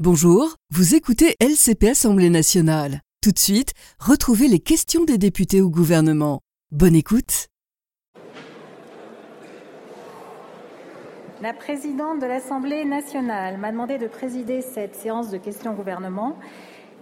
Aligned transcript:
Bonjour, 0.00 0.56
vous 0.72 0.96
écoutez 0.96 1.36
LCP 1.38 1.84
Assemblée 1.90 2.28
nationale. 2.28 3.00
Tout 3.22 3.30
de 3.30 3.38
suite, 3.38 3.74
retrouvez 4.00 4.48
les 4.48 4.58
questions 4.58 5.04
des 5.04 5.18
députés 5.18 5.60
au 5.60 5.70
gouvernement. 5.70 6.40
Bonne 6.72 6.96
écoute. 6.96 7.46
La 11.40 11.52
présidente 11.52 12.20
de 12.20 12.26
l'Assemblée 12.26 12.84
nationale 12.84 13.56
m'a 13.56 13.70
demandé 13.70 13.98
de 13.98 14.08
présider 14.08 14.62
cette 14.62 14.96
séance 14.96 15.30
de 15.30 15.38
questions 15.38 15.74
au 15.74 15.76
gouvernement. 15.76 16.40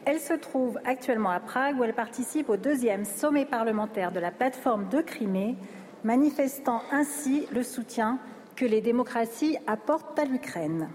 Elle 0.05 0.21
se 0.21 0.35
trouve 0.35 0.79
actuellement 0.85 1.31
à 1.31 1.41
Prague 1.41 1.81
où 1.81 1.85
elle 1.85 1.95
participe 1.95 2.51
au 2.51 2.59
deuxième 2.59 3.07
sommet 3.07 3.47
parlementaire 3.47 4.13
de 4.13 4.21
la 4.21 4.31
plateforme 4.31 4.91
de 4.91 5.01
Crimée, 5.01 5.57
manifestant 6.05 6.83
ainsi 6.93 7.47
le 7.53 7.63
soutien 7.63 8.19
que 8.55 8.67
les 8.67 8.83
démocraties 8.83 9.57
apportent 9.67 10.19
à 10.19 10.27
l'Ukraine. 10.27 10.91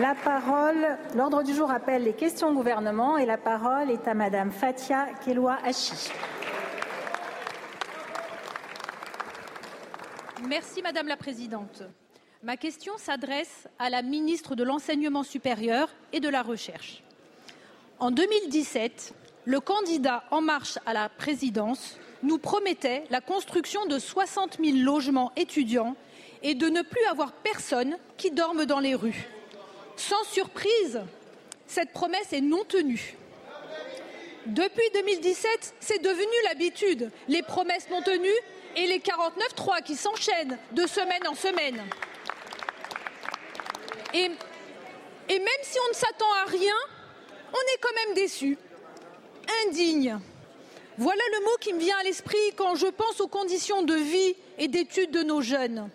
La 0.00 0.16
parole, 0.16 0.98
l'ordre 1.14 1.44
du 1.44 1.54
jour 1.54 1.70
appelle 1.70 2.02
les 2.02 2.14
questions 2.14 2.48
au 2.48 2.52
gouvernement 2.52 3.16
et 3.16 3.26
la 3.26 3.38
parole 3.38 3.92
est 3.92 4.08
à 4.08 4.14
Madame 4.14 4.50
Fatia 4.50 5.06
Keloua 5.24 5.56
Hachi. 5.64 6.10
Merci 10.48 10.82
Madame 10.82 11.06
la 11.06 11.16
Présidente. 11.16 11.84
Ma 12.42 12.56
question 12.56 12.94
s'adresse 12.98 13.68
à 13.78 13.88
la 13.88 14.02
ministre 14.02 14.56
de 14.56 14.64
l'Enseignement 14.64 15.22
supérieur 15.22 15.88
et 16.12 16.18
de 16.18 16.28
la 16.28 16.42
Recherche. 16.42 17.04
En 18.00 18.10
2017, 18.10 19.14
le 19.44 19.60
candidat 19.60 20.24
En 20.32 20.40
Marche 20.40 20.76
à 20.86 20.92
la 20.92 21.08
présidence 21.08 22.00
nous 22.24 22.38
promettait 22.38 23.04
la 23.10 23.20
construction 23.20 23.86
de 23.86 24.00
60 24.00 24.58
000 24.60 24.78
logements 24.78 25.30
étudiants 25.36 25.94
et 26.42 26.54
de 26.56 26.68
ne 26.68 26.82
plus 26.82 27.04
avoir 27.04 27.30
personne 27.30 27.96
qui 28.16 28.32
dorme 28.32 28.66
dans 28.66 28.80
les 28.80 28.96
rues. 28.96 29.28
Sans 29.96 30.24
surprise, 30.24 31.00
cette 31.66 31.92
promesse 31.92 32.32
est 32.32 32.40
non 32.40 32.64
tenue. 32.64 33.16
Depuis 34.46 34.90
2017, 34.92 35.74
c'est 35.80 36.02
devenu 36.02 36.34
l'habitude, 36.44 37.10
les 37.28 37.42
promesses 37.42 37.88
non 37.90 38.02
tenues 38.02 38.28
et 38.76 38.86
les 38.86 38.98
49-3 38.98 39.82
qui 39.82 39.96
s'enchaînent 39.96 40.58
de 40.72 40.86
semaine 40.86 41.26
en 41.26 41.34
semaine. 41.34 41.82
Et, 44.12 44.28
même 44.28 45.62
si 45.62 45.78
on 45.86 45.88
ne 45.88 45.94
s'attend 45.94 46.32
à 46.44 46.50
rien, 46.50 46.74
on 47.52 47.74
est 47.74 47.80
quand 47.80 47.94
même 48.06 48.14
déçu. 48.14 48.58
Indigne. 49.66 50.18
Voilà 50.98 51.22
le 51.32 51.44
mot 51.44 51.56
qui 51.60 51.72
me 51.72 51.80
vient 51.80 51.96
à 51.98 52.02
l'esprit 52.04 52.52
quand 52.56 52.76
je 52.76 52.86
pense 52.86 53.20
aux 53.20 53.28
conditions 53.28 53.82
de 53.82 53.94
vie 53.94 54.36
et 54.58 54.68
d'études 54.68 55.10
de 55.10 55.22
nos 55.22 55.40
jeunes. 55.40 55.90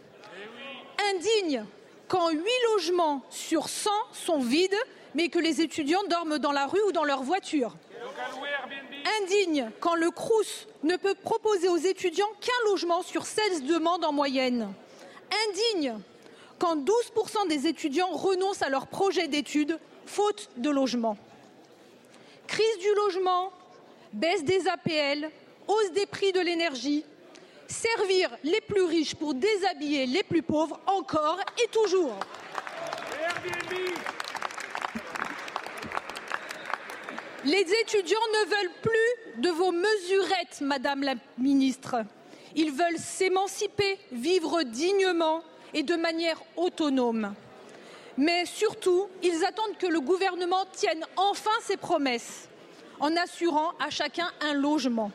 Indigne 1.13 1.65
quand 2.09 2.29
8 2.29 2.41
logements 2.73 3.21
sur 3.29 3.69
100 3.69 3.89
sont 4.11 4.39
vides, 4.39 4.75
mais 5.15 5.29
que 5.29 5.39
les 5.39 5.61
étudiants 5.61 6.03
dorment 6.09 6.39
dans 6.39 6.51
la 6.51 6.65
rue 6.65 6.81
ou 6.87 6.91
dans 6.91 7.05
leur 7.05 7.23
voiture. 7.23 7.75
Indigne 9.21 9.71
quand 9.79 9.95
le 9.95 10.11
Crous 10.11 10.67
ne 10.83 10.97
peut 10.97 11.15
proposer 11.15 11.69
aux 11.69 11.77
étudiants 11.77 12.29
qu'un 12.41 12.69
logement 12.69 13.03
sur 13.03 13.25
16 13.25 13.63
demandes 13.63 14.03
en 14.03 14.11
moyenne. 14.11 14.73
Indigne 15.49 15.99
quand 16.57 16.75
12% 16.77 17.47
des 17.47 17.67
étudiants 17.67 18.11
renoncent 18.11 18.63
à 18.63 18.69
leur 18.69 18.87
projet 18.87 19.27
d'études 19.27 19.79
faute 20.05 20.49
de 20.57 20.69
logement. 20.69 21.17
Crise 22.47 22.77
du 22.79 22.93
logement, 22.95 23.51
baisse 24.11 24.43
des 24.43 24.67
APL, 24.67 25.29
hausse 25.67 25.91
des 25.91 26.07
prix 26.07 26.31
de 26.31 26.39
l'énergie, 26.39 27.05
servir 27.69 28.29
les 28.43 28.61
plus 28.61 28.83
riches 28.83 29.15
pour 29.15 29.33
déshabiller 29.33 30.05
les 30.05 30.23
plus 30.23 30.41
pauvres 30.41 30.79
encore 30.87 31.39
et 31.63 31.67
toujours. 31.67 32.15
Les 37.45 37.65
étudiants 37.81 38.19
ne 38.33 38.49
veulent 38.49 38.81
plus 38.81 39.41
de 39.41 39.49
vos 39.49 39.71
mesurettes, 39.71 40.59
Madame 40.61 41.03
la 41.03 41.15
Ministre. 41.37 42.03
Ils 42.55 42.71
veulent 42.71 42.97
s'émanciper, 42.97 43.97
vivre 44.11 44.63
dignement 44.63 45.43
et 45.73 45.83
de 45.83 45.95
manière 45.95 46.41
autonome. 46.57 47.33
Mais 48.17 48.45
surtout, 48.45 49.07
ils 49.23 49.45
attendent 49.45 49.77
que 49.77 49.87
le 49.87 50.01
gouvernement 50.01 50.65
tienne 50.73 51.05
enfin 51.15 51.51
ses 51.61 51.77
promesses 51.77 52.49
en 52.99 53.15
assurant 53.15 53.71
à 53.79 53.89
chacun 53.89 54.29
un 54.41 54.53
logement. 54.53 55.11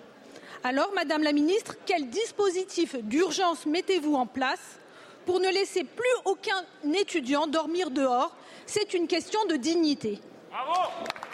Alors, 0.67 0.91
Madame 0.95 1.23
la 1.23 1.33
Ministre, 1.33 1.77
quel 1.85 2.09
dispositif 2.09 2.97
d'urgence 2.97 3.67
mettez-vous 3.67 4.15
en 4.15 4.25
place 4.25 4.81
pour 5.27 5.39
ne 5.39 5.51
laisser 5.51 5.85
plus 5.85 6.17
aucun 6.25 6.65
étudiant 6.95 7.47
dormir 7.47 7.91
dehors? 7.91 8.35
C'est 8.65 8.95
une 8.95 9.07
question 9.07 9.45
de 9.45 9.57
dignité. 9.57 10.21
Bravo 10.51 10.91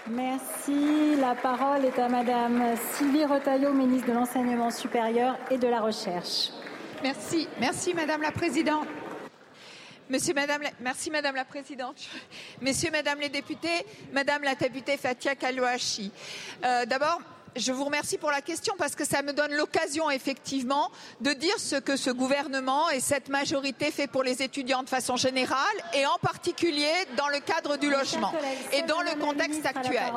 Merci. 0.08 1.14
La 1.20 1.36
parole 1.36 1.84
est 1.84 1.96
à 2.00 2.08
Madame 2.08 2.74
Sylvie 2.96 3.24
Retailleau, 3.24 3.72
ministre 3.72 4.08
de 4.08 4.14
l'Enseignement 4.14 4.72
supérieur 4.72 5.38
et 5.48 5.58
de 5.58 5.68
la 5.68 5.80
Recherche. 5.80 6.50
Merci. 7.04 7.46
Merci, 7.60 7.94
Madame 7.94 8.22
la 8.22 8.32
Présidente. 8.32 8.88
Monsieur, 10.08 10.34
Madame, 10.34 10.62
la... 10.62 10.70
merci 10.80 11.08
Madame 11.08 11.36
la 11.36 11.44
Présidente. 11.44 11.98
Messieurs, 12.60 12.90
Madame 12.90 13.20
les 13.20 13.28
députés, 13.28 13.86
Madame 14.12 14.42
la 14.42 14.56
députée 14.56 14.96
Fatia 14.96 15.36
Kalouachi. 15.36 16.10
Euh, 16.64 16.84
D'abord, 16.84 17.20
je 17.56 17.72
vous 17.72 17.84
remercie 17.84 18.18
pour 18.18 18.30
la 18.30 18.40
question 18.40 18.74
parce 18.78 18.94
que 18.94 19.04
ça 19.04 19.22
me 19.22 19.32
donne 19.32 19.52
l'occasion 19.52 20.10
effectivement 20.10 20.90
de 21.20 21.32
dire 21.32 21.58
ce 21.58 21.76
que 21.76 21.96
ce 21.96 22.10
gouvernement 22.10 22.90
et 22.90 23.00
cette 23.00 23.28
majorité 23.28 23.90
fait 23.90 24.06
pour 24.06 24.22
les 24.22 24.42
étudiants 24.42 24.82
de 24.82 24.88
façon 24.88 25.16
générale 25.16 25.58
et 25.94 26.06
en 26.06 26.18
particulier 26.20 26.92
dans 27.16 27.28
le 27.28 27.40
cadre 27.40 27.76
du 27.76 27.90
logement 27.90 28.32
et 28.72 28.82
dans 28.82 29.00
le 29.00 29.18
contexte 29.20 29.66
actuel. 29.66 30.12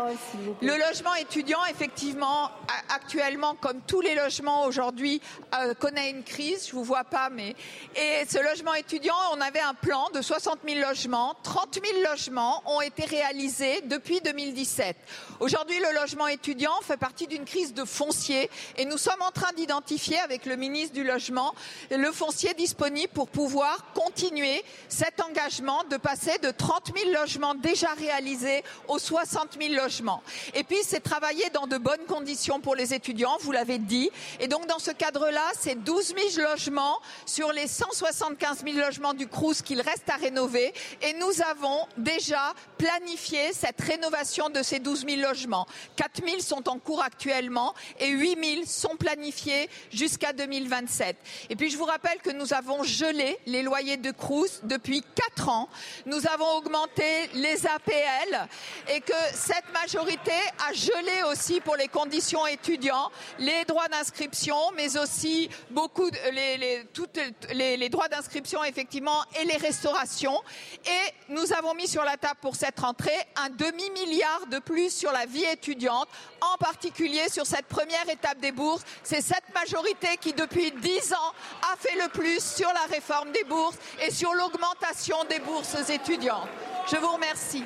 Le 0.62 0.78
logement 0.78 1.16
étudiant, 1.16 1.64
effectivement, 1.70 2.52
actuellement, 2.94 3.56
comme 3.56 3.82
tous 3.82 4.02
les 4.02 4.16
logements 4.16 4.66
aujourd'hui, 4.66 5.22
euh, 5.56 5.74
connaît 5.74 6.10
une 6.10 6.24
crise. 6.24 6.68
Je 6.68 6.74
vous 6.74 6.84
vois 6.84 7.04
pas, 7.04 7.30
mais 7.30 7.56
et 7.96 8.26
ce 8.28 8.42
logement 8.44 8.74
étudiant, 8.74 9.16
on 9.34 9.42
avait 9.42 9.60
un 9.60 9.74
plan 9.74 10.10
de 10.14 10.22
60 10.22 10.60
000 10.68 10.80
logements, 10.80 11.36
30 11.44 11.80
000 11.84 12.10
logements 12.10 12.64
ont 12.66 12.82
été 12.82 13.06
réalisés 13.06 13.82
depuis 13.86 14.22
2017. 14.22 14.96
Aujourd'hui, 15.40 15.80
le 15.80 16.00
logement 16.00 16.28
étudiant 16.28 16.74
fait 16.84 16.98
partie 16.98 17.28
d'une 17.28 17.46
crise 17.46 17.74
de 17.74 17.86
foncier 17.86 18.50
et 18.78 18.86
nous 18.86 18.98
sommes 18.98 19.22
en 19.22 19.32
train 19.32 19.52
d'identifier 19.54 20.20
avec 20.20 20.46
le 20.46 20.56
ministre 20.56 20.94
du 20.94 21.04
Logement 21.04 21.54
le 21.92 22.12
foncier 22.12 22.54
disponible 22.54 23.12
pour 23.14 23.28
pouvoir 23.28 23.86
continuer 23.94 24.64
cet 24.90 25.22
engagement 25.22 25.84
de 25.90 25.98
passer 25.98 26.38
de 26.40 26.52
30 26.52 26.92
000 26.96 27.12
logements 27.14 27.56
déjà 27.56 27.94
réalisés 27.94 28.64
aux 28.88 29.00
60 29.00 29.58
000 29.60 29.74
logements. 29.74 30.22
Et 30.54 30.64
puis 30.64 30.78
c'est 30.84 31.02
travailler 31.02 31.50
dans 31.50 31.68
de 31.68 31.78
bonnes 31.78 32.06
conditions 32.08 32.60
pour 32.60 32.76
les 32.76 32.94
étudiants, 32.94 33.38
vous 33.42 33.52
l'avez 33.52 33.80
dit. 33.80 34.12
Et 34.40 34.48
donc 34.48 34.68
dans 34.68 34.80
ce 34.80 34.92
cadre-là, 34.92 35.44
c'est 35.60 35.76
12 35.76 36.14
000 36.36 36.48
logements 36.50 37.00
sur 37.26 37.52
les 37.52 37.68
175 37.68 38.64
000 38.64 38.78
logements 38.78 39.14
du 39.14 39.28
Crous 39.28 39.62
qu'il 39.62 39.82
reste 39.82 40.10
à 40.10 40.16
rénover. 40.16 40.74
Et 41.02 41.14
nous 41.14 41.42
avons 41.50 41.88
déjà 41.98 42.54
planifié 42.78 43.52
cette 43.54 43.82
rénovation 43.82 44.50
de 44.50 44.62
ces 44.62 44.80
12 44.80 45.06
000 45.08 45.22
logements. 45.24 45.66
4 45.96 46.22
000 46.26 46.40
sont 46.42 46.68
en 46.70 46.78
cours 46.78 47.02
actuellement 47.02 47.74
et 48.00 48.10
8 48.10 48.56
000 48.56 48.66
sont 48.66 48.96
planifiés 48.96 49.70
jusqu'à 49.92 50.34
2027. 50.34 51.16
Et 51.50 51.56
puis 51.56 51.70
je 51.70 51.78
vous 51.78 51.86
rappelle 51.86 52.20
que 52.20 52.32
nous 52.32 52.54
avons 52.54 52.84
gelé 52.84 53.38
les 53.46 53.64
loyers 53.64 53.98
de 53.98 54.12
Crous 54.12 54.62
depuis 54.64 55.04
4 55.16 55.50
ans. 55.50 55.70
Nous 56.06 56.28
avons 56.28 56.58
augmenté 56.58 57.04
les 57.34 57.66
APL 57.66 58.48
et 58.90 59.02
que 59.02 59.14
cette 59.34 59.72
majorité 59.74 60.32
a 60.70 60.74
gelé 60.74 61.24
aussi 61.32 61.62
pour 61.62 61.76
les 61.76 61.88
conditions 61.88 62.46
étudiants 62.46 63.12
les 63.40 63.64
droits 63.66 63.88
d'inscription, 63.88 64.58
mais 64.76 64.98
aussi 64.98 65.50
beaucoup 65.70 66.10
les, 66.32 67.78
les 67.78 67.90
droits 67.90 68.10
d'inscription 68.10 68.64
effectivement 68.64 69.24
et 69.40 69.46
les 69.46 69.58
restaurations. 69.58 70.42
Et 70.86 71.32
nous 71.34 71.54
avons 71.54 71.74
mis 71.74 71.88
sur 71.88 72.04
la 72.04 72.18
table 72.18 72.40
pour 72.42 72.56
cette 72.56 72.80
rentrée 72.80 73.12
un 73.36 73.50
demi 73.50 73.90
milliard 73.92 74.48
de 74.48 74.60
plus 74.60 74.94
sur 74.94 75.12
la 75.14 75.26
vie 75.26 75.46
étudiante, 75.46 76.10
en 76.42 76.58
particulier 76.58 77.30
sur 77.30 77.46
cette 77.46 77.68
première 77.68 78.10
étape 78.10 78.40
des 78.40 78.52
bourses. 78.52 78.84
C'est 79.04 79.22
cette 79.22 79.54
majorité 79.54 80.18
qui, 80.20 80.34
depuis 80.34 80.72
dix 80.72 81.14
ans, 81.14 81.34
a 81.72 81.78
fait 81.78 81.96
le 81.96 82.10
plus 82.10 82.44
sur 82.44 82.68
la 82.74 82.94
réforme 82.94 83.32
des 83.32 83.44
bourses 83.46 83.78
et 84.06 84.12
sur 84.12 84.34
l'augmentation 84.34 85.18
des 85.30 85.40
bourses 85.40 85.90
étudiantes. 85.90 86.50
Je 86.92 86.98
vous 86.98 87.14
remercie. 87.14 87.64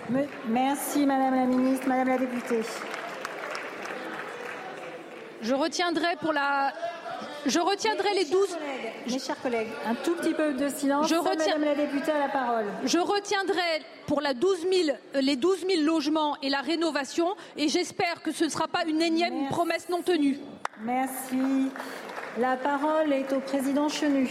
Merci, 0.48 1.06
Madame 1.06 1.36
la 1.36 1.46
Ministre. 1.46 1.88
Madame 1.88 2.10
la 2.10 2.18
députée. 2.18 2.62
Je 5.42 5.54
retiendrai 5.54 6.16
pour 6.20 6.34
la 6.34 6.74
je 7.46 7.60
retiendrai 7.60 8.14
les 8.14 8.26
12. 8.26 8.58
Mes 9.10 9.20
chers 9.20 9.40
collègues, 9.42 9.68
un 9.86 9.96
tout 9.96 10.16
petit 10.16 10.34
peu 10.34 10.54
de 10.54 10.70
silence. 10.70 11.08
Je 11.08 11.16
retiens... 11.16 11.58
Madame 11.58 11.66
la 11.66 11.76
députée 11.76 12.12
à 12.12 12.20
la 12.20 12.30
parole. 12.30 12.66
Je 12.84 13.00
retiendrai 13.00 13.82
pour 14.06 14.22
la 14.22 14.34
12 14.34 14.68
000, 14.86 14.98
les 15.22 15.36
12 15.36 15.66
000 15.68 15.82
logements 15.84 16.38
et 16.42 16.50
la 16.50 16.62
rénovation 16.62 17.36
et 17.56 17.68
j'espère 17.68 18.22
que 18.22 18.32
ce 18.32 18.46
ne 18.46 18.50
sera 18.50 18.68
pas 18.68 18.84
une 18.88 19.02
énième 19.02 19.34
Merci. 19.34 19.54
promesse 19.54 19.90
non 19.90 20.02
tenue. 20.02 20.40
Merci. 20.82 21.72
La 22.40 22.56
parole 22.56 23.12
est 23.14 23.34
au 23.34 23.40
président 23.40 23.90
Chenu. 23.90 24.30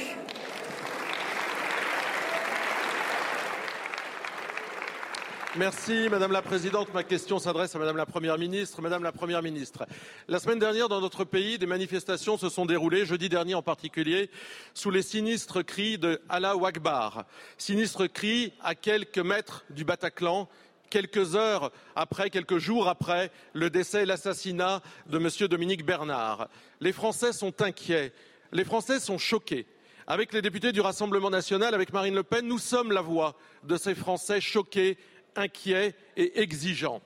Merci 5.59 6.11
Madame 6.11 6.33
la 6.33 6.43
Présidente. 6.43 6.93
Ma 6.93 7.03
question 7.03 7.39
s'adresse 7.39 7.75
à 7.75 7.79
Madame 7.79 7.97
la 7.97 8.05
Première 8.05 8.37
ministre. 8.37 8.83
Madame 8.83 9.03
la 9.03 9.13
Première 9.13 9.43
ministre, 9.43 9.87
la 10.29 10.39
semaine 10.39 10.59
dernière, 10.59 10.91
dans 10.91 11.01
notre 11.01 11.25
pays, 11.25 11.57
des 11.57 11.65
manifestations 11.65 12.37
se 12.37 12.51
sont 12.51 12.67
déroulées, 12.67 13.07
jeudi 13.07 13.31
dernier 13.31 13.55
en 13.55 13.63
particulier, 13.63 14.29
sous 14.75 14.91
les 14.91 15.01
sinistres 15.01 15.65
cris 15.65 15.97
de 15.97 16.21
Allah 16.29 16.55
Akbar. 16.63 17.25
Sinistres 17.57 18.13
cris 18.13 18.53
à 18.63 18.75
quelques 18.75 19.19
mètres 19.19 19.65
du 19.71 19.85
Bataclan, 19.85 20.47
quelques 20.91 21.37
heures 21.37 21.73
après, 21.95 22.29
quelques 22.29 22.59
jours 22.59 22.89
après 22.89 23.31
le 23.55 23.71
décès 23.71 24.03
et 24.03 24.07
l'assassinat 24.07 24.83
de 25.07 25.17
Monsieur 25.17 25.49
Dominique 25.49 25.87
Bernard. 25.87 26.49
Les 26.81 26.93
Français 26.93 27.33
sont 27.33 27.63
inquiets. 27.63 28.13
Les 28.53 28.65
Français 28.65 29.01
sont 29.01 29.17
choqués. 29.17 29.67
Avec 30.09 30.33
les 30.33 30.43
députés 30.43 30.71
du 30.71 30.81
Rassemblement 30.81 31.31
national, 31.31 31.75
avec 31.75 31.93
Marine 31.93 32.15
Le 32.15 32.23
Pen, 32.23 32.47
nous 32.47 32.59
sommes 32.59 32.93
la 32.93 33.01
voix 33.01 33.35
de 33.65 33.77
ces 33.77 33.97
Français 33.97 34.41
choqués 34.41 34.99
inquiet 35.37 35.95
et 36.17 36.41
exigeant. 36.41 37.01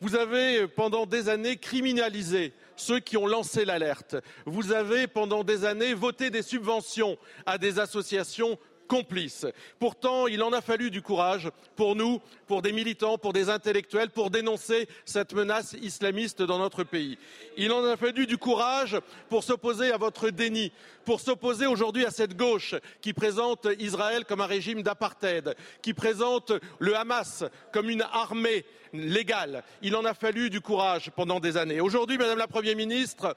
Vous 0.00 0.14
avez 0.14 0.66
pendant 0.66 1.06
des 1.06 1.28
années 1.28 1.56
criminalisé 1.56 2.52
ceux 2.76 3.00
qui 3.00 3.16
ont 3.16 3.26
lancé 3.26 3.64
l'alerte. 3.64 4.16
Vous 4.44 4.72
avez 4.72 5.06
pendant 5.06 5.42
des 5.42 5.64
années 5.64 5.94
voté 5.94 6.30
des 6.30 6.42
subventions 6.42 7.16
à 7.46 7.56
des 7.56 7.78
associations 7.78 8.58
complices. 8.86 9.46
Pourtant, 9.78 10.26
il 10.26 10.42
en 10.42 10.52
a 10.52 10.60
fallu 10.60 10.90
du 10.90 11.02
courage 11.02 11.50
pour 11.74 11.96
nous, 11.96 12.20
pour 12.46 12.62
des 12.62 12.72
militants, 12.72 13.18
pour 13.18 13.32
des 13.32 13.48
intellectuels, 13.48 14.10
pour 14.10 14.30
dénoncer 14.30 14.88
cette 15.04 15.34
menace 15.34 15.74
islamiste 15.82 16.42
dans 16.42 16.58
notre 16.58 16.84
pays. 16.84 17.18
Il 17.56 17.72
en 17.72 17.84
a 17.84 17.96
fallu 17.96 18.26
du 18.26 18.38
courage 18.38 18.98
pour 19.28 19.44
s'opposer 19.44 19.92
à 19.92 19.96
votre 19.96 20.30
déni, 20.30 20.72
pour 21.04 21.20
s'opposer 21.20 21.66
aujourd'hui 21.66 22.04
à 22.04 22.10
cette 22.10 22.36
gauche 22.36 22.74
qui 23.00 23.12
présente 23.12 23.66
Israël 23.78 24.24
comme 24.24 24.40
un 24.40 24.46
régime 24.46 24.82
d'apartheid, 24.82 25.54
qui 25.82 25.94
présente 25.94 26.52
le 26.78 26.96
Hamas 26.96 27.44
comme 27.72 27.90
une 27.90 28.02
armée 28.02 28.64
légale. 28.92 29.62
Il 29.82 29.96
en 29.96 30.04
a 30.04 30.14
fallu 30.14 30.50
du 30.50 30.60
courage 30.60 31.10
pendant 31.14 31.40
des 31.40 31.56
années. 31.56 31.80
Aujourd'hui, 31.80 32.18
Madame 32.18 32.38
la 32.38 32.46
Première 32.46 32.76
ministre, 32.76 33.36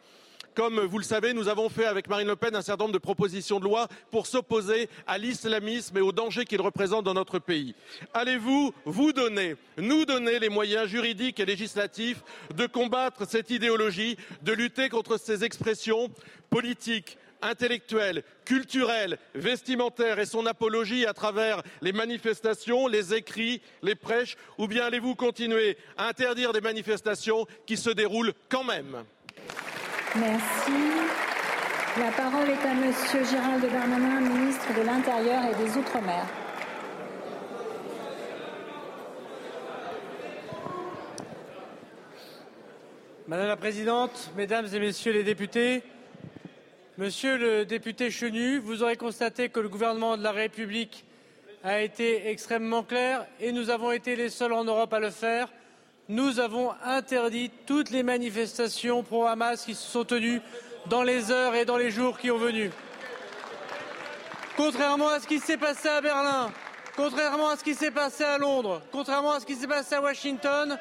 comme 0.56 0.80
vous 0.80 0.98
le 0.98 1.04
savez, 1.04 1.34
nous 1.34 1.48
avons 1.48 1.70
fait 1.70 1.86
avec 1.86 2.08
Marine 2.10 2.28
Le 2.28 2.36
Pen 2.36 2.56
un 2.56 2.62
certain 2.62 2.84
nombre 2.84 2.94
de 2.94 3.00
propositions 3.00 3.60
de 3.60 3.66
loi 3.66 3.88
pour 4.12 4.28
s'opposer 4.28 4.90
à 5.08 5.18
l'islamisme 5.18 5.98
et 5.98 6.02
aux 6.02 6.12
dangers 6.12 6.46
qu'il 6.46 6.62
représente 6.62 7.06
dans 7.06 7.14
notre 7.14 7.40
pays. 7.40 7.76
Allez-vous 8.14 8.74
vous 8.86 9.14
donner, 9.14 9.56
nous 9.78 10.06
donner 10.06 10.40
les 10.40 10.50
moyens 10.50 10.88
juridiques 10.88 11.40
et 11.40 11.46
législatifs 11.46 12.24
de 12.56 12.66
combattre 12.66 13.28
cette 13.28 13.50
idéologie, 13.50 14.18
de 14.42 14.54
lutter 14.54 14.90
contre 14.90 15.18
ces 15.18 15.44
expressions 15.44 16.10
politiques, 16.50 17.18
intellectuelles, 17.42 18.24
culturelles, 18.46 19.18
vestimentaires 19.36 20.20
et 20.20 20.26
son 20.26 20.46
apologie 20.46 21.06
à 21.06 21.14
travers 21.14 21.62
les 21.82 21.94
manifestations, 21.94 22.88
les 22.88 23.14
écrits, 23.14 23.62
les 23.82 23.96
prêches, 23.96 24.36
ou 24.58 24.68
bien 24.68 24.86
allez-vous 24.86 25.16
continuer 25.16 25.78
à 25.98 26.08
interdire 26.08 26.54
des 26.54 26.62
manifestations 26.62 27.46
qui 27.66 27.78
se 27.78 27.90
déroulent 27.90 28.34
quand 28.50 28.64
même? 28.64 29.06
La 30.16 32.12
parole 32.18 32.50
est 32.50 32.66
à 32.66 32.74
Monsieur 32.74 33.24
Gérald 33.24 33.62
Darmanin, 33.72 34.22
ministre 34.22 34.74
de 34.76 34.82
l'Intérieur 34.82 35.44
et 35.46 35.64
des 35.64 35.78
Outre-mer. 35.78 36.26
Madame 43.28 43.48
la 43.48 43.56
Présidente, 43.56 44.32
Mesdames 44.36 44.66
et 44.74 44.80
Messieurs 44.80 45.12
les 45.14 45.24
députés, 45.24 45.84
Monsieur 46.98 47.38
le 47.38 47.66
député 47.66 48.10
Chenu, 48.10 48.58
vous 48.58 48.82
aurez 48.82 48.98
constaté 48.98 49.50
que 49.50 49.60
le 49.60 49.70
gouvernement 49.70 50.18
de 50.18 50.24
la 50.24 50.32
République 50.32 51.06
a 51.64 51.82
été 51.82 52.30
extrêmement 52.30 52.82
clair 52.82 53.28
et 53.40 53.52
nous 53.52 53.70
avons 53.70 53.92
été 53.92 54.16
les 54.16 54.30
seuls 54.30 54.54
en 54.54 54.64
Europe 54.64 54.92
à 54.92 55.00
le 55.00 55.12
faire 55.12 55.50
nous 56.10 56.40
avons 56.40 56.74
interdit 56.84 57.52
toutes 57.68 57.92
les 57.92 58.02
manifestations 58.02 59.04
pro-Hamas 59.04 59.64
qui 59.64 59.76
se 59.76 59.88
sont 59.88 60.04
tenues 60.04 60.42
dans 60.88 61.04
les 61.04 61.30
heures 61.30 61.54
et 61.54 61.66
dans 61.66 61.78
les 61.78 61.92
jours 61.92 62.18
qui 62.18 62.32
ont 62.32 62.40
venu. 62.40 62.72
Contrairement 64.58 65.10
à 65.10 65.20
ce 65.20 65.28
qui 65.28 65.38
s'est 65.38 65.56
passé 65.58 65.88
à 65.88 66.02
Berlin, 66.02 66.52
contrairement 66.96 67.50
à 67.50 67.58
ce 67.58 67.64
qui 67.64 67.76
s'est 67.76 67.92
passé 67.92 68.24
à 68.24 68.40
Londres, 68.40 68.82
contrairement 68.92 69.34
à 69.34 69.40
ce 69.40 69.46
qui 69.46 69.54
s'est 69.54 69.68
passé 69.68 69.96
à 69.96 70.02
Washington, 70.02 70.80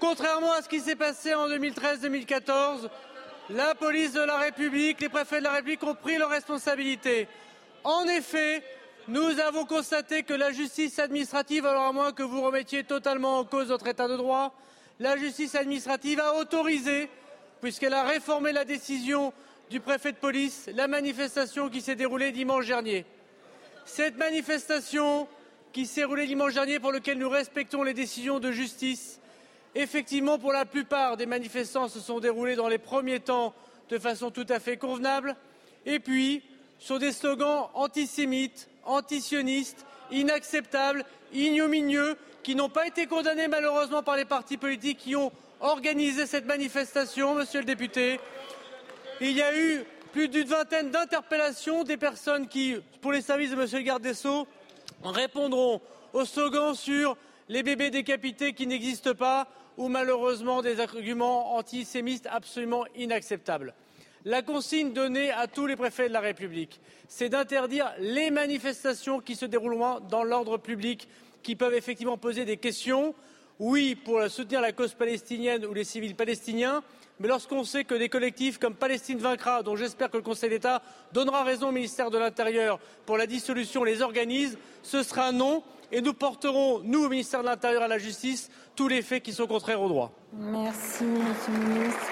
contrairement 0.00 0.52
à 0.52 0.62
ce 0.62 0.68
qui 0.70 0.80
s'est 0.80 0.96
passé 0.96 1.34
en 1.34 1.46
2013-2014, 1.50 2.88
la 3.50 3.74
police 3.74 4.14
de 4.14 4.22
la 4.22 4.38
République, 4.38 4.98
les 5.02 5.10
préfets 5.10 5.40
de 5.40 5.44
la 5.44 5.52
République 5.52 5.82
ont 5.82 5.94
pris 5.94 6.16
leurs 6.16 6.30
responsabilités. 6.30 7.28
En 7.84 8.06
effet, 8.06 8.62
nous 9.08 9.38
avons 9.40 9.64
constaté 9.64 10.22
que 10.22 10.34
la 10.34 10.52
justice 10.52 10.98
administrative, 10.98 11.66
alors 11.66 11.84
à 11.84 11.92
moins 11.92 12.12
que 12.12 12.22
vous 12.22 12.40
remettiez 12.40 12.84
totalement 12.84 13.38
en 13.38 13.44
cause 13.44 13.68
notre 13.68 13.86
état 13.86 14.08
de 14.08 14.16
droit, 14.16 14.54
la 14.98 15.16
justice 15.16 15.54
administrative 15.54 16.20
a 16.20 16.34
autorisé, 16.36 17.10
puisqu'elle 17.60 17.94
a 17.94 18.04
réformé 18.04 18.52
la 18.52 18.64
décision 18.64 19.32
du 19.70 19.80
préfet 19.80 20.12
de 20.12 20.16
police, 20.16 20.70
la 20.74 20.88
manifestation 20.88 21.68
qui 21.68 21.80
s'est 21.80 21.96
déroulée 21.96 22.32
dimanche 22.32 22.66
dernier. 22.66 23.04
Cette 23.84 24.16
manifestation 24.16 25.28
qui 25.72 25.86
s'est 25.86 26.02
déroulée 26.02 26.26
dimanche 26.26 26.54
dernier, 26.54 26.78
pour 26.78 26.92
laquelle 26.92 27.18
nous 27.18 27.28
respectons 27.28 27.82
les 27.82 27.94
décisions 27.94 28.40
de 28.40 28.52
justice, 28.52 29.20
effectivement, 29.74 30.38
pour 30.38 30.52
la 30.52 30.64
plupart 30.64 31.16
des 31.16 31.26
manifestants 31.26 31.88
se 31.88 32.00
sont 32.00 32.20
déroulés 32.20 32.56
dans 32.56 32.68
les 32.68 32.78
premiers 32.78 33.20
temps 33.20 33.54
de 33.90 33.98
façon 33.98 34.30
tout 34.30 34.46
à 34.48 34.60
fait 34.60 34.76
convenable, 34.76 35.36
et 35.84 35.98
puis 35.98 36.42
sur 36.78 36.98
des 36.98 37.12
slogans 37.12 37.68
antisémites, 37.74 38.68
antisionistes, 38.86 39.84
inacceptables, 40.10 41.04
ignominieux, 41.32 42.16
qui 42.42 42.54
n'ont 42.54 42.68
pas 42.68 42.86
été 42.86 43.06
condamnés 43.06 43.48
malheureusement 43.48 44.02
par 44.02 44.16
les 44.16 44.24
partis 44.24 44.56
politiques 44.56 44.98
qui 44.98 45.16
ont 45.16 45.32
organisé 45.60 46.26
cette 46.26 46.46
manifestation, 46.46 47.34
monsieur 47.34 47.60
le 47.60 47.66
député. 47.66 48.20
Il 49.20 49.32
y 49.32 49.42
a 49.42 49.56
eu 49.56 49.84
plus 50.12 50.28
d'une 50.28 50.46
vingtaine 50.46 50.90
d'interpellations 50.90 51.84
des 51.84 51.96
personnes 51.96 52.46
qui, 52.46 52.76
pour 53.00 53.12
les 53.12 53.22
services 53.22 53.50
de 53.50 53.56
monsieur 53.56 53.78
le 53.78 53.84
garde 53.84 54.02
des 54.02 54.14
répondront 55.02 55.80
aux 56.12 56.24
slogans 56.24 56.74
sur 56.74 57.16
les 57.48 57.62
bébés 57.62 57.90
décapités 57.90 58.52
qui 58.52 58.66
n'existent 58.66 59.14
pas 59.14 59.48
ou 59.76 59.88
malheureusement 59.88 60.62
des 60.62 60.80
arguments 60.80 61.56
antisémites 61.56 62.28
absolument 62.30 62.84
inacceptables. 62.94 63.74
La 64.26 64.40
consigne 64.40 64.94
donnée 64.94 65.30
à 65.30 65.46
tous 65.46 65.66
les 65.66 65.76
préfets 65.76 66.08
de 66.08 66.14
la 66.14 66.20
République, 66.20 66.80
c'est 67.08 67.28
d'interdire 67.28 67.92
les 67.98 68.30
manifestations 68.30 69.20
qui 69.20 69.36
se 69.36 69.44
dérouleront 69.44 70.00
dans 70.00 70.24
l'ordre 70.24 70.56
public, 70.56 71.08
qui 71.42 71.56
peuvent 71.56 71.74
effectivement 71.74 72.16
poser 72.16 72.46
des 72.46 72.56
questions. 72.56 73.14
Oui, 73.58 73.94
pour 73.94 74.22
soutenir 74.30 74.62
la 74.62 74.72
cause 74.72 74.94
palestinienne 74.94 75.66
ou 75.66 75.74
les 75.74 75.84
civils 75.84 76.16
palestiniens, 76.16 76.82
mais 77.20 77.28
lorsqu'on 77.28 77.64
sait 77.64 77.84
que 77.84 77.94
des 77.94 78.08
collectifs 78.08 78.58
comme 78.58 78.74
Palestine 78.74 79.18
vaincra, 79.18 79.62
dont 79.62 79.76
j'espère 79.76 80.10
que 80.10 80.16
le 80.16 80.22
Conseil 80.22 80.48
d'État 80.48 80.80
donnera 81.12 81.44
raison 81.44 81.68
au 81.68 81.72
ministère 81.72 82.10
de 82.10 82.16
l'Intérieur 82.16 82.80
pour 83.04 83.18
la 83.18 83.26
dissolution, 83.26 83.84
les 83.84 84.00
organise, 84.00 84.56
ce 84.82 85.02
sera 85.02 85.32
non. 85.32 85.62
Et 85.92 86.00
nous 86.00 86.14
porterons, 86.14 86.80
nous, 86.82 87.04
au 87.04 87.08
ministère 87.10 87.42
de 87.42 87.46
l'Intérieur 87.46 87.82
et 87.82 87.84
à 87.84 87.88
la 87.88 87.98
Justice, 87.98 88.50
tous 88.74 88.88
les 88.88 89.02
faits 89.02 89.22
qui 89.22 89.34
sont 89.34 89.46
contraires 89.46 89.82
au 89.82 89.88
droit. 89.88 90.12
Merci, 90.32 91.04
Monsieur 91.04 91.52
le 91.52 91.74
ministre. 91.74 92.10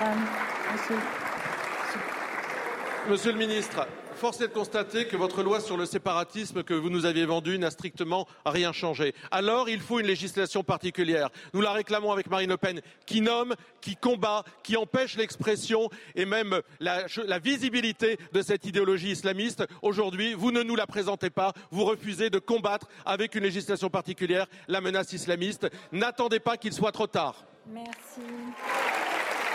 Monsieur 3.08 3.32
le 3.32 3.38
ministre, 3.38 3.88
force 4.14 4.40
est 4.40 4.46
de 4.46 4.52
constater 4.52 5.06
que 5.06 5.16
votre 5.16 5.42
loi 5.42 5.58
sur 5.58 5.76
le 5.76 5.86
séparatisme 5.86 6.62
que 6.62 6.72
vous 6.72 6.88
nous 6.88 7.04
aviez 7.04 7.24
vendue 7.24 7.58
n'a 7.58 7.72
strictement 7.72 8.28
rien 8.46 8.72
changé. 8.72 9.12
Alors, 9.32 9.68
il 9.68 9.80
faut 9.80 9.98
une 9.98 10.06
législation 10.06 10.62
particulière. 10.62 11.28
Nous 11.52 11.60
la 11.60 11.72
réclamons 11.72 12.12
avec 12.12 12.30
Marine 12.30 12.50
Le 12.50 12.56
Pen, 12.56 12.80
qui 13.04 13.20
nomme, 13.20 13.56
qui 13.80 13.96
combat, 13.96 14.44
qui 14.62 14.76
empêche 14.76 15.16
l'expression 15.16 15.90
et 16.14 16.24
même 16.24 16.60
la, 16.78 17.06
visibilité 17.40 18.18
de 18.32 18.40
cette 18.40 18.66
idéologie 18.66 19.10
islamiste. 19.10 19.64
Aujourd'hui, 19.82 20.34
vous 20.34 20.52
ne 20.52 20.62
nous 20.62 20.76
la 20.76 20.86
présentez 20.86 21.30
pas. 21.30 21.52
Vous 21.72 21.84
refusez 21.84 22.30
de 22.30 22.38
combattre 22.38 22.86
avec 23.04 23.34
une 23.34 23.42
législation 23.42 23.90
particulière 23.90 24.46
la 24.68 24.80
menace 24.80 25.12
islamiste. 25.12 25.68
N'attendez 25.90 26.38
pas 26.38 26.56
qu'il 26.56 26.72
soit 26.72 26.92
trop 26.92 27.08
tard. 27.08 27.44
Merci. 27.66 28.20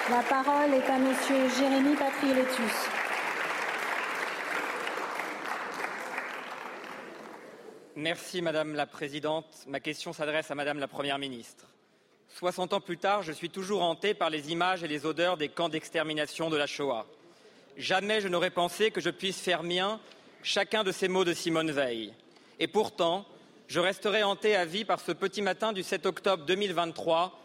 La 0.10 0.22
parole 0.24 0.74
est 0.74 0.90
à 0.90 0.98
Monsieur 1.00 1.50
Jérémy 1.58 1.96
Patriéletus. 1.96 2.97
Merci 8.00 8.44
Madame 8.44 8.76
la 8.76 8.86
Présidente. 8.86 9.48
Ma 9.66 9.80
question 9.80 10.14
s'adresse 10.14 10.52
à 10.52 10.56
Madame 10.56 10.78
la 10.78 10.88
Première 10.88 11.18
ministre. 11.18 11.66
Soixante 12.30 12.72
ans 12.74 12.80
plus 12.80 13.00
tard, 13.00 13.24
je 13.24 13.32
suis 13.32 13.50
toujours 13.50 13.82
hanté 13.82 14.14
par 14.14 14.30
les 14.30 14.52
images 14.52 14.84
et 14.84 14.88
les 14.88 15.08
odeurs 15.08 15.36
des 15.36 15.50
camps 15.50 15.68
d'extermination 15.68 16.52
de 16.52 16.58
la 16.58 16.68
Shoah. 16.68 17.08
Jamais 17.76 18.22
je 18.22 18.28
n'aurais 18.28 18.52
pensé 18.52 18.92
que 18.92 19.02
je 19.02 19.10
puisse 19.10 19.40
faire 19.42 19.64
mien 19.64 20.00
chacun 20.44 20.84
de 20.84 20.92
ces 20.92 21.08
mots 21.08 21.26
de 21.26 21.34
Simone 21.34 21.72
Veil. 21.72 22.14
Et 22.60 22.68
pourtant, 22.68 23.26
je 23.68 23.80
resterai 23.80 24.22
hanté 24.22 24.56
à 24.56 24.64
vie 24.64 24.86
par 24.86 25.00
ce 25.00 25.12
petit 25.12 25.42
matin 25.42 25.74
du 25.74 25.82
7 25.82 26.06
octobre 26.06 26.46
2023 26.46 27.36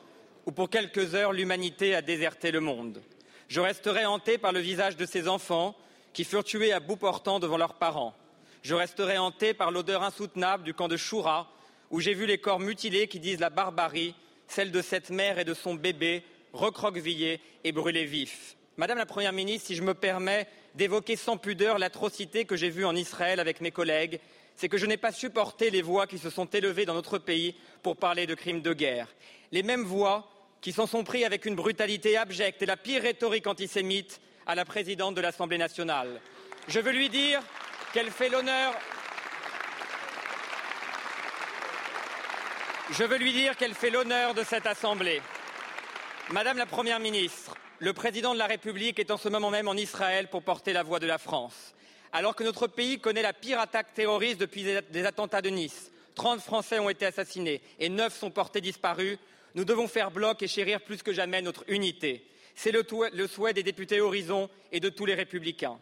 où 0.44 0.52
pour 0.52 0.68
quelques 0.68 1.14
heures 1.14 1.32
l'humanité 1.32 1.94
a 1.94 2.02
déserté 2.02 2.50
le 2.50 2.60
monde. 2.60 3.00
Je 3.48 3.62
resterai 3.62 4.04
hanté 4.04 4.36
par 4.36 4.52
le 4.52 4.60
visage 4.60 4.98
de 4.98 5.06
ces 5.06 5.28
enfants 5.28 5.74
qui 6.12 6.24
furent 6.24 6.44
tués 6.44 6.74
à 6.74 6.80
bout 6.80 6.96
portant 6.98 7.40
devant 7.40 7.56
leurs 7.56 7.78
parents. 7.78 8.14
Je 8.62 8.74
resterai 8.74 9.18
hanté 9.18 9.54
par 9.54 9.70
l'odeur 9.70 10.02
insoutenable 10.02 10.62
du 10.62 10.72
camp 10.72 10.88
de 10.88 10.96
Choura, 10.96 11.50
où 11.90 12.00
j'ai 12.00 12.14
vu 12.14 12.26
les 12.26 12.38
corps 12.38 12.60
mutilés 12.60 13.08
qui 13.08 13.18
disent 13.18 13.40
la 13.40 13.50
barbarie, 13.50 14.14
celle 14.46 14.70
de 14.70 14.80
cette 14.82 15.10
mère 15.10 15.38
et 15.38 15.44
de 15.44 15.54
son 15.54 15.74
bébé, 15.74 16.22
recroquevillés 16.52 17.40
et 17.64 17.72
brûlés 17.72 18.04
vifs. 18.04 18.56
Madame 18.76 18.98
la 18.98 19.06
Première 19.06 19.32
ministre, 19.32 19.66
si 19.66 19.74
je 19.74 19.82
me 19.82 19.94
permets 19.94 20.46
d'évoquer 20.74 21.16
sans 21.16 21.36
pudeur 21.36 21.78
l'atrocité 21.78 22.44
que 22.44 22.56
j'ai 22.56 22.70
vue 22.70 22.84
en 22.84 22.96
Israël 22.96 23.40
avec 23.40 23.60
mes 23.60 23.70
collègues, 23.70 24.20
c'est 24.56 24.68
que 24.68 24.78
je 24.78 24.86
n'ai 24.86 24.96
pas 24.96 25.12
supporté 25.12 25.70
les 25.70 25.82
voix 25.82 26.06
qui 26.06 26.18
se 26.18 26.30
sont 26.30 26.46
élevées 26.46 26.86
dans 26.86 26.94
notre 26.94 27.18
pays 27.18 27.54
pour 27.82 27.96
parler 27.96 28.26
de 28.26 28.34
crimes 28.34 28.62
de 28.62 28.72
guerre. 28.72 29.08
Les 29.50 29.62
mêmes 29.62 29.84
voix 29.84 30.28
qui 30.60 30.72
s'en 30.72 30.86
sont 30.86 31.04
pris 31.04 31.24
avec 31.24 31.46
une 31.46 31.56
brutalité 31.56 32.16
abjecte 32.16 32.62
et 32.62 32.66
la 32.66 32.76
pire 32.76 33.02
rhétorique 33.02 33.46
antisémite 33.46 34.20
à 34.46 34.54
la 34.54 34.64
présidente 34.64 35.14
de 35.14 35.20
l'Assemblée 35.20 35.58
nationale. 35.58 36.20
Je 36.68 36.80
veux 36.80 36.92
lui 36.92 37.08
dire 37.08 37.42
qu'elle 37.92 38.10
fait 38.10 38.28
l'honneur 38.28 38.74
Je 42.90 43.04
veux 43.04 43.16
lui 43.16 43.32
dire 43.32 43.56
qu'elle 43.56 43.74
fait 43.74 43.90
l'honneur 43.90 44.34
de 44.34 44.42
cette 44.42 44.66
Assemblée. 44.66 45.22
Madame 46.30 46.58
la 46.58 46.66
Première 46.66 47.00
ministre, 47.00 47.56
le 47.78 47.92
président 47.92 48.34
de 48.34 48.38
la 48.38 48.46
République 48.46 48.98
est 48.98 49.10
en 49.10 49.16
ce 49.16 49.28
moment 49.28 49.50
même 49.50 49.68
en 49.68 49.74
Israël 49.74 50.28
pour 50.28 50.42
porter 50.42 50.72
la 50.72 50.82
voix 50.82 51.00
de 51.00 51.06
la 51.06 51.18
France. 51.18 51.74
Alors 52.12 52.34
que 52.34 52.44
notre 52.44 52.66
pays 52.66 52.98
connaît 52.98 53.22
la 53.22 53.32
pire 53.32 53.60
attaque 53.60 53.94
terroriste 53.94 54.38
depuis 54.38 54.64
des 54.90 55.06
attentats 55.06 55.40
de 55.40 55.48
Nice, 55.48 55.90
30 56.14 56.40
Français 56.40 56.78
ont 56.78 56.90
été 56.90 57.06
assassinés 57.06 57.62
et 57.78 57.88
9 57.88 58.14
sont 58.14 58.30
portés 58.30 58.60
disparus, 58.60 59.18
nous 59.54 59.64
devons 59.64 59.88
faire 59.88 60.10
bloc 60.10 60.42
et 60.42 60.48
chérir 60.48 60.80
plus 60.80 61.02
que 61.02 61.12
jamais 61.12 61.40
notre 61.40 61.64
unité. 61.68 62.26
C'est 62.54 62.72
le, 62.72 62.84
le 63.14 63.26
souhait 63.26 63.54
des 63.54 63.62
députés 63.62 64.00
Horizon 64.00 64.50
et 64.70 64.80
de 64.80 64.90
tous 64.90 65.06
les 65.06 65.14
républicains. 65.14 65.78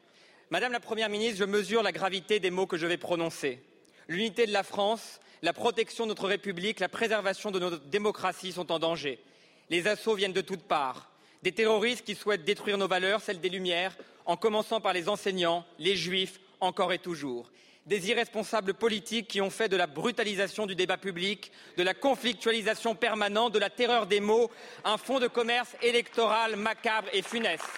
Madame 0.52 0.72
la 0.72 0.80
Première 0.80 1.08
ministre, 1.08 1.38
je 1.38 1.44
mesure 1.44 1.80
la 1.80 1.92
gravité 1.92 2.40
des 2.40 2.50
mots 2.50 2.66
que 2.66 2.76
je 2.76 2.88
vais 2.88 2.96
prononcer. 2.96 3.62
L'unité 4.08 4.46
de 4.46 4.52
la 4.52 4.64
France, 4.64 5.20
la 5.42 5.52
protection 5.52 6.06
de 6.06 6.08
notre 6.08 6.26
République, 6.26 6.80
la 6.80 6.88
préservation 6.88 7.52
de 7.52 7.60
notre 7.60 7.84
démocratie 7.84 8.50
sont 8.50 8.72
en 8.72 8.80
danger. 8.80 9.20
Les 9.68 9.86
assauts 9.86 10.16
viennent 10.16 10.32
de 10.32 10.40
toutes 10.40 10.64
parts. 10.64 11.12
Des 11.44 11.52
terroristes 11.52 12.04
qui 12.04 12.16
souhaitent 12.16 12.44
détruire 12.44 12.78
nos 12.78 12.88
valeurs, 12.88 13.20
celles 13.20 13.38
des 13.38 13.48
Lumières, 13.48 13.96
en 14.26 14.36
commençant 14.36 14.80
par 14.80 14.92
les 14.92 15.08
enseignants, 15.08 15.64
les 15.78 15.94
juifs, 15.94 16.40
encore 16.58 16.92
et 16.92 16.98
toujours. 16.98 17.52
Des 17.86 18.10
irresponsables 18.10 18.74
politiques 18.74 19.28
qui 19.28 19.40
ont 19.40 19.50
fait 19.50 19.68
de 19.68 19.76
la 19.76 19.86
brutalisation 19.86 20.66
du 20.66 20.74
débat 20.74 20.98
public, 20.98 21.52
de 21.76 21.84
la 21.84 21.94
conflictualisation 21.94 22.96
permanente, 22.96 23.54
de 23.54 23.60
la 23.60 23.70
terreur 23.70 24.08
des 24.08 24.18
mots, 24.18 24.50
un 24.82 24.98
fonds 24.98 25.20
de 25.20 25.28
commerce 25.28 25.76
électoral 25.80 26.56
macabre 26.56 27.08
et 27.12 27.22
funeste. 27.22 27.70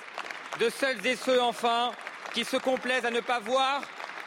De 0.59 0.71
celles 0.71 1.07
et 1.07 1.17
ceux, 1.17 1.41
enfin, 1.41 1.93
qui 2.33 2.45
se 2.45 2.57
complaisent 2.57 3.05
à 3.05 3.11
ne 3.11 3.21
pas 3.21 3.41
voir 3.41 3.83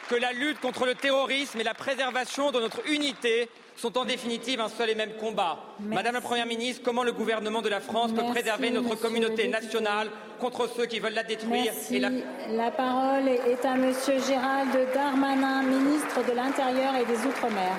que 0.08 0.14
la 0.14 0.32
lutte 0.32 0.60
contre 0.60 0.86
le 0.86 0.94
terrorisme 0.94 1.60
et 1.60 1.64
la 1.64 1.74
préservation 1.74 2.52
de 2.52 2.60
notre 2.60 2.86
unité 2.88 3.48
sont 3.76 3.98
en 3.98 4.04
définitive 4.04 4.60
un 4.60 4.68
seul 4.68 4.90
et 4.90 4.94
même 4.94 5.14
combat. 5.14 5.58
Madame 5.80 6.14
la 6.14 6.20
Première 6.20 6.46
ministre, 6.46 6.82
comment 6.84 7.02
le 7.02 7.12
gouvernement 7.12 7.60
de 7.60 7.68
la 7.68 7.80
France 7.80 8.12
peut 8.12 8.22
préserver 8.22 8.70
notre 8.70 8.94
communauté 8.94 9.48
nationale 9.48 10.08
contre 10.38 10.68
ceux 10.68 10.86
qui 10.86 11.00
veulent 11.00 11.14
la 11.14 11.24
détruire 11.24 11.72
et 11.90 11.98
la... 11.98 12.10
la... 12.50 12.70
parole 12.70 13.28
est 13.28 13.64
à 13.64 13.74
Monsieur 13.74 14.18
Gérald 14.26 14.70
Darmanin, 14.94 15.62
ministre 15.62 16.24
de 16.26 16.32
l'Intérieur 16.32 16.94
et 16.94 17.04
des 17.04 17.26
Outre-mer. 17.26 17.72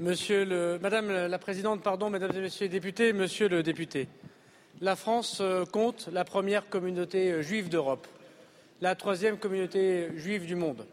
Monsieur 0.00 0.44
le... 0.44 0.78
Madame 0.80 1.26
la 1.26 1.38
Présidente, 1.38 1.82
pardon, 1.82 2.10
Mesdames 2.10 2.32
et 2.34 2.40
Messieurs 2.40 2.64
les 2.64 2.70
députés, 2.70 3.12
Monsieur 3.12 3.48
le 3.48 3.62
député 3.62 4.08
la 4.80 4.96
France 4.96 5.38
euh, 5.40 5.64
compte 5.64 6.08
la 6.12 6.24
première 6.24 6.68
communauté 6.68 7.32
euh, 7.32 7.42
juive 7.42 7.68
d'Europe, 7.68 8.06
la 8.80 8.94
troisième 8.94 9.36
communauté 9.36 10.08
juive 10.16 10.46
du 10.46 10.56
monde. 10.56 10.86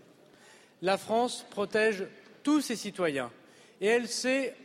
La 0.81 0.97
France 0.97 1.45
protège 1.49 2.05
tous 2.43 2.61
ses 2.61 2.75
citoyens 2.75 3.31
et 3.79 3.87
elle 3.87 4.07
s'est 4.07 4.55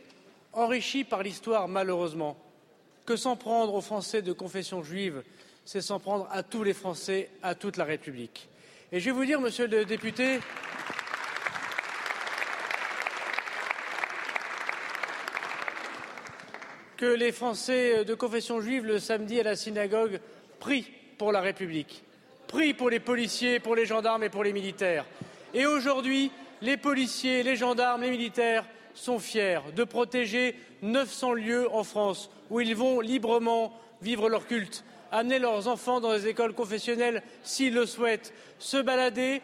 enrichie 0.51 1.03
par 1.03 1.23
l'histoire, 1.23 1.67
malheureusement, 1.67 2.37
que 3.05 3.15
s'en 3.15 3.35
prendre 3.35 3.73
aux 3.73 3.81
Français 3.81 4.21
de 4.21 4.33
confession 4.33 4.83
juive, 4.83 5.23
c'est 5.65 5.81
s'en 5.81 5.99
prendre 5.99 6.27
à 6.31 6.43
tous 6.43 6.63
les 6.63 6.73
Français, 6.73 7.29
à 7.41 7.55
toute 7.55 7.77
la 7.77 7.85
République. 7.85 8.49
Et 8.91 8.99
je 8.99 9.05
vais 9.05 9.11
vous 9.11 9.25
dire, 9.25 9.39
monsieur 9.39 9.67
le 9.67 9.85
député, 9.85 10.39
les 17.05 17.31
Français 17.31 18.05
de 18.05 18.13
confession 18.13 18.61
juive, 18.61 18.85
le 18.85 18.99
samedi 18.99 19.39
à 19.39 19.43
la 19.43 19.55
synagogue, 19.55 20.19
prient 20.59 20.89
pour 21.17 21.31
la 21.31 21.41
République, 21.41 22.03
prient 22.47 22.73
pour 22.73 22.89
les 22.89 22.99
policiers, 22.99 23.59
pour 23.59 23.75
les 23.75 23.85
gendarmes 23.85 24.23
et 24.23 24.29
pour 24.29 24.43
les 24.43 24.53
militaires. 24.53 25.05
Et 25.53 25.65
aujourd'hui, 25.65 26.31
les 26.61 26.77
policiers, 26.77 27.43
les 27.43 27.55
gendarmes, 27.55 28.01
les 28.01 28.09
militaires 28.09 28.65
sont 28.93 29.19
fiers 29.19 29.59
de 29.75 29.83
protéger 29.83 30.55
900 30.81 31.33
lieux 31.33 31.67
en 31.73 31.83
France 31.83 32.29
où 32.49 32.61
ils 32.61 32.75
vont 32.75 32.99
librement 33.01 33.73
vivre 34.01 34.29
leur 34.29 34.47
culte, 34.47 34.83
amener 35.11 35.39
leurs 35.39 35.67
enfants 35.67 35.99
dans 35.99 36.13
les 36.13 36.27
écoles 36.27 36.53
confessionnelles 36.53 37.21
s'ils 37.43 37.73
le 37.73 37.85
souhaitent, 37.85 38.33
se 38.59 38.77
balader 38.77 39.41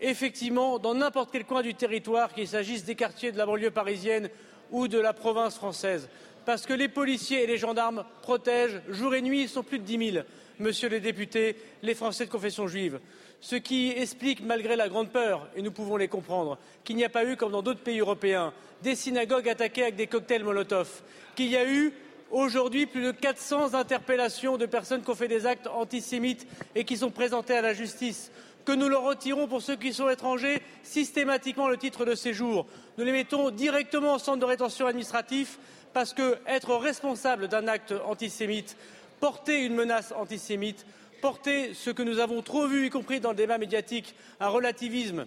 effectivement 0.00 0.78
dans 0.78 0.94
n'importe 0.94 1.30
quel 1.32 1.44
coin 1.44 1.62
du 1.62 1.74
territoire, 1.74 2.32
qu'il 2.32 2.48
s'agisse 2.48 2.84
des 2.84 2.94
quartiers 2.94 3.32
de 3.32 3.38
la 3.38 3.46
banlieue 3.46 3.70
parisienne 3.70 4.30
ou 4.70 4.88
de 4.88 4.98
la 4.98 5.12
province 5.12 5.56
française 5.56 6.08
parce 6.44 6.66
que 6.66 6.72
les 6.72 6.88
policiers 6.88 7.44
et 7.44 7.46
les 7.46 7.58
gendarmes 7.58 8.04
protègent 8.22 8.80
jour 8.88 9.14
et 9.14 9.22
nuit, 9.22 9.42
ils 9.42 9.48
sont 9.48 9.62
plus 9.62 9.78
de 9.78 9.84
dix 9.84 10.12
000, 10.12 10.24
monsieur 10.58 10.88
les 10.88 11.00
députés, 11.00 11.56
les 11.82 11.94
Français 11.94 12.26
de 12.26 12.30
confession 12.30 12.66
juive. 12.66 13.00
Ce 13.40 13.56
qui 13.56 13.90
explique, 13.90 14.44
malgré 14.44 14.76
la 14.76 14.88
grande 14.88 15.10
peur, 15.10 15.48
et 15.56 15.62
nous 15.62 15.72
pouvons 15.72 15.96
les 15.96 16.08
comprendre, 16.08 16.58
qu'il 16.84 16.96
n'y 16.96 17.04
a 17.04 17.08
pas 17.08 17.24
eu, 17.24 17.36
comme 17.36 17.52
dans 17.52 17.62
d'autres 17.62 17.80
pays 17.80 17.98
européens, 17.98 18.52
des 18.82 18.94
synagogues 18.94 19.48
attaquées 19.48 19.82
avec 19.82 19.96
des 19.96 20.06
cocktails 20.06 20.44
Molotov, 20.44 21.02
qu'il 21.34 21.48
y 21.48 21.56
a 21.56 21.68
eu 21.68 21.92
aujourd'hui 22.30 22.86
plus 22.86 23.02
de 23.02 23.10
400 23.10 23.74
interpellations 23.74 24.56
de 24.56 24.66
personnes 24.66 25.02
qui 25.02 25.10
ont 25.10 25.14
fait 25.14 25.28
des 25.28 25.46
actes 25.46 25.66
antisémites 25.66 26.46
et 26.74 26.84
qui 26.84 26.96
sont 26.96 27.10
présentées 27.10 27.56
à 27.56 27.62
la 27.62 27.74
justice, 27.74 28.30
que 28.64 28.72
nous 28.72 28.88
leur 28.88 29.02
retirons 29.02 29.48
pour 29.48 29.60
ceux 29.60 29.76
qui 29.76 29.92
sont 29.92 30.08
étrangers 30.08 30.62
systématiquement 30.82 31.68
le 31.68 31.76
titre 31.76 32.04
de 32.04 32.14
séjour. 32.14 32.66
Nous 32.96 33.04
les 33.04 33.12
mettons 33.12 33.50
directement 33.50 34.14
au 34.14 34.18
centre 34.18 34.38
de 34.38 34.44
rétention 34.44 34.86
administratif 34.86 35.58
parce 35.92 36.14
que 36.14 36.38
être 36.46 36.74
responsable 36.76 37.48
d'un 37.48 37.68
acte 37.68 37.94
antisémite, 38.06 38.76
porter 39.20 39.64
une 39.64 39.74
menace 39.74 40.12
antisémite, 40.12 40.86
porter 41.20 41.74
ce 41.74 41.90
que 41.90 42.02
nous 42.02 42.18
avons 42.18 42.42
trop 42.42 42.66
vu, 42.66 42.86
y 42.86 42.90
compris 42.90 43.20
dans 43.20 43.30
le 43.30 43.36
débat 43.36 43.58
médiatique, 43.58 44.14
un 44.40 44.48
relativisme 44.48 45.26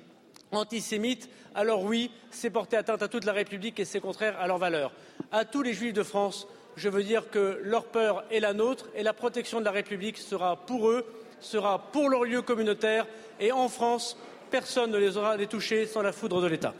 antisémite, 0.51 1.29
alors 1.53 1.83
oui, 1.83 2.11
c'est 2.31 2.49
porter 2.49 2.77
atteinte 2.77 3.01
à 3.01 3.07
toute 3.07 3.25
la 3.25 3.33
République 3.33 3.79
et 3.79 3.85
c'est 3.85 3.99
contraire 3.99 4.39
à 4.39 4.47
leurs 4.47 4.57
valeurs. 4.57 4.91
À 5.31 5.45
tous 5.45 5.61
les 5.61 5.73
Juifs 5.73 5.93
de 5.93 6.03
France, 6.03 6.47
je 6.75 6.89
veux 6.89 7.03
dire 7.03 7.29
que 7.29 7.59
leur 7.63 7.85
peur 7.85 8.25
est 8.31 8.39
la 8.39 8.53
nôtre 8.53 8.89
et 8.95 9.03
la 9.03 9.13
protection 9.13 9.59
de 9.59 9.65
la 9.65 9.71
République 9.71 10.17
sera 10.17 10.57
pour 10.57 10.89
eux, 10.89 11.05
sera 11.39 11.79
pour 11.91 12.09
leur 12.09 12.25
lieu 12.25 12.41
communautaire 12.41 13.07
et 13.39 13.51
en 13.51 13.69
France, 13.69 14.17
personne 14.51 14.91
ne 14.91 14.97
les 14.97 15.17
aura 15.17 15.37
les 15.37 15.47
toucher 15.47 15.85
sans 15.85 16.01
la 16.01 16.11
foudre 16.11 16.41
de 16.41 16.47
l'État. 16.47 16.73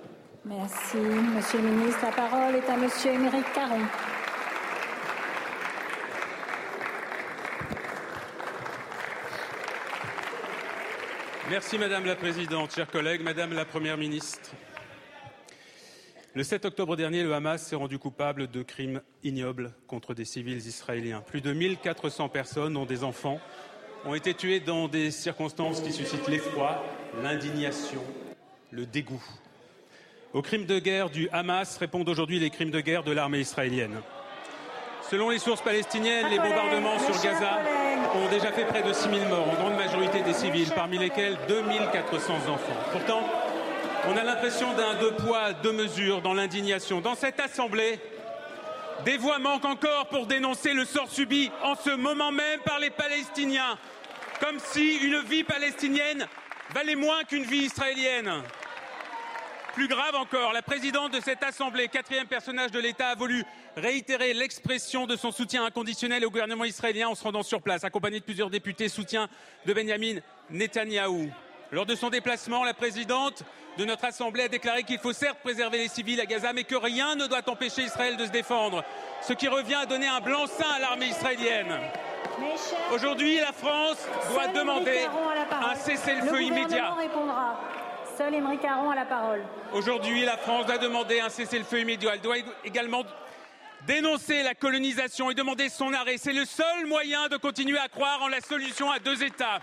Merci, 0.48 0.98
Monsieur 0.98 1.60
le 1.60 1.70
Ministre. 1.70 2.02
La 2.04 2.12
parole 2.12 2.56
est 2.56 2.70
à 2.70 2.78
Monsieur 2.78 3.12
Émeric 3.14 3.52
Caron. 3.56 3.82
Merci 11.50 11.80
Madame 11.80 12.06
la 12.06 12.16
Présidente, 12.16 12.76
chers 12.76 12.92
collègues, 12.92 13.24
Madame 13.24 13.54
la 13.54 13.66
Première 13.66 13.98
ministre. 13.98 14.52
Le 16.36 16.44
7 16.44 16.66
octobre 16.66 16.96
dernier, 16.96 17.24
le 17.24 17.34
Hamas 17.34 17.66
s'est 17.66 17.76
rendu 17.76 17.98
coupable 17.98 18.48
de 18.48 18.62
crimes 18.62 19.02
ignobles 19.24 19.74
contre 19.88 20.14
des 20.14 20.26
civils 20.26 20.68
israéliens. 20.68 21.22
Plus 21.22 21.42
de 21.42 21.54
1400 21.54 22.30
personnes, 22.30 22.74
dont 22.74 22.86
des 22.86 23.04
enfants, 23.04 23.40
ont 24.06 24.14
été 24.14 24.36
tuées 24.36 24.60
dans 24.60 24.88
des 24.88 25.10
circonstances 25.10 25.82
qui 25.82 25.92
suscitent 25.92 26.28
l'effroi, 26.28 26.84
l'indignation, 27.24 28.04
le 28.70 28.86
dégoût. 28.86 29.24
Aux 30.36 30.42
crimes 30.42 30.66
de 30.66 30.80
guerre 30.80 31.10
du 31.10 31.30
Hamas 31.32 31.78
répondent 31.78 32.10
aujourd'hui 32.10 32.40
les 32.40 32.50
crimes 32.50 32.70
de 32.70 32.82
guerre 32.82 33.04
de 33.04 33.14
l'armée 33.14 33.40
israélienne. 33.40 34.02
Selon 35.10 35.30
les 35.30 35.40
sources 35.40 35.62
palestiniennes, 35.62 36.28
les 36.30 36.40
bombardements 36.40 37.00
sur 37.00 37.14
Gaza 37.24 37.62
ont 38.14 38.30
déjà 38.30 38.52
fait 38.52 38.66
près 38.66 38.84
de 38.84 38.92
6 38.92 39.04
000 39.04 39.30
morts, 39.30 39.50
en 39.50 39.54
grande 39.54 39.78
majorité 39.78 40.20
des 40.24 40.34
civils, 40.34 40.70
parmi 40.76 40.98
lesquels 40.98 41.38
2 41.48 41.64
400 41.94 42.34
enfants. 42.50 42.76
Pourtant, 42.92 43.22
on 44.10 44.18
a 44.18 44.26
l'impression 44.26 44.74
d'un 44.74 44.96
deux 44.96 45.14
poids, 45.14 45.54
deux 45.54 45.72
mesures 45.72 46.22
dans 46.22 46.34
l'indignation. 46.34 47.00
Dans 47.00 47.16
cette 47.16 47.40
Assemblée, 47.40 47.98
des 49.06 49.16
voix 49.16 49.40
manquent 49.40 49.64
encore 49.64 50.08
pour 50.08 50.28
dénoncer 50.28 50.74
le 50.74 50.84
sort 50.84 51.10
subi 51.10 51.50
en 51.64 51.76
ce 51.76 51.92
moment 51.92 52.34
même 52.34 52.60
par 52.66 52.80
les 52.80 52.90
Palestiniens, 52.90 53.78
comme 54.42 54.60
si 54.60 54.98
une 54.98 55.22
vie 55.22 55.46
palestinienne 55.46 56.28
valait 56.74 56.96
moins 56.96 57.24
qu'une 57.24 57.46
vie 57.46 57.68
israélienne. 57.68 58.44
Plus 59.76 59.90
grave 59.90 60.16
encore, 60.16 60.54
la 60.54 60.62
présidente 60.62 61.12
de 61.12 61.20
cette 61.20 61.44
Assemblée, 61.44 61.90
quatrième 61.90 62.28
personnage 62.28 62.72
de 62.72 62.80
l'État, 62.80 63.10
a 63.10 63.16
voulu 63.16 63.44
réitérer 63.76 64.34
l'expression 64.34 65.06
de 65.06 65.18
son 65.18 65.34
soutien 65.34 65.66
inconditionnel 65.66 66.26
au 66.26 66.30
gouvernement 66.30 66.64
israélien 66.64 67.10
en 67.10 67.16
se 67.16 67.22
rendant 67.22 67.44
sur 67.44 67.62
place, 67.62 67.84
accompagnée 67.84 68.22
de 68.22 68.24
plusieurs 68.24 68.50
députés 68.50 68.88
soutien 68.88 69.28
de 69.66 69.74
Benjamin 69.74 70.22
Netanyahou. 70.50 71.30
Lors 71.74 71.86
de 71.86 71.94
son 71.94 72.10
déplacement, 72.10 72.64
la 72.64 72.74
présidente 72.74 73.44
de 73.78 73.84
notre 73.84 74.06
Assemblée 74.06 74.44
a 74.44 74.48
déclaré 74.48 74.84
qu'il 74.84 74.98
faut 74.98 75.12
certes 75.12 75.40
préserver 75.44 75.80
les 75.80 75.90
civils 75.90 76.22
à 76.22 76.26
Gaza, 76.26 76.54
mais 76.54 76.64
que 76.64 76.76
rien 76.76 77.16
ne 77.16 77.28
doit 77.28 77.50
empêcher 77.50 77.82
Israël 77.82 78.16
de 78.16 78.26
se 78.26 78.32
défendre, 78.32 78.82
ce 79.24 79.34
qui 79.34 79.50
revient 79.50 79.76
à 79.76 79.86
donner 79.86 80.08
un 80.08 80.22
blanc-seing 80.22 80.72
à 80.74 80.80
l'armée 80.80 81.08
israélienne. 81.08 81.82
Aujourd'hui, 82.94 83.42
la 83.42 83.52
France 83.52 83.98
doit 84.32 84.48
demander 84.48 85.06
un 85.52 85.76
cessez-le-feu 85.76 86.44
immédiat. 86.44 86.96
Seul 88.18 88.34
Caron 88.62 88.92
a 88.92 88.96
la 88.96 89.06
parole. 89.06 89.44
Aujourd'hui, 89.74 90.24
la 90.24 90.38
France 90.38 90.66
doit 90.68 90.78
demander 90.78 91.20
un 91.20 91.30
cessez-le-feu 91.30 91.82
immédiat. 91.82 92.12
Elle 92.14 92.22
doit 92.22 92.38
également 92.64 93.04
dénoncer 93.86 94.42
la 94.42 94.56
colonisation 94.56 95.30
et 95.32 95.34
demander 95.34 95.68
son 95.68 95.94
arrêt. 95.94 96.18
C'est 96.18 96.32
le 96.32 96.46
seul 96.46 96.86
moyen 96.86 97.28
de 97.28 97.36
continuer 97.36 97.78
à 97.78 97.90
croire 97.90 98.22
en 98.22 98.30
la 98.30 98.40
solution 98.40 98.90
à 98.90 99.00
deux 99.00 99.22
États. 99.22 99.60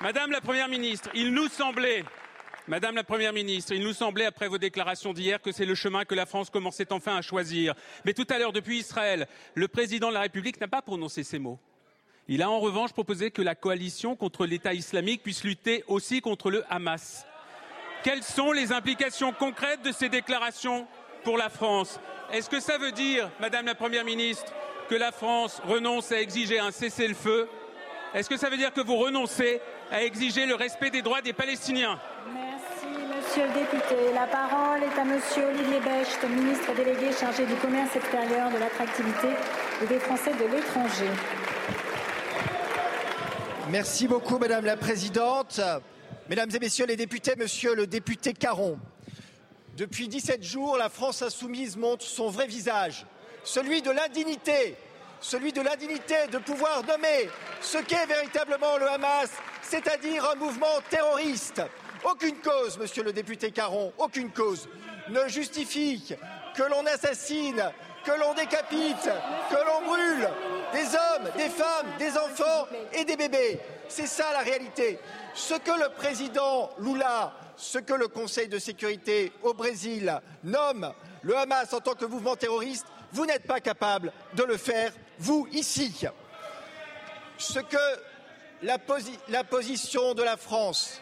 Madame 0.00 0.30
la 0.30 0.40
Première 0.40 0.68
ministre, 0.68 1.10
il 1.12 1.34
nous 1.34 1.48
semblait 1.48 2.04
Madame 2.66 2.94
la 2.94 3.04
Première 3.04 3.32
ministre, 3.32 3.72
il 3.72 3.82
nous 3.82 3.92
semblait, 3.92 4.26
après 4.26 4.46
vos 4.46 4.58
déclarations 4.58 5.12
d'hier, 5.12 5.42
que 5.42 5.50
c'est 5.50 5.66
le 5.66 5.74
chemin 5.74 6.04
que 6.04 6.14
la 6.14 6.24
France 6.24 6.50
commençait 6.50 6.92
enfin 6.92 7.16
à 7.16 7.22
choisir. 7.22 7.74
Mais 8.04 8.14
tout 8.14 8.26
à 8.30 8.38
l'heure, 8.38 8.52
depuis 8.52 8.78
Israël, 8.78 9.26
le 9.54 9.66
président 9.66 10.08
de 10.08 10.14
la 10.14 10.20
République 10.20 10.60
n'a 10.60 10.68
pas 10.68 10.80
prononcé 10.80 11.24
ces 11.24 11.40
mots. 11.40 11.58
Il 12.28 12.42
a 12.42 12.50
en 12.50 12.60
revanche 12.60 12.92
proposé 12.92 13.32
que 13.32 13.42
la 13.42 13.56
coalition 13.56 14.14
contre 14.14 14.46
l'État 14.46 14.72
islamique 14.72 15.22
puisse 15.22 15.42
lutter 15.42 15.82
aussi 15.88 16.20
contre 16.20 16.50
le 16.50 16.62
Hamas. 16.72 17.26
Quelles 18.02 18.22
sont 18.22 18.52
les 18.52 18.72
implications 18.72 19.32
concrètes 19.32 19.82
de 19.82 19.92
ces 19.92 20.08
déclarations 20.08 20.86
pour 21.22 21.36
la 21.36 21.50
France? 21.50 22.00
Est-ce 22.32 22.48
que 22.48 22.60
ça 22.60 22.78
veut 22.78 22.92
dire, 22.92 23.28
Madame 23.40 23.66
la 23.66 23.74
Première 23.74 24.04
ministre, 24.04 24.52
que 24.88 24.94
la 24.94 25.12
France 25.12 25.60
renonce 25.66 26.10
à 26.10 26.20
exiger 26.20 26.58
un 26.58 26.70
cessez-le-feu? 26.70 27.46
Est-ce 28.14 28.30
que 28.30 28.38
ça 28.38 28.48
veut 28.48 28.56
dire 28.56 28.72
que 28.72 28.80
vous 28.80 28.96
renoncez 28.96 29.60
à 29.92 30.02
exiger 30.02 30.46
le 30.46 30.54
respect 30.54 30.88
des 30.90 31.02
droits 31.02 31.20
des 31.20 31.34
Palestiniens? 31.34 32.00
Merci, 32.32 32.86
Monsieur 33.14 33.42
le 33.46 33.52
député. 33.52 34.14
La 34.14 34.26
parole 34.26 34.82
est 34.82 34.98
à 34.98 35.04
Monsieur 35.04 35.44
Olivier 35.48 35.80
Becht, 35.80 36.24
ministre 36.28 36.74
délégué 36.74 37.12
chargé 37.12 37.44
du 37.44 37.54
commerce 37.56 37.94
extérieur, 37.94 38.50
de 38.50 38.58
l'attractivité 38.58 39.28
et 39.82 39.86
des 39.86 39.98
Français 39.98 40.32
de 40.32 40.44
l'étranger. 40.44 41.10
Merci 43.68 44.08
beaucoup, 44.08 44.38
Madame 44.38 44.64
la 44.64 44.78
Présidente. 44.78 45.60
Mesdames 46.30 46.50
et 46.54 46.60
Messieurs 46.60 46.86
les 46.86 46.94
députés, 46.94 47.34
Monsieur 47.36 47.74
le 47.74 47.88
député 47.88 48.32
Caron, 48.32 48.78
depuis 49.76 50.06
17 50.06 50.44
jours, 50.44 50.76
la 50.76 50.88
France 50.88 51.22
insoumise 51.22 51.76
montre 51.76 52.04
son 52.04 52.28
vrai 52.28 52.46
visage, 52.46 53.04
celui 53.42 53.82
de 53.82 53.90
l'indignité, 53.90 54.76
celui 55.20 55.52
de 55.52 55.60
l'indignité 55.60 56.14
de 56.30 56.38
pouvoir 56.38 56.84
nommer 56.84 57.28
ce 57.60 57.78
qu'est 57.78 58.06
véritablement 58.06 58.76
le 58.78 58.88
Hamas, 58.88 59.28
c'est-à-dire 59.60 60.24
un 60.30 60.36
mouvement 60.36 60.78
terroriste. 60.88 61.62
Aucune 62.04 62.36
cause, 62.36 62.78
Monsieur 62.78 63.02
le 63.02 63.12
député 63.12 63.50
Caron, 63.50 63.92
aucune 63.98 64.30
cause 64.30 64.68
ne 65.08 65.26
justifie 65.26 66.14
que 66.54 66.62
l'on 66.62 66.86
assassine, 66.86 67.72
que 68.04 68.12
l'on 68.12 68.34
décapite, 68.34 69.10
que 69.50 69.56
l'on 69.66 69.84
brûle 69.84 70.28
des 70.72 70.94
hommes, 70.94 71.28
des 71.36 71.48
femmes, 71.48 71.88
des 71.98 72.16
enfants 72.16 72.68
et 72.92 73.04
des 73.04 73.16
bébés. 73.16 73.58
C'est 73.90 74.06
ça 74.06 74.32
la 74.32 74.38
réalité. 74.38 75.00
Ce 75.34 75.54
que 75.54 75.72
le 75.72 75.88
président 75.90 76.70
Lula, 76.78 77.32
ce 77.56 77.78
que 77.78 77.92
le 77.92 78.06
Conseil 78.06 78.46
de 78.46 78.60
sécurité 78.60 79.32
au 79.42 79.52
Brésil 79.52 80.20
nomme 80.44 80.92
le 81.22 81.36
Hamas 81.36 81.74
en 81.74 81.80
tant 81.80 81.94
que 81.94 82.04
mouvement 82.04 82.36
terroriste, 82.36 82.86
vous 83.12 83.26
n'êtes 83.26 83.48
pas 83.48 83.58
capable 83.58 84.12
de 84.34 84.44
le 84.44 84.56
faire, 84.56 84.92
vous, 85.18 85.48
ici. 85.50 86.06
Ce 87.36 87.58
que 87.58 87.76
la, 88.62 88.78
position 88.78 90.14
de 90.14 90.22
la 90.22 90.36
France, 90.36 91.00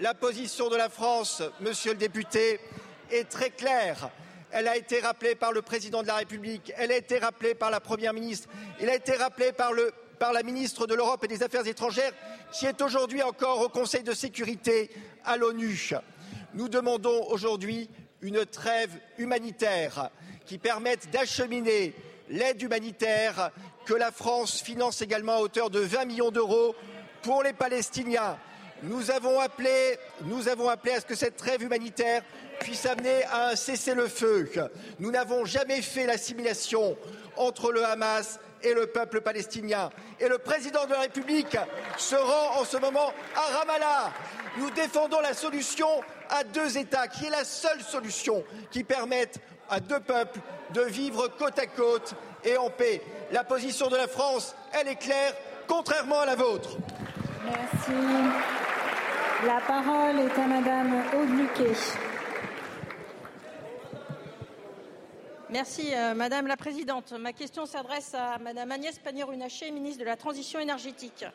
la 0.00 0.14
position 0.14 0.70
de 0.70 0.76
la 0.76 0.88
France, 0.88 1.42
monsieur 1.60 1.92
le 1.92 1.98
député, 1.98 2.58
est 3.10 3.28
très 3.28 3.50
claire. 3.50 4.08
Elle 4.50 4.66
a 4.66 4.78
été 4.78 5.00
rappelée 5.00 5.34
par 5.34 5.52
le 5.52 5.60
président 5.60 6.02
de 6.02 6.06
la 6.06 6.16
République, 6.16 6.72
elle 6.78 6.90
a 6.90 6.96
été 6.96 7.18
rappelée 7.18 7.54
par 7.54 7.70
la 7.70 7.80
première 7.80 8.14
ministre, 8.14 8.48
elle 8.80 8.88
a 8.88 8.94
été 8.94 9.14
rappelée 9.14 9.52
par 9.52 9.72
le 9.72 9.92
par 10.24 10.32
la 10.32 10.42
ministre 10.42 10.86
de 10.86 10.94
l'Europe 10.94 11.22
et 11.24 11.28
des 11.28 11.42
Affaires 11.42 11.66
étrangères, 11.66 12.14
qui 12.50 12.64
est 12.64 12.80
aujourd'hui 12.80 13.22
encore 13.22 13.60
au 13.60 13.68
Conseil 13.68 14.02
de 14.02 14.14
sécurité 14.14 14.90
à 15.22 15.36
l'ONU. 15.36 15.90
Nous 16.54 16.70
demandons 16.70 17.26
aujourd'hui 17.28 17.90
une 18.22 18.46
trêve 18.46 18.98
humanitaire 19.18 20.08
qui 20.46 20.56
permette 20.56 21.10
d'acheminer 21.10 21.92
l'aide 22.30 22.62
humanitaire 22.62 23.50
que 23.84 23.92
la 23.92 24.10
France 24.10 24.62
finance 24.62 25.02
également 25.02 25.34
à 25.34 25.40
hauteur 25.40 25.68
de 25.68 25.80
20 25.80 26.06
millions 26.06 26.30
d'euros 26.30 26.74
pour 27.20 27.42
les 27.42 27.52
Palestiniens. 27.52 28.38
Nous 28.82 29.10
avons, 29.10 29.40
appelé, 29.40 29.98
à 30.22 31.00
ce 31.00 31.04
que 31.04 31.14
cette 31.14 31.36
trêve 31.36 31.62
humanitaire 31.62 32.22
puisse 32.60 32.86
amener 32.86 33.24
à 33.24 33.48
un 33.48 33.56
cessez-le-feu. 33.56 34.50
Nous 35.00 35.10
n'avons 35.10 35.44
jamais 35.44 35.82
fait 35.82 36.06
l'assimilation 36.06 36.96
entre 37.36 37.72
le 37.72 37.84
Hamas 37.84 38.40
et 38.64 38.74
le 38.74 38.86
peuple 38.86 39.20
palestinien. 39.20 39.90
Et 40.18 40.28
le 40.28 40.38
président 40.38 40.86
de 40.86 40.92
la 40.92 41.00
République 41.00 41.56
se 41.96 42.16
rend 42.16 42.60
en 42.60 42.64
ce 42.64 42.76
moment 42.78 43.12
à 43.36 43.58
Ramallah. 43.58 44.12
Nous 44.58 44.70
défendons 44.70 45.20
la 45.20 45.34
solution 45.34 45.88
à 46.30 46.44
deux 46.44 46.78
États, 46.78 47.08
qui 47.08 47.26
est 47.26 47.30
la 47.30 47.44
seule 47.44 47.80
solution 47.82 48.42
qui 48.70 48.82
permette 48.84 49.38
à 49.70 49.80
deux 49.80 50.00
peuples 50.00 50.40
de 50.72 50.82
vivre 50.82 51.28
côte 51.28 51.58
à 51.58 51.66
côte 51.66 52.14
et 52.44 52.56
en 52.56 52.70
paix. 52.70 53.02
La 53.32 53.44
position 53.44 53.88
de 53.88 53.96
la 53.96 54.08
France, 54.08 54.54
elle 54.72 54.88
est 54.88 54.96
claire, 54.96 55.34
contrairement 55.66 56.20
à 56.20 56.26
la 56.26 56.34
vôtre. 56.34 56.76
Merci. 57.44 57.92
La 59.46 59.60
parole 59.60 60.20
est 60.20 60.38
à 60.40 60.46
Madame 60.46 61.02
Aude 61.14 62.13
Merci 65.50 65.94
euh, 65.94 66.14
Madame 66.14 66.46
la 66.46 66.56
Présidente. 66.56 67.12
Ma 67.12 67.34
question 67.34 67.66
s'adresse 67.66 68.14
à 68.14 68.38
Madame 68.38 68.72
Agnès 68.72 68.98
Pannier-Runacher, 68.98 69.70
ministre 69.72 70.00
de 70.00 70.06
la 70.06 70.16
Transition 70.16 70.58
énergétique. 70.58 71.26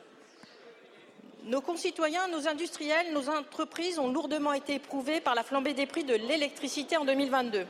Nos 1.43 1.62
concitoyens, 1.62 2.28
nos 2.28 2.48
industriels, 2.48 3.13
nos 3.13 3.30
entreprises 3.30 4.00
ont 4.00 4.12
lourdement 4.12 4.54
été 4.54 4.76
éprouvés 4.76 5.22
par 5.22 5.36
la 5.36 5.43
flambée 5.43 5.76
des 5.76 5.86
prix 5.86 6.04
de 6.04 6.15
l'électricité 6.15 6.98
en 6.98 7.06
2022. 7.06 7.67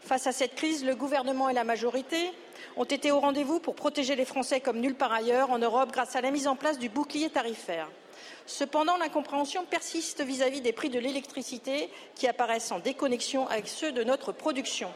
Face 0.00 0.26
à 0.26 0.32
cette 0.32 0.56
crise, 0.56 0.84
le 0.84 0.96
gouvernement 0.96 1.48
et 1.48 1.54
la 1.54 1.64
majorité 1.64 2.32
ont 2.76 2.84
été 2.84 3.12
au 3.12 3.20
rendez-vous 3.20 3.60
pour 3.60 3.76
protéger 3.76 4.16
les 4.16 4.24
Français 4.24 4.60
comme 4.60 4.80
nulle 4.80 4.96
part 4.96 5.12
ailleurs 5.12 5.50
en 5.50 5.58
Europe 5.58 5.92
grâce 5.92 6.16
à 6.16 6.20
la 6.22 6.32
mise 6.32 6.48
en 6.48 6.56
place 6.56 6.78
du 6.78 6.88
bouclier 6.88 7.30
tarifaire. 7.30 7.88
Cependant, 8.46 8.96
l'incompréhension 8.96 9.64
persiste 9.64 10.22
vis-à-vis 10.22 10.58
-vis 10.58 10.62
des 10.62 10.72
prix 10.72 10.90
de 10.90 10.98
l'électricité 10.98 11.88
qui 12.16 12.26
apparaissent 12.26 12.72
en 12.72 12.80
déconnexion 12.80 13.46
avec 13.48 13.68
ceux 13.68 13.92
de 13.92 14.02
notre 14.02 14.32
production. 14.32 14.90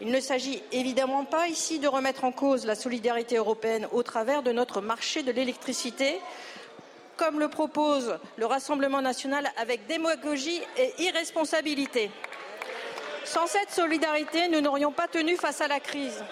Il 0.00 0.12
ne 0.12 0.20
s'agit 0.20 0.62
évidemment 0.70 1.24
pas 1.24 1.48
ici 1.48 1.80
de 1.80 1.88
remettre 1.88 2.24
en 2.24 2.30
cause 2.30 2.66
la 2.66 2.76
solidarité 2.76 3.36
européenne 3.36 3.88
au 3.90 4.04
travers 4.04 4.44
de 4.44 4.52
notre 4.52 4.80
marché 4.80 5.24
de 5.24 5.32
l'électricité, 5.32 6.20
comme 7.16 7.40
le 7.40 7.48
propose 7.48 8.16
le 8.36 8.46
Rassemblement 8.46 9.02
national 9.02 9.50
avec 9.56 9.86
démagogie 9.88 10.60
et 10.76 11.02
irresponsabilité. 11.02 12.12
Sans 13.24 13.48
cette 13.48 13.70
solidarité, 13.70 14.48
nous 14.48 14.60
n'aurions 14.60 14.92
pas 14.92 15.08
tenu 15.08 15.36
face 15.36 15.60
à 15.60 15.68
la 15.68 15.80
crise. 15.80 16.24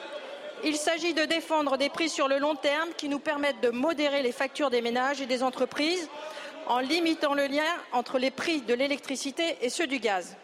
Il 0.65 0.77
s'agit 0.77 1.13
de 1.13 1.25
défendre 1.25 1.77
des 1.77 1.91
prix 1.91 2.09
sur 2.09 2.29
le 2.29 2.39
long 2.39 2.55
terme 2.55 2.91
qui 2.97 3.09
nous 3.09 3.19
permettent 3.19 3.61
de 3.61 3.71
modérer 3.71 4.23
les 4.23 4.33
factures 4.33 4.71
des 4.71 4.81
ménages 4.81 5.21
et 5.21 5.27
des 5.27 5.43
entreprises 5.43 6.09
en 6.69 6.79
limitant 6.79 7.35
le 7.35 7.47
lien 7.47 7.65
entre 7.93 8.19
les 8.19 8.31
prix 8.31 8.61
de 8.63 8.75
l'électricité 8.75 9.59
et 9.61 9.71
ceux 9.71 9.87
du 9.87 9.99
gaz. 9.99 10.37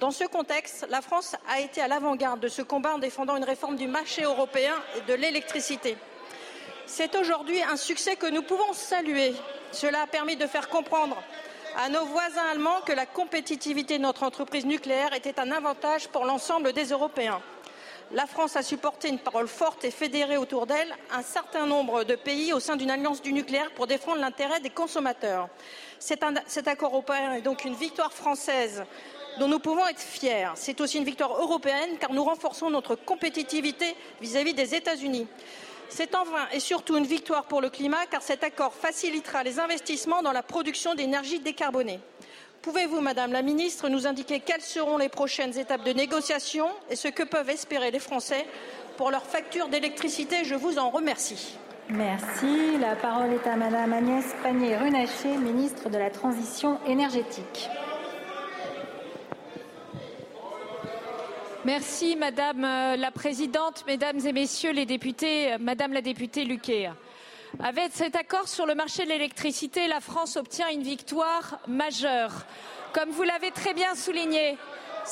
Dans 0.00 0.10
ce 0.10 0.24
contexte, 0.24 0.86
la 0.88 1.02
France 1.02 1.36
a 1.46 1.60
été 1.60 1.82
à 1.82 1.86
l'avant-garde 1.86 2.40
de 2.40 2.48
ce 2.48 2.62
combat 2.62 2.94
en 2.94 2.98
défendant 2.98 3.36
une 3.36 3.44
réforme 3.44 3.76
du 3.76 3.86
marché 3.86 4.22
européen 4.22 4.72
de 5.06 5.12
l'électricité. 5.12 5.94
C'est 6.86 7.14
aujourd'hui 7.16 7.62
un 7.62 7.76
succès 7.76 8.16
que 8.16 8.26
nous 8.26 8.40
pouvons 8.40 8.72
saluer. 8.72 9.34
Cela 9.72 10.00
a 10.00 10.06
permis 10.06 10.36
de 10.36 10.46
faire 10.46 10.70
comprendre 10.70 11.22
à 11.76 11.90
nos 11.90 12.06
voisins 12.06 12.46
allemands 12.50 12.80
que 12.86 12.94
la 12.94 13.04
compétitivité 13.04 13.98
de 13.98 14.02
notre 14.02 14.22
entreprise 14.22 14.64
nucléaire 14.64 15.12
était 15.12 15.38
un 15.38 15.52
avantage 15.52 16.08
pour 16.08 16.24
l'ensemble 16.24 16.72
des 16.72 16.86
Européens. 16.86 17.42
La 18.12 18.26
France 18.26 18.56
a 18.56 18.62
supporté 18.62 19.10
une 19.10 19.18
parole 19.18 19.48
forte 19.48 19.84
et 19.84 19.90
fédérée 19.90 20.38
autour 20.38 20.66
d'elle 20.66 20.96
un 21.12 21.22
certain 21.22 21.66
nombre 21.66 22.04
de 22.04 22.14
pays 22.14 22.54
au 22.54 22.58
sein 22.58 22.76
d'une 22.76 22.90
alliance 22.90 23.20
du 23.20 23.34
nucléaire 23.34 23.70
pour 23.72 23.86
défendre 23.86 24.20
l'intérêt 24.22 24.60
des 24.60 24.70
consommateurs. 24.70 25.50
Cet 25.98 26.68
accord 26.68 26.92
européen 26.92 27.34
est 27.34 27.42
donc 27.42 27.66
une 27.66 27.74
victoire 27.74 28.14
française 28.14 28.82
dont 29.38 29.48
nous 29.48 29.58
pouvons 29.58 29.86
être 29.86 30.00
fiers. 30.00 30.48
C'est 30.54 30.80
aussi 30.80 30.98
une 30.98 31.04
victoire 31.04 31.40
européenne 31.40 31.96
car 31.98 32.12
nous 32.12 32.24
renforçons 32.24 32.70
notre 32.70 32.94
compétitivité 32.94 33.94
vis-à-vis 34.20 34.54
des 34.54 34.74
États-Unis. 34.74 35.26
C'est 35.88 36.14
enfin 36.14 36.46
et 36.52 36.60
surtout 36.60 36.96
une 36.96 37.06
victoire 37.06 37.44
pour 37.44 37.60
le 37.60 37.70
climat 37.70 38.06
car 38.10 38.22
cet 38.22 38.44
accord 38.44 38.72
facilitera 38.72 39.42
les 39.42 39.58
investissements 39.58 40.22
dans 40.22 40.32
la 40.32 40.42
production 40.42 40.94
d'énergie 40.94 41.40
décarbonée. 41.40 42.00
Pouvez-vous, 42.62 43.00
Madame 43.00 43.32
la 43.32 43.42
Ministre, 43.42 43.88
nous 43.88 44.06
indiquer 44.06 44.40
quelles 44.40 44.60
seront 44.60 44.98
les 44.98 45.08
prochaines 45.08 45.58
étapes 45.58 45.82
de 45.82 45.92
négociation 45.92 46.68
et 46.90 46.96
ce 46.96 47.08
que 47.08 47.22
peuvent 47.22 47.48
espérer 47.48 47.90
les 47.90 47.98
Français 47.98 48.46
pour 48.98 49.10
leur 49.10 49.24
facture 49.24 49.68
d'électricité? 49.68 50.44
Je 50.44 50.54
vous 50.54 50.78
en 50.78 50.90
remercie. 50.90 51.56
Merci. 51.88 52.78
La 52.78 52.94
parole 52.94 53.32
est 53.32 53.48
à 53.48 53.56
Madame 53.56 53.92
Agnès 53.92 54.24
Pannier-Runacher, 54.42 55.38
ministre 55.38 55.88
de 55.88 55.98
la 55.98 56.10
Transition 56.10 56.78
énergétique. 56.86 57.68
Merci 61.66 62.16
Madame 62.16 62.64
euh, 62.64 62.96
la 62.96 63.10
Présidente, 63.10 63.84
Mesdames 63.86 64.18
et 64.24 64.32
Messieurs 64.32 64.72
les 64.72 64.86
députés, 64.86 65.52
euh, 65.52 65.58
Madame 65.60 65.92
la 65.92 66.00
députée 66.00 66.44
Luquet. 66.44 66.88
Avec 67.62 67.90
cet 67.92 68.16
accord 68.16 68.48
sur 68.48 68.64
le 68.64 68.74
marché 68.74 69.04
de 69.04 69.10
l'électricité, 69.10 69.86
la 69.86 70.00
France 70.00 70.38
obtient 70.38 70.70
une 70.70 70.82
victoire 70.82 71.58
majeure. 71.68 72.32
Comme 72.94 73.10
vous 73.10 73.24
l'avez 73.24 73.50
très 73.50 73.74
bien 73.74 73.94
souligné, 73.94 74.56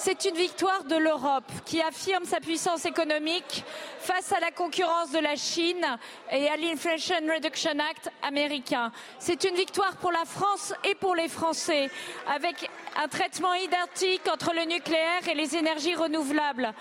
c'est 0.00 0.24
une 0.26 0.36
victoire 0.36 0.84
de 0.84 0.94
l'Europe 0.94 1.50
qui 1.66 1.82
affirme 1.82 2.24
sa 2.24 2.38
puissance 2.38 2.84
économique 2.86 3.64
face 3.98 4.32
à 4.32 4.38
la 4.38 4.52
concurrence 4.52 5.10
de 5.10 5.18
la 5.18 5.34
Chine 5.34 5.84
et 6.30 6.48
à 6.48 6.56
l'Inflation 6.56 7.16
Reduction 7.34 7.76
Act 7.90 8.08
américain. 8.22 8.92
C'est 9.18 9.42
une 9.42 9.56
victoire 9.56 9.96
pour 9.96 10.12
la 10.12 10.24
France 10.24 10.72
et 10.84 10.94
pour 10.94 11.16
les 11.16 11.26
Français, 11.26 11.90
avec 12.28 12.70
un 12.96 13.08
traitement 13.08 13.54
identique 13.54 14.22
entre 14.32 14.54
le 14.54 14.66
nucléaire 14.66 15.26
et 15.28 15.34
les 15.34 15.56
énergies 15.56 15.96
renouvelables. 15.96 16.72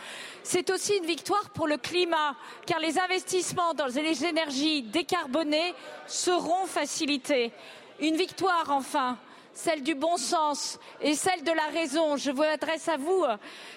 C'est 0.44 0.70
aussi 0.70 0.96
une 0.98 1.08
victoire 1.08 1.50
pour 1.50 1.68
le 1.68 1.78
climat, 1.78 2.36
car 2.68 2.80
les 2.80 3.00
investissements 3.00 3.74
dans 3.74 3.88
les 3.88 4.26
énergies 4.26 4.84
décarbonées 4.84 5.74
seront 6.06 6.68
facilités. 6.68 7.52
Une 8.00 8.16
victoire, 8.16 8.70
enfin, 8.70 9.18
celle 9.58 9.82
du 9.82 9.96
bon 9.96 10.18
sens 10.18 10.80
et 11.02 11.16
celle 11.16 11.44
de 11.44 11.52
la 11.52 11.66
raison. 11.74 12.16
Je 12.16 12.30
vous 12.30 12.44
adresse 12.44 12.88
à 12.88 12.98
vous, 12.98 13.26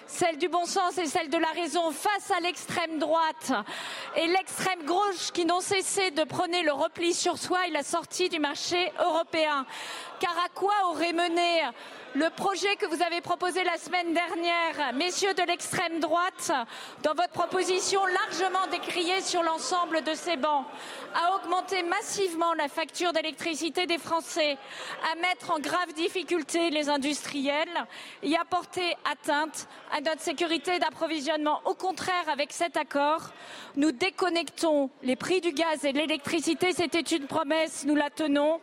celle 0.05 0.37
du 0.37 0.47
bon 0.47 0.65
sens 0.65 0.97
et 0.99 1.07
celle 1.07 1.29
de 1.29 1.37
la 1.37 1.49
raison 1.49 1.91
face 1.91 2.29
à 2.29 2.39
l'extrême 2.39 2.99
droite 2.99 3.51
et 4.15 4.27
l'extrême 4.27 4.83
gauche 4.85 5.31
qui 5.33 5.43
n'ont 5.43 5.59
cessé 5.59 6.11
de 6.11 6.23
prôner 6.23 6.61
le 6.61 6.71
repli 6.71 7.13
sur 7.13 7.37
soi 7.37 7.67
et 7.67 7.71
la 7.71 7.83
sortie 7.83 8.29
du 8.29 8.39
marché 8.39 8.91
européen. 8.99 9.65
Car 10.21 10.37
à 10.37 10.49
quoi 10.53 10.73
aurait 10.91 11.13
mené 11.13 11.63
le 12.13 12.29
projet 12.29 12.75
que 12.75 12.85
vous 12.85 13.01
avez 13.01 13.21
proposé 13.21 13.63
la 13.63 13.77
semaine 13.77 14.13
dernière, 14.13 14.93
messieurs 14.93 15.33
de 15.33 15.41
l'extrême 15.43 15.99
droite, 15.99 16.51
dans 17.01 17.15
votre 17.15 17.29
proposition 17.29 18.01
largement 18.05 18.67
décriée 18.69 19.21
sur 19.21 19.41
l'ensemble 19.41 20.03
de 20.03 20.13
ces 20.13 20.35
bancs, 20.35 20.65
à 21.15 21.35
augmenter 21.37 21.81
massivement 21.83 22.53
la 22.53 22.67
facture 22.67 23.13
d'électricité 23.13 23.87
des 23.87 23.97
Français, 23.97 24.57
à 25.11 25.15
mettre 25.21 25.51
en 25.51 25.59
grave 25.59 25.93
difficulté 25.93 26.69
les 26.69 26.89
industriels 26.89 27.87
et 28.21 28.35
à 28.35 28.45
porter 28.45 28.95
atteinte 29.09 29.67
à 29.91 30.01
notre 30.01 30.21
sécurité 30.21 30.77
d'approvisionnement. 30.77 31.61
Au 31.65 31.73
contraire, 31.73 32.27
avec 32.27 32.51
cet 32.51 32.77
accord, 32.77 33.31
nous 33.75 33.91
déconnectons 33.91 34.91
les 35.01 35.15
prix 35.15 35.41
du 35.41 35.53
gaz 35.53 35.85
et 35.85 35.93
de 35.93 35.97
l'électricité. 35.97 36.73
C'était 36.73 36.99
une 36.99 37.25
promesse, 37.25 37.85
nous 37.85 37.95
la 37.95 38.09
tenons. 38.09 38.59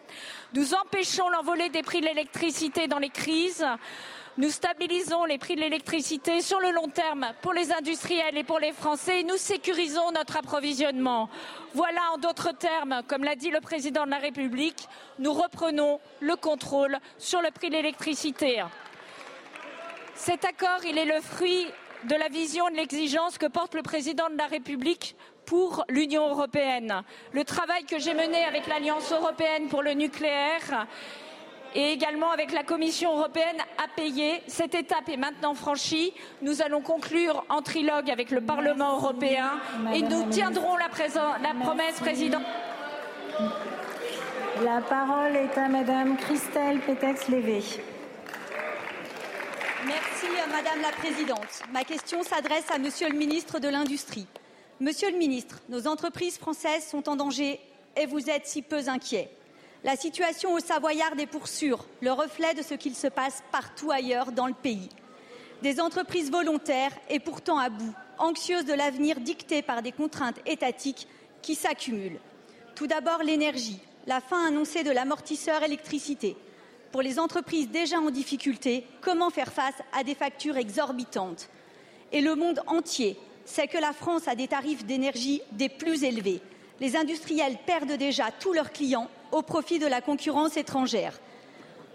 Nous 0.55 0.75
empêchons 0.75 1.29
l'envolée 1.49 1.71
des 1.71 1.83
prix 1.83 2.03
de 2.03 2.07
l'électricité 2.07 2.89
dans 2.89 2.99
les 2.99 3.09
crises. 3.09 3.65
Nous 4.37 4.51
stabilisons 4.51 5.25
les 5.25 5.39
prix 5.39 5.57
de 5.57 5.63
l'électricité 5.63 6.43
sur 6.43 6.61
le 6.61 6.73
long 6.73 6.89
terme 6.89 7.27
pour 7.41 7.55
les 7.55 7.73
industriels 7.73 8.37
et 8.37 8.45
pour 8.45 8.59
les 8.59 8.73
Français 8.73 9.21
et 9.21 9.25
nous 9.25 9.39
sécurisons 9.39 10.13
notre 10.13 10.37
approvisionnement. 10.37 11.31
Voilà, 11.73 12.01
en 12.13 12.19
d'autres 12.19 12.53
termes, 12.53 13.01
comme 13.09 13.25
l'a 13.25 13.35
dit 13.35 13.49
le 13.51 13.63
président 13.63 14.05
de 14.05 14.11
la 14.11 14.19
République, 14.19 14.87
nous 15.19 15.33
reprenons 15.33 16.01
le 16.21 16.37
contrôle 16.37 16.99
sur 17.17 17.41
le 17.41 17.51
prix 17.51 17.71
de 17.71 17.77
l'électricité. 17.77 18.63
Cet 20.15 20.45
accord, 20.45 20.85
il 20.87 20.99
est 20.99 21.07
le 21.07 21.23
fruit 21.23 21.67
de 22.05 22.15
la 22.15 22.29
vision 22.29 22.69
et 22.69 22.73
de 22.73 22.77
l'exigence 22.77 23.39
que 23.39 23.47
porte 23.47 23.75
le 23.75 23.83
président 23.83 24.29
de 24.29 24.37
la 24.37 24.49
République 24.49 25.17
pour 25.47 25.87
l'Union 25.89 26.29
européenne. 26.29 27.03
Le 27.33 27.43
travail 27.43 27.85
que 27.85 27.99
j'ai 27.99 28.13
mené 28.13 28.45
avec 28.45 28.67
l'Alliance 28.67 29.11
européenne 29.11 29.69
pour 29.69 29.83
le 29.83 29.95
nucléaire 29.95 30.87
et 31.79 31.93
également 31.93 32.33
avec 32.33 32.51
la 32.51 32.65
Commission 32.65 33.17
européenne 33.17 33.59
a 33.83 33.87
payé. 33.87 34.43
Cette 34.49 34.75
étape 34.75 35.09
est 35.09 35.17
maintenant 35.17 35.55
franchie. 35.55 36.13
Nous 36.43 36.61
allons 36.61 36.81
conclure 36.81 37.45
en 37.49 37.63
trilogue 37.63 38.11
avec 38.11 38.33
le 38.33 38.41
Parlement 38.41 38.97
européen 38.97 39.61
et 39.95 40.03
nous 40.03 40.29
tiendrons 40.29 40.77
la, 40.77 40.89
la 41.41 41.55
promesse, 41.55 42.01
Président. 42.01 42.43
La 44.65 44.81
parole 44.81 45.37
est 45.37 45.57
à 45.57 45.69
Madame 45.69 46.17
Christelle 46.17 46.81
Pétex-Lévé. 46.81 47.63
Merci 49.87 50.27
Madame 50.51 50.83
la 50.83 50.91
Présidente. 50.91 51.63
Ma 51.73 51.85
question 51.85 52.25
s'adresse 52.25 52.69
à 52.75 52.79
Monsieur 52.79 53.09
le 53.09 53.17
ministre 53.17 53.61
de 53.61 53.69
l'Industrie. 53.69 54.27
Monsieur 54.81 55.13
le 55.13 55.17
ministre, 55.17 55.61
nos 55.69 55.87
entreprises 55.87 56.39
françaises 56.39 56.89
sont 56.89 57.09
en 57.09 57.15
danger 57.15 57.61
et 57.97 58.07
vous 58.07 58.29
êtes 58.29 58.49
si 58.49 58.63
peu 58.63 58.89
inquiet. 58.89 59.31
La 59.85 59.97
situation 59.97 60.53
au 60.53 60.59
Savoyard 60.59 61.19
est 61.19 61.27
pour 61.27 61.47
sûr 61.47 61.87
le 62.01 62.13
reflet 62.13 62.55
de 62.55 62.63
ce 62.63 62.75
qu'il 62.75 62.95
se 62.95 63.07
passe 63.07 63.43
partout 63.53 63.91
ailleurs 63.91 64.33
dans 64.33 64.47
le 64.47 64.55
pays. 64.55 64.89
Des 65.63 65.81
entreprises 65.81 66.31
volontaires 66.31 66.93
et 67.09 67.21
pourtant 67.21 67.59
à 67.59 67.69
bout, 67.69 67.95
anxieuses 68.19 68.65
de 68.65 68.73
l'avenir 68.73 69.21
dicté 69.21 69.63
par 69.63 69.83
des 69.83 69.93
contraintes 69.93 70.41
étatiques 70.47 71.07
qui 71.43 71.55
s'accumulent. 71.55 72.21
Tout 72.75 72.87
d'abord 72.87 73.23
l'énergie, 73.23 73.81
la 74.07 74.21
fin 74.21 74.49
annoncée 74.49 74.83
de 74.83 74.91
l'amortisseur 74.91 75.63
électricité. 75.63 76.37
Pour 76.91 77.03
les 77.03 77.19
entreprises 77.19 77.69
déjà 77.69 77.99
en 77.99 78.11
difficulté, 78.11 78.85
comment 79.01 79.31
faire 79.31 79.53
face 79.53 79.75
à 79.93 80.03
des 80.03 80.15
factures 80.15 80.57
exorbitantes? 80.57 81.49
Et 82.13 82.21
le 82.21 82.35
monde 82.35 82.63
entier 82.67 83.17
c'est 83.49 83.67
que 83.67 83.79
la 83.79 83.95
France 83.95 84.29
a 84.29 84.35
des 84.35 84.47
tarifs 84.47 84.85
d'énergie 84.85 85.41
des 85.53 85.71
plus 85.71 86.05
élevés. 86.05 86.43
Les 86.81 86.97
industriels 86.97 87.57
perdent 87.67 87.97
déjà 87.97 88.27
tous 88.39 88.53
leurs 88.53 88.73
clients 88.73 89.09
au 89.33 89.43
profit 89.43 89.79
de 89.79 89.87
la 89.87 90.01
concurrence 90.01 90.57
étrangère. 90.57 91.19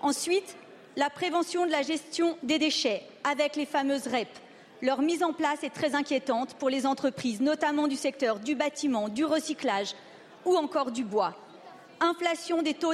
Ensuite, 0.01 0.57
la 0.95 1.09
prévention 1.09 1.65
de 1.65 1.71
la 1.71 1.81
gestion 1.81 2.37
des 2.43 2.59
déchets 2.59 3.03
avec 3.23 3.55
les 3.55 3.65
fameuses 3.65 4.07
REP. 4.07 4.27
Leur 4.81 5.01
mise 5.01 5.23
en 5.23 5.33
place 5.33 5.63
est 5.63 5.73
très 5.73 5.95
inquiétante 5.95 6.55
pour 6.55 6.69
les 6.69 6.85
entreprises, 6.85 7.41
notamment 7.41 7.87
du 7.87 7.95
secteur 7.95 8.39
du 8.39 8.53
bâtiment, 8.53 9.07
du 9.07 9.23
recyclage 9.23 9.95
ou 10.45 10.55
encore 10.57 10.91
du 10.91 11.03
bois. 11.03 11.35
Inflation 12.01 12.61
des 12.61 12.73
taux 12.73 12.93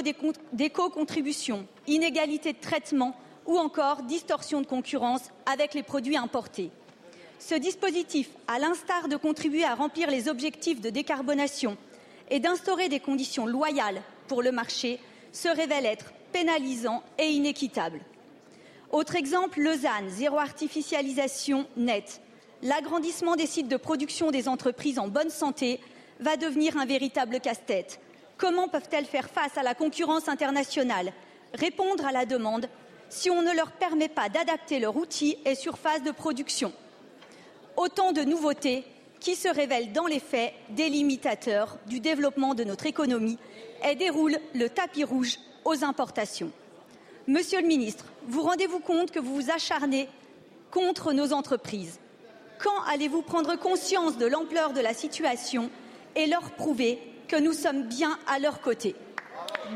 d'éco-contribution, 0.52 1.66
inégalité 1.86 2.52
de 2.52 2.60
traitement 2.60 3.16
ou 3.46 3.58
encore 3.58 4.02
distorsion 4.02 4.60
de 4.60 4.66
concurrence 4.66 5.30
avec 5.46 5.74
les 5.74 5.82
produits 5.82 6.16
importés. 6.16 6.70
Ce 7.40 7.54
dispositif, 7.54 8.30
à 8.46 8.58
l'instar 8.58 9.08
de 9.08 9.16
contribuer 9.16 9.64
à 9.64 9.74
remplir 9.74 10.10
les 10.10 10.28
objectifs 10.28 10.80
de 10.80 10.90
décarbonation 10.90 11.76
et 12.30 12.38
d'instaurer 12.38 12.88
des 12.88 13.00
conditions 13.00 13.46
loyales 13.46 14.02
pour 14.30 14.42
le 14.42 14.52
marché, 14.52 15.00
se 15.32 15.48
révèle 15.48 15.84
être 15.84 16.12
pénalisant 16.30 17.02
et 17.18 17.30
inéquitable. 17.30 17.98
Autre 18.92 19.16
exemple, 19.16 19.60
Lausanne, 19.60 20.08
zéro 20.08 20.38
artificialisation 20.38 21.66
nette. 21.76 22.20
L'agrandissement 22.62 23.34
des 23.34 23.46
sites 23.46 23.66
de 23.66 23.76
production 23.76 24.30
des 24.30 24.46
entreprises 24.46 25.00
en 25.00 25.08
bonne 25.08 25.30
santé 25.30 25.80
va 26.20 26.36
devenir 26.36 26.76
un 26.76 26.86
véritable 26.86 27.40
casse-tête. 27.40 27.98
Comment 28.36 28.68
peuvent-elles 28.68 29.04
faire 29.04 29.28
face 29.28 29.58
à 29.58 29.64
la 29.64 29.74
concurrence 29.74 30.28
internationale, 30.28 31.12
répondre 31.52 32.06
à 32.06 32.12
la 32.12 32.24
demande, 32.24 32.68
si 33.08 33.30
on 33.30 33.42
ne 33.42 33.52
leur 33.52 33.72
permet 33.72 34.08
pas 34.08 34.28
d'adapter 34.28 34.78
leur 34.78 34.94
outil 34.94 35.38
et 35.44 35.56
surface 35.56 36.04
de 36.04 36.12
production 36.12 36.72
autant 37.76 38.12
de 38.12 38.22
nouveautés 38.22 38.84
qui 39.20 39.36
se 39.36 39.48
révèlent 39.48 39.92
dans 39.92 40.06
les 40.06 40.18
faits 40.18 40.52
des 40.70 40.88
limitateurs 40.88 41.78
du 41.86 42.00
développement 42.00 42.54
de 42.54 42.64
notre 42.64 42.86
économie 42.86 43.38
et 43.88 43.94
déroulent 43.94 44.38
le 44.54 44.68
tapis 44.68 45.04
rouge 45.04 45.38
aux 45.64 45.84
importations. 45.84 46.50
Monsieur 47.26 47.60
le 47.60 47.66
ministre, 47.66 48.06
vous 48.26 48.42
rendez-vous 48.42 48.80
compte 48.80 49.10
que 49.10 49.20
vous 49.20 49.34
vous 49.34 49.50
acharnez 49.50 50.08
contre 50.70 51.12
nos 51.12 51.32
entreprises? 51.32 52.00
Quand 52.58 52.82
allez-vous 52.92 53.22
prendre 53.22 53.56
conscience 53.56 54.18
de 54.18 54.26
l'ampleur 54.26 54.72
de 54.72 54.80
la 54.80 54.94
situation 54.94 55.70
et 56.16 56.26
leur 56.26 56.50
prouver 56.52 56.98
que 57.28 57.36
nous 57.36 57.52
sommes 57.52 57.84
bien 57.84 58.18
à 58.26 58.38
leur 58.38 58.60
côté? 58.60 58.96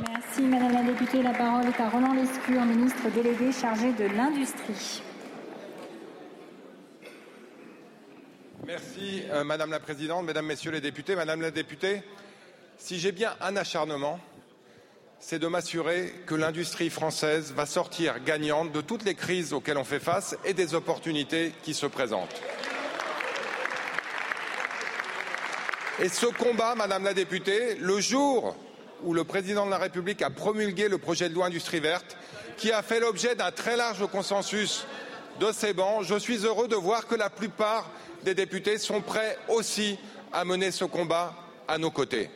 Merci 0.09 0.43
Madame 0.43 0.73
la 0.73 0.83
députée. 0.83 1.23
La 1.23 1.33
parole 1.33 1.67
est 1.67 1.81
à 1.81 1.89
Roland 1.89 2.15
Lescure, 2.15 2.65
ministre 2.65 3.09
délégué 3.15 3.53
chargé 3.53 3.93
de 3.93 4.05
l'Industrie. 4.05 5.03
Merci 8.67 9.25
euh, 9.31 9.45
Madame 9.45 9.71
la 9.71 9.81
Présidente, 9.81 10.25
Mesdames, 10.25 10.47
Messieurs 10.47 10.71
les 10.71 10.81
députés. 10.81 11.17
Madame 11.17 11.43
la 11.43 11.51
députée, 11.51 12.03
si 12.79 12.99
j'ai 12.99 13.13
bien 13.13 13.35
un 13.43 13.57
acharnement, 13.57 14.19
c'est 15.19 15.39
de 15.39 15.47
m'assurer 15.47 16.15
que 16.27 16.35
l'industrie 16.35 16.89
française 16.89 17.53
va 17.53 17.67
sortir 17.67 18.25
gagnante 18.25 18.73
de 18.73 18.81
toutes 18.81 19.05
les 19.05 19.15
crises 19.15 19.53
auxquelles 19.53 19.77
on 19.77 19.85
fait 19.85 20.01
face 20.01 20.35
et 20.47 20.55
des 20.55 20.75
opportunités 20.75 21.53
qui 21.63 21.75
se 21.75 21.85
présentent. 21.85 22.41
Et 26.01 26.09
ce 26.09 26.27
combat, 26.27 26.75
Madame 26.75 27.05
la 27.05 27.13
députée, 27.13 27.75
le 27.77 28.01
jour 28.01 28.57
où 29.03 29.13
le 29.13 29.25
président 29.25 29.67
de 29.67 29.71
la 29.71 29.79
République 29.79 30.23
a 30.23 30.31
promulgué 30.31 30.89
le 30.89 30.97
projet 30.97 31.29
de 31.29 31.35
loi 31.35 31.47
Industrie 31.47 31.81
verte, 31.81 32.17
qui 32.57 32.73
a 32.73 32.83
fait 32.83 33.01
l'objet 33.01 33.35
d'un 33.35 33.51
très 33.51 33.77
large 33.77 34.07
consensus 34.07 34.87
de 35.39 35.53
ces 35.53 35.75
bancs. 35.75 36.05
Je 36.05 36.19
suis 36.19 36.47
heureux 36.47 36.69
de 36.69 36.77
voir 36.77 37.07
que 37.07 37.15
la 37.15 37.29
plupart 37.29 37.91
des 38.25 38.35
députés 38.35 38.79
sont 38.79 39.01
prêts 39.01 39.39
aussi 39.49 39.99
à 40.33 40.45
mener 40.45 40.71
ce 40.71 40.85
combat 40.85 41.35
à 41.69 41.79
nos 41.79 41.91
côtés. 41.91 42.31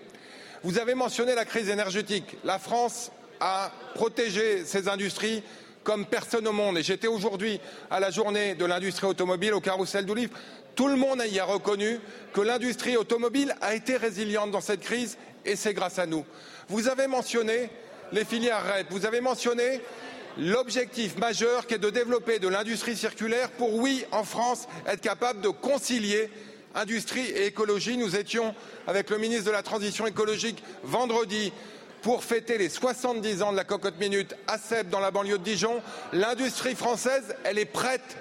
Vous 0.63 0.79
avez 0.79 0.95
mentionné 0.95 1.35
la 1.35 1.45
crise 1.45 1.69
énergétique. 1.69 2.37
La 2.45 2.59
France 2.59 3.11
a 3.41 3.73
protégé 3.95 4.65
ses 4.65 4.89
industries 4.89 5.43
comme 5.83 6.07
personne 6.07 6.47
au 6.47 6.53
monde. 6.53 6.79
Et 6.79 6.83
j'étais 6.83 7.07
aujourd'hui 7.07 7.61
à 7.91 8.01
la 8.01 8.11
journée 8.11 8.55
de 8.55 8.65
l'industrie 8.65 9.07
automobile 9.07 9.55
au 9.55 9.61
carrousel 9.61 10.05
du 10.05 10.15
livre. 10.15 10.37
Tout 10.75 10.89
le 10.89 10.97
monde 10.97 11.23
y 11.29 11.41
a 11.41 11.45
reconnu 11.45 11.99
que 12.33 12.41
l'industrie 12.41 12.97
automobile 12.97 13.55
a 13.61 13.75
été 13.75 13.97
résiliente 13.97 14.51
dans 14.51 14.61
cette 14.61 14.81
crise 14.81 15.17
et 15.45 15.57
c'est 15.57 15.75
grâce 15.75 15.99
à 15.99 16.07
nous. 16.07 16.25
Vous 16.69 16.89
avez 16.89 17.07
mentionné 17.07 17.71
les 18.13 18.25
filières 18.25 18.63
REP, 18.65 18.87
vous 18.91 19.07
avez 19.07 19.21
mentionné 19.21 19.81
l'objectif 20.39 21.19
majeur 21.19 21.67
qui 21.67 21.75
est 21.75 21.79
de 21.79 21.91
développer 21.91 22.39
de 22.39 22.49
l'industrie 22.49 22.97
circulaire 22.97 23.51
pour, 23.51 23.75
oui, 23.75 24.05
en 24.13 24.25
France, 24.25 24.69
être 24.87 25.01
capable 25.01 25.41
de 25.41 25.49
concilier 25.49 26.31
industrie 26.75 27.27
et 27.27 27.47
écologie. 27.47 27.97
Nous 27.97 28.17
étions 28.17 28.55
avec 28.87 29.11
le 29.11 29.19
ministre 29.19 29.47
de 29.47 29.51
la 29.51 29.63
Transition 29.63 30.07
écologique 30.07 30.63
vendredi 30.85 31.53
pour 32.03 32.23
fêter 32.23 32.59
les 32.59 32.69
70 32.69 33.43
ans 33.43 33.53
de 33.53 33.57
la 33.57 33.65
cocotte 33.65 33.99
minute 33.99 34.37
à 34.47 34.59
dans 34.85 35.01
la 35.01 35.11
banlieue 35.11 35.39
de 35.39 35.45
Dijon. 35.45 35.83
L'industrie 36.13 36.77
française, 36.77 37.35
elle 37.45 37.59
est 37.59 37.65
prête 37.65 38.17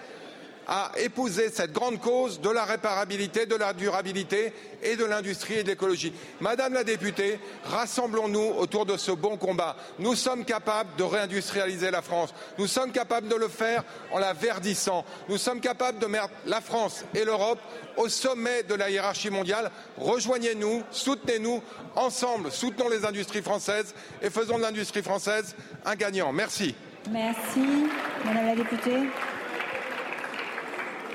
à 0.68 0.92
épouser 0.98 1.50
cette 1.50 1.72
grande 1.72 2.00
cause 2.00 2.42
de 2.42 2.50
la 2.50 2.66
réparabilité, 2.66 3.46
de 3.46 3.56
la 3.56 3.72
durabilité 3.74 4.52
et 4.84 4.98
de 4.98 5.06
l'industrie 5.06 5.56
et 5.56 5.64
de 5.64 5.70
l'écologie. 5.70 6.14
Madame 6.42 6.74
la 6.74 6.84
députée, 6.84 7.40
rassemblons-nous 7.64 8.56
autour 8.58 8.86
de 8.86 8.98
ce 8.98 9.12
bon 9.12 9.38
combat. 9.38 9.78
Nous 9.98 10.16
sommes 10.16 10.44
capables 10.44 10.90
de 10.98 11.04
réindustrialiser 11.04 11.90
la 11.90 12.02
France. 12.02 12.34
Nous 12.58 12.68
sommes 12.68 12.92
capables 12.92 13.30
de 13.30 13.36
le 13.36 13.48
faire 13.48 13.84
en 14.12 14.20
la 14.20 14.34
verdissant. 14.34 15.06
Nous 15.30 15.38
sommes 15.38 15.62
capables 15.62 16.00
de 16.00 16.06
mettre 16.06 16.30
la 16.46 16.60
France 16.60 17.06
et 17.14 17.24
l'Europe 17.24 17.60
au 17.96 18.10
sommet 18.10 18.64
de 18.64 18.76
la 18.76 18.90
hiérarchie 18.90 19.30
mondiale. 19.30 19.72
Rejoignez-nous, 19.98 20.84
soutenez-nous, 20.92 21.64
ensemble, 21.96 22.52
soutenons 22.52 22.90
les 22.90 23.06
industries 23.06 23.42
françaises 23.42 23.96
et 24.22 24.30
faisons 24.30 24.58
de 24.58 24.64
l'industrie 24.64 25.02
française 25.02 25.56
un 25.86 25.96
gagnant. 25.96 26.34
Merci. 26.34 26.76
Merci, 27.10 27.62
Madame 28.26 28.48
la 28.48 28.56
députée. 28.56 29.08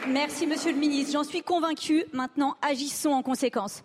Merci, 0.08 0.46
Monsieur 0.46 0.72
le 0.72 0.78
Ministre. 0.78 1.12
J'en 1.12 1.24
suis 1.24 1.42
convaincue. 1.42 2.04
Maintenant, 2.12 2.56
agissons 2.60 3.10
en 3.10 3.22
conséquence. 3.22 3.84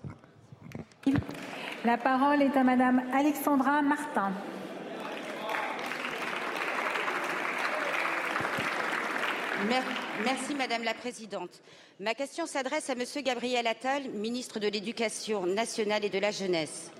La 1.85 1.97
parole 1.97 2.41
est 2.41 2.57
à 2.57 2.63
Madame 2.63 3.03
Alexandra 3.13 3.81
Martin. 3.81 4.31
Merci 10.25 10.55
Madame 10.55 10.83
la 10.83 10.93
Présidente. 10.93 11.61
Ma 11.99 12.13
question 12.13 12.45
s'adresse 12.45 12.89
à 12.89 12.95
Monsieur 12.95 13.21
Gabriel 13.21 13.67
Attal, 13.67 14.09
ministre 14.09 14.59
de 14.59 14.67
l'Éducation 14.67 15.45
nationale 15.45 16.05
et 16.05 16.09
de 16.09 16.19
la 16.19 16.31
jeunesse. 16.31 16.91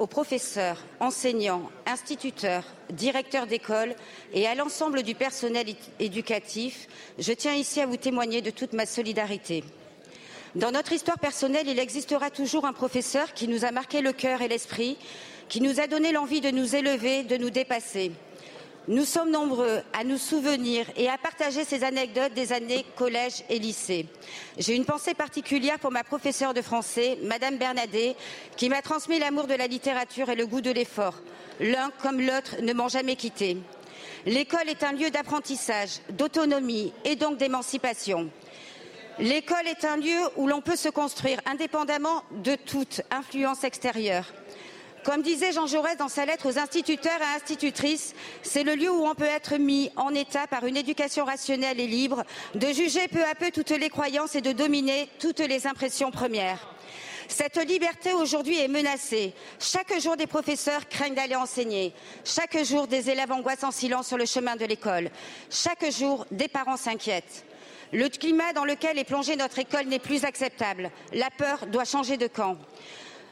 Aux 0.00 0.08
professeurs, 0.08 0.78
enseignants, 0.98 1.70
instituteurs, 1.86 2.64
directeurs 2.90 3.46
d'école 3.46 3.94
et 4.32 4.48
à 4.48 4.56
l'ensemble 4.56 5.04
du 5.04 5.14
personnel 5.14 5.66
éducatif, 6.00 6.88
je 7.20 7.32
tiens 7.32 7.54
ici 7.54 7.80
à 7.80 7.86
vous 7.86 7.96
témoigner 7.96 8.42
de 8.42 8.50
toute 8.50 8.72
ma 8.72 8.86
solidarité. 8.86 9.62
Dans 10.56 10.72
notre 10.72 10.92
histoire 10.92 11.20
personnelle, 11.20 11.68
il 11.68 11.78
existera 11.78 12.30
toujours 12.30 12.64
un 12.64 12.72
professeur 12.72 13.34
qui 13.34 13.46
nous 13.46 13.64
a 13.64 13.70
marqué 13.70 14.00
le 14.00 14.12
cœur 14.12 14.42
et 14.42 14.48
l'esprit, 14.48 14.96
qui 15.48 15.60
nous 15.60 15.78
a 15.78 15.86
donné 15.86 16.10
l'envie 16.10 16.40
de 16.40 16.50
nous 16.50 16.74
élever, 16.74 17.22
de 17.22 17.36
nous 17.36 17.50
dépasser. 17.50 18.10
Nous 18.86 19.06
sommes 19.06 19.30
nombreux 19.30 19.80
à 19.94 20.04
nous 20.04 20.18
souvenir 20.18 20.84
et 20.94 21.08
à 21.08 21.16
partager 21.16 21.64
ces 21.64 21.84
anecdotes 21.84 22.34
des 22.34 22.52
années 22.52 22.84
collège 22.96 23.42
et 23.48 23.58
lycée. 23.58 24.06
J'ai 24.58 24.76
une 24.76 24.84
pensée 24.84 25.14
particulière 25.14 25.78
pour 25.78 25.90
ma 25.90 26.04
professeure 26.04 26.52
de 26.52 26.60
français, 26.60 27.16
Madame 27.22 27.56
Bernadet, 27.56 28.14
qui 28.58 28.68
m'a 28.68 28.82
transmis 28.82 29.18
l'amour 29.18 29.46
de 29.46 29.54
la 29.54 29.68
littérature 29.68 30.28
et 30.28 30.36
le 30.36 30.46
goût 30.46 30.60
de 30.60 30.70
l'effort. 30.70 31.14
L'un 31.60 31.90
comme 32.02 32.20
l'autre 32.20 32.56
ne 32.60 32.74
m'ont 32.74 32.88
jamais 32.88 33.16
quitté. 33.16 33.56
L'école 34.26 34.68
est 34.68 34.84
un 34.84 34.92
lieu 34.92 35.08
d'apprentissage, 35.10 36.00
d'autonomie 36.10 36.92
et 37.06 37.16
donc 37.16 37.38
d'émancipation. 37.38 38.28
L'école 39.18 39.66
est 39.66 39.86
un 39.86 39.96
lieu 39.96 40.18
où 40.36 40.46
l'on 40.46 40.60
peut 40.60 40.76
se 40.76 40.90
construire 40.90 41.40
indépendamment 41.46 42.22
de 42.32 42.54
toute 42.54 43.00
influence 43.10 43.64
extérieure. 43.64 44.26
Comme 45.04 45.20
disait 45.20 45.52
Jean 45.52 45.66
Jaurès 45.66 45.98
dans 45.98 46.08
sa 46.08 46.24
lettre 46.24 46.48
aux 46.48 46.58
instituteurs 46.58 47.20
et 47.20 47.36
institutrices, 47.36 48.14
c'est 48.42 48.64
le 48.64 48.74
lieu 48.74 48.90
où 48.90 49.06
on 49.06 49.14
peut 49.14 49.24
être 49.24 49.58
mis 49.58 49.90
en 49.96 50.14
état 50.14 50.46
par 50.46 50.64
une 50.64 50.78
éducation 50.78 51.26
rationnelle 51.26 51.78
et 51.78 51.86
libre, 51.86 52.24
de 52.54 52.68
juger 52.68 53.06
peu 53.08 53.22
à 53.22 53.34
peu 53.34 53.50
toutes 53.50 53.68
les 53.70 53.90
croyances 53.90 54.34
et 54.34 54.40
de 54.40 54.52
dominer 54.52 55.10
toutes 55.20 55.40
les 55.40 55.66
impressions 55.66 56.10
premières. 56.10 56.74
Cette 57.28 57.58
liberté 57.68 58.14
aujourd'hui 58.14 58.58
est 58.58 58.68
menacée. 58.68 59.34
Chaque 59.60 59.98
jour, 60.00 60.16
des 60.16 60.26
professeurs 60.26 60.88
craignent 60.88 61.14
d'aller 61.14 61.36
enseigner. 61.36 61.92
Chaque 62.24 62.62
jour, 62.64 62.86
des 62.86 63.10
élèves 63.10 63.32
angoissent 63.32 63.64
en 63.64 63.70
silence 63.70 64.08
sur 64.08 64.16
le 64.16 64.26
chemin 64.26 64.56
de 64.56 64.64
l'école. 64.64 65.10
Chaque 65.50 65.90
jour, 65.90 66.26
des 66.30 66.48
parents 66.48 66.78
s'inquiètent. 66.78 67.44
Le 67.92 68.08
climat 68.08 68.54
dans 68.54 68.64
lequel 68.64 68.98
est 68.98 69.04
plongée 69.04 69.36
notre 69.36 69.58
école 69.58 69.86
n'est 69.86 69.98
plus 69.98 70.24
acceptable. 70.24 70.90
La 71.12 71.28
peur 71.30 71.66
doit 71.66 71.84
changer 71.84 72.16
de 72.16 72.26
camp. 72.26 72.56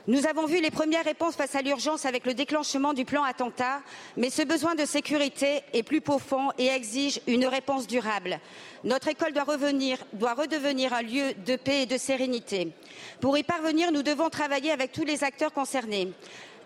Nous 0.08 0.26
avons 0.26 0.46
vu 0.46 0.60
les 0.60 0.72
premières 0.72 1.04
réponses 1.04 1.36
face 1.36 1.54
à 1.54 1.62
l'urgence 1.62 2.06
avec 2.06 2.26
le 2.26 2.34
déclenchement 2.34 2.92
du 2.92 3.04
plan 3.04 3.22
attentat, 3.22 3.82
mais 4.16 4.30
ce 4.30 4.42
besoin 4.42 4.74
de 4.74 4.84
sécurité 4.84 5.62
est 5.72 5.84
plus 5.84 6.00
profond 6.00 6.50
et 6.58 6.66
exige 6.66 7.20
une 7.28 7.46
réponse 7.46 7.86
durable. 7.86 8.40
Notre 8.82 9.06
école 9.06 9.32
doit 9.32 9.46
doit 10.12 10.34
redevenir 10.34 10.92
un 10.92 11.02
lieu 11.02 11.34
de 11.46 11.54
paix 11.54 11.82
et 11.82 11.86
de 11.86 11.96
sérénité. 11.96 12.72
Pour 13.20 13.38
y 13.38 13.44
parvenir, 13.44 13.92
nous 13.92 14.02
devons 14.02 14.28
travailler 14.28 14.72
avec 14.72 14.90
tous 14.90 15.04
les 15.04 15.22
acteurs 15.22 15.52
concernés. 15.52 16.12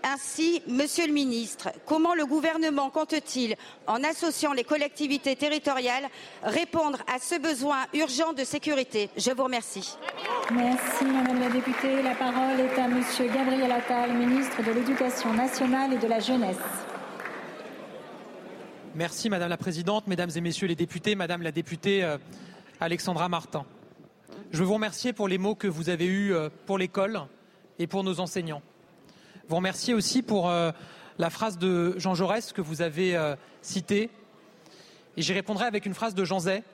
Ainsi, 0.03 0.63
Monsieur 0.69 1.07
le 1.07 1.13
Ministre, 1.13 1.71
comment 1.85 2.15
le 2.15 2.27
gouvernement 2.27 2.91
compte-t-il, 2.91 3.57
en 3.87 4.03
associant 4.05 4.53
les 4.53 4.65
collectivités 4.65 5.37
territoriales, 5.37 6.09
répondre 6.43 6.99
à 7.13 7.19
ce 7.19 7.39
besoin 7.39 7.79
urgent 7.93 8.33
de 8.33 8.45
sécurité? 8.45 9.11
Je 9.17 9.33
vous 9.33 9.45
remercie. 9.45 9.97
Merci 10.53 11.05
Madame 11.05 11.41
la 11.41 11.49
députée. 11.51 12.03
La 12.03 12.15
parole 12.15 12.61
est 12.61 12.79
à 12.79 12.89
Monsieur 12.89 13.27
Gabriel 13.27 13.73
Attal, 13.73 14.13
ministre 14.15 14.63
de 14.63 14.71
l'Éducation 14.71 15.33
nationale 15.33 15.95
et 15.95 15.99
de 15.99 16.07
la 16.07 16.21
jeunesse. 16.21 16.57
Merci 18.95 19.29
Madame 19.29 19.51
la 19.51 19.59
Présidente, 19.59 20.07
Mesdames 20.07 20.31
et 20.35 20.41
Messieurs 20.41 20.69
les 20.69 20.77
députés, 20.77 21.15
Madame 21.15 21.43
la 21.43 21.53
députée 21.53 22.03
euh, 22.03 22.17
Alexandra 22.81 23.29
Martin. 23.29 23.67
Je 24.53 24.59
veux 24.59 24.65
vous 24.65 24.75
remercier 24.75 25.13
pour 25.13 25.29
les 25.29 25.37
mots 25.37 25.55
que 25.55 25.67
vous 25.67 25.91
avez 25.91 26.07
eus 26.07 26.33
euh, 26.33 26.49
pour 26.65 26.79
l'école 26.79 27.21
et 27.79 27.87
pour 27.87 28.05
nos 28.05 28.21
enseignants 28.21 28.63
vous 29.49 29.57
remercier 29.57 29.95
aussi 29.95 30.23
pour 30.23 30.51
euh, 30.51 30.73
la 31.19 31.31
phrase 31.31 31.59
de 31.59 31.95
Jean 31.99 32.15
Jaurès 32.15 32.53
que 32.53 32.61
vous 32.61 32.83
avez 32.83 33.17
euh, 33.17 33.37
citée. 33.63 34.11
Et 35.17 35.23
j'y 35.23 35.33
répondrai 35.33 35.67
avec 35.67 35.87
une 35.87 35.95
phrase 35.95 36.15
de 36.15 36.25
Jean 36.25 36.41
Zay 36.41 36.65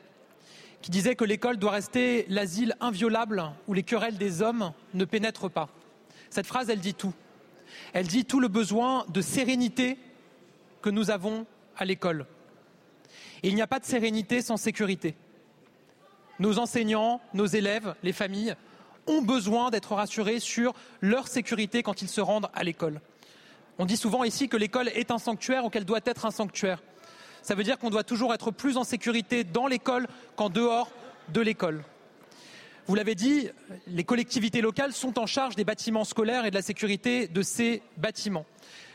qui 0.81 0.91
disait 0.91 1.15
que 1.15 1.25
l'école 1.25 1.59
doit 1.59 1.73
rester 1.73 2.25
l'asile 2.29 2.75
inviolable 2.81 3.45
où 3.69 3.75
les 3.75 3.83
querelles 3.83 4.17
des 4.17 4.43
hommes 4.43 4.73
ne 4.95 5.05
pénètrent 5.05 5.51
pas. 5.51 5.69
Cette 6.31 6.47
phrase, 6.47 6.71
elle 6.71 6.81
dit 6.81 6.95
tout. 6.95 7.13
Elle 7.93 8.07
dit 8.07 8.25
tout 8.25 8.41
le 8.41 8.49
besoin 8.49 9.05
de 9.11 9.21
sérénité 9.21 9.99
que 10.81 10.91
nous 10.91 11.11
avons 11.11 11.47
à 11.77 11.85
l'école. 11.85 12.27
Et 13.43 13.49
il 13.49 13.55
n'y 13.55 13.63
a 13.63 13.67
pas 13.67 13.81
de 13.81 13.85
sérénité 13.85 14.41
sans 14.41 14.57
sécurité. 14.57 15.15
Nos 16.39 16.59
enseignants, 16.59 17.21
nos 17.35 17.47
élèves, 17.47 17.95
les 18.03 18.13
familles 18.13 18.57
ont 19.07 19.23
besoin 19.23 19.71
d'être 19.71 19.95
rassurés 19.95 20.41
sur 20.41 20.75
leur 21.01 21.29
sécurité 21.29 21.83
quand 21.83 22.03
ils 22.03 22.09
se 22.09 22.21
rendent 22.21 22.49
à 22.55 22.65
l'école. 22.65 23.01
On 23.79 23.87
dit 23.87 23.97
souvent 23.97 24.25
ici 24.25 24.49
que 24.49 24.57
l'école 24.57 24.89
est 24.89 25.11
un 25.11 25.19
sanctuaire 25.19 25.65
ou 25.65 25.71
qu'elle 25.71 25.85
doit 25.85 26.01
être 26.05 26.27
un 26.27 26.31
sanctuaire. 26.31 26.83
Ça 27.43 27.55
veut 27.55 27.65
dire 27.65 27.79
qu'on 27.79 27.91
doit 27.91 28.05
toujours 28.05 28.33
être 28.33 28.51
plus 28.51 28.77
en 28.77 28.85
sécurité 28.85 29.45
dans 29.45 29.67
l'école 29.67 30.07
qu'en 30.37 30.49
dehors 30.49 30.91
de 31.33 31.41
l'école. 31.41 31.83
Vous 32.87 32.95
l'avez 32.95 33.15
dit, 33.15 33.49
les 33.87 34.05
collectivités 34.05 34.61
locales 34.61 34.93
sont 34.93 35.19
en 35.19 35.27
charge 35.27 35.57
des 35.57 35.65
bâtiments 35.65 36.05
scolaires 36.05 36.45
et 36.45 36.51
de 36.51 36.57
la 36.57 36.63
sécurité 36.63 37.29
de 37.29 37.43
ces 37.43 37.83
bâtiments. 37.97 38.45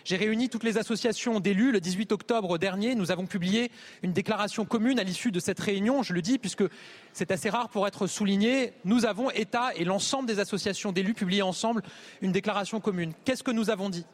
J'ai 0.08 0.15
réuni 0.15 0.48
toutes 0.48 0.63
les 0.63 0.78
associations 0.78 1.41
d'élus 1.41 1.74
le 1.74 1.82
18 1.82 2.13
octobre 2.13 2.58
dernier. 2.58 2.96
Nous 2.96 3.12
avons 3.12 3.26
publié 3.26 3.70
une 4.04 4.13
déclaration 4.13 4.63
commune 4.63 5.00
à 5.00 5.04
l'issue 5.04 5.34
de 5.34 5.39
cette 5.41 5.60
réunion. 5.60 6.02
Je 6.02 6.13
le 6.13 6.22
dis 6.22 6.38
puisque 6.38 6.63
c'est 7.12 7.30
assez 7.30 7.50
rare 7.50 7.67
pour 7.67 7.86
être 7.86 8.08
souligné. 8.08 8.72
Nous 8.86 9.06
avons, 9.06 9.30
État 9.32 9.72
et 9.76 9.84
l'ensemble 9.84 10.26
des 10.26 10.39
associations 10.39 10.93
d'élus, 10.93 11.13
publié 11.13 11.41
ensemble 11.41 11.84
une 12.22 12.32
déclaration 12.32 12.80
commune. 12.80 13.12
Qu'est-ce 13.26 13.43
que 13.43 13.52
nous 13.52 13.70
avons 13.70 13.89
dit? 13.89 14.06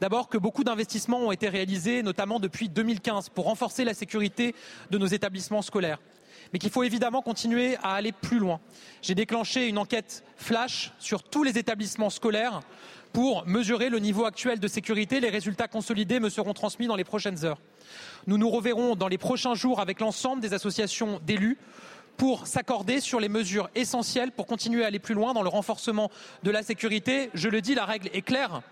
D'abord 0.00 0.28
que 0.28 0.36
beaucoup 0.36 0.64
d'investissements 0.64 1.20
ont 1.20 1.30
été 1.30 1.48
réalisés, 1.48 2.02
notamment 2.02 2.40
depuis 2.40 2.68
2015, 2.68 3.28
pour 3.28 3.44
renforcer 3.44 3.84
la 3.84 3.94
sécurité 3.94 4.52
de 4.90 4.98
nos 4.98 5.06
établissements 5.06 5.62
scolaires. 5.62 6.00
Mais 6.52 6.58
qu'il 6.58 6.70
faut 6.70 6.82
évidemment 6.82 7.22
continuer 7.22 7.76
à 7.82 7.94
aller 7.94 8.12
plus 8.12 8.38
loin. 8.38 8.60
J'ai 9.02 9.14
déclenché 9.14 9.68
une 9.68 9.78
enquête 9.78 10.24
flash 10.36 10.92
sur 10.98 11.22
tous 11.22 11.42
les 11.42 11.58
établissements 11.58 12.10
scolaires 12.10 12.60
pour 13.12 13.46
mesurer 13.46 13.88
le 13.88 13.98
niveau 13.98 14.24
actuel 14.24 14.60
de 14.60 14.68
sécurité. 14.68 15.20
Les 15.20 15.30
résultats 15.30 15.68
consolidés 15.68 16.20
me 16.20 16.28
seront 16.28 16.54
transmis 16.54 16.86
dans 16.86 16.96
les 16.96 17.04
prochaines 17.04 17.44
heures. 17.44 17.60
Nous 18.26 18.38
nous 18.38 18.50
reverrons 18.50 18.96
dans 18.96 19.08
les 19.08 19.18
prochains 19.18 19.54
jours 19.54 19.80
avec 19.80 20.00
l'ensemble 20.00 20.40
des 20.40 20.54
associations 20.54 21.20
d'élus 21.26 21.58
pour 22.16 22.46
s'accorder 22.46 23.00
sur 23.00 23.18
les 23.18 23.28
mesures 23.28 23.70
essentielles 23.74 24.30
pour 24.30 24.46
continuer 24.46 24.84
à 24.84 24.88
aller 24.88 24.98
plus 24.98 25.14
loin 25.14 25.32
dans 25.32 25.42
le 25.42 25.48
renforcement 25.48 26.10
de 26.42 26.50
la 26.50 26.62
sécurité. 26.62 27.30
Je 27.34 27.48
le 27.48 27.60
dis, 27.60 27.74
la 27.74 27.86
règle 27.86 28.10
est 28.12 28.22
claire. 28.22 28.62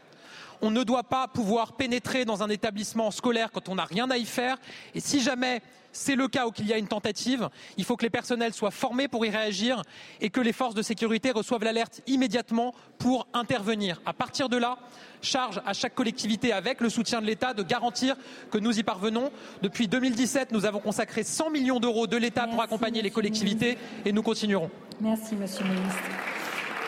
On 0.63 0.71
ne 0.71 0.83
doit 0.83 1.05
pas 1.05 1.29
pouvoir 1.29 1.73
pénétrer 1.73 2.25
dans 2.25 2.43
un 2.43 2.49
établissement 2.49 3.11
scolaire 3.11 3.51
quand 3.53 3.69
on 3.69 3.77
n'a 3.77 3.85
rien 3.85 4.11
à 4.11 4.17
y 4.17 4.25
faire. 4.25 4.57
Et 4.95 5.01
si 5.01 5.21
jamais 5.21 5.63
c'est 5.93 6.17
le 6.17 6.29
cas 6.29 6.47
où 6.47 6.53
il 6.59 6.67
y 6.67 6.73
a 6.73 6.79
une 6.79 6.89
tentative, 6.89 7.49
il 7.77 7.85
faut 7.85 7.97
que 7.97 8.03
les 8.05 8.11
personnels 8.11 8.53
soient 8.53 8.71
formés 8.71 9.09
pour 9.09 9.25
y 9.25 9.31
réagir 9.31 9.83
et 10.21 10.31
que 10.31 10.41
les 10.41 10.53
forces 10.53 10.75
de 10.75 10.83
sécurité 10.83 11.31
reçoivent 11.31 11.65
l'alerte 11.65 12.03
immédiatement 12.07 12.75
pour 12.99 13.27
intervenir. 13.33 14.01
À 14.07 14.13
partir 14.13 14.49
de 14.49 14.57
là, 14.57 14.79
charge 15.23 15.61
à 15.67 15.73
chaque 15.73 15.95
collectivité, 15.95 16.53
avec 16.53 16.81
le 16.81 16.91
soutien 16.91 17.21
de 17.21 17.27
l'État, 17.27 17.55
de 17.55 17.63
garantir 17.63 18.17
que 18.51 18.59
nous 18.59 18.79
y 18.79 18.83
parvenons. 18.83 19.31
Depuis 19.63 19.89
2017, 19.89 20.53
nous 20.53 20.67
avons 20.67 20.81
consacré 20.81 21.25
100 21.25 21.51
millions 21.51 21.81
d'euros 21.81 22.07
de 22.07 22.17
l'État 22.17 22.47
pour 22.47 22.63
accompagner 22.63 23.03
les 23.03 23.11
collectivités 23.11 23.79
et 24.05 24.13
nous 24.13 24.23
continuerons. 24.23 24.71
Merci, 25.01 25.35
Monsieur 25.35 25.65
le 25.65 25.71
Ministre. 25.71 26.03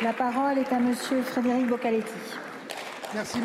La 0.03 0.13
parole 0.13 0.59
est 0.59 0.73
à 0.73 0.79
Monsieur 0.79 1.23
Frédéric 1.23 1.67
Bocaletti. 1.67 2.13
Merci 3.13 3.41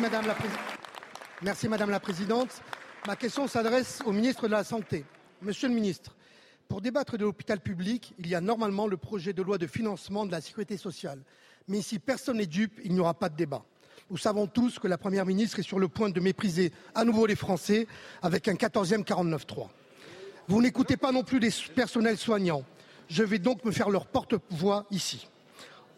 Madame, 1.68 1.90
la 1.90 1.98
Présidente. 1.98 2.62
Ma 3.04 3.16
question 3.16 3.48
s'adresse 3.48 4.00
au 4.06 4.12
ministre 4.12 4.46
de 4.46 4.52
la 4.52 4.62
Santé. 4.62 5.04
Monsieur 5.42 5.68
le 5.68 5.74
ministre, 5.74 6.14
pour 6.68 6.80
débattre 6.80 7.18
de 7.18 7.24
l'hôpital 7.24 7.58
public, 7.60 8.14
il 8.18 8.28
y 8.28 8.36
a 8.36 8.40
normalement 8.40 8.86
le 8.86 8.96
projet 8.96 9.32
de 9.32 9.42
loi 9.42 9.58
de 9.58 9.66
financement 9.66 10.24
de 10.24 10.30
la 10.30 10.40
sécurité 10.40 10.76
sociale. 10.76 11.18
Mais 11.66 11.78
ici, 11.78 11.98
personne 11.98 12.36
n'est 12.36 12.46
dupe, 12.46 12.78
il 12.84 12.92
n'y 12.92 13.00
aura 13.00 13.14
pas 13.14 13.28
de 13.28 13.34
débat. 13.34 13.64
Nous 14.08 14.18
savons 14.18 14.46
tous 14.46 14.78
que 14.78 14.86
la 14.86 14.98
Première 14.98 15.26
ministre 15.26 15.58
est 15.58 15.64
sur 15.64 15.80
le 15.80 15.88
point 15.88 16.10
de 16.10 16.20
mépriser 16.20 16.70
à 16.94 17.04
nouveau 17.04 17.26
les 17.26 17.34
Français 17.34 17.88
avec 18.22 18.46
un 18.46 18.54
14e 18.54 19.02
49-3. 19.02 19.66
Vous 20.46 20.62
n'écoutez 20.62 20.96
pas 20.96 21.10
non 21.10 21.24
plus 21.24 21.40
les 21.40 21.50
personnels 21.74 22.18
soignants. 22.18 22.62
Je 23.08 23.24
vais 23.24 23.40
donc 23.40 23.64
me 23.64 23.72
faire 23.72 23.90
leur 23.90 24.06
porte-voix 24.06 24.86
ici. 24.92 25.28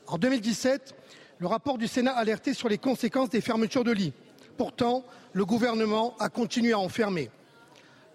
En 0.06 0.16
2017, 0.16 0.94
le 1.38 1.46
rapport 1.46 1.78
du 1.78 1.86
Sénat 1.86 2.12
alertait 2.12 2.54
sur 2.54 2.68
les 2.68 2.78
conséquences 2.78 3.30
des 3.30 3.40
fermetures 3.40 3.84
de 3.84 3.92
lits. 3.92 4.12
Pourtant, 4.56 5.04
le 5.32 5.44
gouvernement 5.44 6.16
a 6.18 6.28
continué 6.28 6.72
à 6.72 6.78
enfermer. 6.78 7.30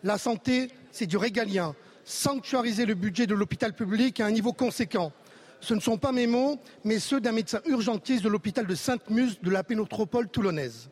La 0.03 0.17
santé, 0.17 0.69
c'est 0.91 1.05
du 1.05 1.15
régalien. 1.15 1.73
Sanctuariser 2.03 2.85
le 2.85 2.95
budget 2.95 3.27
de 3.27 3.33
l'hôpital 3.33 3.73
public 3.73 4.19
à 4.19 4.25
un 4.25 4.31
niveau 4.31 4.51
conséquent. 4.51 5.13
Ce 5.61 5.73
ne 5.73 5.79
sont 5.79 5.97
pas 5.97 6.11
mes 6.11 6.27
mots, 6.27 6.59
mais 6.83 6.99
ceux 6.99 7.21
d'un 7.21 7.31
médecin 7.31 7.61
urgentiste 7.65 8.23
de 8.23 8.29
l'hôpital 8.29 8.67
de 8.67 8.75
Sainte-Muse 8.75 9.39
de 9.41 9.49
la 9.49 9.63
pénotropole 9.63 10.27
toulonnaise. 10.27 10.89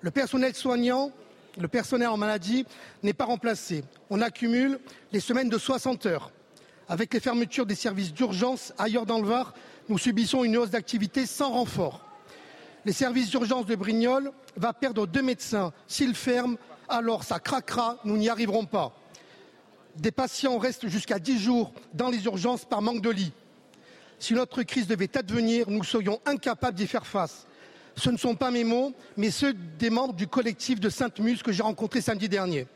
Le 0.00 0.10
personnel 0.10 0.56
soignant, 0.56 1.12
le 1.60 1.68
personnel 1.68 2.08
en 2.08 2.16
maladie 2.16 2.66
n'est 3.04 3.12
pas 3.12 3.26
remplacé. 3.26 3.84
On 4.10 4.20
accumule 4.20 4.80
les 5.12 5.20
semaines 5.20 5.48
de 5.48 5.58
60 5.58 6.06
heures. 6.06 6.32
Avec 6.88 7.14
les 7.14 7.20
fermetures 7.20 7.64
des 7.64 7.76
services 7.76 8.12
d'urgence 8.12 8.74
ailleurs 8.76 9.06
dans 9.06 9.20
le 9.20 9.28
Var, 9.28 9.54
nous 9.88 9.98
subissons 9.98 10.44
une 10.44 10.56
hausse 10.56 10.70
d'activité 10.70 11.26
sans 11.26 11.50
renfort. 11.50 12.04
Les 12.84 12.92
services 12.92 13.30
d'urgence 13.30 13.66
de 13.66 13.74
Brignoles 13.74 14.32
va 14.56 14.72
perdre 14.72 15.06
deux 15.06 15.22
médecins. 15.22 15.72
S'ils 15.86 16.14
ferment, 16.14 16.56
alors 16.88 17.24
ça 17.24 17.38
craquera, 17.38 17.98
nous 18.04 18.16
n'y 18.16 18.28
arriverons 18.28 18.66
pas. 18.66 18.94
Des 19.96 20.10
patients 20.10 20.58
restent 20.58 20.88
jusqu'à 20.88 21.18
dix 21.18 21.38
jours 21.38 21.72
dans 21.92 22.10
les 22.10 22.24
urgences 22.24 22.64
par 22.64 22.82
manque 22.82 23.00
de 23.00 23.10
lits. 23.10 23.32
Si 24.18 24.34
notre 24.34 24.62
crise 24.62 24.86
devait 24.86 25.16
advenir, 25.16 25.68
nous 25.70 25.84
serions 25.84 26.20
incapables 26.26 26.76
d'y 26.76 26.86
faire 26.86 27.06
face. 27.06 27.46
Ce 27.96 28.10
ne 28.10 28.16
sont 28.16 28.34
pas 28.34 28.50
mes 28.50 28.64
mots, 28.64 28.92
mais 29.16 29.30
ceux 29.30 29.52
des 29.52 29.90
membres 29.90 30.14
du 30.14 30.26
collectif 30.26 30.80
de 30.80 30.88
Sainte-Muse 30.88 31.42
que 31.42 31.52
j'ai 31.52 31.62
rencontré 31.62 32.00
samedi 32.00 32.28
dernier. 32.28 32.66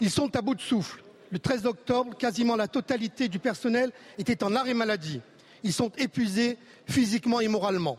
Ils 0.00 0.10
sont 0.10 0.34
à 0.36 0.42
bout 0.42 0.54
de 0.54 0.60
souffle. 0.60 1.02
Le 1.30 1.38
13 1.38 1.66
octobre, 1.66 2.16
quasiment 2.16 2.56
la 2.56 2.68
totalité 2.68 3.28
du 3.28 3.38
personnel 3.38 3.92
était 4.18 4.42
en 4.42 4.54
arrêt 4.54 4.74
maladie. 4.74 5.20
Ils 5.62 5.72
sont 5.72 5.90
épuisés 5.98 6.58
physiquement 6.86 7.40
et 7.40 7.48
moralement. 7.48 7.98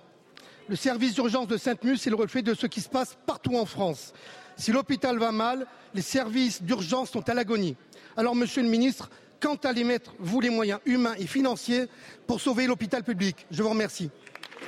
Le 0.67 0.75
service 0.75 1.13
d'urgence 1.13 1.47
de 1.47 1.57
Sainte-Muse, 1.57 2.01
c'est 2.01 2.09
le 2.09 2.15
reflet 2.15 2.41
de 2.41 2.53
ce 2.53 2.67
qui 2.67 2.81
se 2.81 2.89
passe 2.89 3.17
partout 3.25 3.57
en 3.57 3.65
France. 3.65 4.13
Si 4.57 4.71
l'hôpital 4.71 5.17
va 5.17 5.31
mal, 5.31 5.65
les 5.93 6.01
services 6.01 6.61
d'urgence 6.61 7.11
sont 7.11 7.27
à 7.29 7.33
l'agonie. 7.33 7.75
Alors, 8.15 8.35
monsieur 8.35 8.61
le 8.61 8.69
ministre, 8.69 9.09
quand 9.39 9.65
allez 9.65 9.83
mettre, 9.83 10.13
vous, 10.19 10.39
les 10.39 10.49
moyens 10.49 10.79
humains 10.85 11.15
et 11.17 11.25
financiers 11.25 11.85
pour 12.27 12.39
sauver 12.39 12.67
l'hôpital 12.67 13.03
public 13.03 13.47
Je 13.49 13.63
vous 13.63 13.69
remercie. 13.69 14.09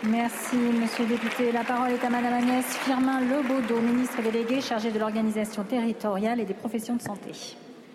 Merci, 0.04 0.56
monsieur 0.56 1.06
le 1.06 1.12
député. 1.12 1.52
La 1.52 1.64
parole 1.64 1.92
est 1.92 2.04
à 2.04 2.10
madame 2.10 2.34
Agnès 2.34 2.66
Firmin-Lebaudot, 2.66 3.80
ministre 3.80 4.22
déléguée 4.22 4.60
chargée 4.60 4.92
de 4.92 5.00
l'organisation 5.00 5.64
territoriale 5.64 6.40
et 6.40 6.46
des 6.46 6.54
professions 6.54 6.96
de 6.96 7.02
santé. 7.02 7.32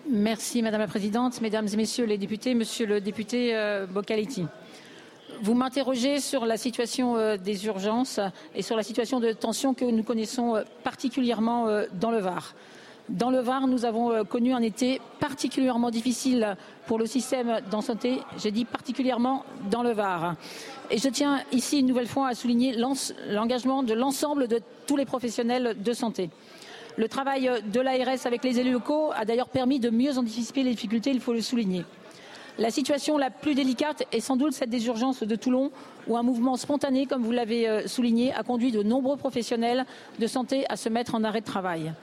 Merci, 0.09 0.63
madame 0.63 0.81
la 0.81 0.87
présidente, 0.87 1.39
mesdames 1.41 1.67
et 1.71 1.75
messieurs 1.75 2.05
les 2.05 2.17
députés, 2.17 2.55
monsieur 2.55 2.87
le 2.87 3.01
député 3.01 3.55
euh, 3.55 3.85
Bocaletti. 3.85 4.47
Vous 5.41 5.53
m'interrogez 5.53 6.19
sur 6.19 6.45
la 6.45 6.57
situation 6.57 7.15
euh, 7.15 7.37
des 7.37 7.65
urgences 7.65 8.19
et 8.55 8.61
sur 8.61 8.75
la 8.75 8.83
situation 8.83 9.21
de 9.21 9.31
tension 9.31 9.73
que 9.73 9.85
nous 9.85 10.03
connaissons 10.03 10.57
euh, 10.57 10.63
particulièrement 10.83 11.67
euh, 11.67 11.85
dans 11.93 12.11
le 12.11 12.19
Var. 12.19 12.55
Dans 13.07 13.29
le 13.29 13.39
Var, 13.39 13.65
nous 13.67 13.85
avons 13.85 14.23
connu 14.25 14.53
un 14.53 14.61
été 14.61 15.01
particulièrement 15.19 15.89
difficile 15.89 16.55
pour 16.87 16.99
le 16.99 17.07
système 17.07 17.59
de 17.71 17.81
santé. 17.81 18.19
J'ai 18.37 18.51
dit 18.51 18.65
particulièrement 18.65 19.45
dans 19.71 19.81
le 19.81 19.93
Var. 19.93 20.35
Et 20.91 20.99
je 20.99 21.07
tiens 21.07 21.41
ici 21.51 21.79
une 21.79 21.87
nouvelle 21.87 22.07
fois 22.07 22.27
à 22.27 22.35
souligner 22.35 22.75
l'engagement 23.29 23.81
de 23.81 23.95
l'ensemble 23.95 24.47
de 24.47 24.61
tous 24.85 24.95
les 24.95 25.05
professionnels 25.05 25.75
de 25.81 25.93
santé. 25.93 26.29
Le 26.97 27.07
travail 27.07 27.49
de 27.65 27.79
l'ARS 27.79 28.25
avec 28.25 28.43
les 28.43 28.59
élus 28.59 28.73
locaux 28.73 29.11
a 29.15 29.25
d'ailleurs 29.25 29.49
permis 29.49 29.79
de 29.79 29.89
mieux 29.89 30.19
anticiper 30.19 30.61
les 30.61 30.71
difficultés, 30.71 31.09
il 31.09 31.21
faut 31.21 31.33
le 31.33 31.41
souligner. 31.41 31.85
La 32.59 32.71
situation 32.71 33.17
la 33.17 33.29
plus 33.29 33.55
délicate 33.55 34.03
est 34.11 34.19
sans 34.19 34.35
doute 34.35 34.51
celle 34.51 34.67
des 34.67 34.85
urgences 34.87 35.23
de 35.23 35.35
Toulon, 35.37 35.71
où 36.09 36.17
un 36.17 36.23
mouvement 36.23 36.57
spontané, 36.57 37.05
comme 37.05 37.23
vous 37.23 37.31
l'avez 37.31 37.69
euh, 37.69 37.87
souligné, 37.87 38.33
a 38.33 38.43
conduit 38.43 38.73
de 38.73 38.83
nombreux 38.83 39.15
professionnels 39.15 39.85
de 40.19 40.27
santé 40.27 40.65
à 40.67 40.75
se 40.75 40.89
mettre 40.89 41.15
en 41.15 41.23
arrêt 41.23 41.39
de 41.39 41.45
travail. 41.45 41.93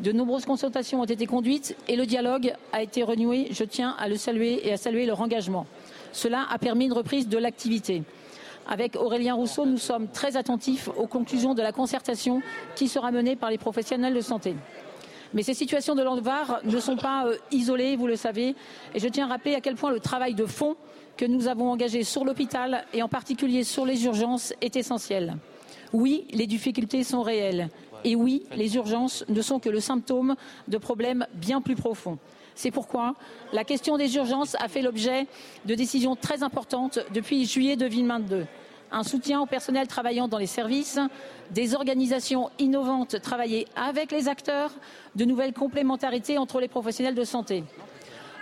De 0.00 0.10
nombreuses 0.10 0.46
consultations 0.46 1.00
ont 1.00 1.04
été 1.04 1.26
conduites 1.26 1.76
et 1.86 1.94
le 1.94 2.06
dialogue 2.06 2.54
a 2.72 2.82
été 2.82 3.04
renoué. 3.04 3.50
Je 3.52 3.62
tiens 3.62 3.94
à 4.00 4.08
le 4.08 4.16
saluer 4.16 4.66
et 4.66 4.72
à 4.72 4.76
saluer 4.76 5.06
leur 5.06 5.20
engagement. 5.20 5.66
Cela 6.10 6.44
a 6.50 6.58
permis 6.58 6.86
une 6.86 6.92
reprise 6.92 7.28
de 7.28 7.38
l'activité. 7.38 8.02
Avec 8.68 8.96
Aurélien 8.96 9.34
Rousseau, 9.34 9.64
nous 9.64 9.78
sommes 9.78 10.08
très 10.08 10.36
attentifs 10.36 10.88
aux 10.96 11.06
conclusions 11.06 11.54
de 11.54 11.62
la 11.62 11.70
concertation 11.70 12.42
qui 12.74 12.88
sera 12.88 13.12
menée 13.12 13.36
par 13.36 13.50
les 13.50 13.58
professionnels 13.58 14.14
de 14.14 14.20
santé. 14.20 14.56
Mais 15.32 15.42
ces 15.42 15.54
situations 15.54 15.94
de 15.94 16.02
l'Anvar 16.02 16.60
ne 16.64 16.80
sont 16.80 16.96
pas 16.96 17.26
euh, 17.26 17.36
isolées, 17.52 17.96
vous 17.96 18.06
le 18.06 18.16
savez. 18.16 18.54
Et 18.94 18.98
je 18.98 19.08
tiens 19.08 19.26
à 19.26 19.28
rappeler 19.28 19.54
à 19.54 19.60
quel 19.60 19.76
point 19.76 19.90
le 19.90 20.00
travail 20.00 20.34
de 20.34 20.46
fond 20.46 20.76
que 21.16 21.24
nous 21.24 21.48
avons 21.48 21.70
engagé 21.70 22.02
sur 22.02 22.24
l'hôpital 22.24 22.84
et 22.92 23.02
en 23.02 23.08
particulier 23.08 23.62
sur 23.62 23.84
les 23.84 24.04
urgences 24.04 24.52
est 24.60 24.76
essentiel. 24.76 25.36
Oui, 25.92 26.26
les 26.32 26.46
difficultés 26.46 27.04
sont 27.04 27.22
réelles. 27.22 27.68
Et 28.04 28.16
oui, 28.16 28.44
les 28.56 28.76
urgences 28.76 29.24
ne 29.28 29.42
sont 29.42 29.60
que 29.60 29.68
le 29.68 29.80
symptôme 29.80 30.34
de 30.68 30.78
problèmes 30.78 31.26
bien 31.34 31.60
plus 31.60 31.76
profonds. 31.76 32.18
C'est 32.54 32.70
pourquoi 32.70 33.14
la 33.52 33.64
question 33.64 33.96
des 33.96 34.16
urgences 34.16 34.56
a 34.60 34.68
fait 34.68 34.82
l'objet 34.82 35.26
de 35.66 35.74
décisions 35.74 36.16
très 36.16 36.42
importantes 36.42 36.98
depuis 37.12 37.44
juillet 37.46 37.76
2022 37.76 38.46
un 38.92 39.02
soutien 39.02 39.40
au 39.40 39.46
personnel 39.46 39.86
travaillant 39.86 40.28
dans 40.28 40.38
les 40.38 40.46
services, 40.46 40.98
des 41.50 41.74
organisations 41.74 42.50
innovantes 42.58 43.20
travailler 43.20 43.66
avec 43.76 44.12
les 44.12 44.28
acteurs, 44.28 44.70
de 45.16 45.24
nouvelles 45.24 45.52
complémentarités 45.52 46.38
entre 46.38 46.60
les 46.60 46.68
professionnels 46.68 47.14
de 47.14 47.24
santé. 47.24 47.64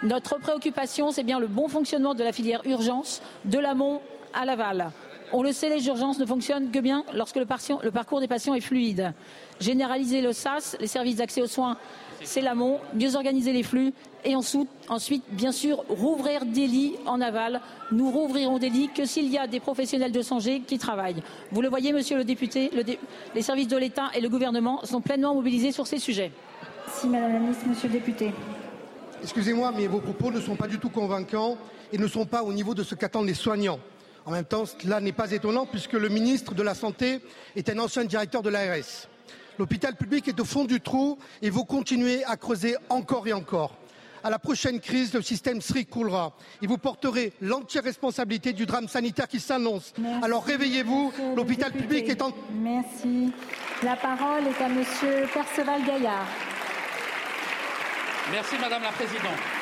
Notre 0.03 0.39
préoccupation, 0.39 1.11
c'est 1.11 1.25
bien 1.25 1.41
le 1.41 1.49
bon 1.49 1.69
fonctionnement 1.69 2.15
de 2.15 2.23
la 2.23 2.33
filière 2.33 2.63
urgence, 2.67 3.21
de 3.45 3.59
l'amont 3.59 4.01
à 4.33 4.45
l'aval. 4.45 4.93
On 5.33 5.43
le 5.43 5.53
sait, 5.53 5.69
les 5.69 5.87
urgences 5.87 6.19
ne 6.19 6.25
fonctionnent 6.25 6.71
que 6.71 6.79
bien 6.79 7.05
lorsque 7.15 7.37
le, 7.37 7.45
parcours 7.45 8.21
des 8.21 8.29
patients 8.29 8.55
est 8.55 8.61
fluide. 8.61 9.13
Généraliser 9.61 10.23
le 10.23 10.33
SAS, 10.33 10.77
les 10.81 10.87
services 10.87 11.17
d'accès 11.17 11.43
aux 11.43 11.47
soins, 11.47 11.77
c'est 12.24 12.40
l'amont, 12.40 12.78
mieux 12.94 13.16
organiser 13.16 13.52
les 13.52 13.62
flux 13.62 13.92
et 14.24 14.35
ensuite, 14.35 14.68
ensuite, 14.88 15.24
bien 15.31 15.52
sûr, 15.52 15.85
rouvrir 15.88 16.44
des 16.44 16.66
lits 16.66 16.94
en 17.07 17.20
aval. 17.20 17.61
Nous 17.92 18.10
rouvrirons 18.10 18.58
des 18.58 18.69
lits 18.69 18.90
que 18.94 19.04
s'il 19.04 19.29
y 19.29 19.38
a 19.38 19.46
des 19.46 19.60
professionnels 19.60 20.12
de 20.12 20.23
santé 20.23 20.60
qui 20.60 20.79
travaillent. 20.79 21.23
Vous 21.52 21.62
le 21.62 21.69
voyez, 21.69 21.92
monsieur 21.92 22.16
le 22.16 22.25
député, 22.25 22.71
les 23.35 23.42
services 23.42 23.69
de 23.69 23.77
l'État 23.77 24.10
et 24.14 24.21
le 24.21 24.29
gouvernement 24.29 24.85
sont 24.85 25.00
pleinement 25.00 25.35
mobilisés 25.35 25.73
sur 25.73 25.87
ces 25.87 25.98
sujets. 25.98 26.33
Merci, 26.87 27.06
madame 27.08 27.33
la 27.33 27.38
ministre, 27.38 27.66
monsieur 27.69 27.88
le 27.88 27.94
député. 27.94 28.33
Excusez-moi, 29.23 29.73
mais 29.77 29.87
vos 29.87 30.00
propos 30.00 30.31
ne 30.31 30.40
sont 30.40 30.56
pas 30.56 30.69
du 30.69 30.79
tout 30.79 30.90
convaincants 30.90 31.56
et 31.92 31.98
ne 31.98 32.06
sont 32.06 32.27
pas 32.27 32.42
au 32.42 32.52
niveau 32.52 32.75
de 32.75 32.83
ce 32.83 32.94
qu'attendent 32.94 33.27
les 33.27 33.35
soignants. 33.35 33.79
En 34.25 34.31
même 34.31 34.44
temps, 34.44 34.64
cela 34.66 35.00
n'est 35.00 35.12
pas 35.12 35.31
étonnant 35.33 35.66
puisque 35.66 35.94
le 35.94 36.08
ministre 36.08 36.54
de 36.54 36.62
la 36.62 36.75
Santé 36.75 37.21
est 37.56 37.69
un 37.71 37.79
ancien 37.79 38.04
directeur 38.04 38.42
de 38.42 38.50
l'ARS. 38.50 39.08
L'hôpital 39.59 39.96
public 39.96 40.29
est 40.29 40.38
au 40.40 40.44
fond 40.44 40.65
du 40.65 40.81
trou 40.81 41.19
et 41.42 41.50
vous 41.50 41.65
continuez 41.65 42.25
à 42.25 42.37
creuser 42.37 42.77
encore 42.88 43.27
et 43.27 43.33
encore. 43.33 43.75
À 44.23 44.31
la 44.31 44.38
prochaine 44.38 44.81
crise, 44.81 45.15
le 45.15 45.23
système 45.23 45.61
SRI 45.61 45.87
coulera 45.87 46.33
et 46.63 46.67
vous 46.67 46.79
porterez 46.79 47.33
l'entière 47.40 47.85
responsabilité 47.85 48.52
du 48.52 48.67
drame 48.67 48.88
sanitaire 48.88 49.29
qui 49.29 49.40
s'annonce. 49.40 49.92
Alors 50.23 50.44
réveillez-vous, 50.44 51.13
l'hôpital 51.37 51.73
public 51.73 52.09
est 52.09 52.23
en... 52.23 52.33
Merci. 52.52 53.33
La 53.83 53.96
parole 53.96 54.44
est 54.46 54.63
à 54.63 54.69
Monsieur 54.69 55.27
Perceval 55.33 55.85
Gaillard. 55.85 56.27
Merci 58.33 58.56
Madame 58.61 58.83
la 58.83 58.92
Présidente. 58.92 59.58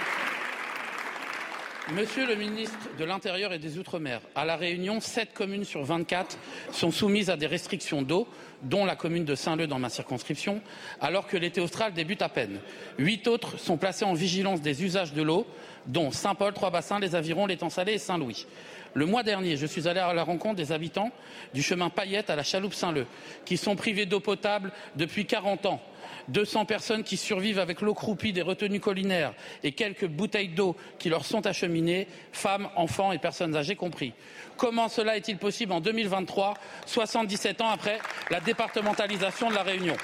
Monsieur 1.93 2.27
le 2.27 2.35
ministre 2.35 2.77
de 2.99 3.05
l'Intérieur 3.05 3.53
et 3.53 3.61
des 3.61 3.79
Outre-mer, 3.79 4.21
à 4.35 4.45
La 4.45 4.57
Réunion, 4.57 4.99
7 5.01 5.33
communes 5.33 5.63
sur 5.63 5.85
24 5.85 6.37
sont 6.73 6.91
soumises 6.91 7.31
à 7.31 7.37
des 7.37 7.47
restrictions 7.47 8.03
d'eau, 8.03 8.27
dont 8.63 8.85
la 8.85 8.97
commune 8.97 9.25
de 9.25 9.37
Saint-Leu 9.37 9.69
dans 9.69 9.79
ma 9.79 9.89
circonscription, 9.89 10.61
alors 11.01 11.29
que 11.29 11.37
l'été 11.37 11.61
austral 11.61 11.93
débute 11.93 12.23
à 12.23 12.29
peine. 12.29 12.59
Huit 12.99 13.29
autres 13.29 13.57
sont 13.61 13.77
placées 13.77 14.05
en 14.05 14.15
vigilance 14.15 14.63
des 14.63 14.83
usages 14.83 15.13
de 15.13 15.23
l'eau, 15.23 15.47
dont 15.87 16.11
Saint-Paul, 16.11 16.53
Trois-Bassins, 16.53 16.99
les 16.99 17.15
Avirons, 17.15 17.47
l'étang 17.47 17.71
salé 17.71 17.93
et 17.93 17.99
Saint-Louis. 17.99 18.47
Le 18.95 19.07
mois 19.07 19.23
dernier, 19.23 19.57
je 19.57 19.67
suis 19.67 19.89
allé 19.89 20.01
à 20.01 20.13
la 20.15 20.25
rencontre 20.25 20.57
des 20.57 20.73
habitants 20.73 21.11
du 21.55 21.63
chemin 21.63 21.91
Paillette 21.91 22.31
à 22.31 22.37
la 22.37 22.43
chaloupe 22.43 22.75
Saint-Leu, 22.75 23.07
qui 23.45 23.57
sont 23.57 23.77
privés 23.77 24.07
d'eau 24.07 24.21
potable 24.21 24.73
depuis 24.97 25.27
40 25.27 25.67
ans 25.67 25.81
200 26.29 26.65
personnes 26.65 27.05
qui 27.05 27.17
survivent 27.17 27.59
avec 27.59 27.81
l'eau 27.81 27.95
croupie 27.95 28.33
des 28.33 28.43
retenues 28.43 28.81
collinaires 28.81 29.33
et 29.63 29.73
quelques 29.73 30.07
bouteilles 30.07 30.49
d'eau 30.49 30.77
qui 30.99 31.09
leur 31.09 31.25
sont 31.25 31.47
acheminées, 31.47 32.09
femmes, 32.33 32.69
enfants 32.77 33.13
et 33.13 33.19
personnes 33.19 33.57
âgées 33.57 33.77
compris. 33.77 34.13
Comment 34.57 34.89
cela 34.89 35.17
est-il 35.17 35.39
possible 35.39 35.73
en 35.73 35.81
2023, 35.81 36.55
77 36.87 37.61
ans 37.61 37.69
après 37.69 37.99
la 38.31 38.41
départementalisation 38.41 39.51
de 39.51 39.55
la 39.55 39.63
Réunion? 39.63 39.97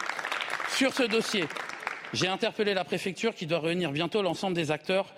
Sur 0.76 0.94
ce 0.94 1.02
dossier, 1.02 1.44
j'ai 2.12 2.28
interpellé 2.28 2.74
la 2.74 2.84
préfecture 2.84 3.34
qui 3.34 3.46
doit 3.46 3.60
réunir 3.60 3.90
bientôt 3.90 4.22
l'ensemble 4.22 4.54
des 4.54 4.70
acteurs 4.70 5.12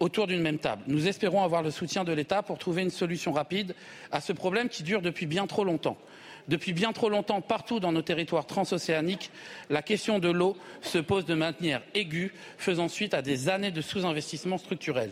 autour 0.00 0.26
d'une 0.26 0.40
même 0.40 0.58
table. 0.58 0.82
Nous 0.86 1.06
espérons 1.06 1.44
avoir 1.44 1.62
le 1.62 1.70
soutien 1.70 2.04
de 2.04 2.12
l'État 2.12 2.42
pour 2.42 2.58
trouver 2.58 2.82
une 2.82 2.90
solution 2.90 3.32
rapide 3.32 3.74
à 4.10 4.20
ce 4.20 4.32
problème 4.32 4.68
qui 4.68 4.82
dure 4.82 5.02
depuis 5.02 5.26
bien 5.26 5.46
trop 5.46 5.62
longtemps. 5.62 5.98
Depuis 6.48 6.72
bien 6.72 6.92
trop 6.92 7.10
longtemps, 7.10 7.42
partout 7.42 7.80
dans 7.80 7.92
nos 7.92 8.02
territoires 8.02 8.46
transocéaniques, 8.46 9.30
la 9.68 9.82
question 9.82 10.18
de 10.18 10.30
l'eau 10.30 10.56
se 10.80 10.98
pose 10.98 11.26
de 11.26 11.34
manière 11.34 11.82
aiguë, 11.94 12.32
faisant 12.58 12.88
suite 12.88 13.14
à 13.14 13.22
des 13.22 13.48
années 13.48 13.70
de 13.70 13.80
sous-investissement 13.82 14.58
structurel. 14.58 15.10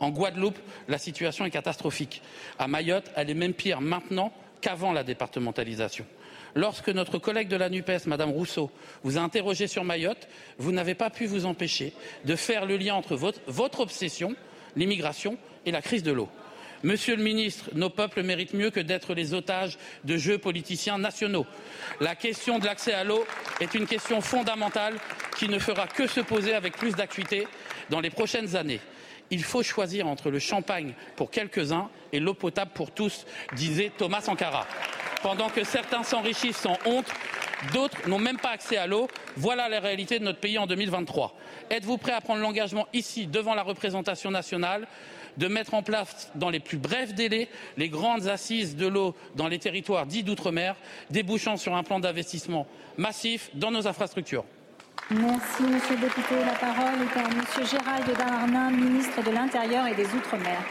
En 0.00 0.08
Guadeloupe, 0.08 0.58
la 0.88 0.96
situation 0.96 1.44
est 1.44 1.50
catastrophique. 1.50 2.22
À 2.58 2.66
Mayotte, 2.66 3.10
elle 3.14 3.28
est 3.28 3.34
même 3.34 3.52
pire 3.52 3.82
maintenant 3.82 4.32
qu'avant 4.62 4.92
la 4.92 5.04
départementalisation. 5.04 6.06
Lorsque 6.54 6.88
notre 6.88 7.18
collègue 7.18 7.48
de 7.48 7.56
la 7.56 7.68
NUPES, 7.68 8.06
Madame 8.06 8.30
Rousseau, 8.30 8.70
vous 9.02 9.18
a 9.18 9.20
interrogé 9.20 9.66
sur 9.66 9.84
Mayotte, 9.84 10.28
vous 10.58 10.72
n'avez 10.72 10.94
pas 10.94 11.10
pu 11.10 11.26
vous 11.26 11.46
empêcher 11.46 11.92
de 12.24 12.36
faire 12.36 12.66
le 12.66 12.76
lien 12.76 12.94
entre 12.94 13.16
votre, 13.16 13.40
votre 13.46 13.80
obsession, 13.80 14.34
l'immigration, 14.76 15.36
et 15.66 15.70
la 15.70 15.82
crise 15.82 16.02
de 16.02 16.12
l'eau. 16.12 16.28
Monsieur 16.82 17.14
le 17.14 17.22
ministre, 17.22 17.68
nos 17.74 17.90
peuples 17.90 18.22
méritent 18.22 18.54
mieux 18.54 18.70
que 18.70 18.80
d'être 18.80 19.12
les 19.12 19.34
otages 19.34 19.76
de 20.04 20.16
jeux 20.16 20.38
politiciens 20.38 20.96
nationaux. 20.96 21.46
La 22.00 22.14
question 22.14 22.58
de 22.58 22.64
l'accès 22.64 22.94
à 22.94 23.04
l'eau 23.04 23.26
est 23.60 23.74
une 23.74 23.86
question 23.86 24.22
fondamentale 24.22 24.94
qui 25.36 25.48
ne 25.48 25.58
fera 25.58 25.86
que 25.86 26.06
se 26.06 26.20
poser 26.20 26.54
avec 26.54 26.78
plus 26.78 26.92
d'acuité 26.92 27.46
dans 27.90 28.00
les 28.00 28.08
prochaines 28.08 28.56
années. 28.56 28.80
Il 29.30 29.44
faut 29.44 29.62
choisir 29.62 30.06
entre 30.08 30.30
le 30.30 30.38
champagne 30.38 30.94
pour 31.16 31.30
quelques-uns 31.30 31.88
et 32.12 32.20
l'eau 32.20 32.34
potable 32.34 32.72
pour 32.74 32.90
tous, 32.90 33.26
disait 33.54 33.92
Thomas 33.96 34.20
Sankara. 34.20 34.66
Pendant 35.22 35.48
que 35.48 35.64
certains 35.64 36.02
s'enrichissent 36.02 36.56
sans 36.56 36.78
honte, 36.84 37.06
d'autres 37.72 38.08
n'ont 38.08 38.18
même 38.18 38.38
pas 38.38 38.50
accès 38.50 38.76
à 38.76 38.86
l'eau. 38.86 39.08
Voilà 39.36 39.68
la 39.68 39.80
réalité 39.80 40.18
de 40.18 40.24
notre 40.24 40.40
pays 40.40 40.58
en 40.58 40.66
2023. 40.66 41.34
Êtes-vous 41.70 41.98
prêt 41.98 42.12
à 42.12 42.20
prendre 42.20 42.40
l'engagement 42.40 42.88
ici, 42.92 43.26
devant 43.26 43.54
la 43.54 43.62
représentation 43.62 44.30
nationale, 44.30 44.88
de 45.36 45.46
mettre 45.46 45.74
en 45.74 45.82
place 45.82 46.30
dans 46.34 46.50
les 46.50 46.60
plus 46.60 46.78
brefs 46.78 47.14
délais 47.14 47.48
les 47.76 47.88
grandes 47.88 48.26
assises 48.26 48.76
de 48.76 48.86
l'eau 48.86 49.14
dans 49.36 49.46
les 49.46 49.58
territoires 49.58 50.06
dits 50.06 50.24
d'outre-mer, 50.24 50.74
débouchant 51.10 51.56
sur 51.56 51.76
un 51.76 51.82
plan 51.84 52.00
d'investissement 52.00 52.66
massif 52.96 53.50
dans 53.54 53.70
nos 53.70 53.86
infrastructures? 53.86 54.44
Merci, 55.12 55.64
Monsieur 55.64 55.96
le 55.96 56.02
député. 56.02 56.36
La 56.36 56.52
parole 56.52 57.00
est 57.02 57.18
à 57.18 57.28
Monsieur 57.34 57.64
Gérald 57.64 58.16
Darmanin, 58.16 58.70
ministre 58.70 59.24
de 59.24 59.32
l'Intérieur 59.32 59.88
et 59.88 59.94
des 59.96 60.04
Outre-mer. 60.04 60.62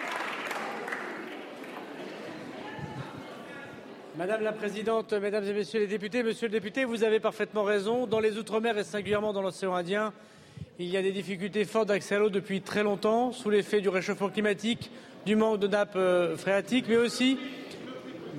Madame 4.18 4.42
la 4.42 4.54
Présidente, 4.54 5.12
Mesdames 5.12 5.44
et 5.44 5.52
Messieurs 5.52 5.82
les 5.82 5.88
députés, 5.88 6.24
Monsieur 6.24 6.48
le 6.48 6.54
député, 6.54 6.86
vous 6.86 7.04
avez 7.04 7.20
parfaitement 7.20 7.64
raison. 7.64 8.08
Dans 8.08 8.22
les 8.22 8.38
Outre-mer 8.38 8.78
et 8.78 8.86
singulièrement 8.86 9.34
dans 9.34 9.42
l'océan 9.42 9.76
Indien, 9.76 10.14
il 10.78 10.88
y 10.88 10.96
a 10.96 11.02
des 11.02 11.12
difficultés 11.12 11.66
fortes 11.66 11.90
d'accès 11.90 12.16
à 12.16 12.20
l'eau 12.20 12.30
depuis 12.30 12.62
très 12.62 12.84
longtemps, 12.84 13.34
sous 13.34 13.50
l'effet 13.50 13.82
du 13.82 13.90
réchauffement 13.90 14.30
climatique, 14.30 14.90
du 15.26 15.36
manque 15.36 15.60
de 15.60 15.68
nappes 15.68 15.98
euh, 15.98 16.38
phréatiques, 16.38 16.86
mais 16.88 16.96
aussi, 16.96 17.38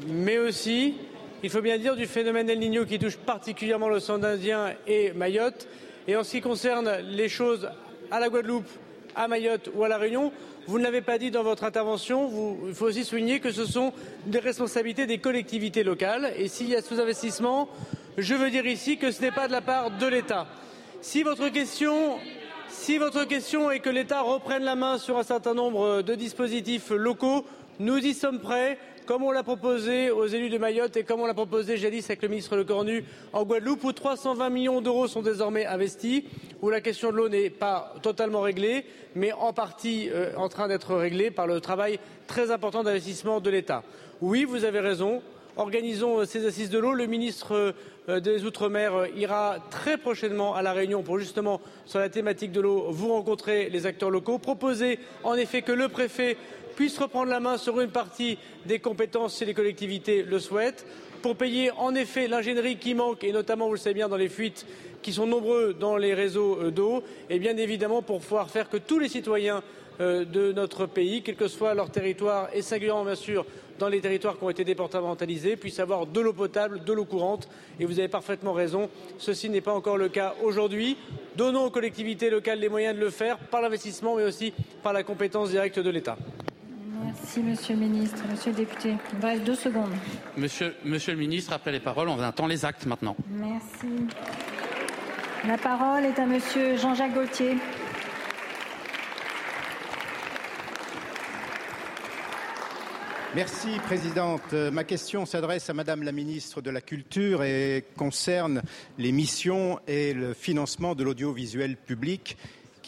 mais 0.06 0.38
aussi, 0.38 0.94
il 1.42 1.50
faut 1.50 1.60
bien 1.60 1.76
dire, 1.76 1.94
du 1.94 2.06
phénomène 2.06 2.48
El 2.48 2.58
Niño 2.58 2.86
qui 2.86 2.98
touche 2.98 3.18
particulièrement 3.18 3.90
l'océan 3.90 4.22
Indien 4.22 4.72
et 4.86 5.12
Mayotte. 5.12 5.68
Et 6.08 6.16
en 6.16 6.24
ce 6.24 6.32
qui 6.32 6.40
concerne 6.40 6.90
les 7.10 7.28
choses 7.28 7.68
à 8.10 8.20
la 8.20 8.28
Guadeloupe, 8.28 8.68
à 9.14 9.28
Mayotte 9.28 9.70
ou 9.74 9.84
à 9.84 9.88
La 9.88 9.98
Réunion, 9.98 10.32
vous 10.66 10.78
ne 10.78 10.84
l'avez 10.84 11.00
pas 11.00 11.18
dit 11.18 11.30
dans 11.30 11.42
votre 11.42 11.64
intervention, 11.64 12.56
il 12.66 12.74
faut 12.74 12.86
aussi 12.86 13.04
souligner 13.04 13.40
que 13.40 13.50
ce 13.50 13.64
sont 13.64 13.92
des 14.26 14.38
responsabilités 14.38 15.06
des 15.06 15.18
collectivités 15.18 15.82
locales. 15.82 16.32
Et 16.36 16.48
s'il 16.48 16.68
y 16.68 16.76
a 16.76 16.82
sous-investissement, 16.82 17.68
je 18.18 18.34
veux 18.34 18.50
dire 18.50 18.66
ici 18.66 18.96
que 18.96 19.10
ce 19.10 19.20
n'est 19.22 19.32
pas 19.32 19.46
de 19.48 19.52
la 19.52 19.62
part 19.62 19.90
de 19.90 20.06
l'État. 20.06 20.46
Si 21.00 21.22
votre 21.22 21.48
question 21.48 22.20
est 23.70 23.80
que 23.80 23.90
l'État 23.90 24.20
reprenne 24.20 24.64
la 24.64 24.76
main 24.76 24.98
sur 24.98 25.18
un 25.18 25.22
certain 25.22 25.54
nombre 25.54 26.02
de 26.02 26.14
dispositifs 26.14 26.90
locaux, 26.90 27.44
nous 27.78 27.98
y 27.98 28.14
sommes 28.14 28.40
prêts, 28.40 28.78
comme 29.10 29.24
on 29.24 29.32
l'a 29.32 29.42
proposé 29.42 30.12
aux 30.12 30.26
élus 30.26 30.50
de 30.50 30.58
Mayotte 30.58 30.96
et 30.96 31.02
comme 31.02 31.18
on 31.18 31.26
l'a 31.26 31.34
proposé 31.34 31.76
jadis 31.76 32.04
avec 32.04 32.22
le 32.22 32.28
ministre 32.28 32.54
Le 32.54 32.62
Cornu 32.62 33.04
en 33.32 33.42
Guadeloupe, 33.42 33.82
où 33.82 33.92
320 33.92 34.50
millions 34.50 34.80
d'euros 34.80 35.08
sont 35.08 35.20
désormais 35.20 35.66
investis, 35.66 36.22
où 36.62 36.70
la 36.70 36.80
question 36.80 37.10
de 37.10 37.16
l'eau 37.16 37.28
n'est 37.28 37.50
pas 37.50 37.92
totalement 38.02 38.40
réglée, 38.40 38.84
mais 39.16 39.32
en 39.32 39.52
partie 39.52 40.08
euh, 40.12 40.30
en 40.36 40.48
train 40.48 40.68
d'être 40.68 40.94
réglée 40.94 41.32
par 41.32 41.48
le 41.48 41.60
travail 41.60 41.98
très 42.28 42.52
important 42.52 42.84
d'investissement 42.84 43.40
de 43.40 43.50
l'État. 43.50 43.82
Oui, 44.20 44.44
vous 44.44 44.62
avez 44.62 44.78
raison. 44.78 45.22
Organisons 45.56 46.20
euh, 46.20 46.24
ces 46.24 46.46
assises 46.46 46.70
de 46.70 46.78
l'eau. 46.78 46.92
Le 46.92 47.06
ministre 47.06 47.74
euh, 48.08 48.20
des 48.20 48.44
Outre-mer 48.44 49.08
ira 49.16 49.56
très 49.70 49.98
prochainement 49.98 50.54
à 50.54 50.62
La 50.62 50.72
Réunion 50.72 51.02
pour 51.02 51.18
justement, 51.18 51.60
sur 51.84 51.98
la 51.98 52.10
thématique 52.10 52.52
de 52.52 52.60
l'eau, 52.60 52.86
vous 52.90 53.12
rencontrer 53.12 53.70
les 53.70 53.86
acteurs 53.86 54.10
locaux. 54.10 54.38
Proposer 54.38 55.00
en 55.24 55.34
effet 55.34 55.62
que 55.62 55.72
le 55.72 55.88
préfet 55.88 56.36
puisse 56.80 56.96
reprendre 56.96 57.28
la 57.28 57.40
main 57.40 57.58
sur 57.58 57.78
une 57.82 57.90
partie 57.90 58.38
des 58.64 58.78
compétences 58.78 59.34
si 59.34 59.44
les 59.44 59.52
collectivités 59.52 60.22
le 60.22 60.38
souhaitent, 60.38 60.86
pour 61.20 61.36
payer 61.36 61.70
en 61.72 61.94
effet 61.94 62.26
l'ingénierie 62.26 62.78
qui 62.78 62.94
manque, 62.94 63.22
et 63.22 63.32
notamment, 63.32 63.66
vous 63.66 63.74
le 63.74 63.78
savez 63.78 63.92
bien, 63.92 64.08
dans 64.08 64.16
les 64.16 64.30
fuites 64.30 64.64
qui 65.02 65.12
sont 65.12 65.26
nombreux 65.26 65.76
dans 65.78 65.98
les 65.98 66.14
réseaux 66.14 66.70
d'eau, 66.70 67.02
et 67.28 67.38
bien 67.38 67.54
évidemment 67.58 68.00
pour 68.00 68.20
pouvoir 68.20 68.48
faire 68.48 68.70
que 68.70 68.78
tous 68.78 68.98
les 68.98 69.10
citoyens 69.10 69.62
de 69.98 70.52
notre 70.52 70.86
pays, 70.86 71.20
quel 71.22 71.36
que 71.36 71.48
soit 71.48 71.74
leur 71.74 71.90
territoire, 71.90 72.48
et 72.54 72.62
singulièrement 72.62 73.04
bien 73.04 73.14
sûr 73.14 73.44
dans 73.78 73.88
les 73.88 74.00
territoires 74.00 74.38
qui 74.38 74.44
ont 74.44 74.48
été 74.48 74.64
départementalisés 74.64 75.56
puissent 75.56 75.80
avoir 75.80 76.06
de 76.06 76.20
l'eau 76.20 76.32
potable, 76.32 76.82
de 76.82 76.92
l'eau 76.94 77.04
courante. 77.04 77.50
Et 77.78 77.84
vous 77.84 77.98
avez 77.98 78.08
parfaitement 78.08 78.54
raison, 78.54 78.88
ceci 79.18 79.50
n'est 79.50 79.60
pas 79.60 79.74
encore 79.74 79.98
le 79.98 80.08
cas 80.08 80.34
aujourd'hui. 80.42 80.96
Donnons 81.36 81.66
aux 81.66 81.70
collectivités 81.70 82.30
locales 82.30 82.58
les 82.58 82.70
moyens 82.70 82.94
de 82.96 83.00
le 83.00 83.10
faire 83.10 83.36
par 83.36 83.60
l'investissement, 83.60 84.16
mais 84.16 84.24
aussi 84.24 84.54
par 84.82 84.94
la 84.94 85.02
compétence 85.02 85.50
directe 85.50 85.78
de 85.78 85.90
l'État. 85.90 86.16
Merci, 87.04 87.40
Monsieur 87.40 87.74
le 87.74 87.80
Ministre. 87.80 88.22
Monsieur 88.30 88.50
le 88.50 88.56
député, 88.58 88.96
il 89.12 89.24
reste 89.26 89.44
deux 89.44 89.54
secondes. 89.54 89.92
Monsieur, 90.36 90.74
monsieur 90.84 91.12
le 91.12 91.18
Ministre, 91.18 91.52
après 91.52 91.72
les 91.72 91.80
paroles, 91.80 92.08
on 92.08 92.18
attend 92.20 92.46
les 92.46 92.64
actes 92.64 92.86
maintenant. 92.86 93.16
Merci. 93.30 94.06
La 95.46 95.56
parole 95.56 96.04
est 96.04 96.18
à 96.18 96.26
Monsieur 96.26 96.76
Jean-Jacques 96.76 97.14
Gaultier. 97.14 97.56
Merci, 103.34 103.68
Présidente. 103.84 104.52
Ma 104.52 104.82
question 104.82 105.24
s'adresse 105.24 105.70
à 105.70 105.72
Madame 105.72 106.02
la 106.02 106.10
Ministre 106.10 106.60
de 106.60 106.70
la 106.70 106.80
Culture 106.80 107.44
et 107.44 107.84
concerne 107.96 108.60
les 108.98 109.12
missions 109.12 109.78
et 109.86 110.12
le 110.12 110.34
financement 110.34 110.96
de 110.96 111.04
l'audiovisuel 111.04 111.76
public 111.76 112.36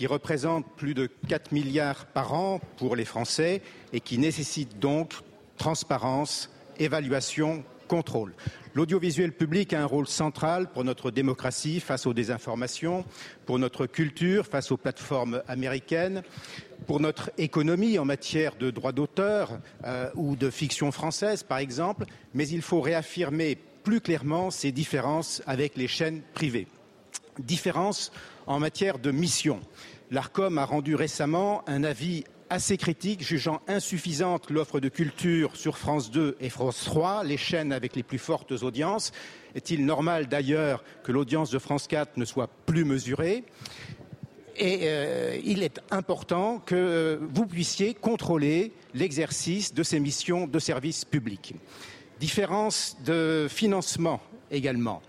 qui 0.02 0.08
représente 0.08 0.66
plus 0.74 0.94
de 0.94 1.08
4 1.28 1.52
milliards 1.52 2.06
par 2.06 2.32
an 2.34 2.60
pour 2.76 2.96
les 2.96 3.04
Français 3.04 3.62
et 3.92 4.00
qui 4.00 4.18
nécessite 4.18 4.80
donc 4.80 5.12
transparence, 5.58 6.50
évaluation, 6.80 7.62
contrôle. 7.86 8.34
L'audiovisuel 8.74 9.30
public 9.30 9.72
a 9.72 9.80
un 9.80 9.86
rôle 9.86 10.08
central 10.08 10.72
pour 10.72 10.82
notre 10.82 11.12
démocratie 11.12 11.78
face 11.78 12.04
aux 12.04 12.14
désinformations, 12.14 13.04
pour 13.46 13.60
notre 13.60 13.86
culture 13.86 14.44
face 14.44 14.72
aux 14.72 14.76
plateformes 14.76 15.40
américaines, 15.46 16.24
pour 16.88 16.98
notre 16.98 17.30
économie 17.38 17.96
en 18.00 18.04
matière 18.04 18.56
de 18.56 18.72
droits 18.72 18.90
d'auteur 18.90 19.60
euh, 19.84 20.10
ou 20.16 20.34
de 20.34 20.50
fiction 20.50 20.90
française, 20.90 21.44
par 21.44 21.58
exemple, 21.58 22.06
mais 22.34 22.48
il 22.48 22.62
faut 22.62 22.80
réaffirmer 22.80 23.56
plus 23.84 24.00
clairement 24.00 24.50
ces 24.50 24.72
différences 24.72 25.44
avec 25.46 25.76
les 25.76 25.86
chaînes 25.86 26.22
privées. 26.34 26.66
Différences 27.38 28.10
en 28.46 28.58
matière 28.58 28.98
de 28.98 29.10
mission. 29.10 29.60
L'ARCOM 30.10 30.58
a 30.58 30.64
rendu 30.64 30.94
récemment 30.94 31.62
un 31.66 31.84
avis 31.84 32.24
assez 32.50 32.76
critique, 32.76 33.24
jugeant 33.24 33.62
insuffisante 33.66 34.50
l'offre 34.50 34.78
de 34.78 34.90
culture 34.90 35.56
sur 35.56 35.78
France 35.78 36.10
2 36.10 36.36
et 36.38 36.50
France 36.50 36.82
3, 36.84 37.24
les 37.24 37.38
chaînes 37.38 37.72
avec 37.72 37.96
les 37.96 38.02
plus 38.02 38.18
fortes 38.18 38.52
audiences. 38.52 39.10
Est-il 39.54 39.86
normal 39.86 40.26
d'ailleurs 40.26 40.84
que 41.02 41.12
l'audience 41.12 41.50
de 41.50 41.58
France 41.58 41.86
4 41.86 42.18
ne 42.18 42.26
soit 42.26 42.50
plus 42.66 42.84
mesurée? 42.84 43.44
Et 44.56 44.80
euh, 44.82 45.38
il 45.42 45.62
est 45.62 45.80
important 45.90 46.58
que 46.58 47.18
vous 47.32 47.46
puissiez 47.46 47.94
contrôler 47.94 48.72
l'exercice 48.92 49.72
de 49.72 49.82
ces 49.82 49.98
missions 49.98 50.46
de 50.46 50.58
service 50.58 51.06
public. 51.06 51.54
Différence 52.20 52.98
de 53.02 53.46
financement 53.48 54.20
également, 54.50 55.00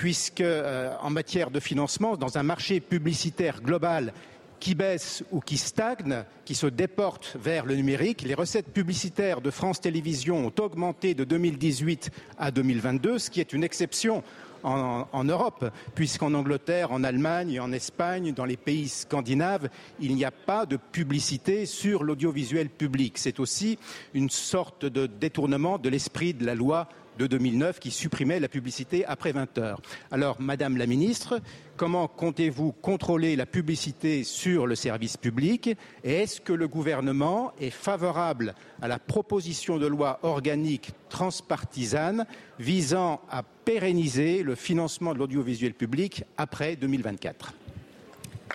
puisque 0.00 0.40
euh, 0.40 0.94
en 1.02 1.10
matière 1.10 1.50
de 1.50 1.60
financement, 1.60 2.16
dans 2.16 2.38
un 2.38 2.42
marché 2.42 2.80
publicitaire 2.80 3.60
global 3.60 4.14
qui 4.58 4.74
baisse 4.74 5.22
ou 5.30 5.40
qui 5.40 5.58
stagne, 5.58 6.24
qui 6.46 6.54
se 6.54 6.66
déporte 6.66 7.36
vers 7.38 7.66
le 7.66 7.76
numérique. 7.76 8.22
Les 8.22 8.32
recettes 8.32 8.72
publicitaires 8.72 9.42
de 9.42 9.50
France 9.50 9.78
Télévisions 9.78 10.46
ont 10.46 10.52
augmenté 10.58 11.12
de 11.12 11.24
2018 11.24 12.12
à 12.38 12.50
2022, 12.50 13.18
ce 13.18 13.28
qui 13.28 13.40
est 13.40 13.52
une 13.52 13.62
exception 13.62 14.22
en, 14.62 15.06
en 15.12 15.24
Europe, 15.24 15.70
puisqu'en 15.94 16.32
Angleterre, 16.32 16.92
en 16.92 17.04
Allemagne, 17.04 17.60
en 17.60 17.70
Espagne, 17.70 18.32
dans 18.32 18.46
les 18.46 18.56
pays 18.56 18.88
scandinaves, 18.88 19.68
il 20.00 20.14
n'y 20.14 20.24
a 20.24 20.30
pas 20.30 20.64
de 20.64 20.78
publicité 20.78 21.66
sur 21.66 22.04
l'audiovisuel 22.04 22.70
public. 22.70 23.18
C'est 23.18 23.38
aussi 23.38 23.78
une 24.14 24.30
sorte 24.30 24.86
de 24.86 25.06
détournement 25.06 25.76
de 25.76 25.90
l'esprit 25.90 26.32
de 26.32 26.46
la 26.46 26.54
loi 26.54 26.88
de 27.20 27.26
2009 27.26 27.80
qui 27.80 27.90
supprimait 27.90 28.40
la 28.40 28.48
publicité 28.48 29.04
après 29.04 29.32
20 29.32 29.58
heures. 29.58 29.82
Alors, 30.10 30.40
Madame 30.40 30.78
la 30.78 30.86
Ministre, 30.86 31.40
comment 31.76 32.08
comptez-vous 32.08 32.72
contrôler 32.72 33.36
la 33.36 33.44
publicité 33.44 34.24
sur 34.24 34.66
le 34.66 34.74
service 34.74 35.18
public 35.18 35.76
et 36.02 36.22
est-ce 36.22 36.40
que 36.40 36.54
le 36.54 36.66
gouvernement 36.66 37.52
est 37.60 37.70
favorable 37.70 38.54
à 38.80 38.88
la 38.88 38.98
proposition 38.98 39.76
de 39.76 39.86
loi 39.86 40.18
organique 40.22 40.92
transpartisane 41.10 42.24
visant 42.58 43.20
à 43.30 43.42
pérenniser 43.42 44.42
le 44.42 44.54
financement 44.54 45.12
de 45.12 45.18
l'audiovisuel 45.18 45.74
public 45.74 46.24
après 46.38 46.74
2024 46.76 47.52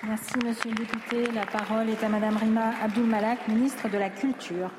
Merci, 0.07 0.33
Monsieur 0.43 0.71
le 0.71 0.75
député. 0.75 1.31
La 1.33 1.45
parole 1.45 1.89
est 1.89 2.03
à 2.03 2.09
Madame 2.09 2.35
Rima 2.37 2.73
Abdul-Malak, 2.83 3.47
ministre 3.47 3.89
de 3.89 3.97
la 3.97 4.09
Culture. 4.09 4.69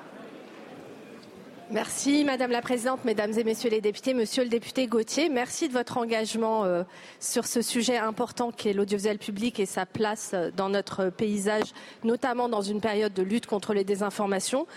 Merci 1.73 2.23
Madame 2.23 2.53
la 2.53 2.63
Présidente, 2.63 3.05
Mesdames 3.05 3.37
et 3.37 3.43
Messieurs 3.43 3.71
les 3.71 3.81
députés, 3.81 4.15
Monsieur 4.15 4.45
le 4.45 4.49
député 4.49 4.87
Gauthier, 4.87 5.29
merci 5.29 5.67
de 5.67 5.73
votre 5.73 5.99
engagement 5.99 6.63
euh, 6.63 6.85
sur 7.19 7.45
ce 7.45 7.61
sujet 7.61 7.97
important 7.97 8.53
qui 8.53 8.69
est 8.69 8.73
l'audiovisuel 8.73 9.19
public 9.19 9.59
et 9.59 9.67
sa 9.67 9.85
place 9.85 10.31
euh, 10.33 10.53
dans 10.57 10.69
notre 10.69 11.11
paysage, 11.11 11.65
notamment 12.05 12.49
dans 12.49 12.63
une 12.63 12.81
période 12.81 13.13
de 13.13 13.23
lutte 13.25 13.47
contre 13.47 13.75
les 13.75 13.83
désinformations, 13.83 14.69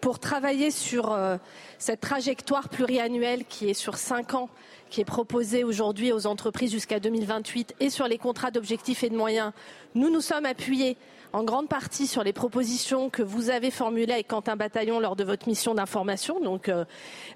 pour 0.00 0.18
travailler 0.18 0.72
sur 0.72 1.12
euh, 1.12 1.36
cette 1.78 2.00
trajectoire 2.00 2.68
pluriannuelle 2.68 3.44
qui 3.44 3.70
est 3.70 3.74
sur 3.74 3.96
cinq 3.96 4.34
ans 4.34 4.50
qui 4.90 5.00
est 5.00 5.06
proposée 5.06 5.64
aujourd'hui 5.64 6.12
aux 6.12 6.26
entreprises 6.26 6.70
jusqu'à 6.70 7.00
2028 7.00 7.76
et 7.80 7.88
sur 7.88 8.08
les 8.08 8.18
contrats 8.18 8.50
d'objectifs 8.50 9.04
et 9.04 9.08
de 9.08 9.16
moyens. 9.16 9.52
Nous 9.94 10.10
nous 10.10 10.20
sommes 10.20 10.44
appuyés 10.44 10.98
en 11.32 11.44
grande 11.44 11.68
partie 11.68 12.06
sur 12.06 12.22
les 12.22 12.32
propositions 12.32 13.10
que 13.10 13.22
vous 13.22 13.50
avez 13.50 13.70
formulées 13.70 14.12
avec 14.12 14.28
Quentin 14.28 14.56
Bataillon 14.56 15.00
lors 15.00 15.16
de 15.16 15.24
votre 15.24 15.48
mission 15.48 15.74
d'information. 15.74 16.40
Donc, 16.40 16.68
euh, 16.68 16.84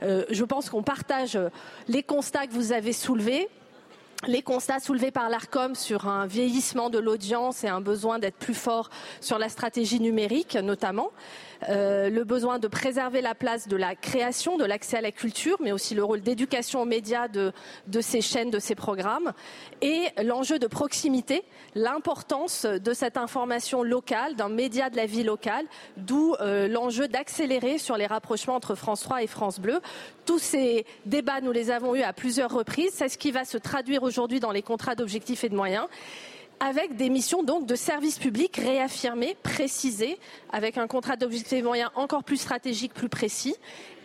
euh, 0.03 0.25
je 0.31 0.45
pense 0.45 0.71
qu'on 0.71 0.83
partage 0.83 1.39
les 1.89 2.03
constats 2.03 2.47
que 2.47 2.53
vous 2.53 2.73
avez 2.73 2.93
soulevés 2.93 3.49
les 4.27 4.43
constats 4.43 4.81
soulevés 4.81 5.11
par 5.11 5.29
l'ARCOM 5.29 5.75
sur 5.75 6.09
un 6.09 6.27
vieillissement 6.27 6.89
de 6.89 6.99
l'audience 6.99 7.65
et 7.65 7.69
un 7.69 7.83
besoin 7.83 8.19
d'être 8.19 8.37
plus 8.37 8.55
fort 8.55 8.89
sur 9.21 9.39
la 9.39 9.51
stratégie 9.51 10.01
numérique 10.01 10.57
notamment, 10.57 11.11
euh, 11.69 12.11
le 12.11 12.25
besoin 12.25 12.59
de 12.59 12.69
préserver 12.69 13.21
la 13.21 13.35
place 13.35 13.69
de 13.69 13.77
la 13.77 13.95
création, 13.95 14.57
de 14.57 14.65
l'accès 14.65 14.99
à 14.99 15.01
la 15.01 15.13
culture, 15.13 15.57
mais 15.61 15.73
aussi 15.73 15.95
le 15.95 16.05
rôle 16.05 16.21
d'éducation 16.21 16.83
aux 16.83 16.87
médias 16.87 17.29
de, 17.29 17.53
ces 18.01 18.21
chaînes, 18.21 18.51
de 18.51 18.59
ces 18.59 18.75
programmes, 18.75 19.33
et 19.83 20.09
l'enjeu 20.23 20.59
de 20.59 20.67
proximité, 20.67 21.45
l'importance 21.75 22.67
de 22.67 22.93
cette 22.93 23.17
information 23.17 23.83
locale, 23.83 24.37
d'un 24.37 24.49
média 24.49 24.91
de 24.91 24.97
la 24.97 25.07
vie 25.07 25.25
locale, 25.25 25.67
d'où 25.97 26.35
euh, 26.41 26.69
l'enjeu 26.69 27.09
d'accélérer 27.09 27.79
sur 27.79 27.97
les 27.97 28.07
rapprochements 28.07 28.55
entre 28.55 28.75
France 28.75 29.03
3 29.03 29.23
et 29.23 29.27
France 29.27 29.61
Bleu. 29.61 29.81
Tous 30.25 30.39
ces 30.39 30.87
débats, 31.05 31.41
nous 31.41 31.53
les 31.53 31.71
avons 31.71 31.95
eus 31.95 32.03
à 32.03 32.13
plusieurs 32.13 32.53
reprises. 32.53 32.93
C'est 32.95 33.09
ce 33.09 33.19
qui 33.19 33.31
va 33.31 33.45
se 33.45 33.59
traduire 33.59 34.03
aujourd'hui 34.03 34.41
dans 34.41 34.53
les 34.53 34.63
contrats 34.63 34.95
d'objectifs 34.95 35.45
et 35.45 35.49
de 35.49 35.57
moyens 35.57 35.87
avec 36.61 36.97
des 36.97 37.11
missions 37.11 37.43
donc 37.43 37.67
de 37.67 37.75
service 37.75 38.19
public 38.19 38.57
réaffirmées, 38.57 39.37
précisées, 39.43 40.19
avec 40.53 40.79
un 40.79 40.87
contrat 40.87 41.17
de 41.17 41.63
moyens 41.63 41.91
encore 41.95 42.25
plus 42.25 42.39
stratégique, 42.39 42.95
plus 42.95 43.09
précis, 43.09 43.57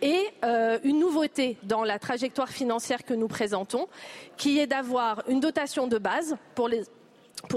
et 0.02 0.20
euh, 0.44 0.78
une 0.84 0.98
nouveauté 0.98 1.56
dans 1.62 1.84
la 1.84 1.98
trajectoire 1.98 2.48
financière 2.48 3.04
que 3.04 3.14
nous 3.14 3.28
présentons, 3.28 3.88
qui 4.36 4.58
est 4.58 4.66
d'avoir 4.66 5.22
une 5.28 5.40
dotation 5.40 5.86
de 5.86 5.98
base 5.98 6.36
pour 6.54 6.68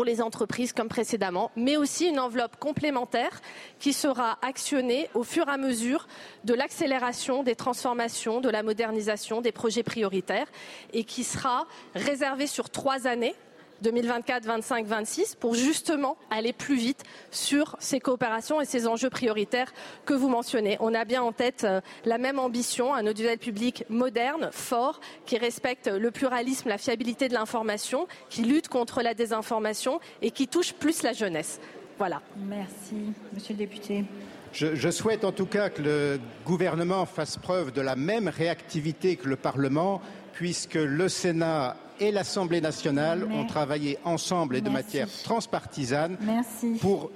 les 0.06 0.22
entreprises 0.22 0.74
comme 0.74 0.88
précédemment, 0.88 1.52
mais 1.56 1.78
aussi 1.78 2.08
une 2.08 2.20
enveloppe 2.20 2.58
complémentaire 2.58 3.42
qui 3.80 3.94
sera 3.94 4.38
actionnée 4.42 5.10
au 5.14 5.24
fur 5.24 5.48
et 5.48 5.52
à 5.52 5.58
mesure 5.58 6.08
de 6.44 6.54
l'accélération 6.54 7.44
des 7.44 7.56
transformations, 7.56 8.40
de 8.40 8.50
la 8.50 8.64
modernisation 8.64 9.42
des 9.42 9.52
projets 9.52 9.84
prioritaires 9.84 10.48
et 10.94 11.04
qui 11.04 11.24
sera 11.24 11.68
réservée 11.94 12.48
sur 12.48 12.70
trois 12.70 13.08
années 13.08 13.36
2024, 13.82 14.46
25, 14.46 14.86
26 14.86 15.36
pour 15.36 15.56
justement 15.56 16.18
aller 16.30 16.54
plus 16.54 16.76
vite 16.76 17.04
sur 17.32 17.76
ces 17.80 18.00
coopérations 18.00 18.62
et 18.62 18.66
ces 18.66 18.88
enjeux 18.88 19.10
prioritaires 19.10 19.74
que 20.06 20.14
vous 20.14 20.30
mentionnez. 20.30 20.78
On 20.80 20.94
a 20.94 21.06
bien 21.06 21.22
en 21.22 21.32
tête 21.32 21.64
euh, 21.64 21.82
la 22.06 22.18
même 22.18 22.40
ambition, 22.40 22.94
un 22.94 23.06
audiovisuel 23.06 23.38
public 23.38 23.84
moderne, 23.90 24.50
fort, 24.52 25.00
qui 25.26 25.38
respecte 25.38 25.88
le 25.88 26.12
pluralisme, 26.12 26.70
la 26.70 26.78
fiabilité 26.78 27.28
de 27.28 27.34
l'information, 27.34 28.08
qui 28.30 28.44
lutte 28.44 28.68
contre 28.68 29.02
la 29.02 29.14
désinformation 29.14 30.00
et 30.22 30.32
qui 30.32 30.48
touche 30.48 30.74
plus 30.74 31.04
la 31.04 31.14
jeunesse. 31.14 31.60
Voilà. 31.98 32.22
Merci, 32.38 33.14
Monsieur 33.34 33.54
le 33.54 33.60
député. 33.60 34.04
Je, 34.52 34.76
je, 34.76 34.90
souhaite 34.90 35.26
en 35.26 35.32
tout 35.32 35.46
cas 35.46 35.70
que 35.70 35.82
le 35.82 36.20
gouvernement 36.46 37.06
fasse 37.06 37.38
preuve 37.38 37.72
de 37.72 37.82
la 37.82 37.96
même 37.96 38.28
réactivité 38.28 39.16
que 39.16 39.28
le 39.28 39.36
Parlement, 39.36 40.02
puisque 40.34 40.76
le 40.76 41.10
Sénat 41.10 41.78
et 42.00 42.12
l'Assemblée 42.12 42.62
nationale 42.62 43.24
ont 43.24 43.46
travaillé 43.46 43.98
ensemble 44.04 44.56
et 44.56 44.62
de 44.62 44.70
manière 44.70 45.08
transpartisane 45.24 46.18
Merci. 46.22 46.78
pour. 46.82 47.12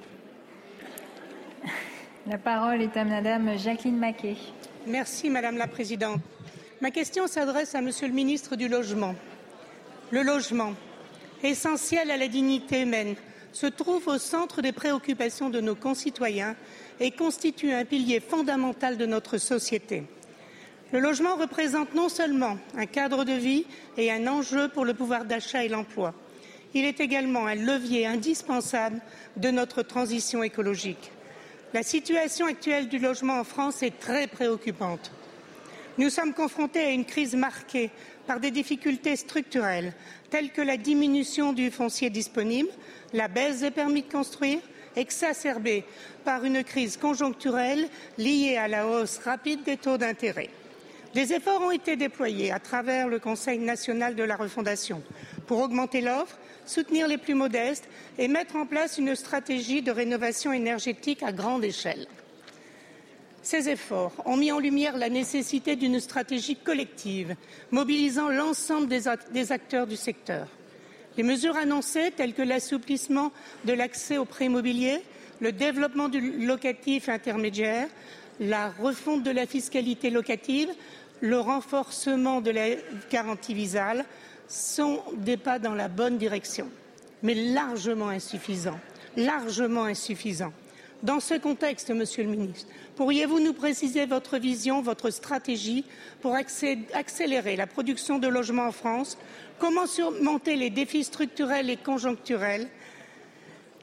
La 2.28 2.38
parole 2.38 2.82
est 2.82 2.96
à 2.96 3.04
Madame 3.04 3.58
Jacqueline 3.58 3.98
Maquet. 3.98 4.36
Merci 4.88 5.30
Madame 5.30 5.58
la 5.58 5.68
Présidente. 5.68 6.22
Ma 6.82 6.92
question 6.92 7.28
s'adresse 7.28 7.76
à 7.76 7.82
Monsieur 7.82 8.08
le 8.08 8.14
ministre 8.14 8.56
du 8.56 8.68
Logement. 8.68 9.16
Le 10.12 10.24
logement, 10.24 10.74
essentiel 11.44 12.10
à 12.10 12.18
la 12.18 12.28
dignité 12.28 12.82
humaine, 12.82 13.16
se 13.52 13.68
trouve 13.68 14.08
au 14.08 14.18
centre 14.18 14.62
des 14.62 14.72
préoccupations 14.72 15.50
de 15.50 15.60
nos 15.60 15.76
concitoyens 15.76 16.56
et 17.00 17.12
constitue 17.12 17.74
un 17.74 17.86
pilier 17.86 18.20
fondamental 18.20 18.98
de 18.98 19.06
notre 19.06 19.38
société. 19.38 20.04
Le 20.92 21.00
logement 21.00 21.36
représente 21.36 21.94
non 21.94 22.10
seulement 22.10 22.58
un 22.76 22.88
cadre 22.88 23.24
de 23.24 23.34
vie 23.34 23.66
et 23.98 24.12
un 24.12 24.26
enjeu 24.26 24.70
pour 24.70 24.86
le 24.86 24.96
pouvoir 24.96 25.26
d'achat 25.26 25.64
et 25.64 25.70
l'emploi, 25.70 26.16
il 26.74 26.86
est 26.86 27.00
également 27.00 27.46
un 27.46 27.56
levier 27.56 28.08
indispensable 28.08 29.00
de 29.38 29.52
notre 29.52 29.84
transition 29.84 30.42
écologique. 30.42 31.12
La 31.74 31.84
situation 31.84 32.48
actuelle 32.48 32.88
du 32.88 32.98
logement 32.98 33.40
en 33.40 33.44
France 33.44 33.84
est 33.84 34.00
très 34.00 34.26
préoccupante. 34.26 35.12
Nous 36.00 36.10
sommes 36.10 36.34
confrontés 36.34 36.84
à 36.84 36.92
une 36.92 37.06
crise 37.06 37.36
marquée 37.36 37.92
par 38.26 38.40
des 38.40 38.52
difficultés 38.52 39.16
structurelles 39.16 39.94
telles 40.32 40.52
que 40.52 40.62
la 40.62 40.78
diminution 40.78 41.54
du 41.54 41.70
foncier 41.70 42.10
disponible, 42.10 42.70
la 43.14 43.28
baisse 43.28 43.62
des 43.62 43.72
permis 43.72 44.04
de 44.04 44.12
construire, 44.12 44.60
exacerbée 44.96 45.84
par 46.26 46.46
une 46.46 46.64
crise 46.64 46.98
conjoncturelle 46.98 47.90
liée 48.18 48.58
à 48.58 48.68
la 48.68 48.88
hausse 48.88 49.20
rapide 49.20 49.64
des 49.64 49.78
taux 49.78 49.98
d'intérêt. 49.98 50.50
Des 51.14 51.34
efforts 51.34 51.62
ont 51.62 51.72
été 51.72 51.96
déployés 51.96 52.52
à 52.52 52.60
travers 52.60 53.08
le 53.08 53.20
Conseil 53.20 53.58
national 53.58 54.16
de 54.16 54.24
la 54.24 54.36
refondation 54.36 55.02
pour 55.48 55.60
augmenter 55.60 56.02
l'offre, 56.02 56.38
soutenir 56.66 57.08
les 57.08 57.18
plus 57.18 57.34
modestes 57.34 57.90
et 58.20 58.28
mettre 58.28 58.56
en 58.56 58.68
place 58.68 59.00
une 59.00 59.16
stratégie 59.16 59.82
de 59.82 59.92
rénovation 59.92 60.54
énergétique 60.54 61.24
à 61.24 61.32
grande 61.32 61.64
échelle. 61.64 62.06
Ces 63.42 63.70
efforts 63.70 64.14
ont 64.26 64.38
mis 64.38 64.52
en 64.52 64.60
lumière 64.60 64.98
la 64.98 65.10
nécessité 65.10 65.76
d'une 65.76 66.00
stratégie 66.00 66.58
collective 66.58 67.36
mobilisant 67.72 68.30
l'ensemble 68.30 68.88
des 68.88 69.52
acteurs 69.52 69.88
du 69.88 69.96
secteur. 69.96 70.48
Les 71.18 71.24
mesures 71.24 71.58
annoncées, 71.58 72.12
telles 72.16 72.36
que 72.36 72.44
l'assouplissement 72.44 73.32
de 73.66 73.74
l'accès 73.74 74.18
au 74.18 74.26
prêt 74.26 74.46
immobilier, 74.46 75.02
le 75.40 75.52
développement 75.52 76.10
du 76.10 76.46
locatif 76.46 77.10
intermédiaire, 77.10 77.88
la 78.40 78.70
refonte 78.70 79.24
de 79.24 79.32
la 79.32 79.46
fiscalité 79.46 80.10
locative, 80.10 80.70
le 81.22 81.40
renforcement 81.40 82.42
de 82.42 82.52
la 82.52 82.68
garantie 83.12 83.54
visale 83.54 84.06
sont 84.48 85.02
des 85.16 85.38
pas 85.38 85.60
dans 85.60 85.76
la 85.76 85.88
bonne 85.88 86.18
direction, 86.18 86.70
mais 87.24 87.36
largement 87.36 88.10
insuffisants. 88.10 88.80
Dans 91.02 91.20
ce 91.22 91.36
contexte, 91.36 91.92
Monsieur 91.92 92.24
le 92.24 92.30
Ministre, 92.30 92.68
pourriez-vous 92.98 93.40
nous 93.40 93.54
préciser 93.54 94.06
votre 94.06 94.38
vision, 94.38 94.82
votre 94.82 95.12
stratégie 95.12 95.86
pour 96.22 96.36
accélérer 96.36 97.56
la 97.56 97.68
production 97.68 98.20
de 98.20 98.28
logements 98.28 98.68
en 98.68 98.72
France? 98.74 99.18
Comment 99.60 99.88
surmonter 99.88 100.58
les 100.58 100.70
défis 100.70 101.06
structurels 101.06 101.70
et 101.70 101.78
conjoncturels? 101.78 102.68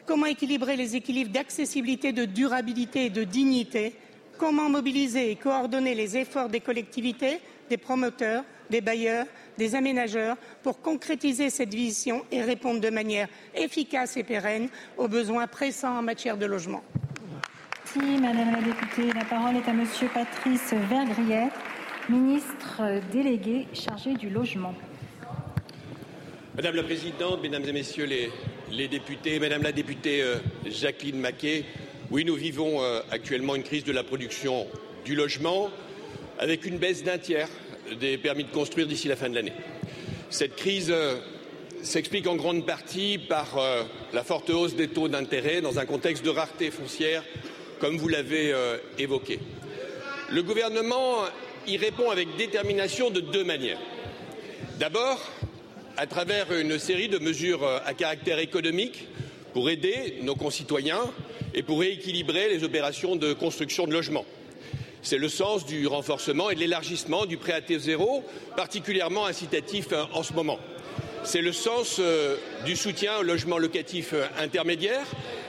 Comment 0.05 0.27
équilibrer 0.27 0.77
les 0.77 0.95
équilibres 0.95 1.33
d'accessibilité, 1.33 2.13
de 2.13 2.27
durabilité 2.27 3.07
et 3.07 3.11
de 3.11 3.25
dignité? 3.25 3.97
Comment 4.39 4.69
mobiliser 4.69 5.31
et 5.31 5.37
coordonner 5.37 5.95
les 5.95 6.17
efforts 6.17 6.49
des 6.49 6.61
collectivités, 6.61 7.41
des 7.71 7.77
promoteurs, 7.77 8.45
des 8.71 8.81
bailleurs, 8.81 9.27
des 9.57 9.75
aménageurs 9.75 10.37
pour 10.63 10.81
concrétiser 10.81 11.51
cette 11.51 11.73
vision 11.73 12.25
et 12.31 12.43
répondre 12.43 12.81
de 12.81 12.91
manière 12.91 13.29
efficace 13.55 14.17
et 14.17 14.25
pérenne 14.25 14.69
aux 14.99 15.09
besoins 15.09 15.47
pressants 15.47 15.99
en 15.99 16.03
matière 16.03 16.37
de 16.37 16.47
logement 16.47 16.83
Merci 17.99 18.21
Madame 18.21 18.53
la 18.53 18.63
députée. 18.63 19.13
La 19.15 19.25
parole 19.25 19.57
est 19.57 19.69
à 19.69 19.73
Monsieur 19.73 20.09
Patrice 20.13 20.75
Vergriet, 20.91 21.49
ministre 22.09 22.83
délégué 23.13 23.67
chargé 23.73 24.15
du 24.15 24.29
logement. 24.29 24.75
Madame 26.57 26.75
la 26.77 26.83
Présidente, 26.83 27.41
Mesdames 27.43 27.65
et 27.65 27.73
Messieurs 27.73 28.07
les, 28.07 28.31
les 28.71 28.89
députés, 28.89 29.39
Madame 29.39 29.63
la 29.63 29.73
députée 29.73 30.23
euh, 30.23 30.37
Jacqueline 30.67 31.21
Maquet, 31.21 31.65
oui, 32.11 32.25
nous 32.25 32.35
vivons 32.35 32.83
euh, 32.83 33.01
actuellement 33.11 33.55
une 33.55 33.63
crise 33.63 33.85
de 33.85 33.93
la 33.93 34.03
production 34.03 34.67
du 35.05 35.15
logement 35.15 35.71
avec 36.39 36.65
une 36.65 36.79
baisse 36.79 37.05
d'un 37.05 37.19
tiers 37.19 37.49
des 38.01 38.19
permis 38.19 38.45
de 38.45 38.51
construire 38.51 38.87
d'ici 38.87 39.09
la 39.09 39.17
fin 39.17 39.29
de 39.29 39.35
l'année. 39.35 39.53
Cette 40.31 40.57
crise 40.57 40.91
euh, 40.91 41.17
s'explique 41.83 42.27
en 42.27 42.37
grande 42.37 42.67
partie 42.67 43.19
par 43.19 43.59
la 44.13 44.25
forte 44.25 44.51
hausse 44.51 44.75
des 44.75 44.89
taux 44.89 45.07
d'intérêt 45.07 45.61
dans 45.61 45.79
un 45.79 45.87
contexte 45.87 46.25
de 46.25 46.31
rareté 46.31 46.73
foncière 46.73 47.23
comme 47.79 47.97
vous 47.97 48.09
l'avez 48.09 48.53
euh, 48.53 48.79
évoqué. 48.99 49.39
Le 50.31 50.43
gouvernement 50.43 51.25
y 51.67 51.77
répond 51.77 52.11
avec 52.11 52.37
détermination 52.37 53.11
de 53.11 53.21
deux 53.21 53.45
manières. 53.45 53.79
D'abord, 54.79 55.21
à 55.97 56.07
travers 56.07 56.53
une 56.53 56.79
série 56.79 57.09
de 57.09 57.19
mesures 57.19 57.65
euh, 57.65 57.79
à 57.85 57.95
caractère 57.95 58.39
économique 58.39 59.07
pour 59.57 59.71
aider 59.71 60.19
nos 60.21 60.35
concitoyens 60.35 61.01
et 61.55 61.63
pour 61.63 61.81
rééquilibrer 61.81 62.51
les 62.51 62.63
opérations 62.63 63.17
de 63.17 63.33
construction 63.33 63.87
de 63.87 63.93
logements. 63.95 64.27
C'est 65.01 65.17
le 65.17 65.31
sens 65.31 65.65
du 65.65 65.87
renforcement 65.87 66.51
et 66.51 66.55
de 66.55 66.61
l'élargissement 66.61 67.25
du 67.25 67.39
prêt 67.39 67.55
à 67.55 67.63
taux 67.63 67.79
zéro, 67.79 68.23
particulièrement 68.55 69.25
incitatif 69.25 69.87
euh, 69.93 70.05
en 70.13 70.23
ce 70.23 70.35
moment. 70.35 70.59
C'est 71.25 71.41
le 71.41 71.53
sens 71.53 72.03
du 72.67 72.77
soutien 72.77 73.17
au 73.21 73.23
logement 73.23 73.57
locatif 73.57 74.13
intermédiaire 74.39 75.07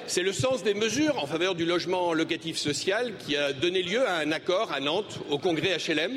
c'est 0.07 0.23
le 0.23 0.31
sens 0.31 0.63
des 0.63 0.73
mesures 0.73 1.21
en 1.21 1.27
faveur 1.27 1.53
du 1.53 1.65
logement 1.65 2.13
locatif 2.13 2.55
social 2.55 3.11
qui 3.25 3.35
a 3.35 3.51
donné 3.51 3.83
lieu 3.83 4.07
à 4.07 4.19
un 4.19 4.31
accord 4.31 4.71
à 4.71 4.79
Nantes 4.79 5.19
au 5.29 5.37
congrès 5.37 5.75
HLM. 5.85 6.13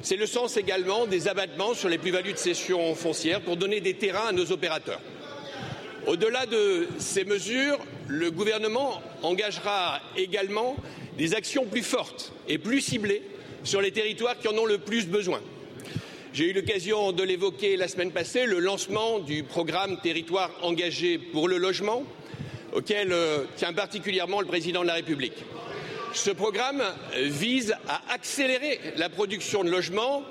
C'est 0.00 0.14
le 0.14 0.26
sens 0.26 0.56
également 0.56 1.06
des 1.06 1.26
abattements 1.26 1.74
sur 1.74 1.88
les 1.88 1.98
plus-values 1.98 2.34
de 2.34 2.38
cession 2.38 2.94
foncière 2.94 3.40
pour 3.40 3.56
donner 3.56 3.80
des 3.80 3.94
terrains 3.94 4.28
à 4.28 4.32
nos 4.32 4.52
opérateurs. 4.52 5.00
Au-delà 6.06 6.46
de 6.46 6.86
ces 6.98 7.24
mesures, 7.24 7.80
le 8.06 8.30
gouvernement 8.30 9.02
engagera 9.24 10.00
également 10.16 10.76
des 11.18 11.34
actions 11.34 11.66
plus 11.66 11.82
fortes 11.82 12.32
et 12.46 12.58
plus 12.58 12.80
ciblées 12.80 13.22
sur 13.64 13.80
les 13.80 13.90
territoires 13.90 14.38
qui 14.38 14.46
en 14.46 14.56
ont 14.56 14.66
le 14.66 14.78
plus 14.78 15.08
besoin. 15.08 15.40
J'ai 16.32 16.50
eu 16.50 16.52
l'occasion 16.52 17.10
de 17.10 17.24
l'évoquer 17.24 17.76
la 17.76 17.88
semaine 17.88 18.12
passée, 18.12 18.46
le 18.46 18.60
lancement 18.60 19.18
du 19.18 19.42
programme 19.42 19.98
Territoire 20.00 20.52
engagé 20.62 21.18
pour 21.18 21.48
le 21.48 21.58
logement, 21.58 22.04
auquel 22.72 23.10
euh, 23.10 23.44
tient 23.56 23.72
particulièrement 23.72 24.40
le 24.40 24.46
président 24.46 24.82
de 24.82 24.86
la 24.86 24.94
République. 24.94 25.44
Ce 26.12 26.30
programme 26.30 26.84
vise 27.16 27.74
à 27.88 28.00
accélérer 28.12 28.78
la 28.96 29.08
production 29.08 29.64
de 29.64 29.70
logements 29.70 30.22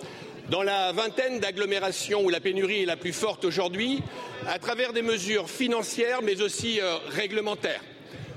dans 0.50 0.64
la 0.64 0.92
vingtaine 0.92 1.40
d'agglomérations 1.40 2.24
où 2.24 2.30
la 2.30 2.40
pénurie 2.40 2.84
est 2.84 2.86
la 2.86 2.98
plus 2.98 3.14
forte 3.14 3.46
aujourd'hui, 3.46 4.02
à 4.48 4.60
travers 4.60 4.94
des 4.94 5.02
mesures 5.02 5.50
financières 5.50 6.22
mais 6.22 6.42
aussi 6.42 6.80
euh, 6.80 6.98
réglementaires. 7.10 7.82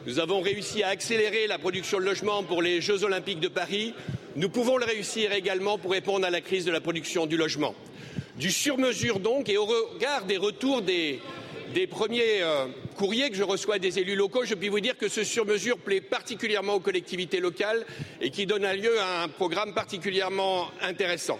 Nous 0.06 0.18
avons 0.18 0.40
réussi 0.40 0.82
à 0.82 0.88
accélérer 0.88 1.46
la 1.46 1.58
production 1.58 1.98
de 1.98 2.04
logements 2.04 2.42
pour 2.42 2.62
les 2.62 2.80
Jeux 2.80 3.04
olympiques 3.04 3.40
de 3.40 3.48
Paris. 3.48 3.94
Nous 4.36 4.48
pouvons 4.48 4.78
le 4.78 4.86
réussir 4.86 5.32
également 5.32 5.76
pour 5.76 5.90
répondre 5.90 6.26
à 6.26 6.30
la 6.30 6.40
crise 6.40 6.64
de 6.64 6.72
la 6.72 6.80
production 6.80 7.26
du 7.26 7.36
logement. 7.36 7.74
Du 8.36 8.50
sur-mesure 8.50 9.20
donc 9.20 9.48
et 9.48 9.58
au 9.58 9.66
regard 9.66 10.24
des 10.24 10.38
retours 10.38 10.80
des, 10.80 11.20
des 11.74 11.86
premiers 11.86 12.42
euh, 12.42 12.66
courriers 12.96 13.30
que 13.30 13.36
je 13.36 13.42
reçois 13.42 13.78
des 13.78 13.98
élus 13.98 14.16
locaux, 14.16 14.44
je 14.44 14.54
puis 14.54 14.68
vous 14.68 14.80
dire 14.80 14.96
que 14.96 15.08
ce 15.08 15.24
sur-mesure 15.24 15.78
plaît 15.78 16.00
particulièrement 16.00 16.74
aux 16.74 16.80
collectivités 16.80 17.40
locales 17.40 17.84
et 18.20 18.30
qui 18.30 18.46
donne 18.46 18.66
lieu 18.72 18.98
à 19.00 19.22
un 19.22 19.28
programme 19.28 19.74
particulièrement 19.74 20.70
intéressant. 20.82 21.38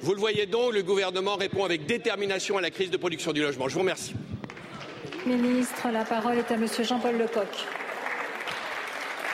Vous 0.00 0.14
le 0.14 0.20
voyez 0.20 0.46
donc, 0.46 0.72
le 0.72 0.82
gouvernement 0.82 1.36
répond 1.36 1.64
avec 1.64 1.86
détermination 1.86 2.58
à 2.58 2.60
la 2.60 2.70
crise 2.70 2.90
de 2.90 2.96
production 2.96 3.32
du 3.32 3.42
logement. 3.42 3.68
Je 3.68 3.74
vous 3.74 3.80
remercie. 3.80 4.14
Ministre, 5.26 5.88
la 5.92 6.04
parole 6.04 6.38
est 6.38 6.50
à 6.50 6.56
Monsieur 6.56 6.84
Jean-Paul 6.84 7.16
Lecoq. 7.16 7.48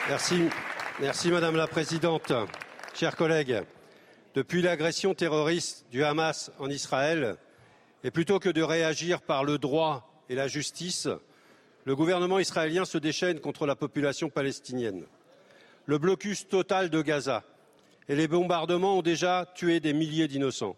Merci. 0.09 0.45
Merci 1.01 1.30
Madame 1.30 1.57
la 1.57 1.66
Présidente. 1.66 2.32
Chers 2.95 3.16
collègues, 3.16 3.62
depuis 4.34 4.62
l'agression 4.62 5.14
terroriste 5.14 5.86
du 5.91 6.05
Hamas 6.05 6.51
en 6.59 6.68
Israël, 6.68 7.36
et 8.05 8.11
plutôt 8.11 8.38
que 8.38 8.49
de 8.49 8.62
réagir 8.62 9.20
par 9.20 9.45
le 9.45 9.59
droit 9.59 10.09
et 10.31 10.37
la 10.37 10.47
justice, 10.47 11.09
le 11.85 11.97
gouvernement 11.97 12.39
israélien 12.39 12.85
se 12.85 12.99
déchaîne 12.99 13.41
contre 13.41 13.66
la 13.66 13.74
population 13.74 14.31
palestinienne. 14.31 15.03
Le 15.87 15.99
blocus 15.99 16.47
total 16.47 16.89
de 16.89 17.03
Gaza 17.03 17.43
et 18.09 18.14
les 18.14 18.28
bombardements 18.28 18.99
ont 18.99 19.03
déjà 19.03 19.51
tué 19.57 19.81
des 19.81 19.93
milliers 19.93 20.28
d'innocents. 20.28 20.76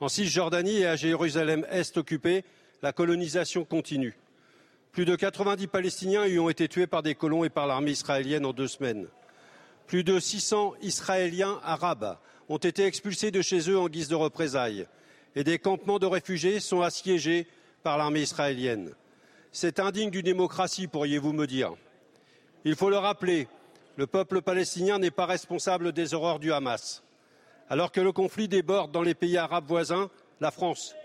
En 0.00 0.08
Cisjordanie 0.08 0.80
et 0.80 0.86
à 0.86 0.96
Jérusalem-Est 0.96 1.96
occupée, 1.96 2.44
la 2.82 2.92
colonisation 2.92 3.64
continue. 3.64 4.18
Plus 4.92 5.06
de 5.06 5.16
90 5.16 5.66
Palestiniens 5.68 6.26
y 6.26 6.38
ont 6.38 6.50
été 6.50 6.68
tués 6.68 6.86
par 6.86 7.02
des 7.02 7.14
colons 7.14 7.42
et 7.42 7.48
par 7.48 7.66
l'armée 7.66 7.92
israélienne 7.92 8.44
en 8.44 8.52
deux 8.52 8.68
semaines. 8.68 9.06
Plus 9.86 10.04
de 10.04 10.20
600 10.20 10.74
Israéliens 10.82 11.58
arabes 11.64 12.18
ont 12.50 12.58
été 12.58 12.84
expulsés 12.84 13.30
de 13.30 13.40
chez 13.40 13.70
eux 13.70 13.78
en 13.78 13.88
guise 13.88 14.08
de 14.08 14.14
représailles 14.14 14.86
et 15.36 15.42
des 15.42 15.58
campements 15.58 15.98
de 15.98 16.06
réfugiés 16.06 16.60
sont 16.60 16.82
assiégés 16.82 17.46
par 17.84 17.98
l'armée 17.98 18.22
israélienne. 18.22 18.94
C'est 19.52 19.78
indigne 19.78 20.10
d'une 20.10 20.22
démocratie, 20.22 20.88
pourriez-vous 20.88 21.32
me 21.32 21.46
dire. 21.46 21.74
Il 22.64 22.74
faut 22.74 22.90
le 22.90 22.96
rappeler, 22.96 23.46
le 23.96 24.06
peuple 24.08 24.40
palestinien 24.40 24.98
n'est 24.98 25.12
pas 25.12 25.26
responsable 25.26 25.92
des 25.92 26.14
horreurs 26.14 26.40
du 26.40 26.52
Hamas. 26.52 27.04
Alors 27.68 27.92
que 27.92 28.00
le 28.00 28.10
conflit 28.10 28.48
déborde 28.48 28.90
dans 28.90 29.02
les 29.02 29.14
pays 29.14 29.36
arabes 29.36 29.68
voisins, 29.68 30.10
la 30.40 30.50
France, 30.50 30.96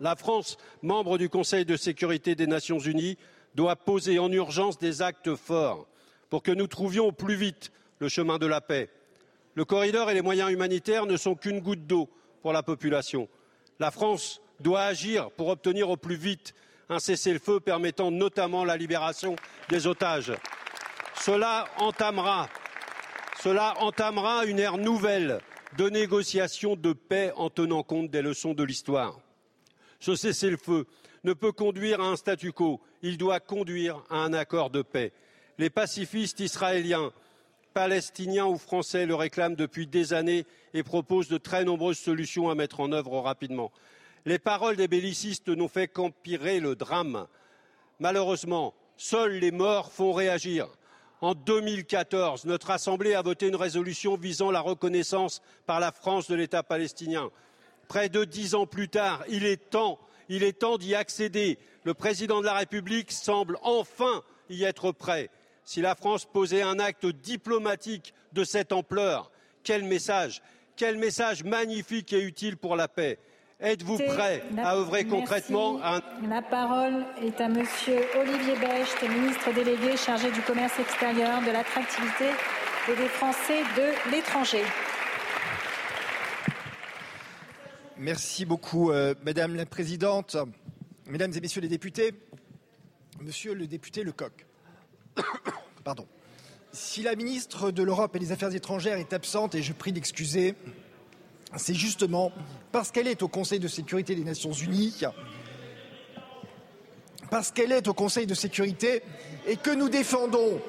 la 0.00 0.16
France, 0.16 0.56
membre 0.82 1.18
du 1.18 1.28
Conseil 1.28 1.64
de 1.64 1.76
sécurité 1.76 2.34
des 2.34 2.46
Nations 2.46 2.78
unies, 2.78 3.18
doit 3.54 3.76
poser 3.76 4.18
en 4.18 4.32
urgence 4.32 4.78
des 4.78 5.02
actes 5.02 5.34
forts 5.34 5.86
pour 6.30 6.42
que 6.42 6.52
nous 6.52 6.66
trouvions 6.66 7.06
au 7.06 7.12
plus 7.12 7.34
vite 7.34 7.70
le 7.98 8.08
chemin 8.08 8.38
de 8.38 8.46
la 8.46 8.60
paix. 8.60 8.90
Le 9.54 9.64
corridor 9.64 10.10
et 10.10 10.14
les 10.14 10.22
moyens 10.22 10.50
humanitaires 10.50 11.06
ne 11.06 11.16
sont 11.16 11.34
qu'une 11.34 11.60
goutte 11.60 11.86
d'eau 11.86 12.08
pour 12.42 12.52
la 12.52 12.62
population. 12.62 13.28
La 13.78 13.90
France 13.90 14.40
doit 14.60 14.82
agir 14.82 15.30
pour 15.32 15.48
obtenir 15.48 15.90
au 15.90 15.96
plus 15.96 16.16
vite 16.16 16.54
un 16.88 16.98
cessez-le-feu 16.98 17.60
permettant 17.60 18.10
notamment 18.10 18.64
la 18.64 18.76
libération 18.76 19.36
des 19.68 19.86
otages. 19.86 20.32
Cela 21.20 21.66
entamera, 21.78 22.48
une 24.46 24.58
ère 24.58 24.78
nouvelle 24.78 25.40
de 25.76 25.88
négociation 25.90 26.76
de 26.76 26.92
paix 26.92 27.32
en 27.36 27.50
tenant 27.50 27.82
compte 27.82 28.10
des 28.10 28.22
leçons 28.22 28.54
de 28.54 28.64
l'histoire. 28.64 29.20
Ce 30.00 30.16
cessez-le-feu 30.16 30.86
ne 31.24 31.32
peut 31.34 31.52
conduire 31.52 32.00
à 32.00 32.04
un 32.04 32.16
statu 32.16 32.52
quo, 32.52 32.80
il 33.02 33.18
doit 33.18 33.40
conduire 33.40 34.02
à 34.08 34.18
un 34.18 34.32
accord 34.32 34.70
de 34.70 34.82
paix. 34.82 35.12
Les 35.58 35.70
pacifistes 35.70 36.40
israéliens, 36.40 37.12
palestiniens 37.74 38.46
ou 38.46 38.56
français 38.56 39.04
le 39.06 39.14
réclament 39.14 39.56
depuis 39.56 39.86
des 39.86 40.14
années 40.14 40.46
et 40.72 40.82
proposent 40.82 41.28
de 41.28 41.38
très 41.38 41.64
nombreuses 41.64 41.98
solutions 41.98 42.48
à 42.48 42.54
mettre 42.54 42.80
en 42.80 42.92
œuvre 42.92 43.20
rapidement. 43.20 43.72
Les 44.26 44.38
paroles 44.38 44.76
des 44.76 44.88
bellicistes 44.88 45.48
n'ont 45.48 45.68
fait 45.68 45.88
qu'empirer 45.88 46.60
le 46.60 46.76
drame. 46.76 47.26
Malheureusement, 47.98 48.74
seuls 48.96 49.38
les 49.38 49.50
morts 49.50 49.92
font 49.92 50.12
réagir. 50.12 50.68
En 51.20 51.34
2014, 51.34 52.44
notre 52.44 52.70
Assemblée 52.70 53.14
a 53.14 53.22
voté 53.22 53.48
une 53.48 53.56
résolution 53.56 54.16
visant 54.16 54.50
la 54.50 54.60
reconnaissance 54.60 55.42
par 55.66 55.80
la 55.80 55.90
France 55.90 56.28
de 56.28 56.36
l'État 56.36 56.62
palestinien. 56.62 57.30
Près 57.88 58.08
de 58.08 58.24
dix 58.24 58.54
ans 58.54 58.66
plus 58.66 58.88
tard, 58.88 59.24
il 59.28 59.44
est 59.44 59.70
temps, 59.70 59.98
il 60.28 60.44
est 60.44 60.60
temps 60.60 60.78
d'y 60.78 60.94
accéder. 60.94 61.58
Le 61.82 61.94
président 61.94 62.40
de 62.40 62.46
la 62.46 62.54
République 62.54 63.10
semble 63.10 63.58
enfin 63.62 64.22
y 64.48 64.62
être 64.62 64.92
prêt. 64.92 65.30
Si 65.64 65.80
la 65.80 65.94
France 65.94 66.24
posait 66.24 66.62
un 66.62 66.78
acte 66.78 67.06
diplomatique 67.06 68.14
de 68.32 68.44
cette 68.44 68.72
ampleur, 68.72 69.30
quel 69.64 69.84
message 69.84 70.40
Quel 70.76 70.96
message 70.96 71.42
magnifique 71.42 72.12
et 72.12 72.22
utile 72.22 72.56
pour 72.56 72.76
la 72.76 72.88
paix? 72.88 73.18
Êtes-vous 73.60 73.96
prêt 73.96 74.44
à 74.56 74.76
œuvrer 74.76 75.04
concrètement 75.04 75.80
à 75.82 75.96
un 75.96 76.28
La 76.28 76.42
parole 76.42 77.04
est 77.20 77.40
à 77.40 77.48
Monsieur 77.48 77.98
Olivier 78.16 78.54
Becht, 78.54 79.02
ministre 79.02 79.52
délégué 79.52 79.96
chargé 79.96 80.30
du 80.30 80.40
commerce 80.42 80.78
extérieur, 80.78 81.40
de 81.40 81.50
l'attractivité 81.50 82.26
et 82.88 82.94
des 82.94 83.08
Français 83.08 83.62
de 83.76 84.12
l'étranger. 84.12 84.62
Merci 87.96 88.44
beaucoup, 88.44 88.92
euh, 88.92 89.16
Madame 89.24 89.56
la 89.56 89.66
Présidente, 89.66 90.36
Mesdames 91.06 91.32
et 91.34 91.40
Messieurs 91.40 91.60
les 91.60 91.68
députés, 91.68 92.12
Monsieur 93.20 93.54
le 93.54 93.66
député 93.66 94.04
Lecoq. 94.04 94.46
Pardon. 95.82 96.06
Si 96.70 97.02
la 97.02 97.16
ministre 97.16 97.72
de 97.72 97.82
l'Europe 97.82 98.14
et 98.14 98.20
des 98.20 98.30
Affaires 98.30 98.54
étrangères 98.54 98.98
est 98.98 99.12
absente, 99.12 99.56
et 99.56 99.62
je 99.64 99.72
prie 99.72 99.90
d'excuser, 99.90 100.54
c'est 101.56 101.74
justement 101.74 102.32
parce 102.72 102.90
qu'elle 102.90 103.08
est 103.08 103.22
au 103.22 103.28
Conseil 103.28 103.58
de 103.58 103.68
sécurité 103.68 104.14
des 104.14 104.24
Nations 104.24 104.52
Unies, 104.52 105.02
parce 107.30 107.50
qu'elle 107.50 107.72
est 107.72 107.88
au 107.88 107.94
Conseil 107.94 108.26
de 108.26 108.34
sécurité 108.34 109.02
et 109.46 109.56
que 109.56 109.70
nous 109.70 109.88
défendons 109.88 110.60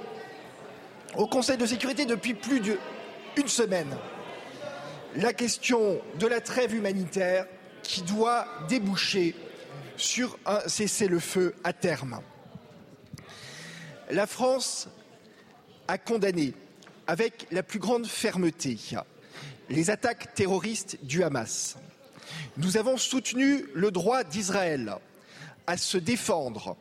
au 1.17 1.27
Conseil 1.27 1.57
de 1.57 1.65
sécurité 1.65 2.05
depuis 2.05 2.33
plus 2.33 2.59
d'une 2.59 3.47
semaine 3.47 3.95
la 5.15 5.33
question 5.33 5.99
de 6.19 6.27
la 6.27 6.39
trêve 6.39 6.75
humanitaire 6.75 7.45
qui 7.81 8.01
doit 8.03 8.45
déboucher 8.67 9.35
sur 9.97 10.37
un 10.45 10.59
cessez-le-feu 10.67 11.55
à 11.63 11.73
terme. 11.73 12.21
La 14.11 14.27
France 14.27 14.87
a 15.87 15.97
condamné 15.97 16.53
avec 17.07 17.47
la 17.51 17.63
plus 17.63 17.79
grande 17.79 18.05
fermeté 18.05 18.77
les 19.69 19.89
attaques 19.89 20.33
terroristes 20.33 20.97
du 21.03 21.23
Hamas. 21.23 21.77
Nous 22.57 22.77
avons 22.77 22.97
soutenu 22.97 23.65
le 23.73 23.91
droit 23.91 24.23
d'Israël 24.23 24.95
à 25.67 25.77
se 25.77 25.97
défendre 25.97 26.75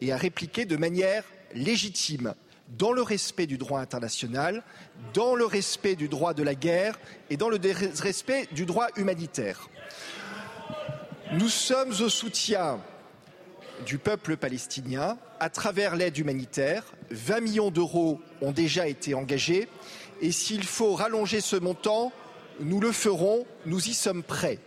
et 0.00 0.12
à 0.12 0.16
répliquer 0.16 0.64
de 0.64 0.76
manière 0.76 1.24
légitime 1.54 2.34
dans 2.78 2.92
le 2.92 3.02
respect 3.02 3.46
du 3.46 3.58
droit 3.58 3.80
international, 3.80 4.62
dans 5.14 5.34
le 5.34 5.44
respect 5.44 5.94
du 5.94 6.08
droit 6.08 6.34
de 6.34 6.42
la 6.42 6.54
guerre 6.54 6.98
et 7.30 7.36
dans 7.36 7.48
le 7.48 7.58
respect 8.00 8.48
du 8.52 8.64
droit 8.64 8.88
humanitaire. 8.96 9.68
Nous 11.32 11.48
sommes 11.48 11.92
au 12.00 12.08
soutien 12.08 12.80
du 13.86 13.98
peuple 13.98 14.36
palestinien 14.36 15.18
à 15.40 15.50
travers 15.50 15.96
l'aide 15.96 16.16
humanitaire. 16.18 16.84
20 17.10 17.40
millions 17.40 17.70
d'euros 17.70 18.20
ont 18.40 18.52
déjà 18.52 18.86
été 18.86 19.14
engagés 19.14 19.68
et 20.22 20.30
s'il 20.30 20.64
faut 20.64 20.94
rallonger 20.94 21.40
ce 21.40 21.56
montant, 21.56 22.12
nous 22.60 22.80
le 22.80 22.92
ferons, 22.92 23.44
nous 23.66 23.88
y 23.88 23.92
sommes 23.92 24.22
prêts. 24.22 24.60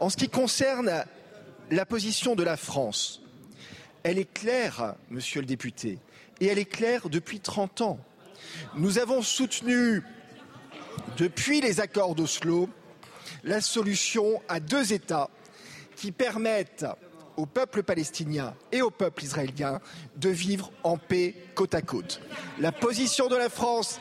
En 0.00 0.10
ce 0.10 0.16
qui 0.16 0.28
concerne 0.28 1.04
la 1.70 1.86
position 1.86 2.34
de 2.34 2.42
la 2.42 2.56
France, 2.56 3.22
elle 4.02 4.18
est 4.18 4.30
claire, 4.30 4.96
monsieur 5.08 5.40
le 5.40 5.46
député, 5.46 5.98
et 6.40 6.46
elle 6.46 6.58
est 6.58 6.64
claire 6.64 7.08
depuis 7.08 7.38
30 7.38 7.80
ans. 7.82 7.98
Nous 8.74 8.98
avons 8.98 9.22
soutenu, 9.22 10.02
depuis 11.16 11.60
les 11.60 11.80
accords 11.80 12.16
d'Oslo, 12.16 12.68
la 13.44 13.60
solution 13.60 14.42
à 14.48 14.58
deux 14.58 14.92
États 14.92 15.30
qui 15.94 16.10
permettent 16.10 16.86
au 17.36 17.46
peuple 17.46 17.84
palestinien 17.84 18.54
et 18.72 18.82
au 18.82 18.90
peuple 18.90 19.22
israélien 19.22 19.80
de 20.16 20.28
vivre 20.28 20.72
en 20.82 20.96
paix 20.96 21.36
côte 21.54 21.74
à 21.74 21.82
côte. 21.82 22.20
La 22.58 22.72
position 22.72 23.28
de 23.28 23.36
la 23.36 23.48
France, 23.48 24.00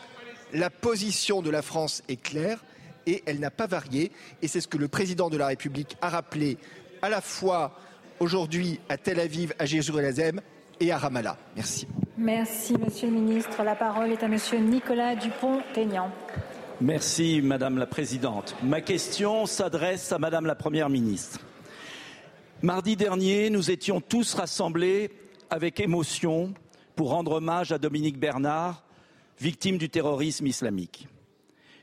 la 0.53 0.69
position 0.69 1.41
de 1.41 1.49
la 1.49 1.61
France 1.61 2.03
est 2.07 2.21
claire 2.21 2.63
et 3.05 3.23
elle 3.25 3.39
n'a 3.39 3.51
pas 3.51 3.67
varié. 3.67 4.11
Et 4.41 4.47
c'est 4.47 4.61
ce 4.61 4.67
que 4.67 4.77
le 4.77 4.87
président 4.87 5.29
de 5.29 5.37
la 5.37 5.47
République 5.47 5.97
a 6.01 6.09
rappelé 6.09 6.57
à 7.01 7.09
la 7.09 7.21
fois 7.21 7.77
aujourd'hui 8.19 8.79
à 8.89 8.97
Tel 8.97 9.19
Aviv, 9.19 9.53
à 9.59 9.65
Jérusalem 9.65 10.41
et 10.79 10.91
à 10.91 10.97
Ramallah. 10.97 11.37
Merci. 11.55 11.87
Merci, 12.17 12.75
Monsieur 12.77 13.09
le 13.09 13.13
Ministre. 13.13 13.63
La 13.63 13.75
parole 13.75 14.11
est 14.11 14.23
à 14.23 14.27
Monsieur 14.27 14.59
Nicolas 14.59 15.15
Dupont-Aignan. 15.15 16.11
Merci, 16.81 17.41
Madame 17.41 17.77
la 17.77 17.87
Présidente. 17.87 18.55
Ma 18.61 18.81
question 18.81 19.45
s'adresse 19.45 20.11
à 20.11 20.19
Madame 20.19 20.45
la 20.45 20.55
Première 20.55 20.89
ministre. 20.89 21.39
Mardi 22.61 22.95
dernier, 22.95 23.49
nous 23.49 23.71
étions 23.71 24.01
tous 24.01 24.33
rassemblés 24.35 25.11
avec 25.49 25.79
émotion 25.79 26.53
pour 26.95 27.09
rendre 27.09 27.33
hommage 27.33 27.71
à 27.71 27.77
Dominique 27.77 28.19
Bernard, 28.19 28.83
victime 29.39 29.77
du 29.77 29.89
terrorisme 29.89 30.47
islamique. 30.47 31.07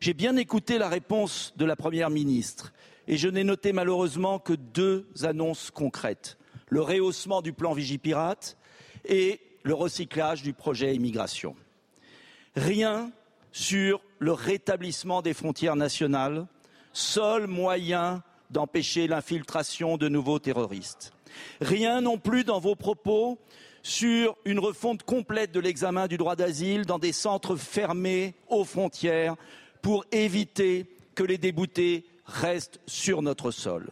J'ai 0.00 0.14
bien 0.14 0.36
écouté 0.36 0.78
la 0.78 0.88
réponse 0.88 1.54
de 1.56 1.64
la 1.64 1.76
Première 1.76 2.10
ministre 2.10 2.72
et 3.06 3.16
je 3.16 3.28
n'ai 3.28 3.44
noté 3.44 3.72
malheureusement 3.72 4.38
que 4.38 4.52
deux 4.52 5.06
annonces 5.22 5.70
concrètes. 5.70 6.36
Le 6.68 6.80
rehaussement 6.80 7.42
du 7.42 7.52
plan 7.52 7.72
Vigipirate 7.72 8.56
et 9.04 9.40
le 9.62 9.74
recyclage 9.74 10.42
du 10.42 10.52
projet 10.52 10.94
immigration. 10.94 11.56
Rien 12.56 13.12
sur 13.52 14.02
le 14.18 14.32
rétablissement 14.32 15.22
des 15.22 15.34
frontières 15.34 15.76
nationales, 15.76 16.46
seul 16.92 17.46
moyen 17.46 18.22
d'empêcher 18.50 19.06
l'infiltration 19.06 19.96
de 19.96 20.08
nouveaux 20.08 20.38
terroristes. 20.38 21.12
Rien 21.60 22.00
non 22.00 22.18
plus 22.18 22.44
dans 22.44 22.60
vos 22.60 22.76
propos 22.76 23.38
sur 23.84 24.36
une 24.46 24.58
refonte 24.58 25.02
complète 25.02 25.52
de 25.52 25.60
l'examen 25.60 26.08
du 26.08 26.16
droit 26.16 26.36
d'asile 26.36 26.86
dans 26.86 26.98
des 26.98 27.12
centres 27.12 27.54
fermés 27.54 28.34
aux 28.48 28.64
frontières 28.64 29.36
pour 29.82 30.06
éviter 30.10 30.86
que 31.14 31.22
les 31.22 31.36
déboutés 31.38 32.06
restent 32.24 32.80
sur 32.86 33.20
notre 33.20 33.50
sol. 33.50 33.90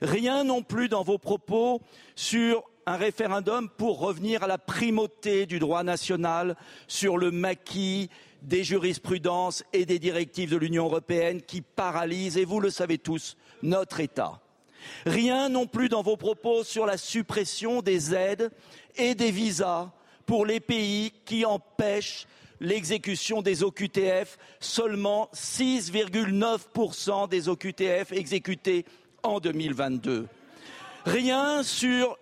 Rien 0.00 0.44
non 0.44 0.62
plus 0.62 0.88
dans 0.88 1.02
vos 1.02 1.18
propos 1.18 1.82
sur 2.16 2.64
un 2.86 2.96
référendum 2.96 3.68
pour 3.68 4.00
revenir 4.00 4.42
à 4.44 4.46
la 4.46 4.56
primauté 4.56 5.44
du 5.44 5.58
droit 5.58 5.82
national 5.82 6.56
sur 6.86 7.18
le 7.18 7.30
maquis 7.30 8.08
des 8.40 8.64
jurisprudences 8.64 9.62
et 9.74 9.84
des 9.84 9.98
directives 9.98 10.50
de 10.50 10.56
l'Union 10.56 10.86
européenne 10.86 11.42
qui 11.42 11.60
paralysent, 11.60 12.38
et 12.38 12.46
vous 12.46 12.60
le 12.60 12.70
savez 12.70 12.96
tous, 12.96 13.36
notre 13.62 14.00
État. 14.00 14.40
Rien 15.06 15.48
non 15.48 15.66
plus 15.66 15.88
dans 15.88 16.02
vos 16.02 16.16
propos 16.16 16.64
sur 16.64 16.86
la 16.86 16.96
suppression 16.96 17.82
des 17.82 18.14
aides 18.14 18.50
et 18.98 19.14
des 19.14 19.30
visas 19.30 19.90
pour 20.26 20.44
les 20.44 20.60
pays 20.60 21.12
qui 21.24 21.44
empêchent 21.44 22.26
l'exécution 22.60 23.40
des 23.40 23.62
OQTF, 23.62 24.36
seulement 24.60 25.30
6,9% 25.34 27.28
des 27.28 27.48
OQTF 27.48 28.12
exécutés 28.12 28.84
en 29.22 29.40
2022. 29.40 30.26
Rien 31.06 31.62
sur, 31.62 32.18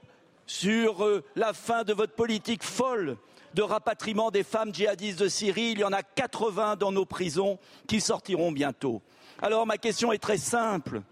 sur 0.46 1.04
euh, 1.04 1.24
la 1.34 1.52
fin 1.52 1.82
de 1.84 1.92
votre 1.92 2.14
politique 2.14 2.62
folle 2.62 3.16
de 3.54 3.62
rapatriement 3.62 4.30
des 4.30 4.42
femmes 4.42 4.72
djihadistes 4.74 5.18
de 5.18 5.28
Syrie. 5.28 5.72
Il 5.72 5.78
y 5.80 5.84
en 5.84 5.92
a 5.92 6.02
80 6.02 6.76
dans 6.76 6.92
nos 6.92 7.06
prisons 7.06 7.58
qui 7.86 8.00
sortiront 8.02 8.52
bientôt. 8.52 9.00
Alors 9.40 9.66
ma 9.66 9.78
question 9.78 10.12
est 10.12 10.18
très 10.18 10.38
simple. 10.38 11.02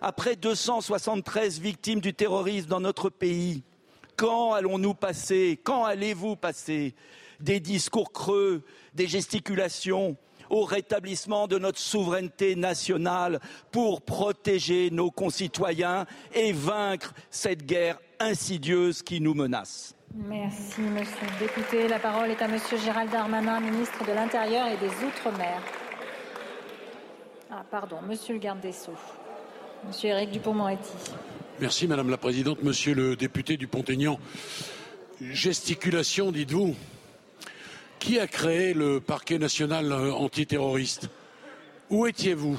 Après 0.00 0.34
273 0.34 1.60
victimes 1.60 2.00
du 2.00 2.14
terrorisme 2.14 2.68
dans 2.68 2.80
notre 2.80 3.10
pays, 3.10 3.62
quand 4.22 4.52
allons-nous 4.52 4.94
passer, 4.94 5.58
quand 5.64 5.84
allez-vous 5.84 6.36
passer 6.36 6.94
des 7.40 7.58
discours 7.58 8.12
creux, 8.12 8.62
des 8.94 9.08
gesticulations 9.08 10.16
au 10.48 10.62
rétablissement 10.62 11.48
de 11.48 11.58
notre 11.58 11.80
souveraineté 11.80 12.54
nationale 12.54 13.40
pour 13.72 14.02
protéger 14.02 14.90
nos 14.92 15.10
concitoyens 15.10 16.06
et 16.32 16.52
vaincre 16.52 17.14
cette 17.30 17.66
guerre 17.66 17.98
insidieuse 18.20 19.02
qui 19.02 19.20
nous 19.20 19.34
menace? 19.34 19.96
Merci, 20.14 20.82
monsieur 20.82 21.26
le 21.26 21.38
député. 21.44 21.88
La 21.88 21.98
parole 21.98 22.30
est 22.30 22.42
à 22.42 22.46
monsieur 22.46 22.76
Gérald 22.76 23.10
Darmanin, 23.10 23.58
ministre 23.58 24.06
de 24.06 24.12
l'Intérieur 24.12 24.68
et 24.68 24.76
des 24.76 25.04
Outre-mer. 25.04 25.60
Ah, 27.50 27.64
pardon, 27.68 27.96
monsieur 28.06 28.34
le 28.34 28.40
garde 28.40 28.60
des 28.60 28.70
Sceaux. 28.70 28.92
Monsieur 29.84 30.10
Éric 30.10 30.30
Dupont-Moretti. 30.30 30.92
Merci, 31.60 31.86
madame 31.86 32.08
la 32.08 32.16
présidente. 32.16 32.62
Monsieur 32.62 32.94
le 32.94 33.14
député 33.14 33.56
du 33.56 33.66
Pont-Aignan, 33.66 34.18
gesticulation, 35.20 36.32
dites-vous. 36.32 36.74
Qui 37.98 38.18
a 38.18 38.26
créé 38.26 38.74
le 38.74 39.00
parquet 39.00 39.38
national 39.38 39.92
euh, 39.92 40.12
antiterroriste? 40.12 41.08
Où 41.90 42.06
étiez-vous? 42.06 42.58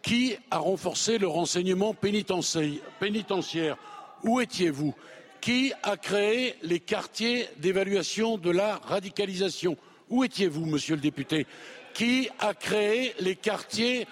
Qui 0.00 0.36
a 0.50 0.58
renforcé 0.58 1.18
le 1.18 1.26
renseignement 1.26 1.92
pénitentiaire 1.92 3.76
Où 4.22 4.40
étiez-vous? 4.40 4.94
Qui 5.40 5.72
a 5.82 5.96
créé 5.96 6.54
les 6.62 6.80
quartiers 6.80 7.48
d'évaluation 7.58 8.38
de 8.38 8.50
la 8.50 8.76
radicalisation? 8.76 9.76
Où 10.08 10.24
étiez-vous, 10.24 10.64
monsieur 10.64 10.94
le 10.94 11.02
député? 11.02 11.46
Qui 11.92 12.30
a 12.38 12.54
créé 12.54 13.12
les 13.20 13.36
quartiers, 13.36 14.06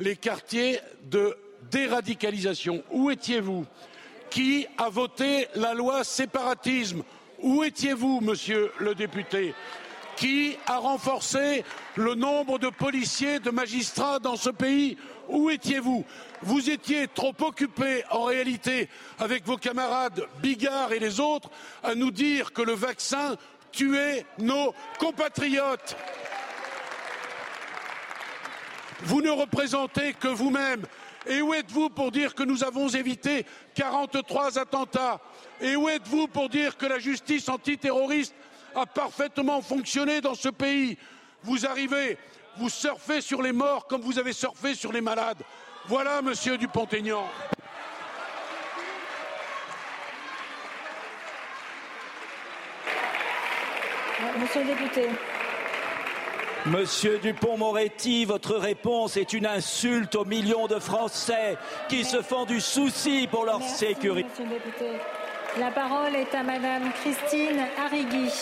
les 0.00 0.16
quartiers 0.16 0.80
de 1.04 1.36
déradicalisation. 1.70 2.82
Où 2.90 3.10
étiez-vous? 3.10 3.66
Qui 4.30 4.66
a 4.76 4.88
voté 4.88 5.48
la 5.54 5.74
loi 5.74 6.04
séparatisme? 6.04 7.02
Où 7.40 7.62
étiez-vous, 7.62 8.20
monsieur 8.20 8.72
le 8.78 8.94
député? 8.94 9.54
Qui 10.16 10.56
a 10.66 10.78
renforcé 10.78 11.64
le 11.94 12.14
nombre 12.14 12.58
de 12.58 12.68
policiers, 12.68 13.38
de 13.38 13.50
magistrats 13.50 14.18
dans 14.18 14.36
ce 14.36 14.50
pays? 14.50 14.96
Où 15.28 15.50
étiez-vous? 15.50 16.04
Vous 16.42 16.70
étiez 16.70 17.08
trop 17.08 17.34
occupés, 17.40 18.04
en 18.10 18.24
réalité, 18.24 18.88
avec 19.18 19.44
vos 19.44 19.56
camarades 19.56 20.26
Bigard 20.40 20.92
et 20.92 20.98
les 20.98 21.20
autres, 21.20 21.50
à 21.82 21.94
nous 21.94 22.10
dire 22.10 22.52
que 22.52 22.62
le 22.62 22.72
vaccin 22.72 23.36
tuait 23.72 24.24
nos 24.38 24.74
compatriotes. 24.98 25.96
Vous 29.02 29.20
ne 29.20 29.30
représentez 29.30 30.14
que 30.14 30.28
vous-même. 30.28 30.86
Et 31.26 31.42
où 31.42 31.52
êtes-vous 31.54 31.90
pour 31.90 32.12
dire 32.12 32.34
que 32.34 32.42
nous 32.42 32.62
avons 32.62 32.88
évité 32.88 33.44
43 33.74 34.58
attentats 34.58 35.20
Et 35.60 35.74
où 35.76 35.88
êtes-vous 35.88 36.28
pour 36.28 36.48
dire 36.48 36.76
que 36.76 36.86
la 36.86 36.98
justice 36.98 37.48
antiterroriste 37.48 38.34
a 38.74 38.86
parfaitement 38.86 39.60
fonctionné 39.60 40.20
dans 40.20 40.34
ce 40.34 40.48
pays 40.48 40.96
Vous 41.42 41.66
arrivez, 41.66 42.18
vous 42.58 42.68
surfez 42.68 43.20
sur 43.20 43.42
les 43.42 43.52
morts 43.52 43.86
comme 43.86 44.02
vous 44.02 44.18
avez 44.18 44.32
surfé 44.32 44.74
sur 44.74 44.92
les 44.92 45.00
malades. 45.00 45.42
Voilà, 45.86 46.22
monsieur 46.22 46.56
Dupont-Aignan. 46.58 47.24
Monsieur 54.38 54.62
le 54.62 54.66
député. 54.68 55.08
Monsieur 56.66 57.18
Dupont-Moretti, 57.18 58.24
votre 58.24 58.56
réponse 58.56 59.16
est 59.16 59.32
une 59.32 59.46
insulte 59.46 60.16
aux 60.16 60.24
millions 60.24 60.66
de 60.66 60.80
Français 60.80 61.56
qui 61.88 62.04
se 62.04 62.22
font 62.22 62.44
du 62.44 62.60
souci 62.60 63.28
pour 63.30 63.44
leur 63.44 63.60
Merci, 63.60 63.86
sécurité. 63.86 64.28
Monsieur 64.28 64.44
le 64.44 64.50
député. 64.50 64.90
La 65.60 65.70
parole 65.70 66.16
est 66.16 66.34
à 66.34 66.42
Madame 66.42 66.92
Christine 66.94 67.60
Arrigui. 67.78 68.32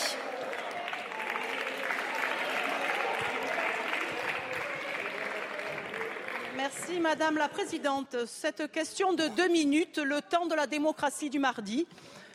Merci 6.57 6.99
Madame 6.99 7.37
la 7.37 7.47
Présidente. 7.47 8.15
Cette 8.25 8.71
question 8.71 9.13
de 9.13 9.27
deux 9.27 9.49
minutes, 9.49 9.99
le 9.99 10.21
temps 10.23 10.47
de 10.47 10.55
la 10.55 10.65
démocratie 10.65 11.29
du 11.29 11.37
mardi, 11.37 11.85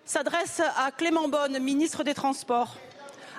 s'adresse 0.05 0.62
à 0.76 0.93
Clément 0.93 1.26
Bonne, 1.26 1.59
ministre 1.59 2.05
des 2.05 2.14
Transports. 2.14 2.76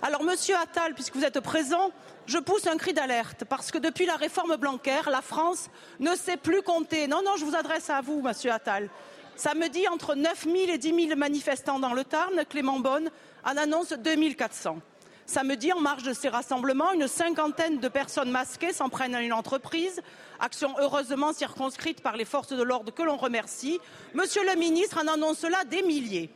Alors 0.04 0.24
Monsieur 0.24 0.56
Attal, 0.56 0.96
puisque 0.96 1.16
vous 1.16 1.26
êtes 1.26 1.40
présent, 1.42 1.92
je 2.26 2.40
pousse 2.40 2.66
un 2.66 2.78
cri 2.78 2.92
d'alerte 2.92 3.46
parce 3.46 3.70
que 3.70 3.78
depuis 3.78 4.08
la 4.08 4.16
réforme 4.16 4.56
Blanquer, 4.56 5.02
la 5.12 5.22
France 5.22 5.70
ne 6.00 6.16
sait 6.16 6.38
plus 6.38 6.64
compter. 6.64 7.06
Non, 7.06 7.22
non, 7.24 7.36
je 7.38 7.46
vous 7.46 7.56
adresse 7.56 7.92
à 7.92 8.02
vous, 8.02 8.20
Monsieur 8.20 8.52
Attal. 8.52 8.90
Samedi, 9.36 9.88
entre 9.88 10.16
9 10.16 10.46
000 10.46 10.56
et 10.70 10.80
10 10.80 11.08
000 11.08 11.20
manifestants 11.20 11.78
dans 11.78 11.94
le 11.94 12.04
Tarn, 12.04 12.34
Clément 12.50 12.80
Bonne 12.80 13.12
en 13.46 13.56
annonce 13.58 13.94
2 13.94 14.34
400. 14.34 14.80
Samedi, 15.28 15.72
en 15.72 15.80
marge 15.80 16.02
de 16.02 16.14
ces 16.14 16.30
rassemblements, 16.30 16.94
une 16.94 17.08
cinquantaine 17.08 17.80
de 17.80 17.88
personnes 17.88 18.32
masquées 18.32 18.74
s'en 18.74 18.90
prennent 18.90 19.14
à 19.14 19.22
une 19.22 19.34
entreprise, 19.34 20.02
action 20.40 20.74
heureusement 20.80 21.32
circonscrite 21.32 22.02
par 22.02 22.18
les 22.18 22.26
forces 22.26 22.54
de 22.54 22.64
l'ordre 22.64 22.92
que 22.92 23.04
l'on 23.04 23.18
remercie. 23.18 23.80
Monsieur 24.16 24.44
le 24.52 24.58
ministre 24.60 24.98
en 24.98 25.08
annonce 25.08 25.44
là 25.44 25.64
des 25.64 25.84
milliers. 25.84 26.32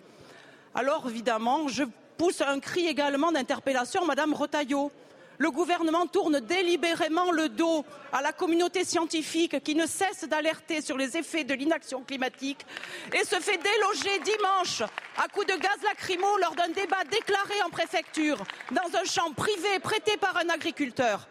Alors 0.76 1.10
évidemment, 1.10 1.68
je 1.68 1.84
pousse 2.18 2.42
un 2.42 2.60
cri 2.60 2.88
également 2.88 3.32
d'interpellation 3.32 4.06
Madame 4.06 4.34
Retailleau. 4.34 4.92
Le 5.38 5.52
gouvernement 5.52 6.08
tourne 6.08 6.40
délibérément 6.40 7.32
le 7.32 7.50
dos 7.50 7.84
à 8.14 8.22
la 8.22 8.32
communauté 8.32 8.86
scientifique 8.86 9.62
qui 9.64 9.76
ne 9.76 9.86
cesse 9.86 10.24
d'alerter 10.24 10.80
sur 10.80 10.98
les 10.98 11.18
effets 11.18 11.44
de 11.44 11.54
l'inaction 11.54 12.04
climatique 12.04 12.66
et 13.14 13.26
se 13.26 13.36
fait 13.36 13.58
déloger 13.58 14.20
dimanche 14.24 14.82
à 15.18 15.28
coups 15.28 15.48
de 15.48 15.60
gaz 15.60 15.78
lacrymo 15.84 16.38
lors 16.40 16.56
d'un 16.56 16.70
débat 16.70 17.04
déclaré 17.12 17.62
en 17.66 17.70
préfecture 17.70 18.38
dans 18.72 18.98
un 18.98 19.04
champ 19.04 19.34
privé 19.34 19.80
prêté 19.84 20.16
par 20.18 20.38
un 20.38 20.48
agriculteur. 20.50 21.28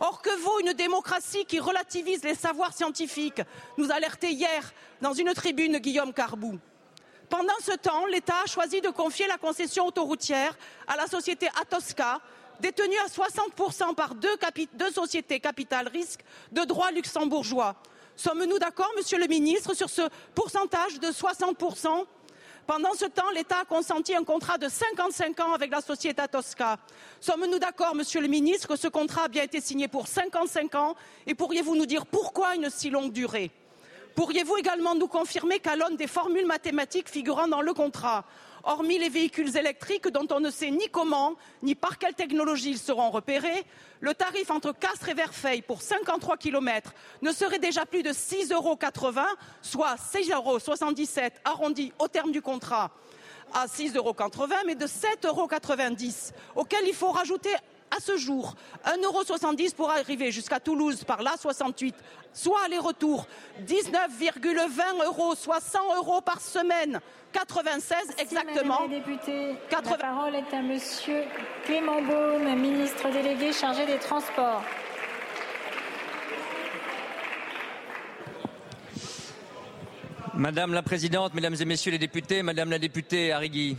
Or, 0.00 0.22
que 0.22 0.30
vaut 0.40 0.60
une 0.60 0.74
démocratie 0.74 1.44
qui 1.44 1.58
relativise 1.58 2.22
les 2.22 2.36
savoirs 2.36 2.72
scientifiques? 2.72 3.42
Nous 3.76 3.90
alertait 3.90 4.30
hier 4.30 4.72
dans 5.00 5.12
une 5.12 5.34
tribune 5.34 5.78
Guillaume 5.78 6.12
Carbou. 6.12 6.60
Pendant 7.28 7.58
ce 7.60 7.72
temps, 7.72 8.06
l'État 8.06 8.42
a 8.44 8.46
choisi 8.46 8.80
de 8.80 8.88
confier 8.88 9.26
la 9.26 9.36
concession 9.36 9.86
autoroutière 9.86 10.56
à 10.86 10.96
la 10.96 11.06
société 11.06 11.48
Atosca, 11.60 12.20
détenue 12.60 12.96
à 13.04 13.06
60% 13.06 13.94
par 13.94 14.14
deux, 14.14 14.36
sociétés 14.92 15.38
capital 15.38 15.88
risque 15.88 16.20
de 16.52 16.62
droit 16.62 16.90
luxembourgeois. 16.90 17.76
Sommes-nous 18.16 18.58
d'accord, 18.58 18.90
Monsieur 18.96 19.18
le 19.18 19.26
Ministre, 19.26 19.74
sur 19.74 19.90
ce 19.90 20.02
pourcentage 20.34 20.98
de 20.98 21.08
60% 21.08 22.06
pendant 22.66 22.92
ce 22.92 23.06
temps, 23.06 23.30
l'État 23.34 23.60
a 23.60 23.64
consenti 23.64 24.14
un 24.14 24.24
contrat 24.24 24.58
de 24.58 24.68
55 24.68 25.40
ans 25.40 25.54
avec 25.54 25.70
la 25.70 25.80
société 25.80 26.22
Tosca. 26.30 26.76
Sommes-nous 27.18 27.58
d'accord, 27.58 27.94
Monsieur 27.94 28.20
le 28.20 28.28
Ministre, 28.28 28.68
que 28.68 28.76
ce 28.76 28.88
contrat 28.88 29.24
a 29.24 29.28
bien 29.28 29.42
été 29.42 29.58
signé 29.62 29.88
pour 29.88 30.06
55 30.06 30.74
ans? 30.74 30.94
Et 31.26 31.34
pourriez-vous 31.34 31.76
nous 31.76 31.86
dire 31.86 32.04
pourquoi 32.04 32.56
une 32.56 32.68
si 32.68 32.90
longue 32.90 33.10
durée? 33.10 33.50
Pourriez-vous 34.18 34.56
également 34.56 34.96
nous 34.96 35.06
confirmer 35.06 35.60
qu'à 35.60 35.76
l'aune 35.76 35.94
des 35.94 36.08
formules 36.08 36.44
mathématiques 36.44 37.08
figurant 37.08 37.46
dans 37.46 37.60
le 37.60 37.72
contrat, 37.72 38.24
hormis 38.64 38.98
les 38.98 39.10
véhicules 39.10 39.56
électriques 39.56 40.08
dont 40.08 40.26
on 40.32 40.40
ne 40.40 40.50
sait 40.50 40.72
ni 40.72 40.88
comment 40.88 41.36
ni 41.62 41.76
par 41.76 41.98
quelle 41.98 42.14
technologie 42.14 42.70
ils 42.70 42.78
seront 42.80 43.10
repérés, 43.10 43.64
le 44.00 44.14
tarif 44.14 44.50
entre 44.50 44.72
Castres 44.72 45.10
et 45.10 45.14
Verfeil 45.14 45.62
pour 45.62 45.82
53 45.82 46.36
km 46.36 46.94
ne 47.22 47.30
serait 47.30 47.60
déjà 47.60 47.86
plus 47.86 48.02
de 48.02 48.10
6,80 48.10 48.54
euros, 48.54 48.76
soit 49.62 49.94
6,77 49.94 50.34
euros 50.34 50.58
arrondi 51.44 51.92
au 52.00 52.08
terme 52.08 52.32
du 52.32 52.42
contrat 52.42 52.90
à 53.54 53.66
6,80 53.66 53.96
euros, 53.98 54.16
mais 54.66 54.74
de 54.74 54.86
7,90 54.86 55.26
euros, 55.28 55.48
auquel 56.56 56.80
il 56.88 56.94
faut 56.94 57.12
rajouter 57.12 57.54
à 57.96 58.00
ce 58.00 58.16
jour 58.16 58.54
1,70 58.86 59.04
euros 59.04 59.74
pour 59.76 59.90
arriver 59.90 60.30
jusqu'à 60.30 60.60
Toulouse 60.60 61.04
par 61.04 61.22
l'A68, 61.22 61.94
soit 62.32 62.60
aller-retour 62.64 63.26
19,20 63.66 65.04
euros, 65.04 65.34
soit 65.34 65.60
100 65.60 65.96
euros 65.96 66.20
par 66.20 66.40
semaine. 66.40 67.00
96 67.32 67.96
exactement. 68.18 68.80
Madame 68.80 68.90
la 68.90 68.98
députée, 68.98 69.54
la 69.70 69.96
parole 69.96 70.34
est 70.34 70.54
à 70.54 70.62
Monsieur 70.62 71.24
Clément 71.64 72.00
Beaune, 72.00 72.58
ministre 72.58 73.10
délégué 73.10 73.52
chargé 73.52 73.84
des 73.86 73.98
Transports. 73.98 74.62
Madame 80.34 80.72
la 80.72 80.82
Présidente, 80.82 81.34
Mesdames 81.34 81.56
et 81.60 81.64
Messieurs 81.64 81.90
les 81.90 81.98
députés, 81.98 82.42
Madame 82.42 82.70
la 82.70 82.78
députée 82.78 83.32
Arrigui, 83.32 83.76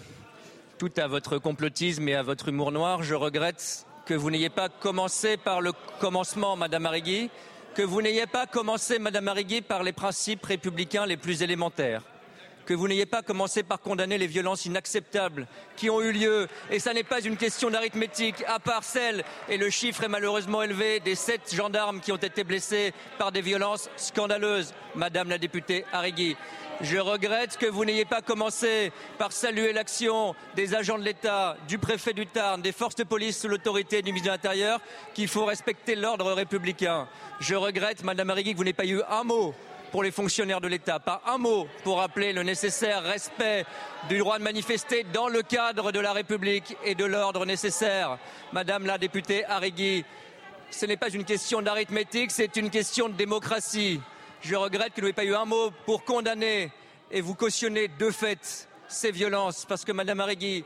tout 0.77 0.91
à 0.97 1.07
votre 1.07 1.37
complotisme 1.37 2.07
et 2.09 2.15
à 2.15 2.21
votre 2.21 2.49
humour 2.49 2.71
noir, 2.71 3.01
je 3.01 3.15
regrette 3.15 3.85
que 4.09 4.15
vous 4.15 4.31
n'ayez 4.31 4.49
pas 4.49 4.69
commencé 4.69 5.37
par 5.37 5.61
le 5.61 5.71
commencement, 5.99 6.55
Madame 6.55 6.87
Arrigui, 6.87 7.29
que 7.75 7.83
vous 7.83 8.01
n'ayez 8.01 8.25
pas 8.25 8.47
commencé, 8.47 8.97
Madame 8.97 9.27
Arrigui, 9.27 9.61
par 9.61 9.83
les 9.83 9.93
principes 9.93 10.43
républicains 10.43 11.05
les 11.05 11.15
plus 11.15 11.43
élémentaires 11.43 12.01
que 12.69 12.75
vous 12.75 12.87
n'ayez 12.87 13.07
pas 13.07 13.23
commencé 13.23 13.63
par 13.63 13.81
condamner 13.81 14.19
les 14.19 14.27
violences 14.27 14.65
inacceptables 14.65 15.47
qui 15.75 15.89
ont 15.89 16.01
eu 16.01 16.11
lieu. 16.11 16.47
Et 16.69 16.77
ça 16.77 16.93
n'est 16.93 17.03
pas 17.03 17.19
une 17.19 17.35
question 17.35 17.71
d'arithmétique, 17.71 18.43
à 18.45 18.59
part 18.59 18.83
celle, 18.83 19.23
et 19.49 19.57
le 19.57 19.71
chiffre 19.71 20.03
est 20.03 20.07
malheureusement 20.07 20.61
élevé, 20.61 20.99
des 20.99 21.15
sept 21.15 21.51
gendarmes 21.51 21.99
qui 21.99 22.11
ont 22.11 22.17
été 22.17 22.43
blessés 22.43 22.93
par 23.17 23.31
des 23.31 23.41
violences 23.41 23.89
scandaleuses, 23.95 24.75
Madame 24.93 25.29
la 25.29 25.39
députée 25.39 25.83
Arrigui. 25.91 26.37
Je 26.81 26.97
regrette 26.99 27.57
que 27.57 27.65
vous 27.65 27.85
n'ayez 27.85 28.05
pas 28.05 28.21
commencé 28.21 28.91
par 29.17 29.31
saluer 29.31 29.73
l'action 29.73 30.35
des 30.55 30.75
agents 30.75 30.99
de 30.99 31.03
l'État, 31.03 31.57
du 31.67 31.79
préfet 31.79 32.13
du 32.13 32.27
Tarn, 32.27 32.61
des 32.61 32.71
forces 32.71 32.95
de 32.95 33.03
police 33.03 33.41
sous 33.41 33.47
l'autorité 33.47 34.03
du 34.03 34.11
ministre 34.11 34.27
de 34.27 34.33
l'Intérieur, 34.33 34.79
qu'il 35.15 35.27
faut 35.27 35.45
respecter 35.45 35.95
l'ordre 35.95 36.31
républicain. 36.33 37.07
Je 37.39 37.55
regrette, 37.55 38.03
Madame 38.03 38.29
Arrigui, 38.29 38.51
que 38.51 38.57
vous 38.57 38.63
n'ayez 38.63 38.73
pas 38.73 38.85
eu 38.85 39.01
un 39.09 39.23
mot 39.23 39.55
pour 39.91 40.03
les 40.03 40.11
fonctionnaires 40.11 40.61
de 40.61 40.67
l'État. 40.67 40.99
Pas 40.99 41.21
un 41.25 41.37
mot 41.37 41.67
pour 41.83 41.97
rappeler 41.97 42.33
le 42.33 42.43
nécessaire 42.43 43.03
respect 43.03 43.65
du 44.07 44.17
droit 44.17 44.37
de 44.37 44.43
manifester 44.43 45.03
dans 45.03 45.27
le 45.27 45.41
cadre 45.41 45.91
de 45.91 45.99
la 45.99 46.13
République 46.13 46.77
et 46.83 46.95
de 46.95 47.05
l'ordre 47.05 47.45
nécessaire. 47.45 48.17
Madame 48.53 48.85
la 48.85 48.97
députée 48.97 49.45
Arrigui, 49.45 50.05
ce 50.71 50.85
n'est 50.85 50.97
pas 50.97 51.09
une 51.09 51.25
question 51.25 51.61
d'arithmétique, 51.61 52.31
c'est 52.31 52.55
une 52.55 52.69
question 52.69 53.09
de 53.09 53.13
démocratie. 53.13 54.01
Je 54.41 54.55
regrette 54.55 54.93
que 54.93 55.01
vous 55.01 55.07
n'ayez 55.07 55.13
pas 55.13 55.25
eu 55.25 55.35
un 55.35 55.45
mot 55.45 55.71
pour 55.85 56.03
condamner 56.03 56.71
et 57.11 57.21
vous 57.21 57.35
cautionner 57.35 57.87
de 57.87 58.11
fait 58.11 58.67
ces 58.87 59.11
violences, 59.11 59.65
parce 59.65 59.85
que 59.85 59.91
Madame 59.91 60.19
Arrigui, 60.19 60.63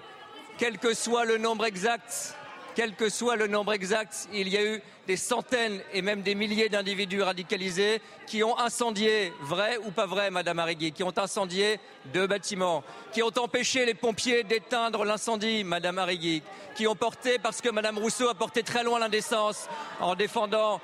quel 0.58 0.78
que 0.78 0.94
soit 0.94 1.26
le 1.26 1.38
nombre 1.38 1.66
exact, 1.66 2.36
quel 2.76 2.96
que 2.96 3.10
soit 3.10 3.36
le 3.36 3.48
nombre 3.48 3.74
exact, 3.74 4.28
il 4.34 4.50
y 4.50 4.58
a 4.58 4.64
eu 4.64 4.82
des 5.08 5.18
centaines 5.18 5.80
et 5.94 6.02
même 6.02 6.22
des 6.22 6.36
milliers 6.36 6.70
d'individus 6.70 7.22
radicalisés 7.22 8.02
qui 8.26 8.44
ont 8.44 8.58
incendié, 8.58 9.34
vrai 9.42 9.78
ou 9.86 9.92
pas 9.92 10.06
vrai, 10.06 10.32
Madame 10.32 10.60
Arrigui, 10.60 10.92
qui 10.92 11.04
ont 11.04 11.14
incendié 11.18 11.80
deux 12.14 12.28
bâtiments, 12.28 12.84
qui 13.12 13.22
ont 13.22 13.32
empêché 13.38 13.86
les 13.86 13.94
pompiers 13.94 14.44
d'éteindre 14.44 15.04
l'incendie, 15.04 15.64
Madame 15.64 16.00
Arrigui, 16.00 16.42
qui 16.76 16.88
ont 16.88 16.96
porté, 16.96 17.38
parce 17.38 17.62
que 17.62 17.70
Madame 17.70 17.98
Rousseau 17.98 18.30
a 18.30 18.36
porté 18.36 18.64
très 18.64 18.84
loin 18.84 19.00
l'indécence 19.00 19.68
en 20.00 20.16
défendant 20.16 20.80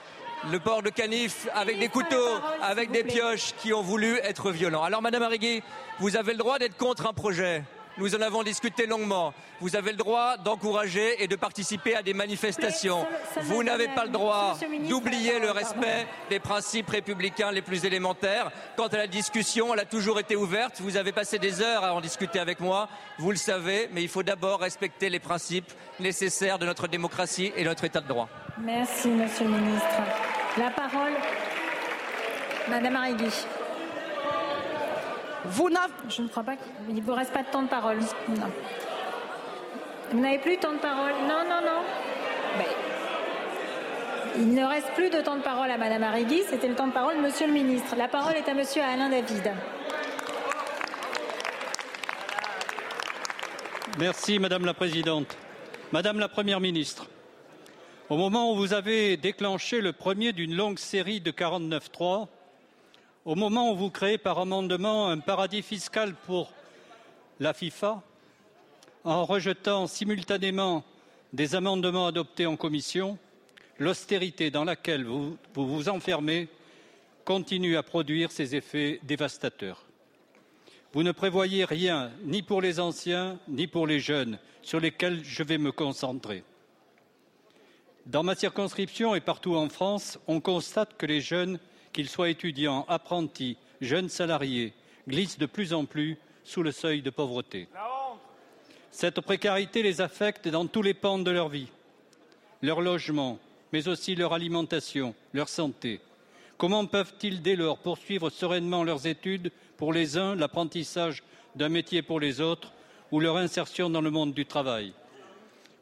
le 0.51 0.59
port 0.59 0.83
de 0.83 0.89
canif 0.89 1.47
avec 1.53 1.79
des 1.79 1.89
couteaux, 1.89 2.39
avec 2.61 2.91
des 2.91 3.03
pioches 3.03 3.53
qui 3.61 3.73
ont 3.73 3.81
voulu 3.81 4.17
être 4.23 4.51
violents. 4.51 4.83
Alors, 4.83 5.01
Madame 5.01 5.23
Arrigui, 5.23 5.61
vous 5.99 6.15
avez 6.15 6.33
le 6.33 6.37
droit 6.37 6.59
d'être 6.59 6.77
contre 6.77 7.07
un 7.07 7.13
projet. 7.13 7.63
Nous 7.99 8.15
en 8.15 8.21
avons 8.21 8.43
discuté 8.43 8.85
longuement. 8.85 9.33
Vous 9.59 9.75
avez 9.75 9.91
le 9.91 9.97
droit 9.97 10.37
d'encourager 10.37 11.21
et 11.21 11.27
de 11.27 11.35
participer 11.35 11.95
à 11.95 12.01
des 12.01 12.13
manifestations. 12.13 13.05
Vous 13.41 13.61
n'avez 13.61 13.89
pas 13.89 14.05
le 14.05 14.11
droit 14.11 14.57
d'oublier 14.87 15.39
le 15.39 15.51
respect 15.51 16.07
des 16.29 16.39
principes 16.39 16.89
républicains 16.89 17.51
les 17.51 17.61
plus 17.61 17.83
élémentaires. 17.83 18.51
Quant 18.77 18.87
à 18.87 18.95
la 18.95 19.07
discussion, 19.07 19.73
elle 19.73 19.81
a 19.81 19.85
toujours 19.85 20.17
été 20.17 20.37
ouverte. 20.37 20.79
Vous 20.79 20.95
avez 20.95 21.11
passé 21.11 21.39
des 21.39 21.61
heures 21.61 21.83
à 21.83 21.93
en 21.93 21.99
discuter 21.99 22.39
avec 22.39 22.61
moi. 22.61 22.87
Vous 23.17 23.31
le 23.31 23.37
savez, 23.37 23.89
mais 23.91 24.01
il 24.01 24.09
faut 24.09 24.23
d'abord 24.23 24.61
respecter 24.61 25.09
les 25.09 25.19
principes 25.19 25.71
nécessaires 25.99 26.57
de 26.57 26.65
notre 26.65 26.87
démocratie 26.87 27.51
et 27.57 27.63
de 27.63 27.67
notre 27.67 27.83
État 27.83 27.99
de 27.99 28.07
droit. 28.07 28.29
Merci, 28.59 29.09
Monsieur 29.09 29.43
le 29.43 29.51
Ministre. 29.51 29.87
La 30.57 30.69
parole, 30.69 31.13
Madame 32.69 32.95
Arrigui. 32.95 33.45
Vous 35.45 35.69
n'avez... 35.69 35.93
Je 36.09 36.21
ne 36.21 36.27
crois 36.27 36.43
pas 36.43 36.55
qu'il 36.55 36.95
ne 36.95 37.01
vous 37.01 37.13
reste 37.13 37.33
pas 37.33 37.43
de 37.43 37.49
temps 37.49 37.63
de 37.63 37.67
parole. 37.67 37.97
Non. 38.29 38.51
Vous 40.11 40.19
n'avez 40.19 40.39
plus 40.39 40.55
de 40.55 40.61
temps 40.61 40.73
de 40.73 40.79
parole 40.79 41.13
Non, 41.27 41.43
non, 41.47 41.61
non. 41.61 41.81
Ben, 42.57 42.65
il 44.37 44.53
ne 44.53 44.63
reste 44.63 44.91
plus 44.95 45.09
de 45.09 45.21
temps 45.21 45.35
de 45.35 45.41
parole 45.41 45.69
à 45.71 45.77
Madame 45.77 46.03
Arrigui. 46.03 46.41
C'était 46.49 46.67
le 46.67 46.75
temps 46.75 46.87
de 46.87 46.93
parole 46.93 47.17
de 47.17 47.21
Monsieur 47.21 47.47
le 47.47 47.53
Ministre. 47.53 47.95
La 47.97 48.07
parole 48.07 48.35
est 48.35 48.47
à 48.47 48.53
Monsieur 48.53 48.81
Alain 48.81 49.09
David. 49.09 49.51
Merci 53.97 54.39
Madame 54.39 54.65
la 54.65 54.73
Présidente. 54.73 55.37
Madame 55.91 56.19
la 56.19 56.29
Première 56.29 56.59
ministre, 56.59 57.07
au 58.09 58.15
moment 58.15 58.53
où 58.53 58.55
vous 58.55 58.73
avez 58.73 59.17
déclenché 59.17 59.81
le 59.81 59.91
premier 59.91 60.33
d'une 60.33 60.55
longue 60.55 60.77
série 60.77 61.19
de 61.19 61.31
49.3, 61.31 62.27
au 63.25 63.35
moment 63.35 63.71
où 63.71 63.75
vous 63.75 63.89
créez 63.89 64.17
par 64.17 64.39
amendement 64.39 65.07
un 65.07 65.19
paradis 65.19 65.61
fiscal 65.61 66.15
pour 66.25 66.51
la 67.39 67.53
FIFA, 67.53 68.01
en 69.03 69.25
rejetant 69.25 69.87
simultanément 69.87 70.83
des 71.33 71.55
amendements 71.55 72.07
adoptés 72.07 72.45
en 72.45 72.55
commission, 72.55 73.17
l'austérité 73.77 74.51
dans 74.51 74.65
laquelle 74.65 75.05
vous, 75.05 75.37
vous 75.53 75.89
enfermez 75.89 76.47
continue 77.25 77.77
à 77.77 77.83
produire 77.83 78.31
ses 78.31 78.55
effets 78.55 78.99
dévastateurs. 79.03 79.85
Vous 80.91 81.03
ne 81.03 81.11
prévoyez 81.11 81.65
rien, 81.65 82.11
ni 82.23 82.41
pour 82.41 82.61
les 82.61 82.79
anciens, 82.79 83.37
ni 83.47 83.67
pour 83.67 83.85
les 83.85 83.99
jeunes, 83.99 84.39
sur 84.63 84.79
lesquels 84.79 85.23
je 85.23 85.43
vais 85.43 85.59
me 85.59 85.71
concentrer. 85.71 86.43
Dans 88.07 88.23
ma 88.23 88.33
circonscription 88.33 89.13
et 89.13 89.21
partout 89.21 89.55
en 89.55 89.69
France, 89.69 90.17
on 90.25 90.41
constate 90.41 90.97
que 90.97 91.05
les 91.05 91.21
jeunes, 91.21 91.59
qu'ils 91.93 92.09
soient 92.09 92.29
étudiants, 92.29 92.85
apprentis, 92.87 93.57
jeunes 93.81 94.09
salariés, 94.09 94.73
glissent 95.07 95.39
de 95.39 95.45
plus 95.45 95.73
en 95.73 95.85
plus 95.85 96.17
sous 96.43 96.63
le 96.63 96.71
seuil 96.71 97.01
de 97.01 97.09
pauvreté. 97.09 97.67
Cette 98.91 99.21
précarité 99.21 99.83
les 99.83 100.01
affecte 100.01 100.47
dans 100.47 100.67
tous 100.67 100.81
les 100.81 100.93
pans 100.93 101.19
de 101.19 101.31
leur 101.31 101.49
vie, 101.49 101.67
leur 102.61 102.81
logement, 102.81 103.39
mais 103.71 103.87
aussi 103.87 104.15
leur 104.15 104.33
alimentation, 104.33 105.13
leur 105.33 105.49
santé. 105.49 106.01
Comment 106.57 106.85
peuvent-ils 106.85 107.41
dès 107.41 107.55
lors 107.55 107.77
poursuivre 107.77 108.29
sereinement 108.29 108.83
leurs 108.83 109.07
études 109.07 109.51
pour 109.77 109.93
les 109.93 110.17
uns, 110.17 110.35
l'apprentissage 110.35 111.23
d'un 111.55 111.69
métier 111.69 112.01
pour 112.01 112.19
les 112.19 112.41
autres 112.41 112.73
ou 113.11 113.19
leur 113.19 113.37
insertion 113.37 113.89
dans 113.89 114.01
le 114.01 114.11
monde 114.11 114.33
du 114.33 114.45
travail? 114.45 114.93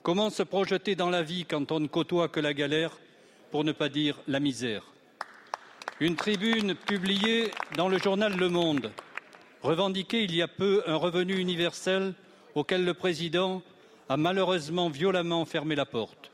Comment 0.04 0.30
se 0.30 0.44
projeter 0.44 0.96
dans 0.96 1.10
la 1.10 1.24
vie 1.24 1.46
quand 1.46 1.72
on 1.72 1.80
ne 1.80 1.88
côtoie 1.88 2.30
que 2.30 2.40
la 2.40 2.54
galère, 2.54 2.98
pour 3.52 3.64
ne 3.64 3.72
pas 3.72 3.90
dire 3.90 4.20
la 4.28 4.40
misère? 4.40 4.84
Une 6.00 6.16
tribune 6.16 6.76
publiée 6.76 7.50
dans 7.76 7.90
le 7.90 7.98
journal 7.98 8.38
Le 8.38 8.50
Monde 8.50 8.92
revendiquait 9.64 10.24
il 10.24 10.36
y 10.36 10.44
a 10.44 10.48
peu 10.48 10.84
un 10.86 10.96
revenu 10.96 11.40
universel 11.40 12.14
auquel 12.54 12.86
le 12.86 12.94
président 12.94 13.64
a 14.08 14.16
malheureusement 14.16 14.90
violemment 14.90 15.44
fermé 15.46 15.74
la 15.74 15.88
porte. 15.88 16.30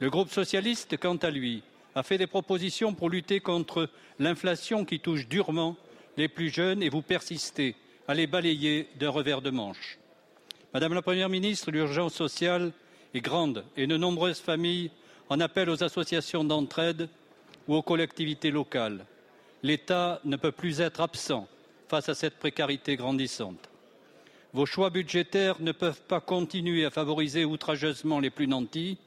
Le 0.00 0.10
groupe 0.10 0.32
socialiste, 0.32 0.96
quant 0.96 1.14
à 1.18 1.30
lui, 1.30 1.62
a 1.94 2.02
fait 2.02 2.18
des 2.18 2.26
propositions 2.26 2.92
pour 2.92 3.10
lutter 3.10 3.38
contre 3.38 3.88
l'inflation 4.18 4.84
qui 4.84 4.98
touche 4.98 5.28
durement 5.28 5.76
les 6.16 6.26
plus 6.26 6.50
jeunes 6.50 6.82
et 6.82 6.88
vous 6.88 7.02
persistez 7.02 7.76
à 8.08 8.14
les 8.14 8.26
balayer 8.26 8.88
d'un 8.98 9.10
revers 9.10 9.40
de 9.40 9.50
manche. 9.50 10.00
Madame 10.74 10.94
la 10.94 11.02
Première 11.02 11.28
ministre, 11.28 11.70
l'urgence 11.70 12.14
sociale 12.14 12.72
est 13.14 13.20
grande 13.20 13.64
et 13.76 13.86
de 13.86 13.96
nombreuses 13.96 14.40
familles 14.40 14.90
en 15.28 15.38
appellent 15.38 15.70
aux 15.70 15.84
associations 15.84 16.42
d'entraide 16.42 17.08
ou 17.70 17.76
aux 17.76 17.82
collectivités 17.82 18.50
locales. 18.50 19.06
L'État 19.62 20.20
ne 20.24 20.34
peut 20.34 20.50
plus 20.50 20.80
être 20.80 21.00
absent 21.00 21.46
face 21.88 22.08
à 22.08 22.16
cette 22.16 22.36
précarité 22.36 22.96
grandissante. 22.96 23.68
Vos 24.52 24.66
choix 24.66 24.90
budgétaires 24.90 25.54
ne 25.60 25.70
peuvent 25.70 26.02
pas 26.02 26.20
continuer 26.20 26.84
à 26.84 26.90
favoriser 26.90 27.44
outrageusement 27.44 28.18
les 28.18 28.30
plus 28.30 28.48
nantis. 28.48 28.98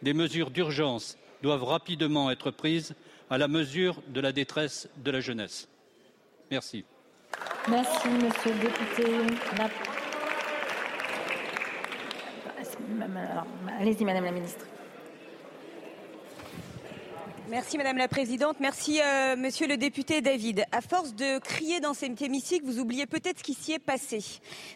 Des 0.00 0.14
mesures 0.14 0.50
d'urgence 0.50 1.18
doivent 1.42 1.64
rapidement 1.64 2.30
être 2.30 2.50
prises 2.50 2.94
à 3.28 3.36
la 3.36 3.46
mesure 3.46 4.00
de 4.08 4.22
la 4.22 4.32
détresse 4.32 4.88
de 4.96 5.10
la 5.10 5.20
jeunesse. 5.20 5.68
Merci. 6.50 6.86
Merci, 7.68 8.08
Monsieur 8.08 8.54
le 8.54 8.60
député. 8.60 9.04
La- 9.58 9.68
Allez-y, 13.78 14.04
Madame 14.06 14.24
la 14.24 14.32
Ministre. 14.32 14.64
Merci 17.50 17.78
Madame 17.78 17.96
la 17.96 18.08
Présidente, 18.08 18.58
merci 18.60 19.00
euh, 19.00 19.34
Monsieur 19.34 19.66
le 19.66 19.78
député 19.78 20.20
David. 20.20 20.66
À 20.70 20.82
force 20.82 21.14
de 21.14 21.38
crier 21.38 21.80
dans 21.80 21.94
cet 21.94 22.20
hémicycle, 22.20 22.66
vous 22.66 22.78
oubliez 22.78 23.06
peut-être 23.06 23.38
ce 23.38 23.42
qui 23.42 23.54
s'y 23.54 23.72
est 23.72 23.78
passé. 23.78 24.22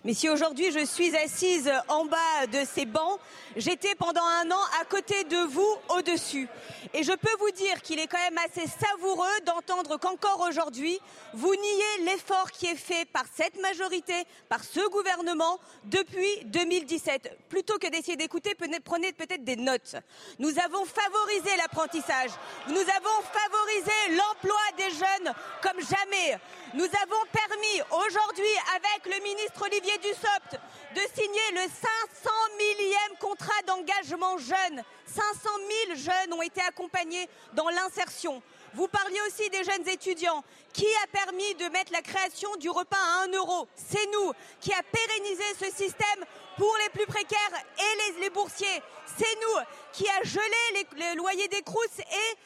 Mais 0.05 0.14
si 0.14 0.31
aujourd'hui 0.31 0.73
je 0.73 0.83
suis 0.87 1.14
assise 1.14 1.70
en 1.89 2.07
bas 2.07 2.47
de 2.51 2.61
ces 2.64 2.87
bancs, 2.87 3.18
j'étais 3.57 3.95
pendant 3.97 4.25
un 4.25 4.51
an 4.51 4.61
à 4.81 4.87
côté 4.87 5.25
de 5.25 5.37
vous 5.51 5.68
au-dessus. 5.91 6.49
Et 6.95 7.03
je 7.03 7.12
peux 7.12 7.37
vous 7.41 7.51
dire 7.51 7.83
qu'il 7.83 7.99
est 7.99 8.07
quand 8.07 8.16
même 8.31 8.39
assez 8.47 8.66
savoureux 8.66 9.27
d'entendre 9.45 9.99
qu'encore 9.99 10.47
aujourd'hui, 10.49 10.99
vous 11.35 11.55
niez 11.55 12.05
l'effort 12.07 12.51
qui 12.53 12.66
est 12.68 12.75
fait 12.77 13.05
par 13.05 13.25
cette 13.37 13.61
majorité, 13.61 14.14
par 14.49 14.64
ce 14.64 14.81
gouvernement 14.89 15.59
depuis 15.85 16.45
2017. 16.47 17.37
Plutôt 17.51 17.77
que 17.79 17.89
d'essayer 17.91 18.16
d'écouter, 18.16 18.55
prenez- 18.55 18.81
prenez 18.81 19.12
peut-être 19.12 19.45
des 19.45 19.57
notes. 19.57 19.97
Nous 20.39 20.59
avons 20.59 20.87
favorisé 20.87 21.51
l'apprentissage. 21.59 22.31
Nous 22.69 22.77
avons 22.77 23.23
favorisé 23.33 23.93
l'emploi 24.11 24.61
des 24.77 24.91
jeunes 24.91 25.35
comme 25.63 25.81
jamais. 25.81 26.39
Nous 26.75 26.85
avons 26.85 27.23
permis 27.33 27.83
aujourd'hui, 28.07 28.55
avec 28.77 29.15
le 29.17 29.21
ministre 29.23 29.63
Olivier 29.63 29.99
Dussopt, 29.99 30.61
de 30.95 31.01
signer 31.13 31.51
le 31.55 31.63
500 31.63 32.31
millième 32.59 33.19
contrat 33.19 33.63
d'engagement 33.67 34.39
jeune. 34.39 34.83
500 35.07 35.51
000 35.89 35.99
jeunes 35.99 36.33
ont 36.35 36.43
été 36.43 36.61
accompagnés 36.61 37.29
dans 37.55 37.69
l'insertion. 37.69 38.41
Vous 38.75 38.89
parliez 38.89 39.21
aussi 39.27 39.51
des 39.51 39.65
jeunes 39.65 39.89
étudiants. 39.89 40.45
Qui 40.73 40.87
a 41.05 41.07
permis 41.09 41.55
de 41.57 41.67
mettre 41.69 41.93
la 41.93 42.01
création 42.01 42.55
du 42.57 42.71
repas 42.71 42.97
à 42.97 43.25
1 43.25 43.33
euro? 43.33 43.67
C'est 43.77 44.07
nous. 44.13 44.33
Qui 44.61 44.73
a 44.73 44.83
pérennisé 44.83 45.45
ce 45.59 45.67
système 45.67 46.25
pour 46.57 46.75
les 46.83 46.89
plus 46.91 47.07
précaires 47.07 47.63
et 47.79 48.21
les, 48.21 48.31
boursiers? 48.31 48.83
C'est 49.19 49.39
nous. 49.43 49.65
Qui 49.93 50.09
a 50.09 50.23
gelé 50.23 50.43
les, 50.75 50.87
les 50.97 51.15
loyers 51.17 51.49
des 51.49 51.61
crousses 51.63 51.99
et 51.99 52.37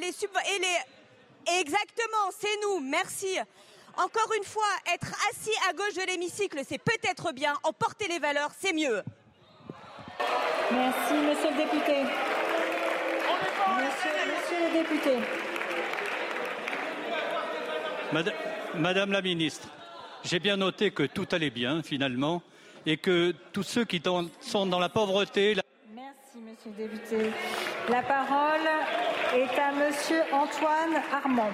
les 0.00 0.10
subv- 0.12 0.54
et 0.54 0.58
les 0.60 1.60
Exactement, 1.60 2.30
c'est 2.38 2.60
nous. 2.62 2.80
Merci. 2.80 3.38
Encore 3.96 4.30
une 4.36 4.44
fois, 4.44 4.66
être 4.92 5.10
assis 5.30 5.50
à 5.68 5.72
gauche 5.72 5.94
de 5.94 6.02
l'hémicycle, 6.06 6.60
c'est 6.68 6.78
peut-être 6.78 7.32
bien. 7.32 7.54
Emporter 7.62 8.06
les 8.06 8.18
valeurs, 8.18 8.50
c'est 8.60 8.72
mieux. 8.74 9.02
Merci, 10.70 11.14
Monsieur 11.14 11.50
le 11.50 11.56
député. 11.56 12.02
Monsieur, 13.78 14.10
monsieur 14.26 14.58
le 14.66 14.72
député. 14.82 15.12
Mada- 18.12 18.32
Madame 18.74 19.12
la 19.12 19.22
ministre, 19.22 19.68
j'ai 20.24 20.38
bien 20.38 20.56
noté 20.56 20.90
que 20.90 21.04
tout 21.04 21.26
allait 21.32 21.50
bien 21.50 21.82
finalement 21.82 22.42
et 22.86 22.96
que 22.96 23.32
tous 23.52 23.62
ceux 23.62 23.84
qui 23.84 24.02
sont 24.40 24.66
dans 24.66 24.78
la 24.78 24.88
pauvreté, 24.88 25.54
la- 25.54 25.62
Monsieur 26.44 26.70
le 26.78 26.88
député. 26.88 27.30
La 27.88 28.02
parole 28.02 28.68
est 29.34 29.58
à 29.58 29.72
Monsieur 29.72 30.20
Antoine 30.32 31.02
Armand. 31.12 31.50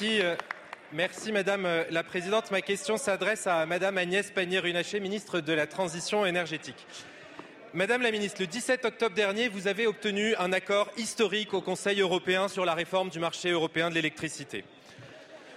Euh, 0.00 0.36
merci 0.92 1.30
Madame 1.30 1.66
euh, 1.66 1.84
la 1.90 2.02
Présidente. 2.02 2.50
Ma 2.50 2.62
question 2.62 2.96
s'adresse 2.96 3.46
à 3.46 3.64
Madame 3.66 3.96
Agnès 3.96 4.30
Pannier-Runacher, 4.32 4.98
ministre 4.98 5.40
de 5.40 5.52
la 5.52 5.68
Transition 5.68 6.26
énergétique. 6.26 6.86
Madame 7.74 8.02
la 8.02 8.10
Ministre, 8.10 8.40
le 8.40 8.48
17 8.48 8.84
octobre 8.84 9.14
dernier, 9.14 9.48
vous 9.48 9.68
avez 9.68 9.86
obtenu 9.86 10.34
un 10.36 10.52
accord 10.52 10.90
historique 10.96 11.54
au 11.54 11.60
Conseil 11.60 12.00
européen 12.00 12.48
sur 12.48 12.64
la 12.64 12.74
réforme 12.74 13.10
du 13.10 13.20
marché 13.20 13.50
européen 13.50 13.90
de 13.90 13.94
l'électricité. 13.94 14.64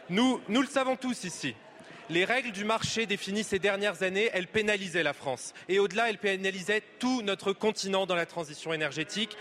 Nous 0.09 0.41
le 0.49 0.67
savons 0.67 0.97
tous 0.97 1.23
ici. 1.23 1.55
Les 2.11 2.25
règles 2.25 2.51
du 2.51 2.65
marché 2.65 3.05
définies 3.05 3.45
ces 3.45 3.57
dernières 3.57 4.03
années, 4.03 4.29
elles 4.33 4.47
pénalisaient 4.47 5.01
la 5.01 5.13
France. 5.13 5.53
Et 5.69 5.79
au-delà, 5.79 6.09
elles 6.09 6.17
pénalisaient 6.17 6.83
tout 6.99 7.21
notre 7.21 7.53
continent 7.53 8.05
dans 8.05 8.15
la 8.15 8.25
transition 8.25 8.73
énergétique. 8.73 9.37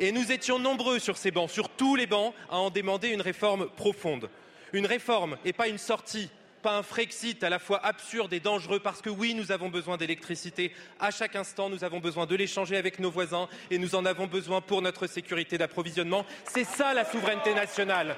Et 0.00 0.10
nous 0.10 0.32
étions 0.32 0.58
nombreux 0.58 0.98
sur 0.98 1.16
ces 1.16 1.30
bancs, 1.30 1.48
sur 1.48 1.68
tous 1.68 1.94
les 1.94 2.08
bancs, 2.08 2.34
à 2.50 2.56
en 2.56 2.70
demander 2.70 3.10
une 3.10 3.20
réforme 3.20 3.68
profonde. 3.68 4.30
Une 4.72 4.86
réforme 4.86 5.36
et 5.44 5.52
pas 5.52 5.68
une 5.68 5.78
sortie 5.78 6.28
pas 6.60 6.76
un 6.76 6.82
Frexit 6.84 7.42
à 7.42 7.50
la 7.50 7.58
fois 7.58 7.84
absurde 7.84 8.32
et 8.32 8.38
dangereux, 8.38 8.78
parce 8.78 9.02
que 9.02 9.10
oui, 9.10 9.34
nous 9.34 9.50
avons 9.50 9.68
besoin 9.68 9.96
d'électricité 9.96 10.72
à 11.00 11.10
chaque 11.10 11.34
instant, 11.34 11.68
nous 11.68 11.82
avons 11.82 11.98
besoin 11.98 12.24
de 12.24 12.36
l'échanger 12.36 12.76
avec 12.76 13.00
nos 13.00 13.10
voisins 13.10 13.48
et 13.72 13.78
nous 13.78 13.96
en 13.96 14.04
avons 14.04 14.28
besoin 14.28 14.60
pour 14.60 14.80
notre 14.80 15.08
sécurité 15.08 15.58
d'approvisionnement. 15.58 16.24
C'est 16.44 16.62
ça 16.62 16.94
la 16.94 17.04
souveraineté 17.04 17.52
nationale. 17.52 18.16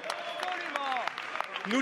Nous 1.67 1.79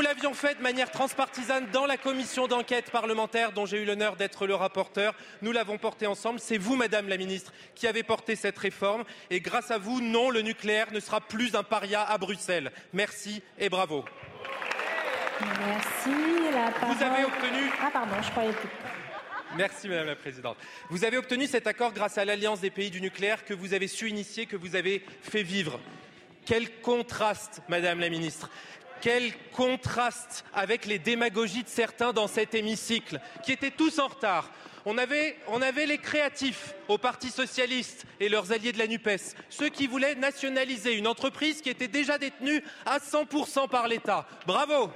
l'avions 0.00 0.34
fait 0.34 0.54
de 0.54 0.62
manière 0.62 0.90
transpartisane 0.90 1.66
dans 1.72 1.86
la 1.86 1.96
commission 1.96 2.46
d'enquête 2.46 2.90
parlementaire 2.90 3.50
dont 3.52 3.66
j'ai 3.66 3.82
eu 3.82 3.84
l'honneur 3.84 4.14
d'être 4.14 4.46
le 4.46 4.54
rapporteur. 4.54 5.14
Nous 5.40 5.50
l'avons 5.50 5.76
porté 5.76 6.06
ensemble. 6.06 6.38
C'est 6.38 6.58
vous, 6.58 6.76
Madame 6.76 7.08
la 7.08 7.16
Ministre, 7.16 7.52
qui 7.74 7.88
avez 7.88 8.04
porté 8.04 8.36
cette 8.36 8.58
réforme. 8.58 9.04
Et 9.30 9.40
grâce 9.40 9.72
à 9.72 9.78
vous, 9.78 10.00
non, 10.00 10.30
le 10.30 10.42
nucléaire 10.42 10.92
ne 10.92 11.00
sera 11.00 11.20
plus 11.20 11.56
un 11.56 11.64
paria 11.64 12.02
à 12.02 12.16
Bruxelles. 12.16 12.70
Merci 12.92 13.42
et 13.58 13.68
bravo. 13.68 14.04
Merci. 15.40 16.10
La 16.52 16.70
parole... 16.70 16.96
Vous 16.96 17.02
avez 17.02 17.24
obtenu. 17.24 17.70
Ah, 17.82 17.90
pardon, 17.92 18.14
je 18.22 18.30
croyais 18.30 18.52
plus. 18.52 18.68
Merci 19.56 19.88
Madame 19.88 20.06
la 20.06 20.16
Présidente. 20.16 20.56
Vous 20.90 21.04
avez 21.04 21.16
obtenu 21.18 21.46
cet 21.46 21.66
accord 21.66 21.92
grâce 21.92 22.18
à 22.18 22.24
l'Alliance 22.24 22.60
des 22.60 22.70
pays 22.70 22.90
du 22.90 23.00
nucléaire 23.00 23.44
que 23.44 23.52
vous 23.52 23.74
avez 23.74 23.88
su 23.88 24.08
initier, 24.08 24.46
que 24.46 24.56
vous 24.56 24.76
avez 24.76 25.04
fait 25.22 25.42
vivre. 25.42 25.80
Quel 26.46 26.80
contraste, 26.80 27.60
Madame 27.68 28.00
la 28.00 28.08
Ministre 28.08 28.48
quel 29.02 29.32
contraste 29.52 30.44
avec 30.54 30.86
les 30.86 30.98
démagogies 30.98 31.64
de 31.64 31.68
certains 31.68 32.14
dans 32.14 32.28
cet 32.28 32.54
hémicycle, 32.54 33.20
qui 33.44 33.52
étaient 33.52 33.70
tous 33.70 33.98
en 33.98 34.06
retard. 34.06 34.50
On 34.86 34.96
avait, 34.96 35.86
les 35.86 35.98
créatifs 35.98 36.74
au 36.88 36.98
Parti 36.98 37.30
socialiste 37.30 38.04
et 38.20 38.28
leurs 38.28 38.52
alliés 38.52 38.72
de 38.72 38.78
la 38.78 38.86
NUPES, 38.86 39.36
ceux 39.50 39.68
qui 39.68 39.86
voulaient 39.86 40.14
nationaliser 40.14 40.94
une 40.94 41.06
entreprise 41.06 41.60
qui 41.60 41.68
était 41.68 41.88
déjà 41.88 42.16
détenue 42.16 42.64
à 42.86 42.98
100% 42.98 43.68
par 43.68 43.86
l'État. 43.86 44.26
Bravo 44.46 44.90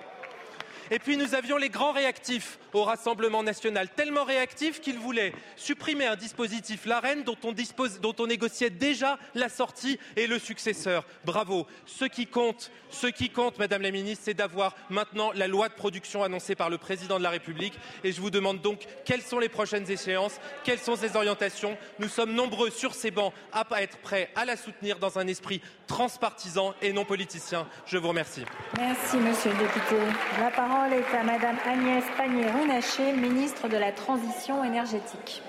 et 0.91 0.99
puis 0.99 1.17
nous 1.17 1.35
avions 1.35 1.57
les 1.57 1.69
grands 1.69 1.93
réactifs 1.93 2.59
au 2.77 2.85
Rassemblement 2.85 3.43
national, 3.43 3.89
tellement 3.89 4.25
réactifs 4.25 4.81
qu'ils 4.81 4.99
voulaient 4.99 5.33
supprimer 5.57 6.07
un 6.07 6.17
dispositif, 6.17 6.85
l'AREN, 6.85 7.23
dont 7.25 7.37
on, 7.43 7.55
dont 8.01 8.15
on 8.19 8.27
négociait 8.27 8.71
déjà 8.71 9.19
la 9.35 9.49
sortie 9.49 9.99
et 10.17 10.27
le 10.27 10.39
successeur. 10.39 11.05
Bravo. 11.25 11.67
Ce 11.87 12.05
qui 12.05 12.27
compte, 12.27 12.71
ce 12.91 13.07
qui 13.07 13.31
compte, 13.31 13.59
Madame 13.59 13.83
la 13.83 13.91
Ministre, 13.91 14.25
c'est 14.27 14.35
d'avoir 14.35 14.75
maintenant 14.91 15.33
la 15.35 15.49
loi 15.49 15.69
de 15.69 15.75
production 15.75 16.23
annoncée 16.23 16.55
par 16.55 16.71
le 16.71 16.79
Président 16.79 17.19
de 17.19 17.23
la 17.23 17.31
République. 17.31 17.79
Et 18.05 18.13
je 18.13 18.21
vous 18.21 18.31
demande 18.31 18.61
donc 18.61 18.87
quelles 19.05 19.23
sont 19.23 19.39
les 19.39 19.49
prochaines 19.49 19.91
échéances, 19.91 20.39
quelles 20.65 20.79
sont 20.79 20.97
ses 20.97 21.17
orientations? 21.17 21.77
Nous 21.99 22.09
sommes 22.09 22.33
nombreux 22.33 22.71
sur 22.71 22.95
ces 22.95 23.11
bancs 23.11 23.33
à 23.53 23.65
être 23.83 23.99
prêts 23.99 24.31
à 24.35 24.45
la 24.45 24.57
soutenir 24.57 24.99
dans 24.99 25.19
un 25.19 25.27
esprit 25.27 25.61
transpartisan 25.87 26.75
et 26.83 26.93
non 26.93 27.05
politicien. 27.05 27.67
Je 27.87 27.97
vous 27.99 28.09
remercie. 28.09 28.45
Merci, 28.79 29.17
Monsieur 29.17 29.51
le 29.53 29.59
député. 29.59 29.97
La 30.41 30.51
parole 30.51 30.93
est 30.93 31.17
à 31.17 31.23
Madame 31.23 31.57
Agnès 31.65 32.05
Ministre 32.67 33.69
de 33.69 33.77
la 33.77 33.93
Transition 33.93 34.65
énergétique. 34.65 35.41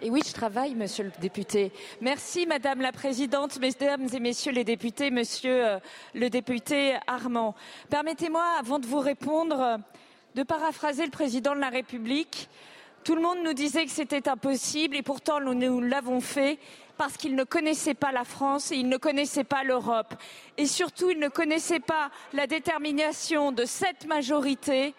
Et 0.00 0.10
oui, 0.10 0.22
je 0.26 0.32
travaille, 0.32 0.74
monsieur 0.74 1.04
le 1.04 1.12
député. 1.20 1.70
Merci, 2.00 2.44
madame 2.46 2.80
la 2.80 2.90
présidente, 2.90 3.60
mesdames 3.60 4.08
et 4.12 4.18
messieurs 4.18 4.50
les 4.50 4.64
députés, 4.64 5.12
monsieur 5.12 5.64
euh, 5.64 5.78
le 6.14 6.28
député 6.30 6.96
Armand. 7.06 7.54
Permettez-moi, 7.90 8.44
avant 8.58 8.80
de 8.80 8.86
vous 8.86 8.98
répondre, 8.98 9.78
de 10.34 10.42
paraphraser 10.42 11.04
le 11.04 11.12
président 11.12 11.54
de 11.54 11.60
la 11.60 11.68
République. 11.68 12.48
Tout 13.04 13.14
le 13.14 13.22
monde 13.22 13.38
nous 13.44 13.54
disait 13.54 13.84
que 13.84 13.92
c'était 13.92 14.28
impossible 14.28 14.96
et 14.96 15.02
pourtant 15.02 15.38
nous 15.40 15.80
l'avons 15.80 16.20
fait 16.20 16.58
parce 17.02 17.16
qu'il 17.16 17.34
ne 17.34 17.42
connaissait 17.42 17.94
pas 17.94 18.12
la 18.12 18.22
France 18.22 18.70
et 18.70 18.76
il 18.76 18.88
ne 18.88 18.96
connaissait 18.96 19.42
pas 19.42 19.64
l'Europe. 19.64 20.14
Et 20.56 20.66
surtout, 20.66 21.10
il 21.10 21.18
ne 21.18 21.26
connaissait 21.26 21.80
pas 21.80 22.12
la 22.32 22.46
détermination 22.46 23.50
de 23.50 23.64
cette 23.64 24.06
majorité 24.06 24.94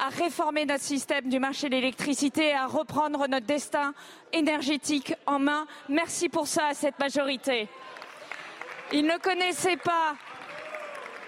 à 0.00 0.08
réformer 0.08 0.64
notre 0.64 0.82
système 0.82 1.28
du 1.28 1.38
marché 1.38 1.68
de 1.68 1.76
l'électricité 1.76 2.48
et 2.48 2.54
à 2.54 2.66
reprendre 2.66 3.28
notre 3.28 3.46
destin 3.46 3.94
énergétique 4.32 5.14
en 5.24 5.38
main. 5.38 5.68
Merci 5.88 6.28
pour 6.28 6.48
ça 6.48 6.66
à 6.66 6.74
cette 6.74 6.98
majorité. 6.98 7.68
Il 8.92 9.06
ne 9.06 9.16
connaissait 9.18 9.76
pas 9.76 10.16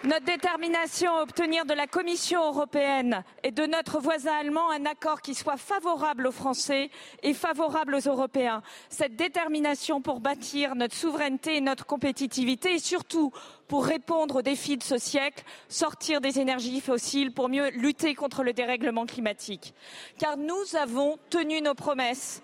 notre 0.06 0.26
détermination 0.26 1.16
à 1.16 1.22
obtenir 1.22 1.64
de 1.64 1.72
la 1.72 1.86
Commission 1.86 2.44
européenne 2.44 3.24
et 3.42 3.50
de 3.50 3.64
notre 3.64 4.00
voisin 4.00 4.34
allemand 4.34 4.70
un 4.70 4.84
accord 4.84 5.22
qui 5.22 5.34
soit 5.34 5.56
favorable 5.56 6.26
aux 6.26 6.32
Français 6.32 6.90
et 7.22 7.32
favorable 7.32 7.94
aux 7.94 8.08
Européens. 8.08 8.62
Cette 8.90 9.16
détermination 9.16 10.02
pour 10.02 10.20
bâtir 10.20 10.74
notre 10.74 10.94
souveraineté 10.94 11.56
et 11.56 11.60
notre 11.60 11.86
compétitivité 11.86 12.74
et 12.74 12.78
surtout 12.78 13.32
pour 13.66 13.86
répondre 13.86 14.36
aux 14.36 14.42
défis 14.42 14.76
de 14.76 14.82
ce 14.82 14.98
siècle, 14.98 15.42
sortir 15.68 16.20
des 16.20 16.38
énergies 16.38 16.82
fossiles 16.82 17.32
pour 17.32 17.48
mieux 17.48 17.70
lutter 17.70 18.14
contre 18.14 18.42
le 18.42 18.52
dérèglement 18.52 19.06
climatique. 19.06 19.74
Car 20.18 20.36
nous 20.36 20.76
avons 20.78 21.18
tenu 21.30 21.62
nos 21.62 21.74
promesses. 21.74 22.42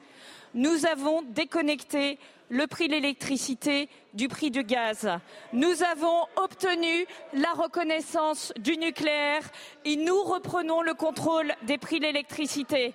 Nous 0.54 0.86
avons 0.86 1.22
déconnecté 1.22 2.18
le 2.51 2.66
prix 2.66 2.88
de 2.88 2.92
l'électricité 2.92 3.88
du 4.12 4.28
prix 4.28 4.51
du 4.51 4.64
gaz. 4.64 5.09
Nous 5.53 5.82
avons 5.84 6.26
obtenu 6.36 7.07
la 7.32 7.53
reconnaissance 7.53 8.53
du 8.59 8.76
nucléaire 8.76 9.48
et 9.84 9.96
nous 9.96 10.22
reprenons 10.22 10.82
le 10.82 10.94
contrôle 10.94 11.55
des 11.62 11.78
prix 11.78 12.01
de 12.01 12.05
l'électricité. 12.05 12.92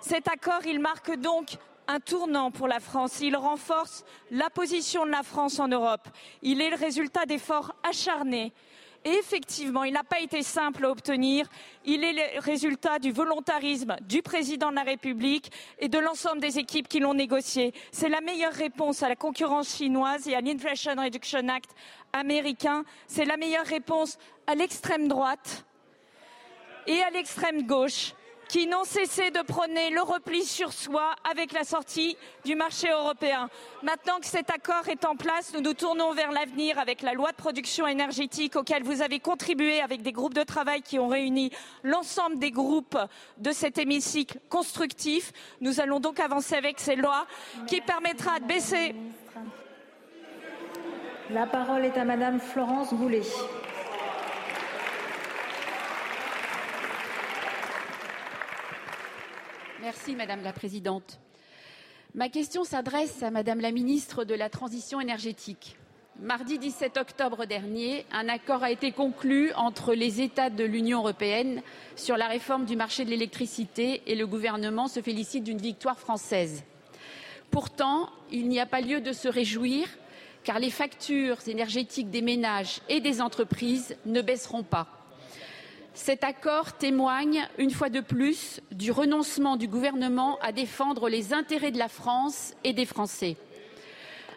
Cet 0.00 0.28
accord, 0.28 0.66
il 0.66 0.80
marque 0.80 1.16
donc 1.16 1.56
un 1.86 2.00
tournant 2.00 2.50
pour 2.50 2.68
la 2.68 2.80
France. 2.80 3.20
Il 3.20 3.36
renforce 3.36 4.04
la 4.30 4.50
position 4.50 5.06
de 5.06 5.10
la 5.10 5.22
France 5.22 5.58
en 5.58 5.68
Europe. 5.68 6.06
Il 6.42 6.60
est 6.60 6.70
le 6.70 6.76
résultat 6.76 7.24
d'efforts 7.24 7.74
acharnés 7.88 8.52
effectivement, 9.04 9.84
il 9.84 9.92
n'a 9.92 10.04
pas 10.04 10.20
été 10.20 10.42
simple 10.42 10.84
à 10.84 10.90
obtenir. 10.90 11.46
Il 11.84 12.04
est 12.04 12.12
le 12.12 12.40
résultat 12.40 12.98
du 12.98 13.12
volontarisme 13.12 13.96
du 14.02 14.22
président 14.22 14.70
de 14.70 14.76
la 14.76 14.82
République 14.82 15.50
et 15.78 15.88
de 15.88 15.98
l'ensemble 15.98 16.40
des 16.40 16.58
équipes 16.58 16.88
qui 16.88 17.00
l'ont 17.00 17.14
négocié. 17.14 17.72
C'est 17.92 18.08
la 18.08 18.20
meilleure 18.20 18.52
réponse 18.52 19.02
à 19.02 19.08
la 19.08 19.16
concurrence 19.16 19.76
chinoise 19.76 20.26
et 20.28 20.34
à 20.34 20.40
l'Inflation 20.40 20.94
Reduction 20.96 21.48
Act 21.48 21.70
américain. 22.12 22.84
C'est 23.06 23.24
la 23.24 23.36
meilleure 23.36 23.66
réponse 23.66 24.18
à 24.46 24.54
l'extrême 24.54 25.08
droite 25.08 25.64
et 26.86 27.00
à 27.02 27.10
l'extrême 27.10 27.66
gauche 27.66 28.14
qui 28.48 28.66
n'ont 28.66 28.84
cessé 28.84 29.30
de 29.30 29.42
prôner 29.42 29.90
le 29.90 30.00
repli 30.00 30.44
sur 30.44 30.72
soi 30.72 31.14
avec 31.30 31.52
la 31.52 31.64
sortie 31.64 32.16
du 32.44 32.54
marché 32.54 32.88
européen. 32.90 33.50
Maintenant 33.82 34.18
que 34.20 34.26
cet 34.26 34.50
accord 34.50 34.88
est 34.88 35.04
en 35.04 35.16
place, 35.16 35.52
nous 35.54 35.60
nous 35.60 35.74
tournons 35.74 36.12
vers 36.12 36.32
l'avenir 36.32 36.78
avec 36.78 37.02
la 37.02 37.12
loi 37.12 37.30
de 37.30 37.36
production 37.36 37.86
énergétique 37.86 38.56
auquel 38.56 38.82
vous 38.82 39.02
avez 39.02 39.20
contribué 39.20 39.80
avec 39.80 40.02
des 40.02 40.12
groupes 40.12 40.34
de 40.34 40.42
travail 40.42 40.82
qui 40.82 40.98
ont 40.98 41.08
réuni 41.08 41.50
l'ensemble 41.82 42.38
des 42.38 42.50
groupes 42.50 42.98
de 43.36 43.52
cet 43.52 43.78
hémicycle 43.78 44.38
constructif. 44.48 45.32
Nous 45.60 45.80
allons 45.80 46.00
donc 46.00 46.18
avancer 46.18 46.54
avec 46.54 46.80
ces 46.80 46.96
lois 46.96 47.26
qui 47.66 47.80
permettra 47.82 48.40
de 48.40 48.46
baisser. 48.46 48.94
La 51.30 51.46
parole 51.46 51.84
est 51.84 51.98
à 51.98 52.06
Madame 52.06 52.40
Florence 52.40 52.94
Goulet. 52.94 53.22
Madame 60.16 60.42
la 60.42 60.52
Présidente. 60.52 61.18
Ma 62.14 62.28
question 62.28 62.62
s'adresse 62.62 63.22
à 63.22 63.30
Madame 63.30 63.60
la 63.60 63.72
Ministre 63.72 64.24
de 64.24 64.34
la 64.34 64.50
Transition 64.50 65.00
énergétique. 65.00 65.76
Mardi 66.20 66.58
17 66.58 66.98
octobre 66.98 67.46
dernier, 67.46 68.04
un 68.12 68.28
accord 68.28 68.62
a 68.62 68.70
été 68.70 68.92
conclu 68.92 69.50
entre 69.54 69.94
les 69.94 70.20
États 70.20 70.50
de 70.50 70.64
l'Union 70.64 70.98
européenne 70.98 71.62
sur 71.96 72.18
la 72.18 72.28
réforme 72.28 72.66
du 72.66 72.76
marché 72.76 73.06
de 73.06 73.10
l'électricité 73.10 74.02
et 74.06 74.14
le 74.14 74.26
gouvernement 74.26 74.88
se 74.88 75.00
félicite 75.00 75.44
d'une 75.44 75.56
victoire 75.56 75.98
française. 75.98 76.64
Pourtant, 77.50 78.10
il 78.30 78.48
n'y 78.48 78.60
a 78.60 78.66
pas 78.66 78.82
lieu 78.82 79.00
de 79.00 79.12
se 79.12 79.28
réjouir 79.28 79.88
car 80.44 80.58
les 80.58 80.70
factures 80.70 81.38
énergétiques 81.46 82.10
des 82.10 82.22
ménages 82.22 82.82
et 82.90 83.00
des 83.00 83.22
entreprises 83.22 83.96
ne 84.04 84.20
baisseront 84.20 84.64
pas. 84.64 84.97
Cet 86.00 86.22
accord 86.22 86.74
témoigne, 86.74 87.46
une 87.58 87.72
fois 87.72 87.90
de 87.90 88.00
plus, 88.00 88.60
du 88.70 88.92
renoncement 88.92 89.56
du 89.56 89.66
gouvernement 89.66 90.38
à 90.40 90.52
défendre 90.52 91.08
les 91.08 91.34
intérêts 91.34 91.72
de 91.72 91.76
la 91.76 91.88
France 91.88 92.54
et 92.62 92.72
des 92.72 92.86
Français. 92.86 93.36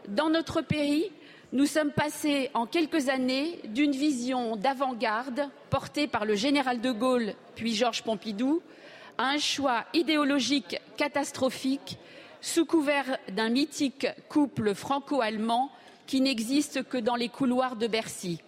Dans 0.08 0.30
notre 0.30 0.62
pays, 0.62 1.12
nous 1.54 1.68
sommes 1.68 1.92
passés 1.92 2.50
en 2.56 2.66
quelques 2.66 3.10
années 3.10 3.60
d'une 3.66 3.92
vision 3.92 4.56
d'avant-garde 4.56 5.48
portée 5.70 6.08
par 6.08 6.26
le 6.26 6.34
général 6.34 6.82
de 6.82 6.92
Gaulle 6.92 7.36
puis 7.56 7.76
Georges 7.76 8.02
Pompidou 8.02 8.62
à 9.20 9.30
un 9.30 9.38
choix 9.38 9.86
idéologique 9.94 10.82
catastrophique 10.98 12.00
sous 12.42 12.66
couvert 12.66 13.20
d'un 13.30 13.50
mythique 13.50 14.08
couple 14.30 14.74
franco-allemand 14.74 15.72
qui 16.08 16.22
n'existe 16.22 16.84
que 16.90 16.98
dans 16.98 17.16
les 17.16 17.30
couloirs 17.30 17.76
de 17.76 17.86
Bercy. 17.86 18.42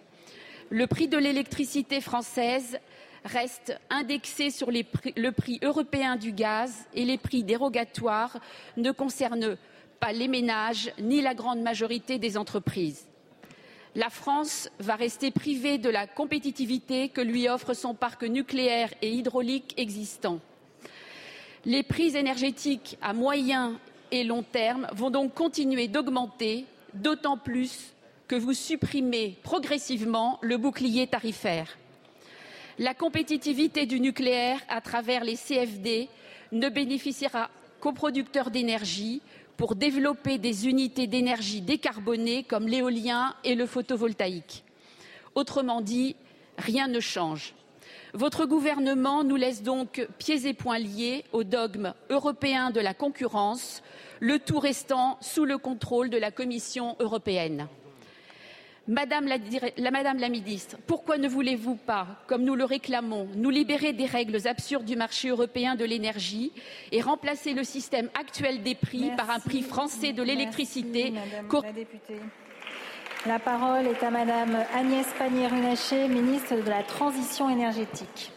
Le 0.68 0.88
prix 0.88 1.06
de 1.06 1.18
l'électricité 1.18 2.00
française 2.00 2.80
reste 3.24 3.78
indexé 3.90 4.50
sur 4.50 4.70
le 4.70 5.30
prix 5.30 5.58
européen 5.62 6.16
du 6.16 6.32
gaz 6.32 6.86
et 6.94 7.04
les 7.04 7.18
prix 7.18 7.42
dérogatoires 7.42 8.38
ne 8.76 8.90
concernent 8.90 9.56
pas 10.00 10.12
les 10.12 10.28
ménages 10.28 10.92
ni 10.98 11.20
la 11.20 11.34
grande 11.34 11.60
majorité 11.60 12.18
des 12.18 12.36
entreprises. 12.36 13.06
la 13.96 14.10
France 14.10 14.68
va 14.80 14.96
rester 14.96 15.30
privée 15.30 15.78
de 15.78 15.88
la 15.88 16.06
compétitivité 16.06 17.08
que 17.08 17.20
lui 17.20 17.48
offre 17.48 17.74
son 17.74 17.94
parc 17.94 18.24
nucléaire 18.24 18.92
et 19.02 19.12
hydraulique 19.12 19.74
existant. 19.76 20.40
Les 21.64 21.82
prix 21.82 22.16
énergétiques 22.16 22.98
à 23.00 23.12
moyen 23.12 23.78
et 24.10 24.24
long 24.24 24.42
terme 24.42 24.88
vont 24.92 25.10
donc 25.10 25.34
continuer 25.34 25.88
d'augmenter, 25.88 26.66
d'autant 26.92 27.38
plus 27.38 27.94
que 28.28 28.36
vous 28.36 28.52
supprimez 28.52 29.38
progressivement 29.42 30.38
le 30.42 30.56
bouclier 30.56 31.06
tarifaire. 31.06 31.76
La 32.78 32.92
compétitivité 32.92 33.86
du 33.86 34.00
nucléaire 34.00 34.60
à 34.68 34.80
travers 34.80 35.22
les 35.22 35.36
CFD 35.36 36.08
ne 36.50 36.68
bénéficiera 36.68 37.48
qu'aux 37.80 37.92
producteurs 37.92 38.50
d'énergie 38.50 39.22
pour 39.56 39.76
développer 39.76 40.38
des 40.38 40.66
unités 40.66 41.06
d'énergie 41.06 41.60
décarbonées 41.60 42.42
comme 42.42 42.66
l'éolien 42.66 43.36
et 43.44 43.54
le 43.54 43.66
photovoltaïque. 43.66 44.64
Autrement 45.36 45.82
dit, 45.82 46.16
rien 46.58 46.88
ne 46.88 46.98
change. 46.98 47.54
Votre 48.12 48.44
gouvernement 48.44 49.22
nous 49.22 49.36
laisse 49.36 49.62
donc 49.62 50.06
pieds 50.18 50.48
et 50.48 50.54
poings 50.54 50.78
liés 50.78 51.24
au 51.32 51.44
dogme 51.44 51.94
européen 52.10 52.70
de 52.70 52.80
la 52.80 52.94
concurrence, 52.94 53.82
le 54.18 54.40
tout 54.40 54.58
restant 54.58 55.16
sous 55.20 55.44
le 55.44 55.58
contrôle 55.58 56.10
de 56.10 56.18
la 56.18 56.32
Commission 56.32 56.96
européenne. 56.98 57.68
Madame 58.86 59.26
la, 59.26 60.28
ministre, 60.28 60.76
pourquoi 60.86 61.16
ne 61.16 61.26
voulez-vous 61.26 61.76
pas, 61.76 62.06
comme 62.26 62.44
nous 62.44 62.54
le 62.54 62.64
réclamons, 62.64 63.28
nous 63.34 63.48
libérer 63.48 63.94
des 63.94 64.04
règles 64.04 64.46
absurdes 64.46 64.84
du 64.84 64.94
marché 64.94 65.28
européen 65.28 65.74
de 65.74 65.86
l'énergie 65.86 66.52
et 66.92 67.00
remplacer 67.00 67.54
le 67.54 67.64
système 67.64 68.10
actuel 68.18 68.62
des 68.62 68.74
prix 68.74 69.10
par 69.16 69.30
un 69.30 69.40
prix 69.40 69.62
français 69.62 70.12
de 70.12 70.22
l'électricité? 70.22 71.14
La 73.26 73.38
parole 73.38 73.86
est 73.86 74.02
à 74.02 74.10
Madame 74.10 74.54
Agnès 74.74 75.06
Pannier-Runacher, 75.18 76.08
ministre 76.08 76.56
de 76.56 76.68
la 76.68 76.82
Transition 76.82 77.48
énergétique. 77.48 78.32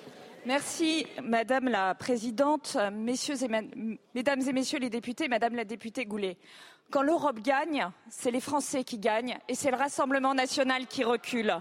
Merci, 0.46 1.06
Madame 1.22 1.68
la 1.68 1.94
Présidente, 1.94 2.78
Mesdames 2.94 4.42
et 4.48 4.54
Messieurs 4.54 4.80
les 4.80 4.90
députés, 4.90 5.28
Madame 5.28 5.56
la 5.56 5.66
députée 5.66 6.06
Goulet. 6.06 6.38
Quand 6.90 7.02
l'Europe 7.02 7.40
gagne, 7.40 7.86
c'est 8.10 8.32
les 8.32 8.40
Français 8.40 8.86
qui 8.86 8.98
gagnent 8.98 9.38
et 9.50 9.56
c'est 9.56 9.72
le 9.72 9.78
Rassemblement 9.78 10.34
national 10.34 10.88
qui 10.88 11.04
recule. 11.04 11.54